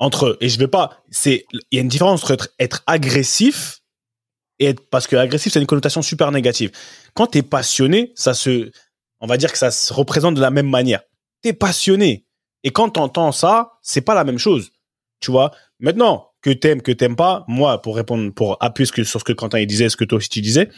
entre 0.00 0.36
et 0.40 0.48
je 0.48 0.58
vais 0.58 0.66
pas 0.66 1.00
c'est 1.10 1.46
il 1.52 1.76
y 1.76 1.78
a 1.78 1.82
une 1.82 1.88
différence 1.88 2.24
entre 2.24 2.50
être, 2.58 2.82
agressif 2.88 3.82
et 4.58 4.66
être 4.66 4.82
parce 4.90 5.06
que 5.06 5.14
agressif 5.14 5.52
c'est 5.52 5.60
une 5.60 5.66
connotation 5.66 6.02
super 6.02 6.32
négative 6.32 6.72
quand 7.14 7.28
tu 7.28 7.38
es 7.38 7.42
passionné 7.42 8.12
ça 8.16 8.34
se 8.34 8.72
on 9.20 9.28
va 9.28 9.36
dire 9.36 9.52
que 9.52 9.58
ça 9.58 9.70
se 9.70 9.92
représente 9.92 10.34
de 10.34 10.40
la 10.40 10.50
même 10.50 10.68
manière 10.68 11.02
tu 11.42 11.50
es 11.50 11.52
passionné 11.52 12.26
Et 12.62 12.70
quand 12.70 12.90
t'entends 12.90 13.32
ça, 13.32 13.78
c'est 13.82 14.02
pas 14.02 14.14
la 14.14 14.24
même 14.24 14.38
chose. 14.38 14.70
Tu 15.20 15.30
vois? 15.30 15.52
Maintenant, 15.78 16.30
que 16.42 16.50
t'aimes, 16.50 16.82
que 16.82 16.92
t'aimes 16.92 17.16
pas, 17.16 17.44
moi, 17.48 17.80
pour 17.82 17.96
répondre, 17.96 18.32
pour 18.32 18.56
appuyer 18.60 19.04
sur 19.04 19.20
ce 19.20 19.24
que 19.24 19.32
Quentin 19.32 19.58
il 19.58 19.66
disait, 19.66 19.88
ce 19.88 19.96
que 19.96 20.04
toi 20.04 20.18
aussi 20.18 20.28
tu 20.28 20.40
disais, 20.40 20.70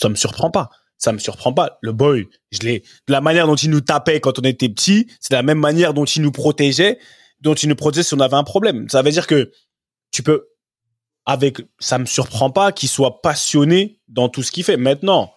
ça 0.00 0.08
me 0.08 0.14
surprend 0.14 0.50
pas. 0.50 0.70
Ça 0.98 1.12
me 1.12 1.18
surprend 1.18 1.52
pas. 1.52 1.78
Le 1.80 1.92
boy, 1.92 2.28
je 2.50 2.60
l'ai, 2.60 2.80
de 2.80 3.12
la 3.12 3.20
manière 3.20 3.46
dont 3.46 3.54
il 3.54 3.70
nous 3.70 3.80
tapait 3.80 4.20
quand 4.20 4.38
on 4.38 4.42
était 4.42 4.68
petit, 4.68 5.06
c'est 5.20 5.32
la 5.32 5.42
même 5.42 5.58
manière 5.58 5.94
dont 5.94 6.04
il 6.04 6.22
nous 6.22 6.32
protégeait, 6.32 6.98
dont 7.40 7.54
il 7.54 7.68
nous 7.68 7.76
protégeait 7.76 8.02
si 8.02 8.14
on 8.14 8.20
avait 8.20 8.36
un 8.36 8.44
problème. 8.44 8.88
Ça 8.88 9.02
veut 9.02 9.10
dire 9.10 9.26
que 9.26 9.50
tu 10.10 10.22
peux, 10.22 10.48
avec, 11.26 11.58
ça 11.78 11.98
me 11.98 12.06
surprend 12.06 12.50
pas 12.50 12.72
qu'il 12.72 12.88
soit 12.88 13.22
passionné 13.22 14.00
dans 14.08 14.28
tout 14.28 14.42
ce 14.42 14.50
qu'il 14.50 14.64
fait. 14.64 14.76
Maintenant, 14.76 15.32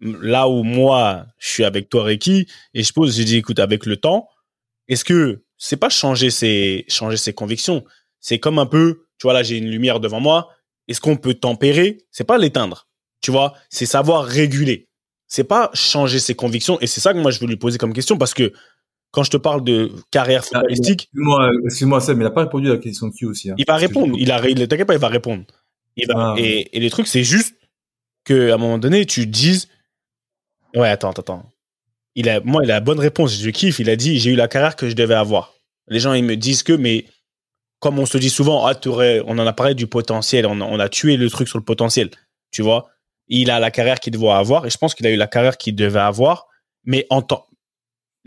là 0.00 0.48
où 0.48 0.62
moi, 0.62 1.26
je 1.38 1.48
suis 1.48 1.64
avec 1.64 1.88
toi, 1.88 2.04
Ricky, 2.04 2.46
et 2.74 2.82
je 2.82 2.92
pose, 2.92 3.16
j'ai 3.16 3.24
dit, 3.24 3.36
écoute, 3.36 3.58
avec 3.58 3.86
le 3.86 3.96
temps, 3.96 4.28
est-ce 4.88 5.04
que 5.04 5.44
c'est 5.56 5.76
pas 5.76 5.88
changer 5.88 6.30
ses, 6.30 6.84
changer 6.88 7.16
ses 7.16 7.32
convictions? 7.32 7.84
C'est 8.20 8.38
comme 8.38 8.58
un 8.58 8.66
peu, 8.66 9.06
tu 9.18 9.24
vois, 9.24 9.32
là, 9.32 9.42
j'ai 9.42 9.56
une 9.56 9.70
lumière 9.70 10.00
devant 10.00 10.20
moi. 10.20 10.50
Est-ce 10.88 11.00
qu'on 11.00 11.16
peut 11.16 11.34
tempérer? 11.34 11.98
C'est 12.10 12.24
pas 12.24 12.38
l'éteindre. 12.38 12.88
Tu 13.20 13.30
vois, 13.30 13.54
c'est 13.70 13.86
savoir 13.86 14.24
réguler. 14.24 14.88
C'est 15.26 15.44
pas 15.44 15.70
changer 15.74 16.20
ses 16.20 16.34
convictions. 16.34 16.78
Et 16.80 16.86
c'est 16.86 17.00
ça 17.00 17.12
que 17.12 17.18
moi, 17.18 17.30
je 17.30 17.40
veux 17.40 17.46
lui 17.46 17.56
poser 17.56 17.78
comme 17.78 17.92
question 17.92 18.18
parce 18.18 18.34
que 18.34 18.52
quand 19.10 19.22
je 19.22 19.30
te 19.30 19.36
parle 19.36 19.64
de 19.64 19.90
carrière 20.10 20.42
Ah, 20.52 20.58
footballistique, 20.60 21.02
Excuse-moi, 21.04 21.50
excuse-moi, 21.64 22.00
Seb, 22.00 22.16
mais 22.18 22.24
il 22.24 22.28
n'a 22.28 22.30
pas 22.32 22.42
répondu 22.42 22.68
à 22.68 22.74
la 22.74 22.78
question 22.78 23.08
de 23.08 23.14
Q 23.14 23.26
aussi. 23.26 23.50
hein. 23.50 23.54
il 23.56 23.64
va 23.66 23.76
répondre. 23.76 24.14
Il 24.18 24.30
a, 24.30 24.46
il, 24.48 24.68
t'inquiète 24.68 24.86
pas, 24.86 24.94
il 24.94 25.00
va 25.00 25.08
répondre. 25.08 25.44
Il 25.96 26.06
va, 26.06 26.14
Ah. 26.16 26.34
et, 26.36 26.76
et 26.76 26.80
les 26.80 26.90
trucs, 26.90 27.06
c'est 27.06 27.24
juste 27.24 27.54
que 28.24 28.50
à 28.50 28.54
un 28.54 28.58
moment 28.58 28.78
donné, 28.78 29.06
tu 29.06 29.26
dises, 29.26 29.68
ouais, 30.74 30.88
attends, 30.88 31.10
attends, 31.10 31.22
attends. 31.22 31.52
Il 32.14 32.28
a, 32.28 32.40
moi, 32.40 32.62
il 32.64 32.70
a 32.70 32.74
la 32.74 32.80
bonne 32.80 32.98
réponse. 33.00 33.38
Je 33.38 33.50
kiffe. 33.50 33.78
Il 33.78 33.90
a 33.90 33.96
dit, 33.96 34.18
j'ai 34.18 34.30
eu 34.30 34.36
la 34.36 34.48
carrière 34.48 34.74
que 34.76 34.88
je 34.88 34.94
devais 34.94 35.14
avoir. 35.14 35.54
Les 35.88 36.00
gens, 36.00 36.12
ils 36.14 36.24
me 36.24 36.34
disent 36.36 36.62
que, 36.62 36.72
mais 36.72 37.04
comme 37.78 37.98
on 37.98 38.06
se 38.06 38.16
dit 38.18 38.30
souvent, 38.30 38.66
ah, 38.66 38.72
on 38.86 39.38
en 39.38 39.46
a 39.46 39.52
parlé 39.52 39.74
du 39.74 39.86
potentiel. 39.86 40.46
On, 40.46 40.60
a- 40.60 40.64
on 40.64 40.78
a 40.80 40.88
tué 40.88 41.16
le 41.18 41.28
truc 41.30 41.46
sur 41.46 41.58
le 41.58 41.64
potentiel. 41.64 42.10
Tu 42.50 42.62
vois? 42.62 42.88
Il 43.28 43.50
a 43.50 43.60
la 43.60 43.70
carrière 43.70 44.00
qu'il 44.00 44.12
devait 44.14 44.28
avoir. 44.30 44.64
Et 44.66 44.70
je 44.70 44.78
pense 44.78 44.94
qu'il 44.94 45.06
a 45.06 45.10
eu 45.10 45.16
la 45.16 45.26
carrière 45.26 45.58
qu'il 45.58 45.74
devait 45.74 46.00
avoir. 46.00 46.46
Mais 46.84 47.06
en 47.10 47.20
temps, 47.22 47.46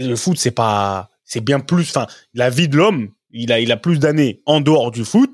le 0.08 0.16
foot, 0.16 0.38
c'est 0.38 0.52
pas, 0.52 1.10
c'est 1.26 1.42
bien 1.42 1.60
plus, 1.60 1.90
enfin, 1.90 2.08
la 2.34 2.50
vie 2.50 2.68
de 2.68 2.78
l'homme, 2.78 3.12
il 3.32 3.52
a, 3.52 3.60
il 3.60 3.72
a 3.72 3.78
plus 3.78 4.00
d'années 4.00 4.42
en 4.46 4.62
dehors 4.62 4.92
du 4.92 5.06
foot 5.06 5.30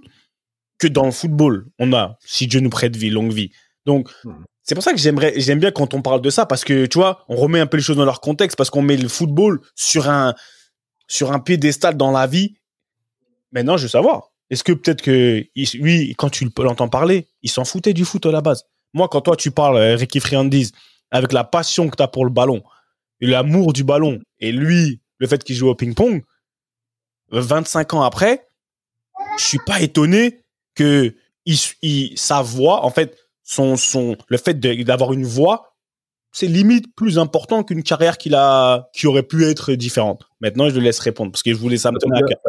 que 0.79 0.87
dans 0.87 1.05
le 1.05 1.11
football. 1.11 1.67
On 1.79 1.93
a, 1.93 2.17
si 2.25 2.47
Dieu 2.47 2.59
nous 2.59 2.69
prête 2.69 2.95
vie, 2.95 3.09
longue 3.09 3.31
vie. 3.31 3.51
Donc, 3.85 4.09
Mhm. 4.23 4.43
c'est 4.63 4.75
pour 4.75 4.83
ça 4.83 4.91
que 4.91 4.97
j'aimerais, 4.97 5.33
j'aime 5.37 5.59
bien 5.59 5.71
quand 5.71 5.93
on 5.93 6.01
parle 6.01 6.21
de 6.21 6.29
ça 6.29 6.45
parce 6.45 6.63
que, 6.63 6.85
tu 6.87 6.97
vois, 6.97 7.23
on 7.29 7.35
remet 7.35 7.59
un 7.59 7.67
peu 7.67 7.77
les 7.77 7.83
choses 7.83 7.97
dans 7.97 8.05
leur 8.05 8.19
contexte 8.19 8.57
parce 8.57 8.69
qu'on 8.69 8.81
met 8.81 8.97
le 8.97 9.07
football 9.07 9.61
sur 9.75 10.09
un, 10.09 10.33
sur 11.07 11.31
un 11.31 11.39
piédestal 11.39 11.95
dans 11.95 12.11
la 12.11 12.27
vie. 12.27 12.55
Maintenant, 13.51 13.77
je 13.77 13.83
veux 13.83 13.89
savoir. 13.89 14.31
Est-ce 14.49 14.63
que 14.63 14.73
peut-être 14.73 15.01
que, 15.01 15.45
lui, 15.75 16.13
quand 16.17 16.29
tu 16.29 16.49
l'entends 16.57 16.89
parler, 16.89 17.27
il 17.41 17.49
s'en 17.49 17.65
foutait 17.65 17.93
du 17.93 18.05
foot 18.05 18.25
à 18.25 18.31
la 18.31 18.41
base? 18.41 18.65
Moi, 18.93 19.07
quand 19.07 19.21
toi, 19.21 19.35
tu 19.35 19.51
parles, 19.51 19.77
euh, 19.77 19.95
Ricky 19.95 20.19
Friandise, 20.19 20.71
avec 21.11 21.31
la 21.31 21.43
passion 21.43 21.87
que 21.89 21.95
tu 21.95 22.03
as 22.03 22.07
pour 22.07 22.25
le 22.25 22.31
ballon, 22.31 22.61
l'amour 23.21 23.73
du 23.73 23.83
ballon, 23.83 24.19
et 24.39 24.51
lui, 24.51 25.01
le 25.19 25.27
fait 25.27 25.43
qu'il 25.43 25.55
joue 25.55 25.69
au 25.69 25.75
ping-pong, 25.75 26.23
25 27.31 27.93
ans 27.93 28.03
après, 28.03 28.47
je 29.37 29.43
suis 29.43 29.59
pas 29.65 29.81
étonné 29.81 30.41
que 30.75 31.15
il, 31.45 32.17
sa 32.17 32.41
voix, 32.41 32.83
en 32.85 32.89
fait, 32.89 33.17
son, 33.43 33.75
son, 33.75 34.17
le 34.27 34.37
fait 34.37 34.55
d'avoir 34.55 35.13
une 35.13 35.25
voix, 35.25 35.75
c'est 36.31 36.47
limite 36.47 36.93
plus 36.95 37.17
important 37.17 37.63
qu'une 37.63 37.83
carrière 37.83 38.17
qu'il 38.17 38.35
a, 38.35 38.89
qui 38.93 39.07
aurait 39.07 39.23
pu 39.23 39.45
être 39.45 39.73
différente. 39.73 40.27
Maintenant, 40.41 40.67
je 40.67 40.75
le 40.75 40.81
laisse 40.81 40.99
répondre 40.99 41.31
parce 41.31 41.43
que 41.43 41.51
je 41.53 41.57
voulais 41.57 41.77
ça 41.77 41.91
me 41.91 41.99
cœur. 41.99 42.39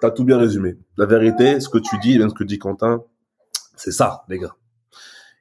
T'as- 0.00 0.10
tout 0.10 0.24
bien 0.24 0.36
résumé. 0.36 0.76
La 0.98 1.06
vérité, 1.06 1.58
ce 1.58 1.68
que 1.68 1.78
tu 1.78 1.98
dis, 2.00 2.18
même 2.18 2.28
ce 2.28 2.34
que 2.34 2.44
dit 2.44 2.58
Quentin, 2.58 3.02
c'est 3.76 3.92
ça, 3.92 4.24
les 4.28 4.38
gars. 4.38 4.54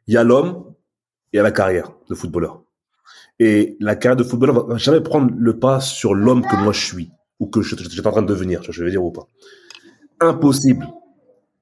Il 0.08 0.14
y 0.14 0.18
a 0.18 0.24
l'homme 0.24 0.74
et 1.34 1.34
il 1.34 1.38
y 1.38 1.40
a 1.40 1.44
la 1.44 1.52
carrière 1.52 1.92
de 2.10 2.16
footballeur. 2.16 2.63
Et 3.44 3.76
la 3.82 3.98
carrière 3.98 4.16
de 4.16 4.24
footballeur 4.24 4.66
va 4.66 4.78
jamais 4.78 5.02
prendre 5.02 5.30
le 5.36 5.60
pas 5.60 5.82
sur 5.82 6.14
l'homme 6.14 6.44
que 6.44 6.56
moi 6.56 6.72
je 6.72 6.80
suis 6.80 7.12
ou 7.42 7.48
que 7.48 7.62
je, 7.62 7.76
en 7.76 8.12
train 8.12 8.22
de 8.22 8.28
devenir, 8.28 8.64
je 8.64 8.82
veux 8.82 8.90
dire 8.90 9.04
ou 9.04 9.12
pas. 9.12 9.28
Impossible. 10.22 10.88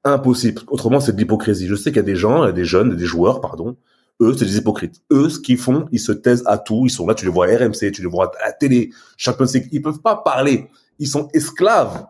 Impossible. 0.04 0.62
Autrement, 0.68 1.00
c'est 1.00 1.14
de 1.14 1.18
l'hypocrisie. 1.18 1.66
Je 1.66 1.74
sais 1.74 1.90
qu'il 1.90 1.96
y 1.96 2.00
a 2.02 2.04
des 2.04 2.16
gens, 2.16 2.52
des 2.52 2.66
jeunes, 2.66 2.96
des 2.96 3.06
joueurs, 3.06 3.42
pardon. 3.42 3.78
Eux, 4.22 4.36
c'est 4.38 4.46
des 4.46 4.58
hypocrites. 4.58 5.02
Eux, 5.12 5.28
ce 5.30 5.40
qu'ils 5.40 5.58
font, 5.58 5.88
ils 5.92 6.00
se 6.00 6.12
taisent 6.12 6.44
à 6.46 6.60
tout. 6.60 6.84
Ils 6.86 6.92
sont 6.92 7.08
là, 7.08 7.16
tu 7.16 7.26
les 7.26 7.32
vois 7.32 7.48
à 7.48 7.58
RMC, 7.58 7.92
tu 7.92 8.04
les 8.04 8.08
vois 8.08 8.32
à 8.40 8.46
la 8.46 8.52
télé, 8.52 8.92
Champions 9.18 9.48
League. 9.52 9.68
Ils 9.72 9.82
peuvent 9.82 10.02
pas 10.02 10.18
parler. 10.18 10.70
Ils 11.00 11.08
sont 11.08 11.30
esclaves 11.34 12.06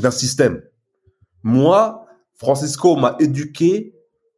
d'un 0.00 0.12
système. 0.12 0.62
Moi, 1.42 2.06
Francisco 2.34 2.94
m'a 2.94 3.16
éduqué, 3.18 3.93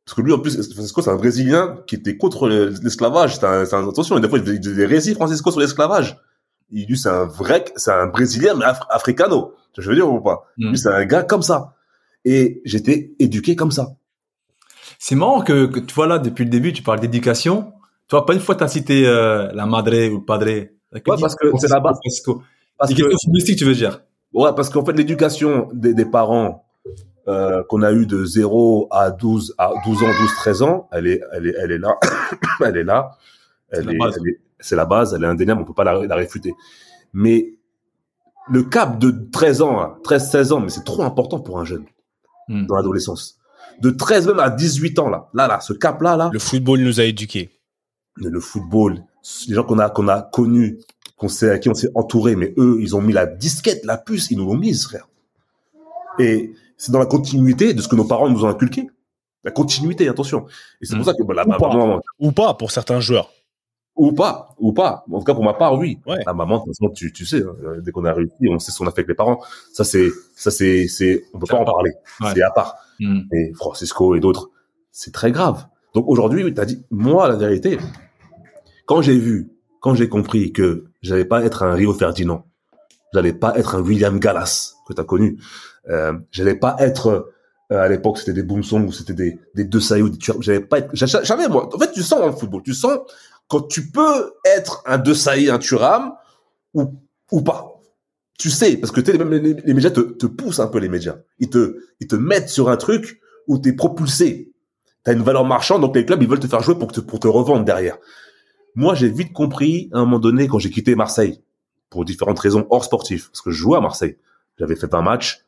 parce 0.06 0.14
que 0.14 0.22
lui, 0.22 0.32
en 0.32 0.38
plus, 0.38 0.54
Francisco, 0.72 1.02
c'est 1.02 1.10
un 1.10 1.16
Brésilien 1.16 1.78
qui 1.86 1.96
était 1.96 2.16
contre 2.16 2.48
le- 2.48 2.68
l'esclavage. 2.82 3.34
C'est 3.36 3.44
un, 3.44 3.64
un- 3.70 3.88
attention, 3.88 4.18
des 4.20 4.28
fois, 4.28 4.38
il 4.38 4.44
faisait 4.46 4.58
des 4.74 4.86
récits, 4.86 5.14
Francisco, 5.14 5.50
sur 5.50 5.60
l'esclavage. 5.60 6.16
Il, 6.70 6.86
lui, 6.86 6.96
c'est 6.96 7.08
un 7.08 7.24
vrai, 7.24 7.64
c'est 7.76 7.90
un 7.92 8.06
Brésilien, 8.06 8.54
mais 8.54 8.64
af- 8.64 8.86
africano. 8.88 9.54
Je 9.76 9.88
veux 9.88 9.96
dire 9.96 10.08
ou 10.10 10.20
pas? 10.20 10.46
Mm. 10.58 10.70
Lui, 10.70 10.78
c'est 10.78 10.88
un 10.88 11.04
gars 11.04 11.24
comme 11.24 11.42
ça. 11.42 11.74
Et 12.24 12.62
j'étais 12.64 13.14
éduqué 13.18 13.56
comme 13.56 13.72
ça. 13.72 13.88
C'est 14.98 15.14
marrant 15.16 15.42
que, 15.42 15.66
que 15.66 15.80
tu 15.80 15.94
vois 15.94 16.06
là, 16.06 16.18
depuis 16.18 16.44
le 16.44 16.50
début, 16.50 16.72
tu 16.72 16.82
parles 16.82 17.00
d'éducation. 17.00 17.72
Tu 18.08 18.14
vois, 18.14 18.24
pas 18.24 18.32
une 18.34 18.40
fois 18.40 18.54
t'as 18.54 18.68
cité 18.68 19.06
euh, 19.06 19.50
la 19.52 19.66
madre 19.66 19.90
ou 20.12 20.18
le 20.18 20.24
padre. 20.24 20.44
Que 20.46 21.10
Ouais, 21.10 21.16
parce 21.20 21.34
que 21.34 21.48
c'est. 21.58 21.68
Francisco. 21.68 22.42
Parce 22.78 22.94
que, 22.94 23.02
footballistique, 23.02 23.58
tu 23.58 23.64
veux 23.64 23.74
dire? 23.74 24.00
Ouais, 24.32 24.50
parce 24.54 24.70
qu'en 24.70 24.84
fait, 24.84 24.92
l'éducation 24.92 25.68
des, 25.72 25.94
des 25.94 26.04
parents, 26.04 26.65
euh, 27.28 27.62
qu'on 27.64 27.82
a 27.82 27.92
eu 27.92 28.06
de 28.06 28.24
0 28.24 28.88
à 28.90 29.10
12, 29.10 29.54
à 29.58 29.72
12 29.84 30.02
ans, 30.02 30.06
12, 30.20 30.30
13 30.36 30.62
ans, 30.62 30.88
elle 30.92 31.06
est, 31.06 31.20
elle 31.32 31.46
est, 31.48 31.54
elle 31.58 31.72
est 31.72 31.78
là. 31.78 31.94
elle 32.64 32.76
est 32.76 32.84
là. 32.84 33.10
C'est 33.72 33.84
la 33.84 33.92
est, 33.92 33.98
base. 33.98 34.14
elle 34.20 34.28
est- 34.30 34.40
c'est 34.60 34.76
la 34.76 34.84
base, 34.86 35.12
elle 35.14 35.24
est 35.24 35.26
indéniable, 35.26 35.60
on 35.62 35.64
peut 35.64 35.74
pas 35.74 35.84
la, 35.84 36.06
la 36.06 36.14
réfuter. 36.14 36.54
Mais 37.12 37.54
le 38.48 38.62
cap 38.62 38.98
de 38.98 39.10
13 39.32 39.60
ans, 39.62 39.76
là, 39.80 39.96
13, 40.04 40.30
16 40.30 40.52
ans, 40.52 40.60
mais 40.60 40.68
c'est 40.70 40.84
trop 40.84 41.02
important 41.02 41.40
pour 41.40 41.58
un 41.58 41.64
jeune 41.64 41.84
Hmm. 42.48 42.64
dans 42.66 42.76
l'adolescence. 42.76 43.38
De 43.80 43.90
13 43.90 44.28
même 44.28 44.38
à 44.38 44.50
18 44.50 44.98
ans, 45.00 45.08
là, 45.10 45.28
là, 45.34 45.48
là, 45.48 45.58
ce 45.60 45.72
cap-là, 45.72 46.16
là, 46.16 46.30
Le 46.32 46.38
football 46.38 46.78
nous 46.80 47.00
a 47.00 47.04
éduqués. 47.04 47.50
le, 48.14 48.30
le 48.30 48.38
football, 48.40 49.02
les 49.48 49.54
gens 49.56 49.64
qu'on 49.64 49.80
a, 49.80 49.90
qu'on 49.90 50.06
a 50.06 50.22
connus, 50.22 50.78
qu'on 51.16 51.26
sait, 51.28 51.50
à 51.50 51.58
qui 51.58 51.68
on 51.68 51.74
s'est 51.74 51.90
entouré, 51.96 52.36
mais 52.36 52.54
eux, 52.56 52.76
ils 52.80 52.94
ont 52.94 53.00
mis 53.02 53.12
la 53.12 53.26
disquette, 53.26 53.84
la 53.84 53.98
puce, 53.98 54.30
ils 54.30 54.38
nous 54.38 54.46
l'ont 54.46 54.56
mise, 54.56 54.84
frère. 54.84 55.08
Et 56.20 56.52
c'est 56.76 56.92
dans 56.92 56.98
la 56.98 57.06
continuité 57.06 57.74
de 57.74 57.80
ce 57.82 57.88
que 57.88 57.96
nos 57.96 58.04
parents 58.04 58.28
nous 58.28 58.44
ont 58.44 58.48
inculqué. 58.48 58.88
La 59.44 59.50
continuité, 59.50 60.08
attention. 60.08 60.46
Et 60.80 60.86
c'est 60.86 60.96
pour 60.96 61.04
ça 61.04 61.14
que, 61.14 61.22
bah, 61.22 61.34
la 61.34 61.46
Ou 61.46 61.58
pas. 61.58 61.68
maman, 61.68 62.00
Ou 62.18 62.32
pas 62.32 62.54
pour 62.54 62.70
certains 62.72 63.00
joueurs. 63.00 63.30
ou 63.94 64.12
pas, 64.12 64.54
ou 64.58 64.72
pas. 64.72 65.04
En 65.10 65.18
tout 65.20 65.24
cas, 65.24 65.34
pour 65.34 65.44
ma 65.44 65.54
part, 65.54 65.78
oui. 65.78 65.98
Ouais. 66.06 66.18
La 66.26 66.34
maman, 66.34 66.58
de 66.58 66.64
toute 66.64 66.76
façon, 66.76 66.90
tu, 66.92 67.12
tu 67.12 67.24
sais, 67.24 67.42
hein, 67.42 67.76
dès 67.80 67.92
qu'on 67.92 68.04
a 68.04 68.12
réussi, 68.12 68.34
on 68.50 68.58
sait 68.58 68.70
ce 68.72 68.78
qu'on 68.78 68.86
a 68.86 68.90
fait 68.90 69.00
avec 69.00 69.08
les 69.08 69.14
parents. 69.14 69.40
Ça, 69.72 69.84
c'est, 69.84 70.10
ça, 70.34 70.50
c'est, 70.50 70.86
c'est, 70.88 71.24
on 71.32 71.38
peut 71.38 71.46
pas 71.46 71.56
en 71.56 71.64
part. 71.64 71.74
parler. 71.74 71.92
Ouais. 72.20 72.28
C'est 72.34 72.42
à 72.42 72.50
part. 72.50 72.76
Hmm. 73.00 73.20
Et 73.32 73.52
Francisco 73.54 74.14
et 74.14 74.20
d'autres, 74.20 74.50
c'est 74.90 75.12
très 75.12 75.30
grave. 75.32 75.66
Donc 75.94 76.06
aujourd'hui, 76.08 76.42
oui, 76.44 76.52
t'as 76.52 76.64
dit, 76.64 76.84
moi, 76.90 77.28
la 77.28 77.36
vérité, 77.36 77.78
quand 78.86 79.00
j'ai 79.02 79.18
vu, 79.18 79.50
quand 79.80 79.94
j'ai 79.94 80.08
compris 80.08 80.52
que 80.52 80.86
j'allais 81.02 81.24
pas 81.24 81.44
être 81.44 81.62
un 81.62 81.72
Rio 81.74 81.92
Ferdinand, 81.94 82.45
j'allais 83.16 83.32
pas 83.32 83.58
être 83.58 83.74
un 83.74 83.80
William 83.80 84.18
Gallas 84.20 84.74
que 84.86 84.92
t'as 84.92 85.04
connu, 85.04 85.38
euh, 85.90 86.12
j'allais 86.30 86.54
pas 86.54 86.76
être 86.78 87.32
euh, 87.72 87.80
à 87.80 87.88
l'époque 87.88 88.18
c'était 88.18 88.32
des 88.32 88.42
Boomsong 88.44 88.86
ou 88.86 88.92
c'était 88.92 89.14
des 89.14 89.38
des 89.54 89.64
deux 89.64 89.80
Sayou, 89.80 90.10
j'allais 90.40 90.60
pas 90.60 90.78
être, 90.80 90.90
j'a- 90.92 91.22
j'avais 91.22 91.48
moi. 91.48 91.68
En 91.74 91.78
fait, 91.78 91.90
tu 91.92 92.02
sens 92.02 92.20
dans 92.20 92.26
le 92.26 92.32
football, 92.32 92.62
tu 92.62 92.74
sens 92.74 92.98
quand 93.48 93.62
tu 93.68 93.90
peux 93.90 94.32
être 94.44 94.82
un 94.86 94.98
deux 94.98 95.14
Saïd, 95.14 95.48
un 95.50 95.58
Thuram 95.58 96.12
ou 96.74 96.94
ou 97.32 97.42
pas. 97.42 97.72
Tu 98.38 98.50
sais, 98.50 98.76
parce 98.76 98.92
que 98.92 99.00
les, 99.00 99.40
les- 99.40 99.54
les 99.54 99.74
médias 99.74 99.90
te, 99.90 100.00
te 100.00 100.26
poussent 100.26 100.60
un 100.60 100.66
peu 100.66 100.78
les 100.78 100.90
médias. 100.90 101.16
Ils 101.38 101.48
te, 101.48 101.78
ils 102.00 102.06
te 102.06 102.16
mettent 102.16 102.50
sur 102.50 102.68
un 102.68 102.76
truc 102.76 103.18
où 103.48 103.56
t'es 103.58 103.72
propulsé. 103.72 104.52
T'as 105.04 105.14
une 105.14 105.22
valeur 105.22 105.44
marchande, 105.46 105.80
donc 105.80 105.96
les 105.96 106.04
clubs, 106.04 106.20
ils 106.22 106.28
veulent 106.28 106.40
te 106.40 106.46
faire 106.46 106.60
jouer 106.62 106.74
pour 106.78 106.92
te, 106.92 107.00
pour 107.00 107.18
te 107.18 107.28
revendre 107.28 107.64
derrière. 107.64 107.96
Moi, 108.74 108.94
j'ai 108.94 109.08
vite 109.08 109.32
compris, 109.32 109.88
à 109.94 109.98
un 109.98 110.00
moment 110.00 110.18
donné, 110.18 110.48
quand 110.48 110.58
j'ai 110.58 110.70
quitté 110.70 110.94
Marseille, 110.94 111.40
pour 111.90 112.04
différentes 112.04 112.38
raisons 112.38 112.66
hors 112.70 112.84
sportif, 112.84 113.28
parce 113.30 113.42
que 113.42 113.50
je 113.50 113.56
jouais 113.58 113.76
à 113.78 113.80
Marseille. 113.80 114.16
J'avais 114.58 114.76
fait 114.76 114.92
un 114.94 115.02
match. 115.02 115.44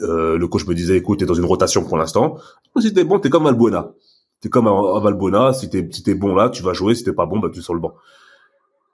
Euh, 0.00 0.36
le 0.38 0.48
coach 0.48 0.66
me 0.66 0.74
disait, 0.74 0.96
écoute, 0.96 1.20
t'es 1.20 1.26
dans 1.26 1.34
une 1.34 1.44
rotation 1.44 1.84
pour 1.84 1.96
l'instant. 1.96 2.36
Si 2.80 2.92
t'es 2.92 3.04
bon, 3.04 3.20
t'es 3.20 3.30
comme 3.30 3.44
Valbuena. 3.44 3.92
T'es 4.40 4.48
comme 4.48 4.66
à, 4.66 4.70
à 4.70 5.00
Valbuena. 5.00 5.52
Si 5.52 5.68
t'es, 5.70 5.86
si 5.92 6.02
t'es 6.02 6.14
bon 6.14 6.34
là, 6.34 6.48
tu 6.50 6.62
vas 6.62 6.72
jouer. 6.72 6.94
Si 6.94 7.04
t'es 7.04 7.12
pas 7.12 7.26
bon, 7.26 7.38
bah, 7.38 7.48
tu 7.52 7.60
es 7.60 7.62
sur 7.62 7.74
le 7.74 7.80
banc. 7.80 7.94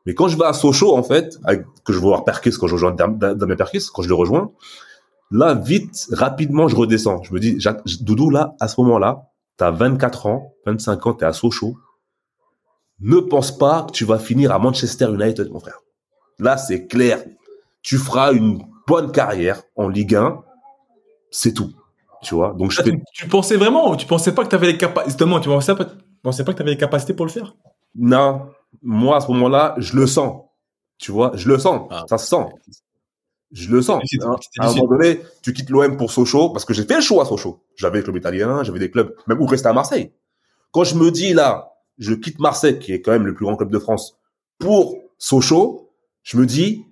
Mais 0.06 0.14
quand 0.14 0.28
je 0.28 0.36
vais 0.36 0.44
à 0.44 0.52
Sochaux, 0.52 0.94
en 0.96 1.02
fait, 1.02 1.38
que 1.84 1.92
je 1.92 1.98
vais 1.98 2.04
voir 2.04 2.24
Perkis, 2.24 2.52
quand 2.58 2.66
je 2.66 2.74
rejoins 2.74 2.92
Dam- 2.92 3.18
Dam- 3.18 3.36
Damien 3.36 3.56
Perkis, 3.56 3.86
quand 3.92 4.02
je 4.02 4.08
le 4.08 4.14
rejoins, 4.14 4.50
là, 5.30 5.54
vite, 5.54 6.08
rapidement, 6.12 6.68
je 6.68 6.76
redescends. 6.76 7.22
Je 7.22 7.32
me 7.32 7.38
dis, 7.40 7.58
Doudou, 8.00 8.30
là, 8.30 8.54
à 8.60 8.68
ce 8.68 8.80
moment-là, 8.80 9.30
t'as 9.56 9.70
24 9.70 10.26
ans, 10.26 10.54
25 10.66 11.06
ans, 11.06 11.14
t'es 11.14 11.24
à 11.26 11.32
Sochaux. 11.32 11.76
Ne 13.00 13.18
pense 13.20 13.56
pas 13.56 13.84
que 13.84 13.92
tu 13.92 14.04
vas 14.04 14.18
finir 14.18 14.52
à 14.52 14.58
Manchester 14.58 15.06
United, 15.12 15.50
mon 15.50 15.60
frère. 15.60 15.80
Là, 16.40 16.56
c'est 16.56 16.86
clair. 16.86 17.22
tu 17.82 17.96
feras 17.98 18.32
une 18.32 18.62
bonne 18.86 19.12
carrière 19.12 19.62
en 19.76 19.88
Ligue 19.88 20.14
1. 20.16 20.42
C'est 21.30 21.52
tout. 21.54 21.72
Tu 22.22 22.34
vois? 22.34 22.52
Donc 22.58 22.70
je 22.70 22.80
Ah, 22.80 22.84
fais, 22.84 22.90
tu, 22.90 23.02
tu 23.14 23.28
pensais 23.28 23.56
vraiment 23.56 23.90
ou 23.90 23.96
tu 23.96 24.06
pensais 24.06 24.34
pas 24.34 24.44
que 24.44 24.48
tu 24.50 24.54
avais 24.54 24.66
les 24.66 24.76
capacités 24.76 25.10
Justement, 25.10 25.40
tu 25.40 25.48
pensais 25.48 25.74
pas, 25.74 25.84
tu 25.86 25.92
pensais 26.22 26.44
pas 26.44 26.52
que 26.52 26.56
tu 26.58 26.62
avais 26.62 26.72
les 26.72 26.76
capacités 26.76 27.14
pour 27.14 27.24
le 27.24 27.30
faire? 27.32 27.54
Non, 27.94 28.50
moi 28.82 29.16
à 29.16 29.20
ce 29.20 29.28
moment-là, 29.28 29.74
je 29.78 29.96
le 29.96 30.06
sens. 30.06 30.42
Tu 30.98 31.12
vois, 31.12 31.30
je 31.34 31.48
le 31.48 31.58
sens. 31.58 31.88
Ah. 31.90 32.04
Ça 32.08 32.18
se 32.18 32.26
sent. 32.26 32.44
Je 33.52 33.70
le 33.70 33.80
sens. 33.82 34.02
Hein, 34.22 34.36
À 34.58 34.68
un 34.68 34.74
moment 34.74 34.86
donné, 34.88 35.20
tu 35.42 35.52
quittes 35.52 35.70
l'OM 35.70 35.96
pour 35.96 36.10
Sochaux 36.12 36.50
parce 36.50 36.64
que 36.64 36.74
j'ai 36.74 36.84
fait 36.84 36.96
le 36.96 37.00
choix 37.00 37.22
à 37.22 37.26
Sochaux. 37.26 37.64
J'avais 37.76 37.98
des 37.98 38.04
clubs 38.04 38.16
italiens, 38.16 38.62
j'avais 38.62 38.78
des 38.78 38.90
clubs, 38.90 39.14
même 39.26 39.40
où 39.40 39.46
rester 39.46 39.68
à 39.68 39.72
Marseille. 39.72 40.12
Quand 40.72 40.84
je 40.84 40.94
me 40.96 41.10
dis 41.10 41.32
là, 41.32 41.72
je 41.98 42.14
quitte 42.14 42.38
Marseille, 42.38 42.78
qui 42.78 42.92
est 42.92 43.00
quand 43.00 43.12
même 43.12 43.26
le 43.26 43.34
plus 43.34 43.44
grand 43.46 43.56
club 43.56 43.70
de 43.70 43.78
France, 43.78 44.16
pour 44.58 44.96
Sochaux, 45.18 45.89
je 46.22 46.36
me 46.36 46.46
dis, 46.46 46.84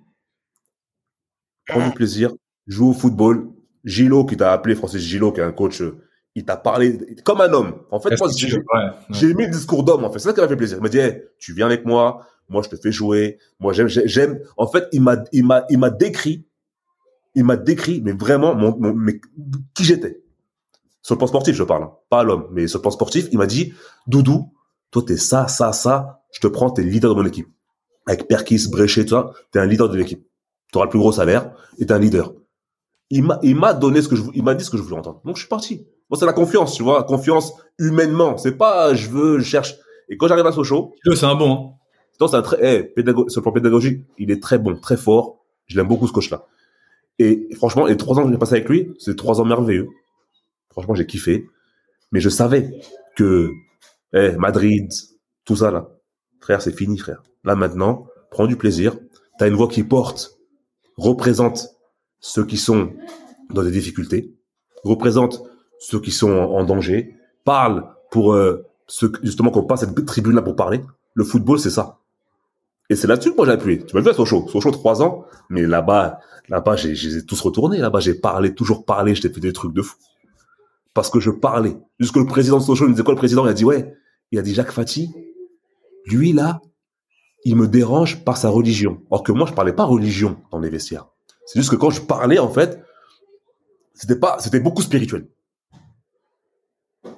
prends 1.67 1.79
du 1.87 1.93
plaisir, 1.93 2.31
joue 2.67 2.89
au 2.89 2.93
football. 2.93 3.49
Gilo 3.85 4.25
qui 4.25 4.35
t'a 4.35 4.51
appelé, 4.51 4.75
Francis 4.75 5.01
Gilo, 5.01 5.31
qui 5.31 5.39
est 5.39 5.43
un 5.43 5.53
coach, 5.53 5.81
euh, 5.81 6.01
il 6.35 6.43
t'a 6.43 6.57
parlé 6.57 6.97
comme 7.23 7.39
un 7.41 7.51
homme. 7.53 7.81
En 7.91 7.99
fait, 7.99 8.09
moi, 8.19 8.27
j'ai- 8.37 8.57
ouais, 8.57 8.91
aimé 9.31 9.45
le 9.45 9.51
discours 9.51 9.83
d'homme, 9.83 10.03
en 10.03 10.11
fait. 10.11 10.19
C'est 10.19 10.27
ça 10.29 10.33
qui 10.33 10.41
m'a 10.41 10.47
fait 10.49 10.57
plaisir. 10.57 10.77
Il 10.77 10.83
m'a 10.83 10.89
dit, 10.89 10.97
Hey, 10.99 11.23
tu 11.37 11.53
viens 11.53 11.65
avec 11.65 11.85
moi, 11.85 12.25
moi, 12.49 12.61
je 12.61 12.69
te 12.69 12.75
fais 12.75 12.91
jouer. 12.91 13.39
Moi, 13.59 13.71
j'aime, 13.73 13.87
j'ai- 13.87 14.07
j'aime. 14.07 14.39
En 14.57 14.67
fait, 14.67 14.85
il 14.91 15.01
m'a, 15.01 15.23
il 15.31 15.45
m'a, 15.45 15.65
il 15.69 15.77
m'a 15.79 15.89
décrit, 15.89 16.45
il 17.35 17.45
m'a 17.45 17.55
décrit, 17.55 18.01
mais 18.03 18.11
vraiment, 18.11 18.53
mon, 18.53 18.77
mon- 18.77 18.93
mais 18.93 19.21
qui 19.73 19.83
j'étais. 19.85 20.21
Sur 21.01 21.15
le 21.15 21.19
plan 21.19 21.27
sportif, 21.27 21.55
je 21.55 21.63
parle, 21.63 21.83
hein. 21.83 21.93
pas 22.09 22.19
à 22.19 22.23
l'homme, 22.23 22.47
mais 22.51 22.67
sur 22.67 22.79
le 22.79 22.81
plan 22.81 22.91
sportif, 22.91 23.27
il 23.31 23.37
m'a 23.37 23.45
dit, 23.47 23.73
Doudou, 24.07 24.53
toi, 24.91 25.03
t'es 25.07 25.15
ça, 25.17 25.47
ça, 25.47 25.71
ça, 25.71 26.21
je 26.33 26.41
te 26.41 26.47
prends, 26.47 26.69
t'es 26.69 26.83
le 26.83 26.89
leader 26.89 27.15
de 27.15 27.21
mon 27.21 27.25
équipe. 27.27 27.47
Avec 28.05 28.27
Perkis, 28.27 28.67
Bréchet, 28.71 29.03
tout 29.05 29.09
ça, 29.15 29.31
t'es 29.51 29.59
un 29.59 29.65
leader 29.65 29.89
de 29.89 29.97
l'équipe. 29.97 30.25
T'auras 30.71 30.85
le 30.85 30.89
plus 30.89 30.99
gros 30.99 31.11
salaire 31.11 31.51
et 31.77 31.85
t'es 31.85 31.93
un 31.93 31.99
leader. 31.99 32.33
Il 33.09 33.23
m'a, 33.23 33.39
il 33.43 33.55
m'a 33.55 33.73
donné 33.73 34.01
ce 34.01 34.07
que 34.07 34.15
je, 34.15 34.23
il 34.33 34.43
m'a 34.43 34.53
dit 34.55 34.63
ce 34.63 34.69
que 34.69 34.77
je 34.77 34.83
voulais 34.83 34.97
entendre. 34.97 35.21
Donc, 35.25 35.35
je 35.35 35.41
suis 35.41 35.49
parti. 35.49 35.87
Moi, 36.09 36.17
c'est 36.19 36.25
la 36.25 36.33
confiance, 36.33 36.75
tu 36.75 36.83
vois, 36.83 37.03
confiance 37.03 37.53
humainement. 37.77 38.37
C'est 38.37 38.55
pas, 38.57 38.93
je 38.93 39.09
veux, 39.09 39.39
je 39.39 39.43
cherche. 39.43 39.75
Et 40.09 40.17
quand 40.17 40.27
j'arrive 40.27 40.45
à 40.45 40.51
Sochaux, 40.51 40.95
c'est 41.15 41.25
un 41.25 41.35
bon. 41.35 41.75
Hein. 42.21 42.27
c'est 42.27 42.35
un 42.35 42.41
très, 42.41 42.57
eh, 42.61 42.83
pédago- 42.83 43.29
sur 43.29 43.41
le 43.41 43.43
plan 43.43 43.51
pédagogique, 43.51 44.05
il 44.17 44.31
est 44.31 44.41
très 44.41 44.57
bon, 44.59 44.75
très 44.79 44.97
fort. 44.97 45.43
Je 45.67 45.77
l'aime 45.77 45.87
beaucoup, 45.87 46.07
ce 46.07 46.11
coach-là. 46.13 46.45
Et 47.19 47.47
franchement, 47.55 47.85
les 47.85 47.97
trois 47.97 48.17
ans 48.17 48.25
que 48.25 48.31
j'ai 48.31 48.37
passé 48.37 48.53
avec 48.53 48.69
lui, 48.69 48.91
c'est 48.97 49.15
trois 49.15 49.39
ans 49.41 49.45
merveilleux. 49.45 49.87
Franchement, 50.71 50.95
j'ai 50.95 51.05
kiffé. 51.05 51.45
Mais 52.11 52.19
je 52.21 52.29
savais 52.29 52.71
que, 53.15 53.51
eh, 54.13 54.31
Madrid, 54.37 54.89
tout 55.45 55.55
ça, 55.55 55.69
là. 55.69 55.89
Frère, 56.41 56.61
c'est 56.61 56.75
fini, 56.75 56.97
frère. 56.97 57.21
Là, 57.43 57.55
maintenant, 57.55 58.07
prends 58.31 58.47
du 58.47 58.55
plaisir. 58.55 58.97
T'as 59.37 59.47
une 59.47 59.55
voix 59.55 59.67
qui 59.67 59.83
porte, 59.83 60.39
représente 60.97 61.69
ceux 62.19 62.45
qui 62.45 62.57
sont 62.57 62.91
dans 63.49 63.63
des 63.63 63.71
difficultés, 63.71 64.35
représente 64.83 65.41
ceux 65.79 65.99
qui 65.99 66.11
sont 66.11 66.31
en, 66.31 66.63
danger, 66.65 67.15
parle 67.45 67.85
pour 68.11 68.33
euh, 68.33 68.65
ceux, 68.87 69.11
justement, 69.23 69.49
qu'on 69.49 69.63
passe 69.63 69.81
cette 69.81 70.05
tribune-là 70.05 70.41
pour 70.41 70.55
parler. 70.55 70.81
Le 71.13 71.23
football, 71.23 71.59
c'est 71.59 71.69
ça. 71.69 71.99
Et 72.89 72.95
c'est 72.95 73.07
là-dessus 73.07 73.31
que 73.31 73.35
moi 73.37 73.45
j'ai 73.45 73.51
appuyé. 73.51 73.85
Tu 73.85 73.95
m'as 73.95 74.01
vu 74.01 74.09
à 74.09 74.13
Sochaux. 74.13 74.47
Sochaux, 74.49 74.71
trois 74.71 75.01
ans. 75.01 75.25
Mais 75.49 75.65
là-bas, 75.65 76.19
là-bas, 76.49 76.75
j'ai, 76.75 76.95
je 76.95 77.09
les 77.09 77.17
ai 77.17 77.25
tous 77.25 77.39
retournés. 77.39 77.77
Là-bas, 77.77 77.99
j'ai 77.99 78.15
parlé, 78.15 78.53
toujours 78.53 78.83
parlé. 78.83 79.15
Je 79.15 79.21
t'ai 79.21 79.29
fait 79.29 79.39
des 79.39 79.53
trucs 79.53 79.73
de 79.73 79.81
fou. 79.81 79.95
Parce 80.93 81.09
que 81.09 81.19
je 81.19 81.29
parlais. 81.29 81.77
Jusque 81.99 82.17
le 82.17 82.25
président 82.25 82.57
de 82.57 82.63
Sochaux, 82.63 82.85
il 82.85 82.89
me 82.89 82.93
disait 82.93 83.03
quoi, 83.03 83.13
le 83.13 83.19
président? 83.19 83.45
Il 83.45 83.49
a 83.49 83.53
dit, 83.53 83.63
ouais. 83.63 83.95
Il 84.31 84.39
a 84.39 84.41
dit, 84.41 84.53
Jacques 84.53 84.71
Fati, 84.71 85.11
lui, 86.05 86.33
là, 86.33 86.61
il 87.45 87.55
me 87.55 87.67
dérange 87.67 88.23
par 88.23 88.37
sa 88.37 88.49
religion. 88.49 89.01
Or 89.09 89.23
que 89.23 89.31
moi, 89.31 89.47
je 89.47 89.53
parlais 89.53 89.73
pas 89.73 89.85
religion 89.85 90.37
dans 90.51 90.59
les 90.59 90.69
vestiaires. 90.69 91.07
C'est 91.45 91.59
juste 91.59 91.71
que 91.71 91.75
quand 91.75 91.89
je 91.89 92.01
parlais, 92.01 92.39
en 92.39 92.49
fait, 92.49 92.81
c'était 93.93 94.17
pas, 94.17 94.37
c'était 94.39 94.59
beaucoup 94.59 94.81
spirituel. 94.81 95.27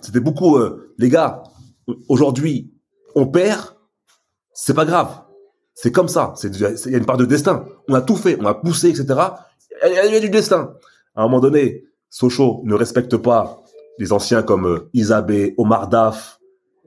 C'était 0.02 0.19
beaucoup, 0.19 0.57
euh, 0.57 0.93
les 0.98 1.10
gars, 1.10 1.43
aujourd'hui, 2.07 2.72
on 3.15 3.27
perd, 3.27 3.76
c'est 4.53 4.73
pas 4.73 4.85
grave. 4.85 5.22
C'est 5.73 5.91
comme 5.91 6.07
ça. 6.07 6.34
C'est, 6.35 6.56
il 6.56 6.91
y 6.91 6.95
a 6.95 6.98
une 6.98 7.06
part 7.06 7.18
de 7.18 7.26
destin. 7.26 7.65
On 7.88 7.93
a 7.93 8.02
tout 8.02 8.15
fait, 8.15 8.38
on 8.39 8.45
a 8.45 8.53
poussé, 8.53 8.89
etc. 8.89 9.19
Il 9.84 9.93
y 9.93 10.15
a, 10.15 10.19
du 10.19 10.30
destin. 10.30 10.76
À 11.15 11.22
un 11.22 11.23
moment 11.23 11.39
donné, 11.39 11.85
Sochaux 12.10 12.61
ne 12.65 12.76
respecte 12.76 13.18
pas 13.18 13.64
les 13.98 14.14
anciens 14.14 14.43
comme 14.43 14.68
euh, 14.68 14.89
Isabé, 14.93 15.56
Omar 15.57 15.88
Daf, 15.88 16.39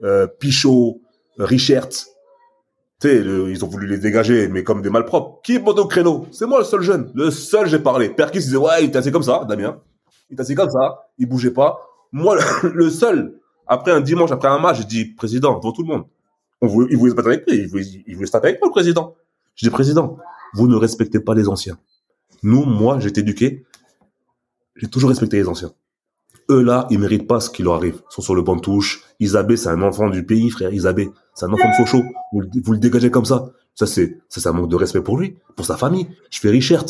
euh, 0.03 0.27
Pichot, 0.27 1.01
Richert. 1.37 1.89
Sais, 3.01 3.17
ils 3.17 3.65
ont 3.65 3.67
voulu 3.67 3.87
les 3.87 3.97
dégager, 3.97 4.47
mais 4.47 4.63
comme 4.63 4.81
des 4.81 4.89
malpropres. 4.89 5.41
Qui 5.41 5.59
monte 5.59 5.79
au 5.79 5.85
créneau? 5.85 6.27
C'est 6.31 6.45
moi 6.45 6.59
le 6.59 6.65
seul 6.65 6.81
jeune. 6.81 7.11
Le 7.13 7.29
seul, 7.29 7.67
j'ai 7.67 7.79
parlé. 7.79 8.09
Perkis 8.09 8.39
disait, 8.39 8.57
ouais, 8.57 8.83
il 8.83 8.85
était 8.87 8.97
assis 8.97 9.11
comme 9.11 9.23
ça, 9.23 9.45
Damien. 9.47 9.81
Il 10.29 10.33
était 10.33 10.41
assis 10.41 10.55
comme 10.55 10.69
ça, 10.69 11.09
il 11.17 11.27
bougeait 11.27 11.51
pas. 11.51 11.79
Moi, 12.11 12.37
le, 12.63 12.89
seul, 12.89 13.37
après 13.67 13.91
un 13.91 13.99
dimanche, 13.99 14.31
après 14.31 14.47
un 14.47 14.59
match, 14.59 14.79
je 14.79 14.83
dis, 14.83 15.05
président, 15.05 15.57
devant 15.57 15.73
tout 15.73 15.81
le 15.81 15.89
monde. 15.89 16.05
On 16.61 16.67
voulait, 16.67 16.87
il 16.89 16.97
voulait 16.97 17.11
se 17.11 17.15
battre 17.15 17.27
avec 17.27 17.49
lui, 17.49 17.57
il 17.57 17.67
voulait, 17.67 17.83
il 18.07 18.15
voulait 18.15 18.27
se 18.27 18.37
avec 18.37 18.61
moi, 18.61 18.69
le 18.69 18.71
président. 18.71 19.15
Je 19.55 19.65
dis, 19.65 19.71
président, 19.71 20.17
vous 20.53 20.67
ne 20.67 20.75
respectez 20.75 21.19
pas 21.19 21.35
les 21.35 21.49
anciens. 21.49 21.77
Nous, 22.43 22.63
moi, 22.63 22.99
j'ai 22.99 23.09
été 23.09 23.21
éduqué, 23.21 23.65
j'ai 24.77 24.87
toujours 24.87 25.09
respecté 25.09 25.37
les 25.37 25.49
anciens. 25.49 25.73
Eux, 26.49 26.61
là, 26.61 26.85
ils 26.91 26.99
méritent 26.99 27.27
pas 27.27 27.39
ce 27.39 27.49
qui 27.49 27.63
leur 27.63 27.75
arrive. 27.75 27.95
Ils 28.09 28.13
sont 28.13 28.21
sur 28.21 28.35
le 28.35 28.41
banc 28.43 28.55
de 28.55 28.61
touche. 28.61 29.03
Isabé, 29.19 29.57
c'est 29.57 29.69
un 29.69 29.81
enfant 29.81 30.09
du 30.09 30.23
pays, 30.25 30.49
frère. 30.49 30.71
Isabé, 30.73 31.09
c'est 31.33 31.45
un 31.45 31.53
enfant 31.53 31.69
de 31.69 31.73
Sochaux. 31.75 32.03
Vous, 32.33 32.41
le- 32.41 32.49
vous 32.63 32.73
le 32.73 32.77
dégagez 32.77 33.09
comme 33.09 33.25
ça. 33.25 33.49
Ça, 33.73 33.85
c'est, 33.87 34.19
ça, 34.29 34.39
c'est 34.41 34.47
un 34.49 34.53
manque 34.53 34.69
de 34.69 34.75
respect 34.75 35.01
pour 35.01 35.17
lui, 35.17 35.35
pour 35.55 35.65
sa 35.65 35.75
famille. 35.75 36.07
Je 36.29 36.39
fais 36.39 36.49
Richert. 36.49 36.85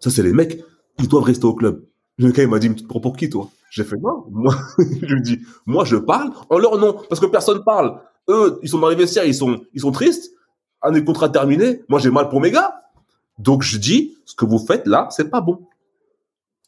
Ça, 0.00 0.10
c'est 0.10 0.22
les 0.22 0.32
mecs, 0.32 0.62
ils 0.98 1.08
doivent 1.08 1.22
rester 1.24 1.44
au 1.46 1.54
club. 1.54 1.84
Le 2.18 2.30
gars, 2.32 2.42
il 2.42 2.48
m'a 2.48 2.58
dit, 2.58 2.68
tu 2.74 2.82
te 2.82 2.88
prends 2.88 3.00
pour 3.00 3.16
qui, 3.16 3.30
toi? 3.30 3.48
J'ai 3.70 3.84
fait, 3.84 3.96
non, 3.96 4.24
moi, 4.30 4.54
je 4.78 5.14
lui 5.14 5.22
dis, 5.22 5.40
moi, 5.66 5.84
je 5.84 5.96
parle 5.96 6.30
en 6.50 6.58
leur 6.58 6.76
nom, 6.78 6.96
parce 7.08 7.20
que 7.20 7.26
personne 7.26 7.62
parle. 7.64 8.00
Eux, 8.28 8.58
ils 8.62 8.68
sont 8.68 8.78
dans 8.78 8.88
les 8.88 9.00
ils 9.26 9.34
sont, 9.34 9.60
ils 9.72 9.80
sont 9.80 9.92
tristes. 9.92 10.32
Un 10.82 10.90
des 10.92 11.04
contrats 11.04 11.28
terminé. 11.28 11.82
Moi, 11.88 11.98
j'ai 12.00 12.10
mal 12.10 12.28
pour 12.28 12.40
mes 12.40 12.50
gars. 12.50 12.82
Donc, 13.38 13.62
je 13.62 13.78
dis, 13.78 14.16
ce 14.24 14.34
que 14.34 14.44
vous 14.44 14.58
faites 14.58 14.86
là, 14.86 15.08
c'est 15.10 15.30
pas 15.30 15.40
bon. 15.40 15.60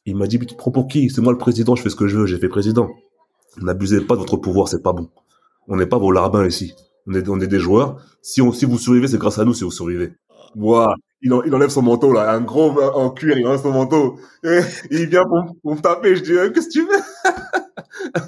Il 0.07 0.17
m'a 0.17 0.27
dit, 0.27 0.39
tu 0.39 0.55
prends 0.55 0.71
pour 0.71 0.89
qui? 0.89 1.11
C'est 1.11 1.21
moi 1.21 1.33
le 1.33 1.39
président, 1.39 1.77
je 1.77 1.83
fais 1.83 1.91
ce 1.91 1.97
que 1.97 2.09
je 2.09 2.17
veux, 2.19 2.27
j'ai 2.27 2.39
fait 2.39 2.49
président. 2.49 2.89
N'abusez 3.59 4.01
pas 4.01 4.15
de 4.15 4.21
votre 4.21 4.37
pouvoir, 4.37 4.69
c'est 4.69 4.83
pas 4.83 4.93
bon. 4.93 5.09
On 5.69 5.77
n'est 5.77 5.87
pas 5.87 5.99
vos 5.99 6.11
larbins 6.11 6.47
ici. 6.47 6.75
On 7.07 7.41
est, 7.41 7.47
des 7.47 7.59
joueurs. 7.59 8.01
Si 8.23 8.41
on, 8.41 8.53
si 8.53 8.65
vous 8.65 8.79
survivez, 8.79 9.09
c'est 9.09 9.19
grâce 9.19 9.39
à 9.39 9.45
nous 9.45 9.55
si 9.55 9.65
vous 9.65 9.71
survivez. 9.71 10.13
Ouah, 10.57 10.95
il, 11.23 11.33
en- 11.33 11.43
il 11.43 11.55
enlève 11.55 11.71
son 11.71 11.83
manteau, 11.83 12.13
là, 12.13 12.33
un 12.33 12.41
gros 12.41 12.81
en 12.81 13.11
cuir, 13.11 13.39
il 13.39 13.47
enlève 13.47 13.61
son 13.61 13.73
manteau. 13.73 14.19
Il 14.45 15.07
vient 15.09 15.25
pour, 15.25 15.75
me 15.75 15.81
taper, 15.81 16.17
je 16.17 16.23
dis, 16.23 16.33
euh, 16.33 16.51
qu'est-ce 16.51 16.69
que 16.69 16.73
tu 16.73 16.83
veux? 16.87 17.01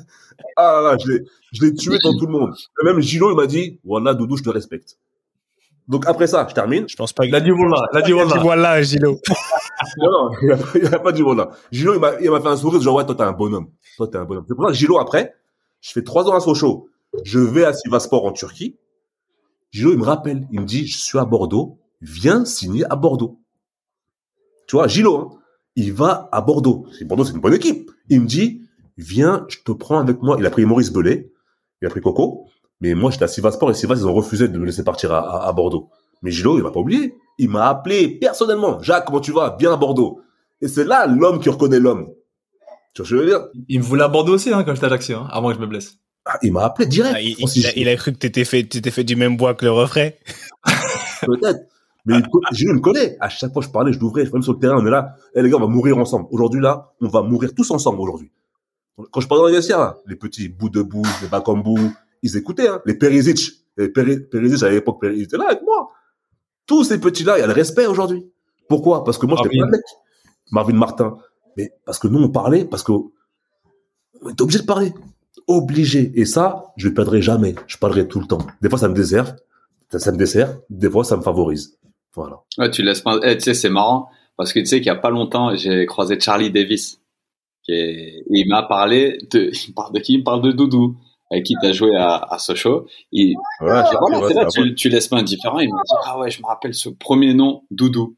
ah 0.57 0.81
là 0.83 0.97
je 0.99 1.63
l'ai, 1.65 1.75
tué 1.75 1.99
dans 2.03 2.17
tout 2.19 2.27
le 2.27 2.33
monde. 2.33 2.55
Même 2.85 3.01
Gilo, 3.01 3.31
il 3.31 3.37
m'a 3.37 3.47
dit, 3.47 3.81
voilà, 3.85 4.15
Doudou, 4.15 4.37
je 4.37 4.43
te 4.43 4.51
respecte. 4.51 4.99
Donc 5.89 6.07
après 6.07 6.27
ça, 6.27 6.47
je 6.49 6.55
termine. 6.55 6.89
Je 6.89 6.97
pense 6.97 7.13
pas 7.13 7.27
Il 7.27 7.35
a 7.35 7.41
dit 7.41 7.51
voilà, 7.51 7.87
il 7.93 7.99
a 7.99 8.03
dit 8.03 8.11
Il 8.13 8.21
a 8.21 8.25
dit 8.27 8.39
voilà. 8.41 8.83
Gilo. 8.83 9.19
Non, 9.97 10.11
non, 10.11 10.31
il 10.43 10.53
a, 10.53 10.59
il 10.77 10.95
a 10.95 10.99
pas 11.01 11.11
dit 11.11 11.23
voilà. 11.23 11.51
Gilo, 11.73 11.95
il 11.95 12.01
m'a, 12.01 12.13
il 12.21 12.31
m'a 12.31 12.41
fait 12.41 12.49
un 12.49 12.57
sourire, 12.57 12.81
genre, 12.81 12.95
ouais, 12.95 13.05
toi, 13.05 13.17
t'es 13.17 13.25
un 13.25 13.33
bonhomme. 13.33 13.69
Toi, 13.97 14.07
t'es 14.07 14.17
un 14.17 14.25
bonhomme. 14.25 14.45
C'est 14.49 14.55
pour 14.55 14.65
ça 14.65 14.71
que 14.71 14.77
Gilo, 14.77 14.99
après, 14.99 15.35
je 15.81 15.91
fais 15.91 16.05
trois 16.05 16.29
ans 16.29 16.37
à 16.37 16.41
Sochaux. 16.41 16.89
Je 17.25 17.41
vais 17.41 17.65
à 17.65 17.73
Sivaspor 17.73 18.25
en 18.25 18.33
Turquie. 18.33 18.79
Gilo, 19.73 19.93
il 19.93 19.99
me 19.99 20.05
rappelle. 20.05 20.47
Il 20.53 20.61
me 20.61 20.67
dit, 20.67 20.87
je 20.87 20.99
suis 20.99 21.19
à 21.19 21.25
Bordeaux. 21.25 21.79
Viens 22.01 22.45
signer 22.45 22.85
à 22.91 22.97
Bordeaux. 22.97 23.41
Tu 24.69 24.77
vois, 24.77 24.87
Gilo, 24.87 25.17
hein, 25.17 25.31
il 25.75 25.93
va 25.93 26.29
à 26.31 26.41
Bordeaux. 26.41 26.87
Bordeaux, 27.03 27.25
c'est 27.25 27.33
une 27.33 27.41
bonne 27.41 27.55
équipe. 27.55 27.91
Il 28.09 28.21
me 28.21 28.27
dit, 28.27 28.63
viens, 28.97 29.45
je 29.49 29.59
te 29.65 29.73
prends 29.73 29.99
avec 29.99 30.23
moi. 30.23 30.37
Il 30.39 30.47
a 30.47 30.51
pris 30.51 30.65
Maurice 30.65 30.93
Belay. 30.93 31.33
Il 31.81 31.87
a 31.87 31.91
pris 31.91 32.01
Coco. 32.01 32.47
Mais 32.83 32.95
moi, 32.95 33.11
j'étais 33.11 33.25
à 33.25 33.29
Sivaspor 33.29 33.71
et 33.71 33.75
Sivas, 33.75 33.95
ils 33.97 34.07
ont 34.07 34.13
refusé 34.13 34.49
de 34.49 34.59
me 34.59 34.67
laisser 34.67 34.83
partir 34.85 35.13
à, 35.13 35.21
à- 35.21 35.49
à 35.49 35.53
Bordeaux. 35.53 35.89
Mais 36.21 36.31
Gilo, 36.31 36.59
il 36.59 36.63
m'a 36.65 36.71
pas 36.73 36.81
oublié. 36.81 37.15
Il 37.39 37.49
m'a 37.49 37.69
appelé 37.69 38.09
personnellement. 38.19 38.83
Jacques, 38.83 39.07
comment 39.07 39.21
tu 39.21 39.33
vas? 39.33 39.57
Viens 39.59 39.73
à 39.73 39.77
Bordeaux. 39.77 40.21
Et 40.61 40.69
c'est 40.69 40.85
là 40.85 41.07
l'homme 41.07 41.39
qui 41.41 41.49
reconnaît 41.49 41.79
l'homme. 41.81 42.09
Tu 42.95 43.01
vois 43.03 43.07
ce 43.07 43.11
que 43.15 43.17
je 43.17 43.23
veux 43.23 43.27
dire? 43.27 43.47
Il 43.69 43.79
me 43.79 43.85
voulait 43.85 44.03
aborder 44.05 44.33
aussi 44.33 44.53
hein, 44.53 44.65
quand 44.65 44.75
j'étais 44.75 44.85
à 44.85 44.89
Ajaccio, 44.89 45.17
hein, 45.17 45.29
avant 45.31 45.49
que 45.51 45.55
je 45.55 45.61
me 45.61 45.67
blesse. 45.67 45.97
Ah, 46.27 46.39
il 46.43 46.53
m'a 46.53 46.65
appelé 46.65 46.87
direct. 46.87 47.15
Ah, 47.17 47.21
il, 47.21 47.35
Francis 47.37 47.63
il 47.63 47.67
a, 47.67 47.73
il 47.77 47.89
a 47.89 47.97
cru 47.97 48.13
que 48.13 48.19
t'étais 48.19 48.45
fait, 48.45 48.63
t'étais 48.65 48.91
fait 48.91 49.05
du 49.05 49.17
même 49.17 49.37
bois 49.37 49.55
que 49.55 49.65
le 49.65 49.73
refrain. 49.73 50.11
Peut-être. 51.27 51.61
Mais 52.05 52.17
Gilles 52.53 52.75
me 52.75 52.81
connaît. 52.81 53.17
À 53.21 53.29
chaque 53.29 53.53
fois 53.53 53.63
que 53.63 53.69
je 53.69 53.73
parlais, 53.73 53.93
je 53.93 53.99
l'ouvrais. 54.01 54.25
Même 54.33 54.43
sur 54.43 54.53
le 54.55 54.59
terrain, 54.59 54.77
on 54.79 54.87
est 54.87 54.91
là. 54.91 55.15
Eh, 55.35 55.43
les 55.43 55.49
gars, 55.51 55.57
on 55.57 55.61
va 55.61 55.67
mourir 55.69 55.97
ensemble. 55.99 56.27
Aujourd'hui, 56.31 56.61
là, 56.61 56.93
on 57.01 57.09
va 57.09 57.23
mourir 57.23 57.55
tous 57.55 57.71
ensemble 57.71 58.01
aujourd'hui. 58.01 58.31
Quand 59.11 59.21
je 59.21 59.29
parlais 59.29 59.43
dans 59.43 59.49
les 59.49 59.55
vestiaires, 59.55 59.95
les 60.07 60.17
petits 60.17 60.49
bouts 60.49 60.69
de 60.69 60.83
bout, 60.83 61.07
les 61.23 61.29
Bakambu, 61.29 61.79
ils 62.23 62.37
écoutaient, 62.37 62.69
hein. 62.69 62.81
Les 62.87 62.95
Perisic. 62.95 63.39
Les 63.77 63.89
Peri- 63.89 64.21
Perisic, 64.21 64.63
à 64.63 64.71
l'époque, 64.71 64.99
ils 65.03 65.23
étaient 65.23 65.37
là 65.39 65.47
avec 65.49 65.63
moi. 65.63 65.91
Tous 66.67 66.85
ces 66.85 67.01
petits-là, 67.01 67.39
il 67.39 67.41
y 67.41 67.45
a 67.45 67.47
le 67.47 67.53
respect 67.53 67.87
aujourd'hui. 67.87 68.27
Pourquoi? 68.69 69.05
Parce 69.05 69.19
que 69.19 69.27
moi, 69.27 69.39
j'étais 69.43 69.59
pas 69.59 69.67
mec. 69.67 69.81
Marvin 70.51 70.75
Martin. 70.75 71.17
Mais 71.57 71.73
parce 71.85 71.99
que 71.99 72.09
nous, 72.09 72.21
on 72.21 72.29
parlait, 72.29 72.65
parce 72.65 72.83
que 72.83 72.93
on 72.93 74.29
était 74.31 74.43
obligé 74.43 74.61
de 74.61 74.65
parler. 74.65 74.93
Obligé. 75.47 76.13
Et 76.15 76.25
ça, 76.25 76.73
je 76.77 76.89
le 76.89 76.95
perdrai 76.95 77.21
jamais. 77.23 77.55
Je 77.67 77.77
parlerai 77.77 78.07
tout 78.07 78.21
le 78.21 78.27
temps. 78.27 78.47
Des 78.61 78.69
fois, 78.69 78.79
ça 78.79 78.89
me 78.89 78.95
dessert. 78.95 79.35
Ça, 79.91 79.99
ça 79.99 80.13
me 80.13 80.17
dessert. 80.17 80.57
Des 80.71 80.89
fois, 80.91 81.05
ça 81.05 81.17
me 81.17 81.23
favorise. 81.23 81.79
Voilà. 82.15 82.41
Ouais, 82.59 82.71
tu 82.71 82.83
laisses 82.83 83.01
pas. 83.01 83.19
Eh, 83.23 83.37
tu 83.37 83.43
sais, 83.43 83.55
c'est 83.55 83.69
marrant 83.71 84.09
parce 84.37 84.53
que 84.53 84.61
tu 84.61 84.67
sais 84.67 84.79
qu'il 84.79 84.87
y 84.87 84.91
a 84.91 84.97
pas 84.97 85.11
longtemps, 85.11 85.55
j'ai 85.57 85.85
croisé 85.87 86.19
Charlie 86.21 86.51
Davis. 86.51 87.01
Qui 87.65 87.73
est, 87.73 88.19
et 88.19 88.25
il 88.29 88.49
m'a 88.49 88.63
parlé 88.63 89.19
de, 89.31 89.51
il 89.69 89.75
parle 89.75 89.93
de 89.93 89.99
qui? 90.01 90.15
Il 90.15 90.19
me 90.21 90.25
parle 90.25 90.43
de 90.43 90.53
Doudou, 90.53 90.97
avec 91.33 91.45
qui 91.47 91.55
t'as 91.61 91.73
joué 91.73 91.97
à, 91.97 92.17
à 92.19 92.39
Sochaux. 92.39 92.87
Et, 93.13 93.35
Ouais, 93.61 93.69
et 93.71 93.97
voilà, 93.99 94.29
c'est 94.29 94.35
là, 94.35 94.47
tu, 94.47 94.75
tu 94.75 94.89
laisses 94.89 95.09
pas 95.09 95.17
indifférent. 95.19 95.59
Il 95.61 95.73
m'a 95.73 95.83
dit, 95.83 95.95
ah 96.05 96.19
ouais, 96.19 96.31
je 96.31 96.41
me 96.43 96.47
rappelle 96.47 96.75
ce 96.75 96.89
premier 96.91 97.33
nom, 97.35 97.65
Doudou. 97.71 98.17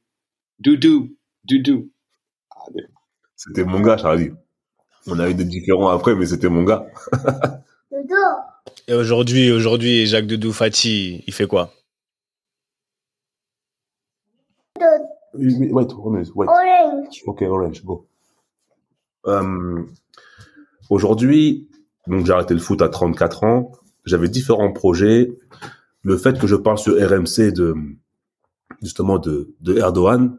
Doudou, 0.59 1.11
Doudou. 1.45 1.91
Ah, 2.51 2.65
des- 2.75 2.87
C'était 3.37 3.65
mon 3.65 3.81
gars, 3.81 3.97
Charlie. 3.97 4.31
On 5.07 5.19
a 5.19 5.29
eu 5.31 5.35
des 5.35 5.45
différents 5.45 5.89
après, 5.89 6.15
mais 6.15 6.27
c'était 6.27 6.49
mon 6.49 6.65
gars. 6.65 6.87
Et 8.89 8.95
aujourd'hui, 8.95 9.51
aujourd'hui, 9.53 10.07
Jacques 10.07 10.27
Doudou 10.27 10.53
Fati, 10.53 11.23
il 11.27 11.33
fait 11.33 11.47
quoi? 11.47 11.73
Wait, 15.35 15.93
wait, 15.95 16.29
wait. 16.35 16.47
Ok, 17.27 17.43
orange, 17.43 17.85
go. 17.85 18.07
Euh, 19.27 19.83
Aujourd'hui, 20.91 21.69
donc 22.07 22.27
j'ai 22.27 22.33
arrêté 22.33 22.55
le 22.55 22.61
foot 22.61 22.83
à 22.83 22.89
34 22.89 23.45
ans. 23.45 23.73
J'avais 24.05 24.29
différents 24.29 24.73
projets. 24.73 25.33
Le 26.03 26.17
fait 26.17 26.39
que 26.39 26.47
je 26.47 26.57
parle 26.57 26.79
sur 26.79 26.95
RMC 26.95 27.53
de 27.53 27.75
justement 28.83 29.19
de, 29.19 29.55
de 29.61 29.79
Erdogan, 29.79 30.37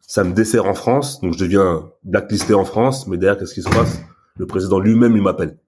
ça 0.00 0.22
me 0.24 0.32
dessert 0.32 0.66
en 0.66 0.74
France. 0.74 1.20
Donc 1.20 1.34
je 1.34 1.38
deviens 1.38 1.90
blacklisté 2.04 2.54
en 2.54 2.64
France. 2.64 3.06
Mais 3.08 3.16
derrière, 3.16 3.38
qu'est-ce 3.38 3.54
qui 3.54 3.62
se 3.62 3.68
passe? 3.70 4.00
Le 4.36 4.46
président 4.46 4.78
lui-même, 4.78 5.16
il 5.16 5.22
m'appelle. 5.22 5.58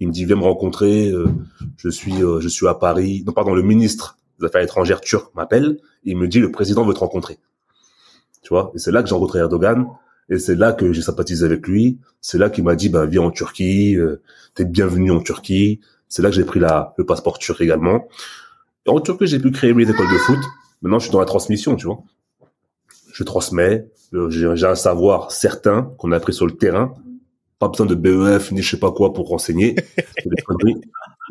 Il 0.00 0.08
me 0.08 0.12
dit 0.12 0.24
viens 0.24 0.36
me 0.36 0.42
rencontrer. 0.42 1.10
euh, 1.10 1.26
je 1.76 1.88
suis 1.88 2.22
euh, 2.24 2.40
je 2.40 2.48
suis 2.48 2.66
à 2.66 2.74
Paris. 2.74 3.22
Non, 3.26 3.32
pardon, 3.32 3.54
le 3.54 3.62
ministre 3.62 4.18
des 4.40 4.46
Affaires 4.46 4.62
étrangères 4.62 5.00
turc 5.00 5.34
m'appelle. 5.34 5.78
Il 6.04 6.16
me 6.16 6.26
dit 6.26 6.40
le 6.40 6.50
président 6.50 6.84
veut 6.84 6.94
te 6.94 6.98
rencontrer. 7.00 7.38
Tu 8.42 8.48
vois? 8.48 8.72
Et 8.74 8.78
c'est 8.78 8.90
là 8.90 9.02
que 9.02 9.08
j'ai 9.08 9.14
rencontré 9.14 9.38
Erdogan. 9.38 9.86
Et 10.28 10.38
c'est 10.38 10.54
là 10.54 10.72
que 10.72 10.92
j'ai 10.92 11.02
sympathisé 11.02 11.44
avec 11.44 11.66
lui. 11.66 11.98
C'est 12.20 12.38
là 12.38 12.48
qu'il 12.50 12.64
m'a 12.64 12.74
dit, 12.74 12.88
bah, 12.88 13.06
viens 13.06 13.22
en 13.22 13.30
Turquie, 13.30 13.96
euh, 13.96 14.22
t'es 14.54 14.64
bienvenu 14.64 15.10
en 15.10 15.20
Turquie. 15.20 15.80
C'est 16.08 16.22
là 16.22 16.30
que 16.30 16.34
j'ai 16.36 16.44
pris 16.44 16.60
la, 16.60 16.94
le 16.96 17.04
passeport 17.04 17.38
turc 17.38 17.60
également. 17.60 18.08
Et 18.86 18.90
en 18.90 19.00
Turquie, 19.00 19.26
j'ai 19.26 19.38
pu 19.38 19.50
créer 19.50 19.74
mes 19.74 19.88
écoles 19.88 20.10
de 20.12 20.18
foot. 20.18 20.38
Maintenant, 20.82 20.98
je 20.98 21.04
suis 21.04 21.12
dans 21.12 21.20
la 21.20 21.26
transmission, 21.26 21.76
tu 21.76 21.86
vois. 21.86 22.02
Je 23.12 23.24
transmets. 23.24 23.86
euh, 24.14 24.30
J'ai 24.30 24.66
un 24.66 24.74
savoir 24.74 25.30
certain 25.32 25.92
qu'on 25.98 26.12
a 26.12 26.16
appris 26.16 26.32
sur 26.32 26.46
le 26.46 26.52
terrain. 26.52 26.94
Pas 27.58 27.68
besoin 27.68 27.86
de 27.86 27.94
BEF 27.94 28.50
ni 28.52 28.60
je 28.62 28.70
sais 28.70 28.78
pas 28.80 28.90
quoi 28.90 29.12
pour 29.12 29.28
renseigner. 29.28 29.76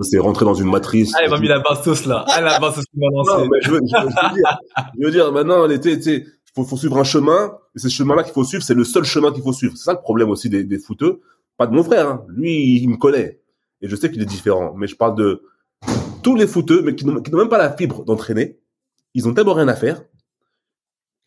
C'est 0.01 0.17
rentrer 0.19 0.45
dans 0.45 0.53
une 0.53 0.69
matrice. 0.69 1.11
Ah, 1.17 1.23
il 1.25 1.29
m'a 1.29 1.37
mis 1.39 1.47
la 1.47 1.59
bastos 1.59 2.05
là. 2.05 2.23
Ah, 2.29 2.41
la 2.41 2.59
bastos 2.59 2.85
qui 2.85 2.97
m'a 2.99 3.07
Non, 3.11 3.23
lancé. 3.23 3.47
mais 3.51 3.57
je 3.61 3.71
veux, 3.71 3.79
je 3.85 4.01
veux- 4.03 4.09
je 4.09 4.29
veux 4.29 4.33
dire, 4.35 4.57
je 4.99 5.05
veux 5.05 5.11
dire, 5.11 5.31
maintenant, 5.31 5.65
il 5.65 5.73
était, 5.73 6.25
faut, 6.55 6.63
faut 6.63 6.77
suivre 6.77 6.97
un 6.97 7.03
chemin, 7.03 7.57
et 7.75 7.79
ce 7.79 7.87
chemin-là 7.87 8.23
qu'il 8.23 8.33
faut 8.33 8.43
suivre, 8.43 8.63
c'est 8.63 8.73
le 8.73 8.83
seul 8.83 9.03
chemin 9.03 9.31
qu'il 9.31 9.43
faut 9.43 9.53
suivre. 9.53 9.75
C'est 9.77 9.85
ça 9.85 9.93
le 9.93 9.99
problème 9.99 10.29
aussi 10.29 10.49
des, 10.49 10.63
des 10.63 10.79
footeux. 10.79 11.21
Pas 11.57 11.67
de 11.67 11.73
mon 11.73 11.83
frère, 11.83 12.07
hein. 12.07 12.25
Lui, 12.29 12.81
il 12.81 12.89
me 12.89 12.97
connaît. 12.97 13.39
Et 13.81 13.87
je 13.87 13.95
sais 13.95 14.11
qu'il 14.11 14.21
est 14.21 14.25
différent. 14.25 14.73
Mais 14.75 14.87
je 14.87 14.95
parle 14.95 15.15
de 15.15 15.43
tous 16.23 16.35
les 16.35 16.47
footeux, 16.47 16.81
mais 16.81 16.95
qui 16.95 17.05
n'ont 17.05 17.21
qui 17.21 17.33
même 17.33 17.49
pas 17.49 17.57
la 17.57 17.71
fibre 17.71 18.03
d'entraîner. 18.05 18.59
Ils 19.13 19.27
ont 19.27 19.33
tellement 19.33 19.53
rien 19.53 19.67
à 19.67 19.75
faire, 19.75 20.01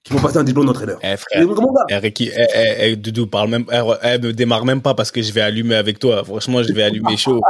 qu'ils 0.04 0.16
vont 0.16 0.22
passer 0.22 0.38
un 0.38 0.44
diplôme 0.44 0.66
d'entraîneur. 0.66 0.98
Eh 1.02 1.16
frère, 1.16 1.46
eh, 1.88 1.96
Ricky, 1.96 2.30
eh, 2.34 2.46
eh, 2.54 2.74
eh, 2.80 2.96
Doudou, 2.96 3.26
parle 3.26 3.48
même, 3.48 3.64
eh, 3.72 3.80
eh, 4.02 4.18
me 4.18 4.32
démarre 4.32 4.64
même 4.64 4.82
pas 4.82 4.94
parce 4.94 5.10
que 5.10 5.22
je 5.22 5.32
vais 5.32 5.40
allumer 5.40 5.74
avec 5.74 5.98
toi. 5.98 6.22
Franchement, 6.24 6.62
je 6.62 6.72
vais 6.72 6.82
allumer 6.82 7.16
chaud. 7.16 7.40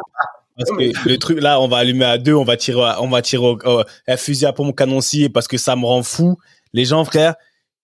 Parce 0.56 0.70
que 0.70 1.08
le 1.08 1.18
truc 1.18 1.40
là, 1.40 1.60
on 1.60 1.68
va 1.68 1.78
allumer 1.78 2.04
à 2.04 2.18
deux, 2.18 2.34
on 2.34 2.44
va 2.44 2.56
tirer, 2.56 2.94
on 3.00 3.08
va 3.08 3.22
tirer 3.22 3.44
au, 3.44 3.82
un 4.06 4.16
fusil 4.16 4.46
à 4.46 4.52
pompe 4.52 4.76
canoncier 4.76 5.28
parce 5.28 5.48
que 5.48 5.58
ça 5.58 5.76
me 5.76 5.84
rend 5.84 6.02
fou. 6.02 6.38
Les 6.72 6.84
gens, 6.84 7.04
frère, 7.04 7.34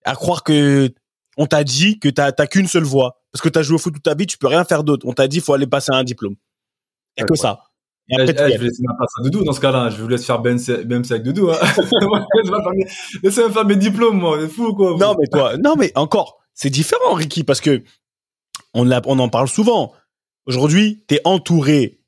à 0.03 0.15
croire 0.15 0.43
que 0.43 0.89
on 1.37 1.45
t'a 1.45 1.63
dit 1.63 1.99
que 1.99 2.09
t'as 2.09 2.31
t'as 2.31 2.47
qu'une 2.47 2.67
seule 2.67 2.83
voie 2.83 3.21
parce 3.31 3.41
que 3.41 3.49
t'as 3.49 3.61
joué 3.61 3.75
au 3.75 3.77
foot 3.77 3.93
toute 3.93 4.03
ta 4.03 4.13
vie, 4.13 4.27
tu 4.27 4.37
peux 4.37 4.47
rien 4.47 4.63
faire 4.65 4.83
d'autre. 4.83 5.05
On 5.07 5.13
t'a 5.13 5.27
dit 5.27 5.39
faut 5.39 5.53
aller 5.53 5.67
passer 5.67 5.91
un 5.93 6.03
diplôme. 6.03 6.35
A 7.17 7.23
que 7.23 7.35
ça. 7.35 7.63
Et 8.09 8.15
après, 8.21 8.51
je 8.51 8.57
vais 8.57 8.65
laisser 8.65 8.83
ma 8.83 8.93
place 8.95 9.09
à 9.17 9.23
Doudou 9.23 9.43
dans 9.43 9.53
ce 9.53 9.61
cas-là. 9.61 9.89
Je 9.89 10.01
vous 10.01 10.07
laisse 10.07 10.25
faire 10.25 10.39
Ben 10.39 10.59
même 10.87 11.03
avec 11.09 11.23
Doudou. 11.23 11.49
Hein. 11.51 11.57
Laissez-moi 13.23 13.51
faire 13.51 13.65
mes 13.65 13.75
diplômes, 13.75 14.17
moi. 14.17 14.37
On 14.37 14.43
est 14.43 14.49
fou, 14.49 14.73
quoi. 14.73 14.97
Non, 14.97 15.15
mais 15.17 15.27
toi, 15.27 15.55
non, 15.57 15.75
mais 15.77 15.91
encore, 15.95 16.39
c'est 16.53 16.69
différent, 16.69 17.13
Ricky, 17.13 17.43
parce 17.43 17.61
que 17.61 17.83
on, 18.73 18.89
on 18.91 19.19
en 19.19 19.29
parle 19.29 19.47
souvent. 19.47 19.93
Aujourd'hui, 20.45 21.03
t'es 21.07 21.21
entouré, 21.23 21.99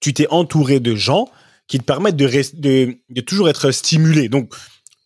tu 0.00 0.12
t'es 0.12 0.28
entouré 0.30 0.78
de 0.78 0.94
gens 0.94 1.28
qui 1.66 1.78
te 1.78 1.84
permettent 1.84 2.16
de, 2.16 2.28
de, 2.54 2.96
de 3.08 3.20
toujours 3.20 3.48
être 3.48 3.70
stimulé. 3.70 4.28
Donc, 4.28 4.54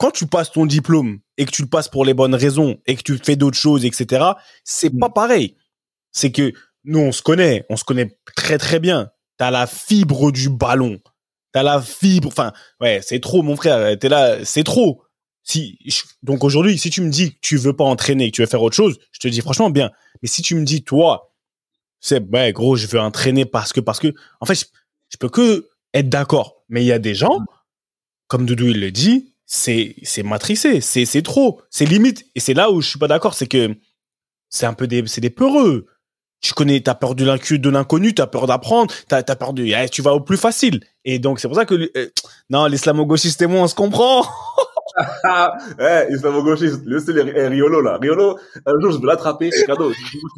quand 0.03 0.11
tu 0.11 0.27
passes 0.27 0.51
ton 0.51 0.66
diplôme 0.66 1.20
et 1.39 1.45
que 1.45 1.53
tu 1.53 1.62
le 1.62 1.69
passes 1.69 1.89
pour 1.89 2.05
les 2.05 2.12
bonnes 2.12 2.35
raisons 2.35 2.77
et 2.87 2.97
que 2.97 3.03
tu 3.03 3.16
fais 3.19 3.37
d'autres 3.37 3.57
choses, 3.57 3.85
etc., 3.85 4.24
c'est 4.65 4.93
Mm. 4.93 4.99
pas 4.99 5.11
pareil. 5.11 5.57
C'est 6.11 6.33
que 6.33 6.53
nous, 6.83 6.99
on 6.99 7.12
se 7.12 7.23
connaît, 7.23 7.65
on 7.70 7.77
se 7.77 7.85
connaît 7.85 8.19
très 8.35 8.59
très 8.59 8.81
bien. 8.81 9.12
T'as 9.37 9.53
la 9.53 9.69
fibre 9.69 10.33
du 10.33 10.51
ballon. 10.51 10.99
T'as 11.53 11.62
la 11.62 11.81
fibre. 11.81 12.27
Enfin, 12.27 12.53
ouais, 12.81 12.99
c'est 13.01 13.20
trop, 13.20 13.43
mon 13.43 13.55
frère. 13.55 13.97
T'es 13.97 14.09
là, 14.09 14.45
c'est 14.45 14.65
trop. 14.65 15.05
Si, 15.45 15.79
donc 16.24 16.43
aujourd'hui, 16.43 16.79
si 16.79 16.91
tu 16.91 17.01
me 17.01 17.09
dis 17.11 17.35
que 17.35 17.39
tu 17.41 17.57
veux 17.57 17.77
pas 17.77 17.85
entraîner, 17.85 18.33
que 18.33 18.37
tu 18.37 18.43
veux 18.43 18.49
faire 18.49 18.62
autre 18.62 18.74
chose, 18.74 18.99
je 19.12 19.20
te 19.20 19.29
dis 19.29 19.41
franchement 19.41 19.70
bien. 19.70 19.93
Mais 20.20 20.29
si 20.29 20.43
tu 20.43 20.57
me 20.57 20.65
dis, 20.65 20.83
toi, 20.83 21.33
c'est, 22.01 22.20
ouais, 22.33 22.53
gros, 22.53 22.74
je 22.74 22.89
veux 22.89 22.99
entraîner 22.99 23.45
parce 23.45 23.73
que, 23.73 23.79
parce 23.79 24.01
que, 24.01 24.12
en 24.41 24.47
fait, 24.47 24.57
je, 24.57 24.65
je 25.11 25.16
peux 25.16 25.29
que 25.29 25.69
être 25.95 26.09
d'accord. 26.09 26.65
Mais 26.69 26.83
il 26.83 26.87
y 26.87 26.93
a 26.93 26.99
des 26.99 27.15
gens, 27.15 27.39
comme 28.27 28.47
Doudou 28.47 28.66
il 28.66 28.81
le 28.81 28.91
dit, 28.91 29.32
c'est, 29.55 29.97
c'est 30.03 30.23
matricé, 30.23 30.81
c'est, 30.81 31.05
c'est 31.05 31.20
trop, 31.20 31.61
c'est 31.69 31.85
limite. 31.85 32.24
Et 32.35 32.41
c'est 32.41 32.55
là 32.55 32.70
où 32.70 32.81
je 32.81 32.89
suis 32.89 32.99
pas 32.99 33.07
d'accord, 33.07 33.35
c'est 33.35 33.47
que 33.47 33.77
c'est 34.49 34.65
un 34.65 34.73
peu 34.73 34.87
des, 34.87 35.07
c'est 35.07 35.20
des 35.20 35.29
peureux. 35.29 35.89
Tu 36.41 36.55
connais, 36.55 36.81
t'as 36.81 36.95
peur 36.95 37.15
de 37.15 37.24
de 37.27 37.70
l'inconnu, 37.70 38.15
t'as 38.15 38.27
peur 38.27 38.47
d'apprendre, 38.47 38.93
t'as, 39.09 39.23
t'as 39.23 39.37
peur 39.37 39.53
de, 39.53 39.62
eh, 39.65 39.89
tu 39.91 40.01
vas 40.01 40.15
au 40.15 40.20
plus 40.20 40.39
facile. 40.39 40.81
Et 41.05 41.19
donc, 41.19 41.39
c'est 41.39 41.49
pour 41.49 41.57
ça 41.57 41.66
que, 41.66 41.74
euh, 41.74 42.07
non, 42.49 42.65
l'islamo-gauchiste 42.65 43.43
et 43.43 43.47
moi, 43.47 43.61
on 43.61 43.69
se 43.69 43.74
comprend. 43.74 44.27
Eh, 45.79 46.12
islamo-gauchiste, 46.12 46.83
laissez 46.85 47.15
les, 47.15 47.23
eh, 47.35 47.49
Riolo, 47.49 47.81
là. 47.81 47.99
Riolo, 48.01 48.39
un 48.66 48.73
jour, 48.81 48.93
je 48.93 48.99
vais 48.99 49.07
l'attraper, 49.07 49.51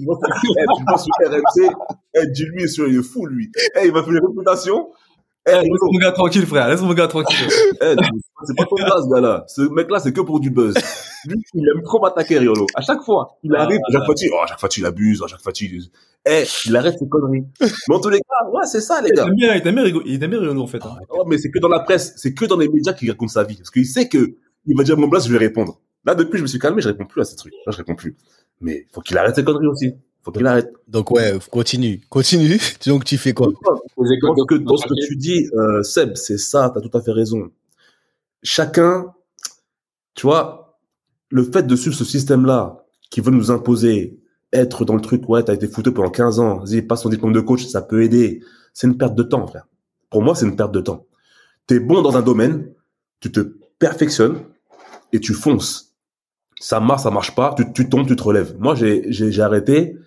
vois 0.05 0.17
sur- 0.17 0.55
eh, 0.59 0.65
tu 0.77 0.85
vois 0.87 0.99
sur 0.99 1.11
RMC, 1.29 1.75
eh, 2.15 2.27
dis-lui, 2.29 2.63
il 2.65 2.99
est 2.99 3.03
fou, 3.03 3.27
lui. 3.27 3.51
Eh, 3.81 3.87
il 3.87 3.93
va 3.93 4.03
faire 4.05 4.13
une 4.13 4.25
réputation. 4.25 4.91
Eh, 5.47 5.51
Eh, 5.53 5.61
Laisse 5.63 5.81
mon 5.83 5.99
gars 5.99 6.13
tranquille, 6.13 6.47
frère. 6.47 6.69
Laisse 6.69 6.81
mon 6.81 6.95
gars 6.95 7.07
tranquille. 7.07 7.47
eh, 7.83 7.95
c'est 8.47 8.57
pas 8.57 8.65
ton 8.65 8.77
gars, 8.79 8.97
ce 9.03 9.09
gars-là. 9.15 9.45
Ce 9.49 9.63
mec-là, 9.63 9.99
c'est 10.01 10.13
que 10.13 10.21
pour 10.23 10.41
du 10.41 10.51
buzz. 10.51 10.75
Lui, 11.27 11.37
il 11.55 11.69
aime 11.75 11.83
trop 11.83 12.01
m'attaquer, 12.01 12.39
Riolo. 12.39 12.67
À 12.75 12.81
chaque 12.83 13.03
fois, 13.03 13.39
il 13.43 13.55
arrive, 13.55 13.79
à 13.89 13.93
chaque 13.93 14.05
fois, 14.05 14.15
tu, 14.15 14.31
oh, 14.33 14.45
chaque 14.49 14.61
fois, 14.61 14.69
tu 14.69 14.81
l'abuses, 14.81 15.23
à 15.23 15.27
chaque 15.27 15.41
fois, 15.41 15.53
tu, 15.53 15.83
eh, 16.27 16.45
il 16.67 16.77
arrête 16.77 16.99
ses 16.99 17.09
conneries. 17.09 17.45
Mais 17.89 17.95
en 17.95 18.01
tous 18.01 18.09
les 18.11 18.19
cas, 18.21 18.49
ouais, 18.51 18.65
c'est 18.67 18.81
ça, 18.81 19.01
les 19.03 19.11
gars. 19.11 19.25
il 19.25 19.27
t'aime 19.27 19.35
bien, 19.37 19.55
il 20.07 20.19
t'aime 20.19 20.31
bien 20.31 20.41
Riolo, 20.41 20.63
en 20.63 20.67
fait. 20.67 20.83
hein. 20.85 20.97
Oh, 21.11 21.25
mais 21.27 21.37
c'est 21.39 21.51
que 21.51 21.59
dans 21.59 21.69
la 21.69 21.81
presse, 21.81 22.15
c'est 22.17 22.33
que 22.35 22.45
dans 22.47 22.57
les 22.57 22.69
médias 22.69 22.93
qu'il 22.95 23.11
raconte 23.11 23.31
sa 23.31 23.45
vie. 23.45 23.57
Parce 23.57 23.71
qu'il 23.71 23.87
sait 23.87 24.09
que 24.09 24.37
il 24.67 24.77
va 24.77 24.83
dire 24.85 24.97
mon 24.97 25.11
place, 25.11 25.27
je 25.27 25.33
vais 25.33 25.39
répondre. 25.39 25.79
Là, 26.07 26.15
depuis, 26.15 26.39
je 26.39 26.43
me 26.43 26.47
suis 26.49 26.59
calmé, 26.59 26.81
je 26.83 26.89
réponds 26.89 27.05
plus 27.07 27.21
à 27.21 27.25
ces 27.25 27.37
trucs. 27.37 27.53
Là, 27.67 27.73
je 27.73 27.77
réponds 27.79 27.95
plus. 27.95 28.17
Mais 28.61 28.87
faut 28.93 29.01
qu'il 29.03 29.17
arrête 29.19 29.35
ses 29.35 29.45
conneries 29.45 29.67
aussi. 29.67 29.95
Faut 30.25 30.33
qu'il 30.33 30.47
arrête. 30.47 30.73
Donc 30.89 31.11
ouais, 31.11 31.39
continue, 31.51 32.01
continue. 32.09 32.59
Donc 32.87 33.05
tu 33.05 33.19
fais 33.19 33.35
quoi? 33.35 33.49
Ce 33.49 34.47
que, 34.47 34.57
dans 34.57 34.77
ce 34.77 34.87
que 34.87 35.07
tu 35.07 35.17
dis, 35.17 35.49
euh, 35.55 35.83
Seb, 35.83 36.17
c'est 36.17 36.39
ça, 36.39 36.73
t'as 36.75 36.81
tout 36.81 36.97
à 36.97 37.03
fait 37.03 37.13
raison. 37.13 37.51
Chacun, 38.43 39.13
tu 40.15 40.27
vois, 40.27 40.79
le 41.29 41.45
fait 41.45 41.67
de 41.67 41.77
suivre 41.77 41.95
ce 41.95 42.05
système-là, 42.05 42.85
qui 43.11 43.21
veut 43.21 43.31
nous 43.31 43.51
imposer, 43.51 44.19
être 44.53 44.85
dans 44.85 44.95
le 44.95 45.01
truc, 45.01 45.29
ouais, 45.29 45.43
t'as 45.43 45.55
été 45.55 45.69
foutu 45.69 45.93
pendant 45.93 46.11
15 46.11 46.41
ans, 46.41 46.59
vas-y, 46.59 46.83
passe 46.83 47.03
ton 47.03 47.11
diplôme 47.11 47.33
de 47.33 47.41
coach, 47.41 47.67
ça 47.67 47.83
peut 47.83 48.03
aider. 48.03 48.41
C'est 48.73 48.87
une 48.87 48.97
perte 48.97 49.15
de 49.15 49.23
temps, 49.23 49.47
frère. 49.47 49.67
Pour 50.11 50.23
moi, 50.23 50.35
c'est 50.35 50.47
une 50.47 50.57
perte 50.57 50.73
de 50.73 50.81
temps. 50.81 51.07
T'es 51.67 51.81
bon 51.81 52.03
dans 52.03 52.17
un 52.17 52.23
domaine, 52.23 52.73
tu 53.21 53.31
te 53.31 53.41
perfectionnes 53.79 54.39
et 55.13 55.21
tu 55.21 55.35
fonces. 55.35 55.95
Ça 56.61 56.81
marche, 56.81 57.03
ça 57.03 57.11
marche 57.11 57.35
pas, 57.35 57.55
tu, 57.57 57.73
tu 57.73 57.89
tombes, 57.89 58.07
tu 58.07 58.17
te 58.17 58.23
relèves. 58.23 58.57
Moi, 58.59 58.75
j'ai 58.75 59.41
arrêté, 59.41 59.99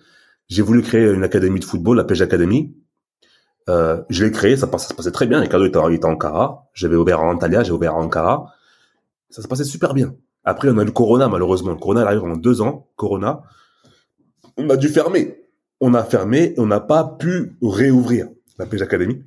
j'ai 0.48 0.62
voulu 0.62 0.82
créer 0.82 1.10
une 1.12 1.24
académie 1.24 1.60
de 1.60 1.64
football, 1.64 1.96
la 1.96 2.04
Pêche 2.04 2.20
Academy. 2.20 2.74
Euh, 3.68 4.02
je 4.08 4.24
l'ai 4.24 4.32
créé, 4.32 4.56
ça, 4.56 4.66
se 4.78 4.94
passait 4.94 5.10
très 5.10 5.26
bien. 5.26 5.40
Ricardo 5.40 5.66
était, 5.66 5.78
était 5.94 6.06
à 6.06 6.08
Ankara. 6.08 6.68
J'avais 6.72 6.96
ouvert 6.96 7.20
à 7.20 7.24
Antalya, 7.24 7.62
j'ai 7.62 7.72
ouvert 7.72 7.94
à 7.94 7.98
Ankara. 7.98 8.54
Ça 9.28 9.42
se 9.42 9.48
passait 9.48 9.64
super 9.64 9.92
bien. 9.92 10.14
Après, 10.44 10.70
on 10.70 10.78
a 10.78 10.82
eu 10.82 10.86
le 10.86 10.92
Corona, 10.92 11.28
malheureusement. 11.28 11.72
Le 11.72 11.76
Corona, 11.76 12.06
arrive 12.06 12.24
en 12.24 12.36
deux 12.36 12.62
ans. 12.62 12.88
Corona. 12.96 13.42
On 14.56 14.70
a 14.70 14.76
dû 14.76 14.88
fermer. 14.88 15.44
On 15.80 15.92
a 15.92 16.02
fermé 16.02 16.54
et 16.56 16.60
on 16.60 16.66
n'a 16.66 16.80
pas 16.80 17.04
pu 17.04 17.58
réouvrir 17.62 18.28
la 18.58 18.64
Pêche 18.64 18.80
Academy. 18.80 19.22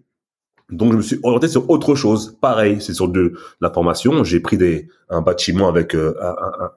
Donc, 0.71 0.93
je 0.93 0.97
me 0.97 1.01
suis 1.03 1.19
orienté 1.21 1.47
sur 1.47 1.69
autre 1.69 1.93
chose. 1.93 2.37
Pareil, 2.41 2.81
c'est 2.81 2.93
sur 2.93 3.09
de 3.09 3.33
la 3.59 3.69
formation. 3.69 4.23
J'ai 4.23 4.39
pris 4.39 4.57
des, 4.57 4.87
un 5.09 5.21
bâtiment 5.21 5.67
avec 5.67 5.93
euh, 5.93 6.15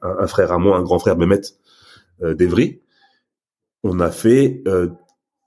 un 0.02 0.26
frère 0.26 0.52
à 0.52 0.58
moi, 0.58 0.76
un 0.76 0.82
grand 0.82 0.98
frère, 0.98 1.16
Mehmet 1.16 1.40
euh, 2.22 2.34
d'Evry. 2.34 2.82
On 3.85 4.01
a 4.01 4.11
fait 4.11 4.62
euh, 4.66 4.89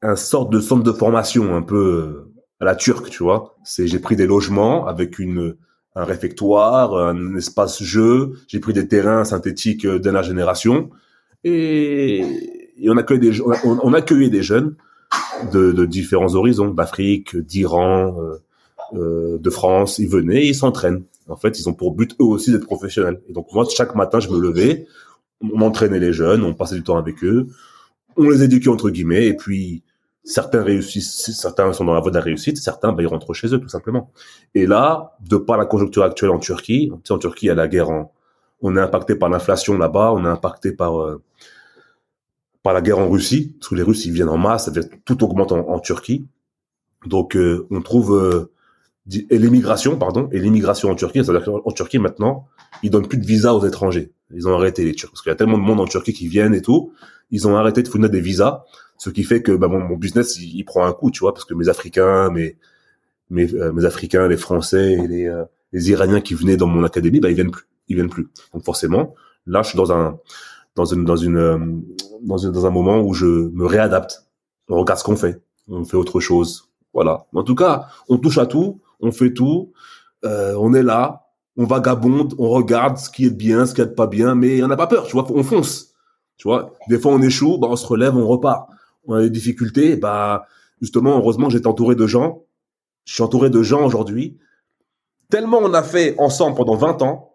un 0.02 0.16
sorte 0.16 0.52
de 0.52 0.62
centre 0.62 0.84
de 0.84 0.92
formation 0.94 1.56
un 1.56 1.62
peu 1.62 1.76
euh, 1.76 2.34
à 2.62 2.66
la 2.66 2.76
turque, 2.76 3.10
tu 3.10 3.24
vois. 3.24 3.58
C'est 3.64 3.88
j'ai 3.88 4.00
pris 4.00 4.16
des 4.16 4.28
logements 4.28 4.88
avec 4.88 5.20
une 5.20 5.58
un 5.98 6.06
réfectoire, 6.06 6.96
un 6.96 7.36
espace 7.36 7.82
jeu, 7.82 8.34
j'ai 8.48 8.60
pris 8.60 8.72
des 8.72 8.88
terrains 8.88 9.26
synthétiques 9.26 9.84
euh, 9.86 9.98
dernière 9.98 10.22
génération 10.22 10.92
Et, 11.44 12.20
et 12.78 12.90
on 12.90 12.98
accueille 12.98 13.20
des, 13.20 13.42
on, 13.42 13.54
on 13.64 13.94
accueillait 13.94 14.30
des 14.30 14.44
jeunes 14.44 14.76
de, 15.52 15.72
de 15.72 15.86
différents 15.86 16.36
horizons, 16.36 16.70
d'Afrique, 16.70 17.36
d'Iran, 17.36 18.16
euh, 18.22 18.36
euh, 18.94 19.38
de 19.40 19.50
France. 19.50 19.98
Ils 19.98 20.08
venaient, 20.08 20.46
ils 20.46 20.56
s'entraînent. 20.56 21.04
En 21.28 21.36
fait, 21.36 21.60
ils 21.60 21.68
ont 21.68 21.74
pour 21.74 21.96
but 21.96 22.16
eux 22.22 22.26
aussi 22.26 22.52
d'être 22.52 22.66
professionnels. 22.68 23.20
Et 23.28 23.34
donc 23.34 23.48
moi, 23.52 23.66
chaque 23.68 23.96
matin, 23.96 24.20
je 24.20 24.30
me 24.30 24.40
levais, 24.40 24.86
on 25.42 25.62
entraînait 25.62 26.00
les 26.00 26.14
jeunes, 26.14 26.44
on 26.44 26.54
passait 26.54 26.76
du 26.76 26.84
temps 26.84 26.98
avec 26.98 27.24
eux, 27.24 27.48
on 28.18 28.30
les 28.30 28.44
éduquait 28.44 28.70
entre 28.70 28.90
guillemets, 28.90 29.28
et 29.28 29.36
puis 29.36 29.84
certains 30.24 30.62
réussissent, 30.62 31.32
certains 31.32 31.72
sont 31.74 31.86
dans 31.86 31.94
la 31.94 32.02
voie 32.02 32.12
de 32.12 32.18
la 32.18 32.22
réussite, 32.22 32.58
certains 32.58 32.92
bah, 32.92 33.02
ils 33.02 33.08
rentrent 33.08 33.34
chez 33.34 33.54
eux 33.54 33.60
tout 33.60 33.70
simplement. 33.70 34.12
Et 34.56 34.66
là, 34.66 35.16
de 35.22 35.38
par 35.38 35.58
la 35.58 35.66
conjoncture 35.66 36.04
actuelle 36.04 36.32
en 36.32 36.40
Turquie, 36.40 36.92
en 37.10 37.18
Turquie 37.18 37.46
il 37.46 37.50
y 37.50 37.52
a 37.52 37.56
la 37.56 37.68
guerre 37.68 37.90
en, 37.90 38.14
on 38.62 38.76
est 38.76 38.82
impacté 38.82 39.16
par 39.16 39.30
l'inflation 39.30 39.78
là-bas, 39.78 40.12
on 40.14 40.26
est 40.26 40.30
impacté 40.30 40.72
par 40.72 41.02
euh, 41.02 41.24
par 42.64 42.74
la 42.74 42.82
guerre 42.82 43.00
en 43.00 43.10
Russie, 43.10 43.56
parce 43.60 43.70
que 43.70 43.76
les 43.76 43.84
Russes 43.84 44.06
ils 44.06 44.12
viennent 44.12 44.30
en 44.30 44.38
masse, 44.38 44.70
tout 45.06 45.24
augmente 45.24 45.54
en, 45.54 45.80
Turquie. 45.80 46.28
Donc 47.06 47.38
euh, 47.38 47.66
on 47.72 47.82
trouve 47.82 48.18
euh, 48.18 48.52
et 49.30 49.38
l'immigration, 49.38 49.98
pardon, 49.98 50.28
et 50.34 50.40
l'immigration 50.40 50.90
en 50.90 50.96
Turquie, 50.96 51.24
c'est-à-dire 51.24 51.46
qu'en 51.46 51.72
Turquie 51.72 52.00
maintenant, 52.00 52.48
ils 52.84 52.90
donnent 52.90 53.08
plus 53.08 53.18
de 53.18 53.26
visa 53.26 53.54
aux 53.54 53.66
étrangers. 53.66 54.12
Ils 54.34 54.50
ont 54.50 54.54
arrêté 54.54 54.84
les 54.84 54.94
Turcs 54.94 55.12
parce 55.12 55.22
qu'il 55.22 55.30
y 55.30 55.34
a 55.34 55.38
tellement 55.38 55.58
de 55.58 55.64
monde 55.64 55.80
en 55.80 55.86
Turquie 55.86 56.12
qui 56.12 56.28
viennent 56.28 56.54
et 56.54 56.62
tout, 56.62 56.92
ils 57.32 57.48
ont 57.48 57.56
arrêté 57.58 57.84
de 57.84 57.88
fournir 57.88 58.10
des 58.10 58.22
visas, 58.22 58.64
ce 58.98 59.10
qui 59.10 59.24
fait 59.24 59.42
que 59.42 59.52
bah, 59.54 59.68
mon, 59.68 59.96
business 59.98 60.38
il, 60.40 60.56
il 60.58 60.64
prend 60.66 60.86
un 60.86 60.94
coup, 60.94 61.12
tu 61.12 61.20
vois, 61.20 61.34
parce 61.34 61.46
que 61.46 61.54
mes 61.54 61.70
Africains, 61.70 62.30
mes 62.32 62.58
mes, 63.30 63.54
euh, 63.56 63.72
mes 63.74 63.86
Africains, 63.86 64.28
les 64.28 64.38
Français 64.38 64.94
et 64.94 65.08
les 65.08 65.28
euh, 65.28 65.44
les 65.74 65.90
Iraniens 65.92 66.22
qui 66.22 66.34
venaient 66.34 66.58
dans 66.58 66.68
mon 66.68 66.84
académie, 66.84 67.20
bah 67.20 67.30
ils 67.30 67.36
viennent 67.36 67.52
plus, 67.52 67.66
ils 67.90 67.96
viennent 67.96 68.10
plus. 68.10 68.30
Donc 68.54 68.64
forcément, 68.64 69.16
là 69.46 69.62
je 69.64 69.70
suis 69.70 69.78
dans 69.78 69.92
un 69.92 70.20
dans 70.76 70.86
une 70.86 71.06
dans 71.06 71.16
une 71.18 71.38
euh, 71.38 71.58
dans, 72.24 72.38
une- 72.38 72.52
dans 72.52 72.66
un 72.66 72.70
moment 72.72 73.02
où 73.02 73.14
je 73.14 73.26
me 73.26 73.66
réadapte. 73.66 74.26
On 74.70 74.78
regarde 74.80 75.00
ce 75.00 75.04
qu'on 75.04 75.16
fait, 75.16 75.42
on 75.68 75.86
fait 75.86 75.98
autre 75.98 76.20
chose. 76.20 76.70
Voilà. 76.94 77.26
En 77.34 77.44
tout 77.44 77.56
cas, 77.56 77.88
on 78.10 78.18
touche 78.18 78.38
à 78.38 78.46
tout, 78.46 78.82
on 79.00 79.12
fait 79.12 79.34
tout, 79.34 79.72
euh, 80.26 80.56
on 80.60 80.74
est 80.74 80.84
là, 80.84 81.28
on 81.58 81.66
vagabonde, 81.66 82.34
on 82.38 82.50
regarde 82.50 82.98
ce 82.98 83.10
qui 83.10 83.26
est 83.26 83.30
bien, 83.36 83.66
ce 83.66 83.74
qui 83.74 83.82
est 83.82 83.96
pas 83.96 84.08
bien, 84.08 84.36
mais 84.36 84.64
on 84.64 84.68
n'a 84.68 84.78
pas 84.78 84.88
peur, 84.88 85.06
tu 85.08 85.14
vois, 85.14 85.26
on 85.32 85.44
fonce. 85.44 85.94
Tu 86.38 86.48
vois, 86.48 86.74
des 86.88 87.00
fois 87.00 87.14
on 87.14 87.22
échoue, 87.22 87.58
bah 87.58 87.68
on 87.70 87.76
se 87.76 87.86
relève, 87.86 88.16
on 88.16 88.28
repart. 88.28 88.70
On 89.06 89.14
a 89.16 89.22
des 89.22 89.30
difficultés, 89.30 89.96
bah 89.96 90.46
justement, 90.82 91.18
heureusement, 91.18 91.50
j'étais 91.50 91.68
entouré 91.68 91.96
de 91.96 92.06
gens. 92.08 92.44
Je 93.06 93.14
suis 93.14 93.24
entouré 93.24 93.50
de 93.50 93.64
gens 93.64 93.86
aujourd'hui. 93.86 94.38
Tellement 95.30 95.60
on 95.60 95.74
a 95.74 95.84
fait 95.84 96.16
ensemble 96.20 96.56
pendant 96.56 96.76
20 96.76 97.02
ans, 97.02 97.34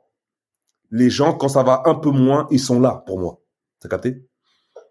les 0.90 1.10
gens, 1.10 1.32
quand 1.34 1.48
ça 1.48 1.62
va 1.62 1.82
un 1.86 1.94
peu 1.94 2.10
moins, 2.10 2.46
ils 2.50 2.60
sont 2.60 2.80
là 2.80 3.02
pour 3.06 3.18
moi. 3.18 3.40
T'as 3.80 3.88
capté? 3.88 4.26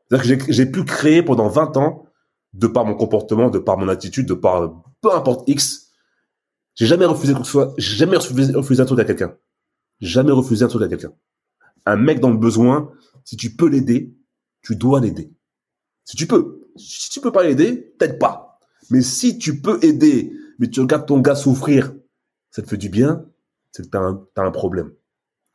C'est-à-dire 0.10 0.46
que 0.46 0.52
j'ai- 0.52 0.66
pu 0.66 0.84
créer 0.84 1.24
pendant 1.24 1.48
20 1.48 1.78
ans, 1.78 2.06
de 2.54 2.68
par 2.68 2.84
mon 2.86 2.96
comportement, 2.96 3.50
de 3.50 3.60
par 3.60 3.78
mon 3.78 3.88
attitude, 3.88 4.28
de 4.28 4.34
par 4.34 4.74
peu 5.00 5.14
importe 5.14 5.48
X, 5.48 5.92
j'ai 6.76 6.86
jamais 6.86 7.06
refusé 7.06 7.34
que 7.34 7.40
ce 7.44 7.52
soit, 7.52 7.74
jamais 7.78 8.18
refusé, 8.18 8.54
refusé 8.54 8.82
un 8.82 8.86
truc 8.86 9.00
à 9.00 9.06
quelqu'un. 9.06 9.36
Jamais 10.02 10.32
refusé 10.32 10.66
un 10.66 10.68
truc 10.68 10.84
à 10.84 10.88
quelqu'un. 10.88 11.14
Un 11.86 11.96
mec 11.96 12.20
dans 12.20 12.30
le 12.30 12.38
besoin, 12.38 12.92
si 13.24 13.38
tu 13.38 13.56
peux 13.56 13.68
l'aider, 13.68 14.16
tu 14.62 14.76
dois 14.76 15.00
l'aider. 15.00 15.32
Si 16.06 16.16
tu 16.16 16.28
peux. 16.28 16.70
Si 16.76 17.10
tu 17.10 17.20
peux 17.20 17.32
pas 17.32 17.44
l'aider, 17.44 17.94
t'aides 18.00 18.20
pas. 18.20 18.60
Mais 18.90 19.02
si 19.02 19.38
tu 19.38 19.62
peux 19.62 19.80
aider, 19.84 20.34
mais 20.60 20.70
tu 20.70 20.80
regardes 20.82 21.06
ton 21.06 21.20
gars 21.20 21.36
souffrir, 21.36 21.94
ça 22.50 22.62
te 22.62 22.68
fait 22.68 22.78
du 22.78 22.90
bien, 22.90 23.26
c'est 23.72 23.84
que 23.84 23.90
t'as 23.90 24.00
un, 24.00 24.26
t'as 24.34 24.44
un 24.44 24.52
problème. 24.52 24.92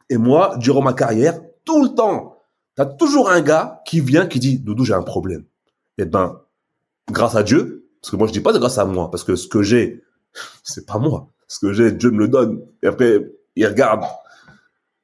Et 0.09 0.17
moi, 0.17 0.57
durant 0.59 0.83
ma 0.83 0.93
carrière, 0.93 1.41
tout 1.65 1.83
le 1.83 1.95
temps, 1.95 2.39
t'as 2.75 2.87
toujours 2.87 3.31
un 3.31 3.41
gars 3.41 3.83
qui 3.87 4.01
vient, 4.01 4.27
qui 4.27 4.39
dit, 4.39 4.59
Doudou, 4.59 4.85
j'ai 4.85 4.95
un 4.95 5.03
problème. 5.03 5.45
Eh 5.99 6.05
ben, 6.05 6.41
grâce 7.11 7.35
à 7.35 7.43
Dieu, 7.43 7.89
parce 8.01 8.11
que 8.11 8.17
moi, 8.17 8.27
je 8.27 8.33
dis 8.33 8.41
pas 8.41 8.53
de 8.53 8.59
grâce 8.59 8.79
à 8.79 8.85
moi, 8.85 9.11
parce 9.11 9.25
que 9.25 9.37
ce 9.37 9.49
que 9.49 9.63
j'ai, 9.63 10.05
c'est 10.63 10.87
pas 10.87 10.99
moi. 10.99 11.29
Ce 11.49 11.59
que 11.59 11.73
j'ai, 11.73 11.93
Dieu 11.93 12.11
me 12.11 12.19
le 12.19 12.29
donne. 12.29 12.61
Et 12.83 12.87
après, 12.87 13.21
il 13.55 13.67
regarde. 13.67 14.05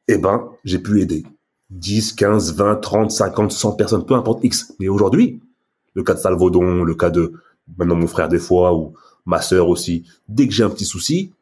Eh 0.09 0.19
ben, 0.19 0.51
j'ai 0.65 0.79
pu 0.79 1.01
aider. 1.01 1.25
10, 1.73 2.13
15, 2.13 2.55
20, 2.55 2.77
30, 2.77 3.11
50, 3.11 3.53
100 3.53 3.73
personnes, 3.73 4.05
peu 4.05 4.15
importe 4.15 4.45
X. 4.45 4.75
Mais 4.79 4.89
aujourd'hui, 4.89 5.41
le 5.95 6.03
cas 6.03 6.15
de 6.15 6.19
Salvaudon, 6.19 6.85
le 6.85 6.95
cas 6.95 7.11
de 7.11 7.33
maintenant 7.79 7.97
mon 7.97 8.07
frère 8.07 8.29
des 8.29 8.39
fois, 8.39 8.75
ou 8.75 8.95
ma 9.25 9.41
sœur 9.41 9.69
aussi, 9.69 10.05
dès 10.29 10.47
que 10.47 10.53
j'ai 10.53 10.65
un 10.65 10.71
petit 10.71 10.85
souci, 10.85 11.33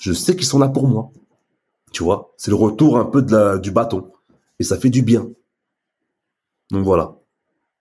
je 0.00 0.12
sais 0.12 0.36
qu'ils 0.36 0.46
sont 0.46 0.58
là 0.58 0.68
pour 0.68 0.86
moi. 0.86 1.10
Tu 1.92 2.02
vois, 2.02 2.34
c'est 2.36 2.50
le 2.50 2.56
retour 2.56 2.98
un 2.98 3.04
peu 3.04 3.22
de 3.22 3.32
la, 3.32 3.58
du 3.58 3.70
bâton. 3.70 4.10
Et 4.58 4.64
ça 4.64 4.78
fait 4.78 4.90
du 4.90 5.02
bien. 5.02 5.28
Donc 6.70 6.84
voilà. 6.84 7.14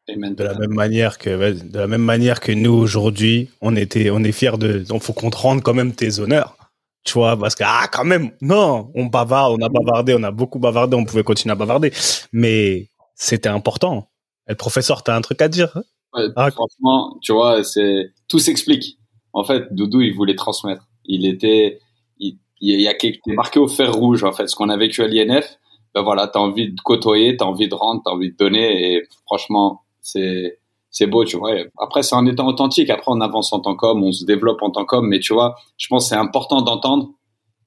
De 0.07 0.43
la 0.43 0.57
même 0.57 0.73
manière 0.73 1.17
que, 1.17 1.51
de 1.51 1.77
la 1.77 1.87
même 1.87 2.03
manière 2.03 2.39
que 2.39 2.53
nous 2.53 2.71
aujourd'hui, 2.71 3.49
on 3.59 3.75
était, 3.75 4.09
on 4.09 4.23
est 4.23 4.31
fiers 4.31 4.57
de, 4.57 4.79
donc 4.79 5.01
faut 5.01 5.11
qu'on 5.11 5.29
te 5.29 5.37
rende 5.37 5.61
quand 5.61 5.73
même 5.73 5.93
tes 5.93 6.19
honneurs. 6.19 6.55
Tu 7.07 7.13
vois, 7.13 7.37
parce 7.37 7.55
que, 7.55 7.63
ah, 7.65 7.87
quand 7.89 8.03
même, 8.03 8.31
non, 8.41 8.91
on 8.93 9.05
bavarde, 9.05 9.55
on 9.57 9.65
a 9.65 9.69
bavardé, 9.69 10.13
on 10.13 10.23
a 10.23 10.31
beaucoup 10.31 10.59
bavardé, 10.59 10.97
on 10.97 11.05
pouvait 11.05 11.23
continuer 11.23 11.53
à 11.53 11.55
bavarder. 11.55 11.93
Mais 12.33 12.89
c'était 13.15 13.47
important. 13.47 14.09
Et 14.47 14.51
le 14.51 14.57
professeur, 14.57 15.03
t'as 15.03 15.15
un 15.15 15.21
truc 15.21 15.41
à 15.41 15.47
dire? 15.47 15.71
Ouais, 16.13 16.27
Ah, 16.35 16.51
franchement, 16.51 17.17
tu 17.21 17.31
vois, 17.31 17.63
c'est 17.63 18.11
tout 18.27 18.39
s'explique. 18.39 18.97
En 19.31 19.45
fait, 19.45 19.73
Doudou, 19.73 20.01
il 20.01 20.13
voulait 20.15 20.35
transmettre. 20.35 20.83
Il 21.05 21.25
était, 21.25 21.79
il, 22.19 22.39
il 22.59 22.81
y 22.81 22.89
a 22.89 22.93
quelque 22.93 23.19
chose 23.25 23.35
marqué 23.35 23.59
au 23.59 23.69
fer 23.69 23.93
rouge 23.93 24.25
en 24.25 24.33
fait. 24.33 24.47
Ce 24.47 24.55
qu'on 24.57 24.67
a 24.67 24.75
vécu 24.75 25.01
à 25.01 25.07
l'INF, 25.07 25.59
ben 25.95 26.01
voilà, 26.01 26.27
t'as 26.27 26.39
envie 26.39 26.73
de 26.73 26.81
côtoyer, 26.81 27.37
t'as 27.37 27.45
envie 27.45 27.69
de 27.69 27.75
rendre, 27.75 28.01
t'as 28.03 28.11
envie 28.11 28.31
de 28.31 28.35
donner, 28.35 28.95
et 28.95 29.07
franchement, 29.25 29.83
c'est 30.01 30.59
c'est 30.89 31.07
beau, 31.07 31.25
tu 31.25 31.37
vois. 31.37 31.53
Après, 31.79 32.03
c'est 32.03 32.15
en 32.15 32.25
étant 32.25 32.47
authentique. 32.47 32.89
Après, 32.89 33.11
on 33.11 33.21
avance 33.21 33.53
en 33.53 33.59
tant 33.59 33.75
qu'homme, 33.75 34.03
on 34.03 34.11
se 34.11 34.25
développe 34.25 34.61
en 34.61 34.71
tant 34.71 34.85
qu'homme, 34.85 35.07
mais 35.07 35.19
tu 35.19 35.33
vois, 35.33 35.55
je 35.77 35.87
pense 35.87 36.05
que 36.05 36.09
c'est 36.09 36.15
important 36.15 36.61
d'entendre 36.61 37.09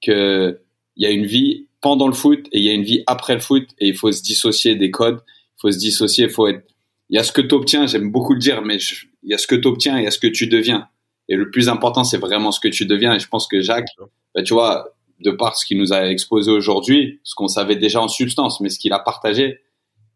que 0.05 0.59
il 0.97 1.03
y 1.03 1.07
a 1.07 1.11
une 1.11 1.25
vie 1.25 1.67
pendant 1.81 2.07
le 2.07 2.13
foot 2.13 2.47
et 2.51 2.59
il 2.59 2.63
y 2.63 2.69
a 2.69 2.73
une 2.73 2.83
vie 2.83 3.03
après 3.07 3.33
le 3.33 3.39
foot, 3.39 3.69
et 3.79 3.87
il 3.87 3.95
faut 3.95 4.11
se 4.11 4.21
dissocier 4.21 4.75
des 4.75 4.91
codes. 4.91 5.21
Il 5.57 5.61
faut 5.61 5.71
se 5.71 5.77
dissocier, 5.77 6.25
il 6.25 6.29
faut 6.31 6.47
être 6.47 6.63
il 7.09 7.15
y 7.15 7.19
a 7.19 7.23
ce 7.23 7.33
que 7.33 7.41
tu 7.41 7.53
obtiens, 7.53 7.87
j'aime 7.87 8.09
beaucoup 8.09 8.33
le 8.33 8.39
dire, 8.39 8.61
mais 8.61 8.79
je- 8.79 9.05
il 9.23 9.31
y 9.31 9.33
a 9.33 9.37
ce 9.37 9.45
que 9.45 9.55
tu 9.55 9.67
obtiens 9.67 9.97
et 9.97 10.01
il 10.01 10.03
y 10.05 10.07
a 10.07 10.11
ce 10.11 10.17
que 10.19 10.27
tu 10.27 10.47
deviens. 10.47 10.87
Et 11.27 11.35
le 11.35 11.51
plus 11.51 11.67
important, 11.67 12.05
c'est 12.05 12.17
vraiment 12.17 12.51
ce 12.51 12.59
que 12.61 12.69
tu 12.69 12.85
deviens. 12.85 13.13
Et 13.15 13.19
je 13.19 13.27
pense 13.27 13.47
que 13.47 13.59
Jacques, 13.61 13.89
bah, 14.33 14.43
tu 14.43 14.53
vois, 14.53 14.87
de 15.19 15.31
par 15.31 15.57
ce 15.57 15.65
qu'il 15.65 15.77
nous 15.77 15.91
a 15.91 16.07
exposé 16.07 16.49
aujourd'hui, 16.51 17.19
ce 17.23 17.35
qu'on 17.35 17.49
savait 17.49 17.75
déjà 17.75 18.01
en 18.01 18.07
substance, 18.07 18.61
mais 18.61 18.69
ce 18.69 18.79
qu'il 18.79 18.93
a 18.93 18.99
partagé, 18.99 19.59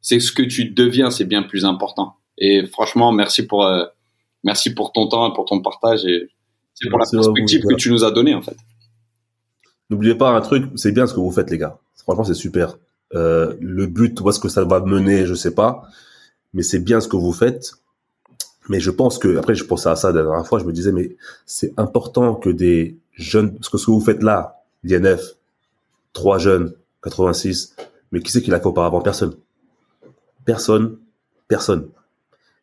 c'est 0.02 0.22
ce 0.22 0.32
que 0.32 0.42
tu 0.42 0.66
deviens, 0.70 1.12
c'est 1.12 1.26
bien 1.26 1.44
plus 1.44 1.66
important. 1.66 2.16
Et 2.38 2.66
franchement, 2.68 3.12
merci 3.12 3.46
pour, 3.46 3.66
euh, 3.66 3.86
merci 4.44 4.74
pour 4.74 4.92
ton 4.92 5.08
temps, 5.08 5.32
pour 5.32 5.46
ton 5.46 5.62
partage 5.62 6.06
et 6.06 6.30
c'est 6.74 6.90
pour 6.90 7.00
la 7.00 7.06
vous, 7.06 7.18
perspective 7.18 7.64
que 7.64 7.76
tu 7.76 7.90
nous 7.90 8.04
as 8.04 8.12
donnée, 8.12 8.36
en 8.36 8.42
fait. 8.42 8.58
N'oubliez 9.90 10.16
pas 10.16 10.32
un 10.32 10.42
truc, 10.42 10.66
c'est 10.76 10.92
bien 10.92 11.08
ce 11.08 11.14
que 11.14 11.20
vous 11.20 11.32
faites, 11.32 11.50
les 11.50 11.58
gars. 11.58 11.78
Franchement, 11.96 12.24
c'est 12.24 12.34
super. 12.34 12.78
Euh, 13.14 13.56
le 13.62 13.88
but, 13.88 14.20
où 14.20 14.30
est-ce 14.30 14.40
que 14.40 14.50
ça 14.50 14.64
va 14.66 14.80
mener, 14.82 15.26
je 15.26 15.34
sais 15.34 15.54
pas. 15.54 15.84
Mais 16.54 16.64
c'est 16.64 16.80
bien 16.80 17.00
ce 17.00 17.08
que 17.08 17.16
vous 17.16 17.34
faites. 17.34 17.74
Mais 18.68 18.80
je 18.80 18.92
pense 18.92 19.20
que, 19.20 19.38
après, 19.38 19.56
je 19.56 19.64
pensais 19.64 19.90
à 19.90 19.96
ça 19.96 20.12
la 20.12 20.24
dernière 20.24 20.48
fois, 20.48 20.60
je 20.60 20.66
me 20.66 20.74
disais, 20.74 20.92
mais 20.92 21.16
c'est 21.46 21.74
important 21.78 22.36
que 22.36 22.50
des 22.50 22.98
jeunes, 23.14 23.54
parce 23.54 23.70
que 23.70 23.78
ce 23.78 23.86
que 23.86 23.92
vous 23.92 24.02
faites 24.02 24.24
là, 24.24 24.64
l'INF, 24.84 25.36
trois 26.14 26.40
jeunes, 26.40 26.74
86, 27.04 27.76
mais 28.12 28.22
qui 28.22 28.32
c'est 28.32 28.42
qui 28.42 28.50
l'a 28.50 28.60
fait 28.60 28.68
auparavant? 28.68 29.02
Personne. 29.02 29.36
Personne. 30.46 30.98
Personne. 31.48 31.88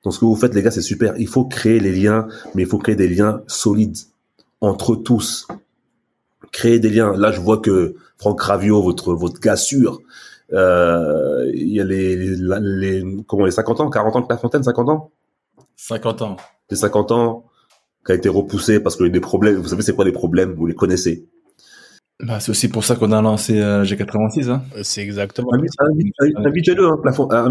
Donc 0.02 0.12
ce 0.14 0.18
que 0.18 0.24
vous 0.24 0.34
faites, 0.36 0.54
les 0.54 0.62
gars, 0.62 0.70
c'est 0.70 0.82
super. 0.82 1.14
Il 1.18 1.28
faut 1.28 1.44
créer 1.44 1.78
les 1.80 1.92
liens, 1.92 2.26
mais 2.54 2.62
il 2.62 2.68
faut 2.68 2.78
créer 2.78 2.96
des 2.96 3.08
liens 3.08 3.42
solides 3.46 3.96
entre 4.60 4.96
tous. 4.96 5.46
Créer 6.50 6.80
des 6.80 6.90
liens. 6.90 7.16
Là, 7.16 7.30
je 7.32 7.40
vois 7.40 7.58
que 7.58 7.94
Franck 8.18 8.40
Ravio, 8.40 8.82
votre 8.82 9.14
votre 9.14 9.40
gars 9.40 9.56
sûr, 9.56 10.00
euh, 10.52 11.50
il 11.54 11.68
y 11.72 11.80
a 11.80 11.84
les, 11.84 12.16
les, 12.16 12.36
les- 12.60 13.16
comment 13.26 13.44
les 13.44 13.50
50 13.52 13.80
ans, 13.80 13.90
40 13.90 14.16
ans 14.16 14.20
de 14.20 14.26
Clairefontaine, 14.26 14.62
50 14.62 14.88
ans, 14.88 15.10
50 15.76 16.22
ans. 16.22 16.36
les 16.70 16.76
50 16.76 17.12
ans, 17.12 17.44
qui 18.04 18.12
a 18.12 18.14
été 18.16 18.28
repoussé 18.28 18.80
parce 18.80 18.96
qu'il 18.96 19.06
y 19.06 19.08
a 19.08 19.12
des 19.12 19.20
problèmes. 19.20 19.56
Vous 19.56 19.68
savez, 19.68 19.82
c'est 19.82 19.94
quoi 19.94 20.04
les 20.04 20.12
problèmes? 20.12 20.52
Vous 20.54 20.66
les 20.66 20.74
connaissez. 20.74 21.24
Bah, 22.22 22.38
c'est 22.40 22.50
aussi 22.50 22.68
pour 22.68 22.84
ça 22.84 22.94
qu'on 22.96 23.10
a 23.12 23.20
lancé 23.20 23.60
euh, 23.60 23.84
G86. 23.84 24.48
Hein. 24.48 24.62
C'est 24.82 25.02
exactement. 25.02 25.52
Invite- 25.52 25.72
invite- 25.80 26.46
Invitez-le, 26.46 26.86
hein, 26.86 26.98
Plafond, 27.02 27.28
euh, 27.32 27.48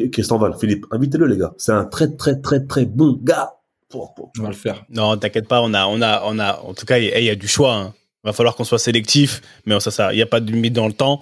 euh, 0.00 0.08
Christian 0.12 0.38
Val, 0.38 0.54
Philippe. 0.58 0.86
Invitez-le, 0.92 1.26
les 1.26 1.36
gars. 1.36 1.52
C'est 1.58 1.72
un 1.72 1.84
très 1.84 2.14
très 2.16 2.40
très 2.40 2.64
très 2.64 2.84
bon 2.86 3.18
gars. 3.22 3.52
Pour- 3.88 4.14
pour- 4.14 4.30
On 4.38 4.42
va 4.42 4.48
le 4.48 4.54
faire. 4.54 4.84
Non, 4.90 5.16
t'inquiète 5.16 5.48
pas, 5.48 5.60
on 5.62 5.72
a, 5.74 5.86
on 5.86 6.00
a, 6.02 6.22
on 6.24 6.38
a, 6.38 6.60
en 6.60 6.74
tout 6.74 6.86
cas, 6.86 6.98
il 6.98 7.04
y 7.06 7.12
a- 7.12 7.18
il 7.18 7.24
y, 7.24 7.30
a 7.30 7.34
du 7.36 7.48
choix. 7.48 7.74
Hein. 7.74 7.94
Va 8.24 8.32
falloir 8.32 8.56
qu'on 8.56 8.64
soit 8.64 8.78
sélectif, 8.80 9.40
mais 9.66 9.78
ça, 9.80 9.90
ça, 9.92 10.12
il 10.12 10.18
y 10.18 10.22
a 10.22 10.26
pas 10.26 10.40
de 10.40 10.50
limite 10.50 10.72
dans 10.72 10.86
le 10.88 10.92
temps. 10.92 11.20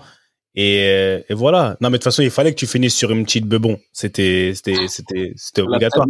Et, 0.55 0.85
euh, 0.89 1.20
et 1.28 1.35
voilà. 1.35 1.77
Non, 1.81 1.89
mais 1.90 1.93
de 1.93 1.97
toute 1.98 2.05
façon, 2.05 2.23
il 2.23 2.31
fallait 2.31 2.52
que 2.52 2.59
tu 2.59 2.66
finisses 2.66 2.94
sur 2.94 3.11
une 3.11 3.24
petite 3.24 3.47
bebon. 3.47 3.78
C'était, 3.93 4.52
c'était, 4.55 4.89
c'était, 4.89 5.32
c'était 5.36 5.62
obligatoire. 5.62 6.06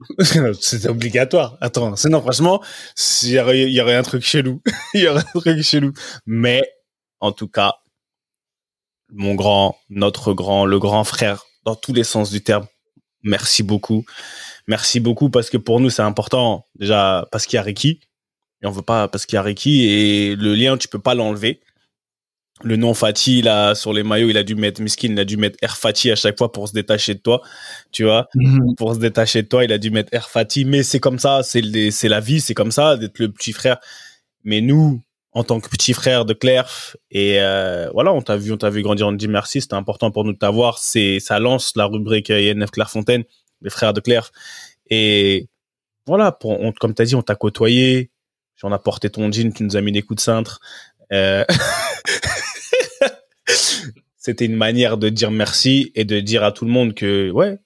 c'était 0.60 0.88
obligatoire. 0.88 1.56
Attends, 1.60 1.96
sinon, 1.96 2.20
franchement, 2.20 2.62
il 3.22 3.30
y 3.30 3.38
aurait, 3.38 3.70
y 3.70 3.80
aurait 3.80 3.96
un 3.96 4.02
truc 4.02 4.22
chelou. 4.22 4.62
Il 4.94 5.02
y 5.02 5.08
aurait 5.08 5.22
un 5.34 5.40
truc 5.40 5.62
chelou. 5.62 5.92
Mais, 6.26 6.62
en 7.20 7.32
tout 7.32 7.48
cas, 7.48 7.74
mon 9.10 9.34
grand, 9.34 9.78
notre 9.88 10.32
grand, 10.32 10.66
le 10.66 10.78
grand 10.78 11.04
frère 11.04 11.44
dans 11.64 11.74
tous 11.74 11.92
les 11.92 12.04
sens 12.04 12.30
du 12.30 12.42
terme. 12.42 12.66
Merci 13.22 13.62
beaucoup. 13.62 14.04
Merci 14.68 15.00
beaucoup 15.00 15.30
parce 15.30 15.50
que 15.50 15.56
pour 15.56 15.80
nous, 15.80 15.90
c'est 15.90 16.02
important. 16.02 16.66
Déjà, 16.76 17.26
parce 17.32 17.46
qu'il 17.46 17.56
y 17.56 17.58
a 17.58 17.62
Ricky. 17.62 18.00
Et 18.62 18.66
on 18.66 18.70
veut 18.70 18.82
pas, 18.82 19.08
parce 19.08 19.26
qu'il 19.26 19.36
y 19.36 19.38
a 19.38 19.42
Ricky 19.42 19.86
et 19.86 20.36
le 20.36 20.54
lien, 20.54 20.76
tu 20.76 20.88
peux 20.88 20.98
pas 20.98 21.14
l'enlever. 21.14 21.60
Le 22.62 22.76
nom 22.76 22.94
Fatih, 22.94 23.42
là, 23.42 23.74
sur 23.74 23.92
les 23.92 24.02
maillots, 24.02 24.30
il 24.30 24.36
a 24.38 24.42
dû 24.42 24.54
mettre, 24.54 24.80
Miskin, 24.80 25.08
il 25.12 25.20
a 25.20 25.24
dû 25.26 25.36
mettre 25.36 25.58
Air 25.60 25.76
Fatih 25.76 26.10
à 26.10 26.16
chaque 26.16 26.38
fois 26.38 26.50
pour 26.50 26.68
se 26.68 26.72
détacher 26.72 27.14
de 27.14 27.18
toi. 27.20 27.42
Tu 27.92 28.04
vois? 28.04 28.28
Pour 28.76 28.94
se 28.94 28.98
détacher 28.98 29.42
de 29.42 29.48
toi, 29.48 29.64
il 29.64 29.72
a 29.72 29.78
dû 29.78 29.90
mettre 29.90 30.08
Air 30.14 30.28
Fatih. 30.30 30.64
Mais 30.64 30.82
c'est 30.82 30.98
comme 31.00 31.18
ça, 31.18 31.42
c'est 31.42 31.60
le- 31.60 31.90
c'est 31.90 32.08
la 32.08 32.20
vie, 32.20 32.40
c'est 32.40 32.54
comme 32.54 32.70
ça, 32.72 32.96
d'être 32.96 33.18
le 33.18 33.30
petit 33.30 33.52
frère. 33.52 33.76
Mais 34.44 34.62
nous, 34.62 35.02
en 35.32 35.44
tant 35.44 35.60
que 35.60 35.68
petit 35.68 35.92
frère 35.92 36.24
de 36.24 36.32
Claire, 36.32 36.96
et 37.10 37.40
euh, 37.42 37.90
voilà, 37.92 38.12
on 38.14 38.22
t'a 38.22 38.36
vu, 38.38 38.52
on 38.52 38.56
t'a 38.56 38.70
vu 38.70 38.80
grandir, 38.82 39.06
on 39.06 39.12
te 39.12 39.16
dit 39.16 39.28
merci, 39.28 39.60
c'était 39.60 39.74
important 39.74 40.10
pour 40.10 40.24
nous 40.24 40.32
de 40.32 40.38
t'avoir. 40.38 40.78
C'est, 40.78 41.20
ça 41.20 41.38
lance 41.38 41.72
la 41.76 41.84
rubrique 41.84 42.30
INF 42.30 42.70
Clairefontaine, 42.70 43.24
les 43.60 43.68
frères 43.70 43.92
de 43.92 44.00
Claire. 44.00 44.30
Et 44.88 45.48
voilà, 46.06 46.32
pour, 46.32 46.58
on, 46.62 46.72
comme 46.72 46.94
t'as 46.94 47.04
dit, 47.04 47.14
on 47.16 47.22
t'a 47.22 47.34
côtoyé, 47.34 48.10
on 48.62 48.72
a 48.72 48.78
porté 48.78 49.10
ton 49.10 49.30
jean, 49.30 49.52
tu 49.52 49.62
nous 49.64 49.76
as 49.76 49.82
mis 49.82 49.92
des 49.92 50.00
coups 50.00 50.16
de 50.16 50.22
cintre. 50.22 50.58
Euh, 51.12 51.44
C'était 54.26 54.46
une 54.46 54.56
manière 54.56 54.98
de 54.98 55.08
dire 55.08 55.30
merci 55.30 55.92
et 55.94 56.04
de 56.04 56.18
dire 56.18 56.42
à 56.42 56.50
tout 56.50 56.64
le 56.64 56.72
monde 56.72 56.94
que, 56.94 57.30
ouais, 57.30 57.60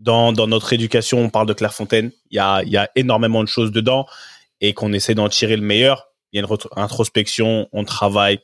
dans, 0.00 0.32
dans 0.32 0.48
notre 0.48 0.72
éducation, 0.72 1.20
on 1.20 1.30
parle 1.30 1.46
de 1.46 1.52
Clairefontaine, 1.52 2.10
il 2.28 2.34
y 2.34 2.40
a, 2.40 2.64
y 2.64 2.76
a 2.76 2.90
énormément 2.96 3.40
de 3.44 3.48
choses 3.48 3.70
dedans 3.70 4.04
et 4.60 4.74
qu'on 4.74 4.92
essaie 4.92 5.14
d'en 5.14 5.28
tirer 5.28 5.54
le 5.54 5.62
meilleur. 5.62 6.08
Il 6.32 6.40
y 6.40 6.42
a 6.42 6.44
une 6.44 6.56
introspection, 6.74 7.68
on 7.70 7.84
travaille. 7.84 8.40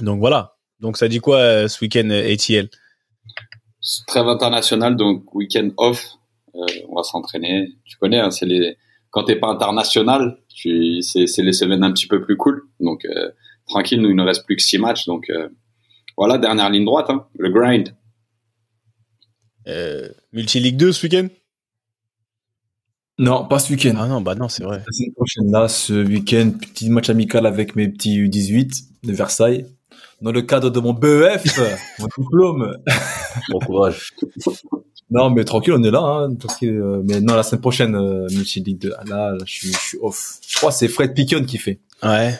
Donc 0.00 0.20
voilà. 0.20 0.58
Donc 0.78 0.98
ça 0.98 1.08
dit 1.08 1.20
quoi 1.20 1.38
euh, 1.38 1.68
ce 1.68 1.82
week-end 1.82 2.10
euh, 2.10 2.34
ATL 2.34 2.68
Trêve 4.06 4.28
international, 4.28 4.94
donc 4.94 5.34
week-end 5.34 5.70
off. 5.78 6.04
Euh, 6.54 6.66
on 6.90 6.96
va 6.96 7.02
s'entraîner. 7.02 7.78
Tu 7.86 7.96
connais, 7.96 8.20
hein, 8.20 8.30
c'est 8.30 8.44
les 8.44 8.76
quand 9.08 9.24
t'es 9.24 9.36
pas 9.36 9.48
international, 9.48 10.36
tu... 10.54 11.00
c'est 11.00 11.24
les 11.38 11.54
semaines 11.54 11.82
un 11.82 11.92
petit 11.92 12.08
peu 12.08 12.22
plus 12.22 12.36
cool. 12.36 12.68
Donc 12.78 13.06
tranquille, 13.66 14.02
nous 14.02 14.10
il 14.10 14.16
ne 14.16 14.22
reste 14.22 14.44
plus 14.44 14.56
que 14.56 14.62
six 14.62 14.76
matchs. 14.76 15.06
Donc 15.06 15.30
voilà, 16.18 16.36
dernière 16.38 16.68
ligne 16.70 16.84
droite, 16.84 17.06
hein, 17.08 17.26
le 17.38 17.48
grind. 17.50 17.94
euh, 19.66 20.08
Multi-Ligue 20.32 20.76
2 20.76 20.92
ce 20.92 21.06
week-end? 21.06 21.28
Non, 23.18 23.44
pas 23.46 23.58
ce 23.58 23.72
week-end. 23.72 23.94
Ah 23.98 24.06
non, 24.06 24.20
bah 24.20 24.34
non, 24.34 24.48
c'est 24.48 24.62
vrai. 24.64 24.78
La 24.78 24.92
semaine 24.92 25.12
prochaine, 25.14 25.50
là, 25.50 25.68
ce 25.68 25.92
week-end, 26.04 26.52
petit 26.60 26.88
match 26.90 27.10
amical 27.10 27.46
avec 27.46 27.74
mes 27.74 27.88
petits 27.88 28.16
U18 28.20 28.84
de 29.04 29.12
Versailles. 29.12 29.66
Dans 30.20 30.32
le 30.32 30.42
cadre 30.42 30.70
de 30.70 30.80
mon 30.80 30.92
BEF, 30.92 31.44
mon 31.98 32.06
diplôme. 32.18 32.76
Bon 33.50 33.58
courage. 33.60 34.12
Non, 35.10 35.30
mais 35.30 35.42
tranquille, 35.44 35.72
on 35.72 35.82
est 35.84 35.90
là. 35.90 36.00
Hein, 36.02 36.34
tranquille, 36.34 36.68
euh, 36.68 37.00
mais 37.02 37.22
non, 37.22 37.34
la 37.34 37.42
semaine 37.42 37.62
prochaine, 37.62 37.94
euh, 37.94 38.26
Multi-Ligue 38.30 38.76
2. 38.78 38.90
Là, 38.90 39.04
là, 39.06 39.36
je, 39.46 39.50
suis, 39.50 39.72
je 39.72 39.78
suis 39.78 39.98
off. 40.02 40.38
Je 40.46 40.54
crois 40.58 40.68
que 40.68 40.76
c'est 40.76 40.88
Fred 40.88 41.14
Piquion 41.14 41.42
qui 41.46 41.56
fait. 41.56 41.80
Ouais. 42.02 42.38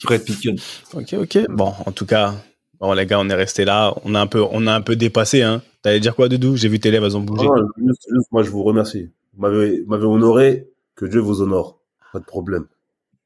Fred 0.00 0.24
Piquion. 0.24 0.54
Ok, 0.94 1.12
ok. 1.12 1.38
Bon, 1.50 1.74
en 1.84 1.92
tout 1.92 2.06
cas, 2.06 2.34
bon 2.80 2.92
les 2.92 3.06
gars, 3.06 3.18
on 3.20 3.28
est 3.28 3.34
resté 3.34 3.64
là. 3.64 3.94
On 4.04 4.14
a 4.14 4.20
un 4.20 4.26
peu, 4.26 4.44
on 4.50 4.66
a 4.66 4.74
un 4.74 4.80
peu 4.80 4.96
dépassé. 4.96 5.42
Hein. 5.42 5.62
T'allais 5.82 6.00
dire 6.00 6.14
quoi, 6.14 6.28
Doudou? 6.28 6.56
J'ai 6.56 6.68
vu 6.68 6.80
tes 6.80 6.90
lèvres, 6.90 7.06
elles 7.06 7.16
ont 7.16 7.20
bougé. 7.20 7.46
Non, 7.46 7.54
juste, 7.76 8.06
juste, 8.10 8.32
moi, 8.32 8.42
je 8.42 8.50
vous 8.50 8.62
remercie. 8.62 9.10
Vous 9.34 9.42
m'avez, 9.42 10.04
honoré, 10.04 10.68
que 10.96 11.06
Dieu 11.06 11.20
vous 11.20 11.42
honore. 11.42 11.78
Pas 12.12 12.18
de 12.18 12.24
problème. 12.24 12.66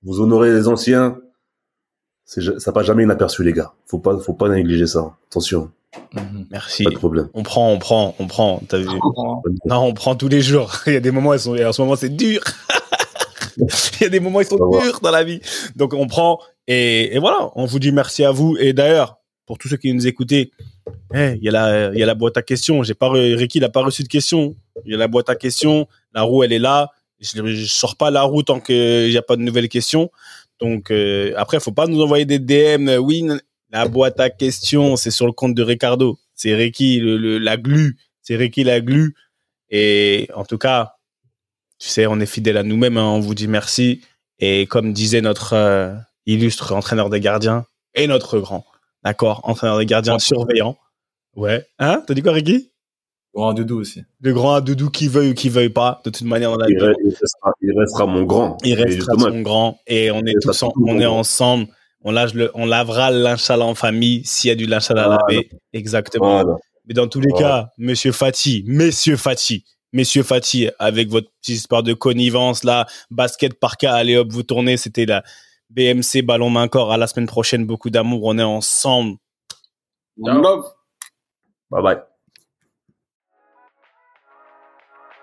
Vous 0.03 0.21
honorez 0.21 0.53
les 0.53 0.69
anciens. 0.69 1.19
Ça 2.25 2.73
passe 2.73 2.87
jamais 2.87 3.05
inaperçu, 3.05 3.43
les 3.45 3.53
gars. 3.53 3.73
Faut 3.87 3.99
pas, 3.99 4.19
faut 4.19 4.35
pas 4.35 4.49
négliger 4.49 4.87
ça. 4.87 5.17
Attention. 5.31 5.71
Mhm. 6.15 6.47
Merci. 6.51 6.85
Pas 6.85 6.91
de 6.91 6.97
problème. 6.97 7.29
On 7.35 7.43
prend, 7.43 7.73
on 7.73 7.79
prend, 7.79 8.15
on 8.19 8.27
prend. 8.27 8.63
T'as 8.69 8.79
vu? 8.79 8.85
De 8.85 8.99
problème. 8.99 9.59
Non, 9.67 9.85
on 9.85 9.95
prend 9.95 10.15
tous 10.15 10.29
les 10.29 10.41
jours. 10.41 10.73
Il 10.87 10.93
y 10.93 10.97
a 10.97 11.01
des 11.01 11.11
moments, 11.11 11.35
ils 11.35 11.41
sont, 11.41 11.57
en 11.57 11.73
ce 11.73 11.83
moment, 11.83 11.97
c'est 11.97 12.11
dur. 12.11 12.43
Il 13.57 14.03
y 14.03 14.07
a 14.07 14.09
des 14.09 14.21
moments, 14.21 14.41
ils 14.41 14.47
sont 14.47 14.57
durs 14.57 15.01
dans 15.03 15.11
la 15.11 15.25
vie. 15.25 15.41
Donc, 15.77 15.93
on 15.95 16.07
prend. 16.07 16.39
Et, 16.67 17.15
et 17.15 17.19
voilà, 17.19 17.51
on 17.55 17.67
vous 17.67 17.79
dit 17.79 17.93
merci 17.93 18.25
à 18.25 18.31
vous. 18.31 18.57
Et 18.59 18.73
d'ailleurs, 18.73 19.19
pour 19.47 19.59
tous 19.59 19.69
ceux 19.69 19.77
qui 19.77 19.93
nous 19.93 20.07
écoutaient, 20.07 20.51
il 21.15 21.39
y 21.43 21.49
a 21.49 21.53
la, 21.53 21.91
il 21.93 21.99
y 21.99 22.03
a 22.03 22.07
la 22.07 22.15
boîte 22.15 22.37
à 22.37 22.43
questions. 22.43 22.83
J'ai 22.83 22.95
pas, 22.95 23.11
Ricky, 23.11 23.59
il 23.59 23.65
a 23.65 23.69
pas 23.69 23.83
reçu 23.83 24.03
de 24.03 24.09
questions. 24.09 24.57
Il 24.85 24.93
y 24.93 24.95
a 24.95 24.99
la 24.99 25.09
boîte 25.09 25.29
à 25.29 25.35
questions. 25.37 25.87
La 26.15 26.23
roue, 26.23 26.43
elle 26.43 26.53
est 26.53 26.59
là. 26.59 26.91
Je, 27.21 27.45
je 27.47 27.67
sors 27.67 27.97
pas 27.97 28.11
la 28.11 28.23
roue 28.23 28.43
tant 28.43 28.61
qu'il 28.61 29.09
n'y 29.09 29.17
a 29.17 29.23
pas 29.23 29.37
de 29.37 29.43
nouvelles 29.43 29.69
questions. 29.69 30.11
Donc, 30.61 30.91
euh, 30.91 31.33
après, 31.37 31.61
faut 31.61 31.73
pas 31.73 31.87
nous 31.87 32.01
envoyer 32.03 32.25
des 32.25 32.39
DM. 32.39 32.89
euh, 32.89 32.97
Oui, 32.99 33.25
la 33.71 33.89
boîte 33.89 34.21
à 34.21 34.31
questions, 34.31 34.97
c'est 34.97 35.11
sur 35.11 35.27
le 35.27 35.33
compte 35.33 35.55
de 35.55 35.63
Ricardo. 35.63 36.19
C'est 36.35 36.55
Ricky, 36.55 37.01
la 37.03 37.57
glu. 37.57 37.97
C'est 38.23 38.37
Ricky, 38.37 38.65
la 38.65 38.81
glu. 38.81 39.15
Et 39.71 40.29
en 40.35 40.45
tout 40.45 40.59
cas, 40.59 40.95
tu 41.79 41.89
sais, 41.89 42.07
on 42.07 42.21
est 42.21 42.27
fidèle 42.27 42.57
à 42.57 42.63
nous-mêmes. 42.63 42.97
hein. 42.97 43.05
on 43.05 43.21
vous 43.21 43.35
dit 43.35 43.49
merci. 43.49 44.03
Et 44.39 44.67
comme 44.67 44.93
disait 44.93 45.21
notre 45.21 45.53
euh, 45.55 45.95
illustre 46.27 46.73
entraîneur 46.75 47.11
des 47.11 47.21
gardiens 47.21 47.65
et 47.95 48.07
notre 48.07 48.39
grand, 48.41 48.65
d'accord, 49.05 49.41
entraîneur 49.45 49.79
des 49.79 49.87
gardiens 49.87 50.15
Ouais. 50.15 50.19
surveillant. 50.21 50.77
Ouais. 51.37 51.65
Hein? 51.79 52.03
T'as 52.07 52.15
dit 52.15 52.23
quoi, 52.23 52.33
Ricky? 52.33 52.71
Grand 53.35 53.55
Doudou 53.55 53.81
aussi. 53.81 54.03
Le 54.21 54.35
grand 54.35 54.61
doudou 54.61 54.91
qui 54.91 55.09
veuille 55.09 55.31
ou 55.31 55.35
qui 55.35 55.49
veuille 55.49 55.71
pas, 55.71 56.03
de 56.05 56.11
toute 56.11 56.27
manière, 56.27 56.51
dans 56.53 56.59
la 56.59 56.69
Il, 56.69 56.77
il 56.77 56.85
restera, 57.19 57.51
il 57.63 57.79
restera 57.79 58.07
mon 58.07 58.25
grand. 58.25 58.59
il 58.63 58.75
restera 58.75 59.17
son 59.19 59.41
grand. 59.41 59.79
Et 59.87 60.11
on 60.11 60.21
est 60.27 60.35
tous, 60.43 60.63
en- 60.63 60.73
on 60.77 61.01
ensemble. 61.03 61.67
On, 62.05 62.11
lâche 62.11 62.35
le, 62.35 62.51
on 62.55 62.67
lavera 62.67 63.11
le 63.11 63.37
sale 63.39 63.63
en 63.63 63.75
famille 63.75 64.23
s'il 64.27 64.49
y 64.49 64.53
a 64.53 64.55
du 64.55 64.67
linge 64.67 64.83
sale 64.83 64.99
à 64.99 65.05
Voilà. 65.05 65.19
laver. 65.31 65.49
Exactement. 65.73 66.43
Voilà. 66.43 66.59
Mais 66.87 66.93
dans 66.95 67.07
tous 67.09 67.21
les 67.21 67.31
Voilà. 67.31 67.49
cas, 67.49 67.69
Monsieur 67.79 68.13
Fati, 68.13 68.65
Messieurs 68.67 69.17
Fati, 69.17 69.65
Messieurs 69.95 70.25
Fati, 70.25 70.69
avec 70.79 71.09
votre 71.09 71.29
petite 71.41 71.57
histoire 71.57 71.83
de 71.83 71.95
connivence 71.95 72.65
là, 72.65 72.87
basket 73.11 73.55
par 73.59 73.77
cas, 73.79 73.95
allez 73.95 74.17
hop, 74.19 74.29
vous 74.31 74.43
tournez, 74.43 74.77
c'était 74.77 75.07
la 75.07 75.23
BMC 75.75 76.23
ballon 76.23 76.51
main 76.51 76.69
corps. 76.69 76.93
À 76.93 76.97
la 76.97 77.07
semaine 77.07 77.27
prochaine, 77.27 77.67
beaucoup 77.67 77.91
d'amour, 77.91 78.21
on 78.25 78.39
est 78.39 78.43
ensemble. 78.43 79.17
One 80.21 80.43
love. 80.43 80.65
Bye 81.71 81.83
bye. 81.83 81.99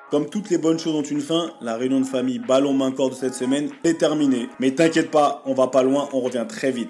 Comme 0.09 0.27
toutes 0.27 0.49
les 0.49 0.57
bonnes 0.57 0.79
choses 0.79 0.95
ont 0.95 1.03
une 1.03 1.21
fin, 1.21 1.51
la 1.61 1.77
réunion 1.77 1.99
de 1.99 2.05
famille 2.05 2.39
ballon 2.39 2.73
main 2.73 2.91
corps 2.91 3.11
de 3.11 3.15
cette 3.15 3.35
semaine 3.35 3.69
est 3.83 3.99
terminée. 3.99 4.49
Mais 4.59 4.71
t'inquiète 4.71 5.11
pas, 5.11 5.43
on 5.45 5.53
va 5.53 5.67
pas 5.67 5.83
loin, 5.83 6.09
on 6.13 6.21
revient 6.21 6.45
très 6.49 6.71
vite. 6.71 6.89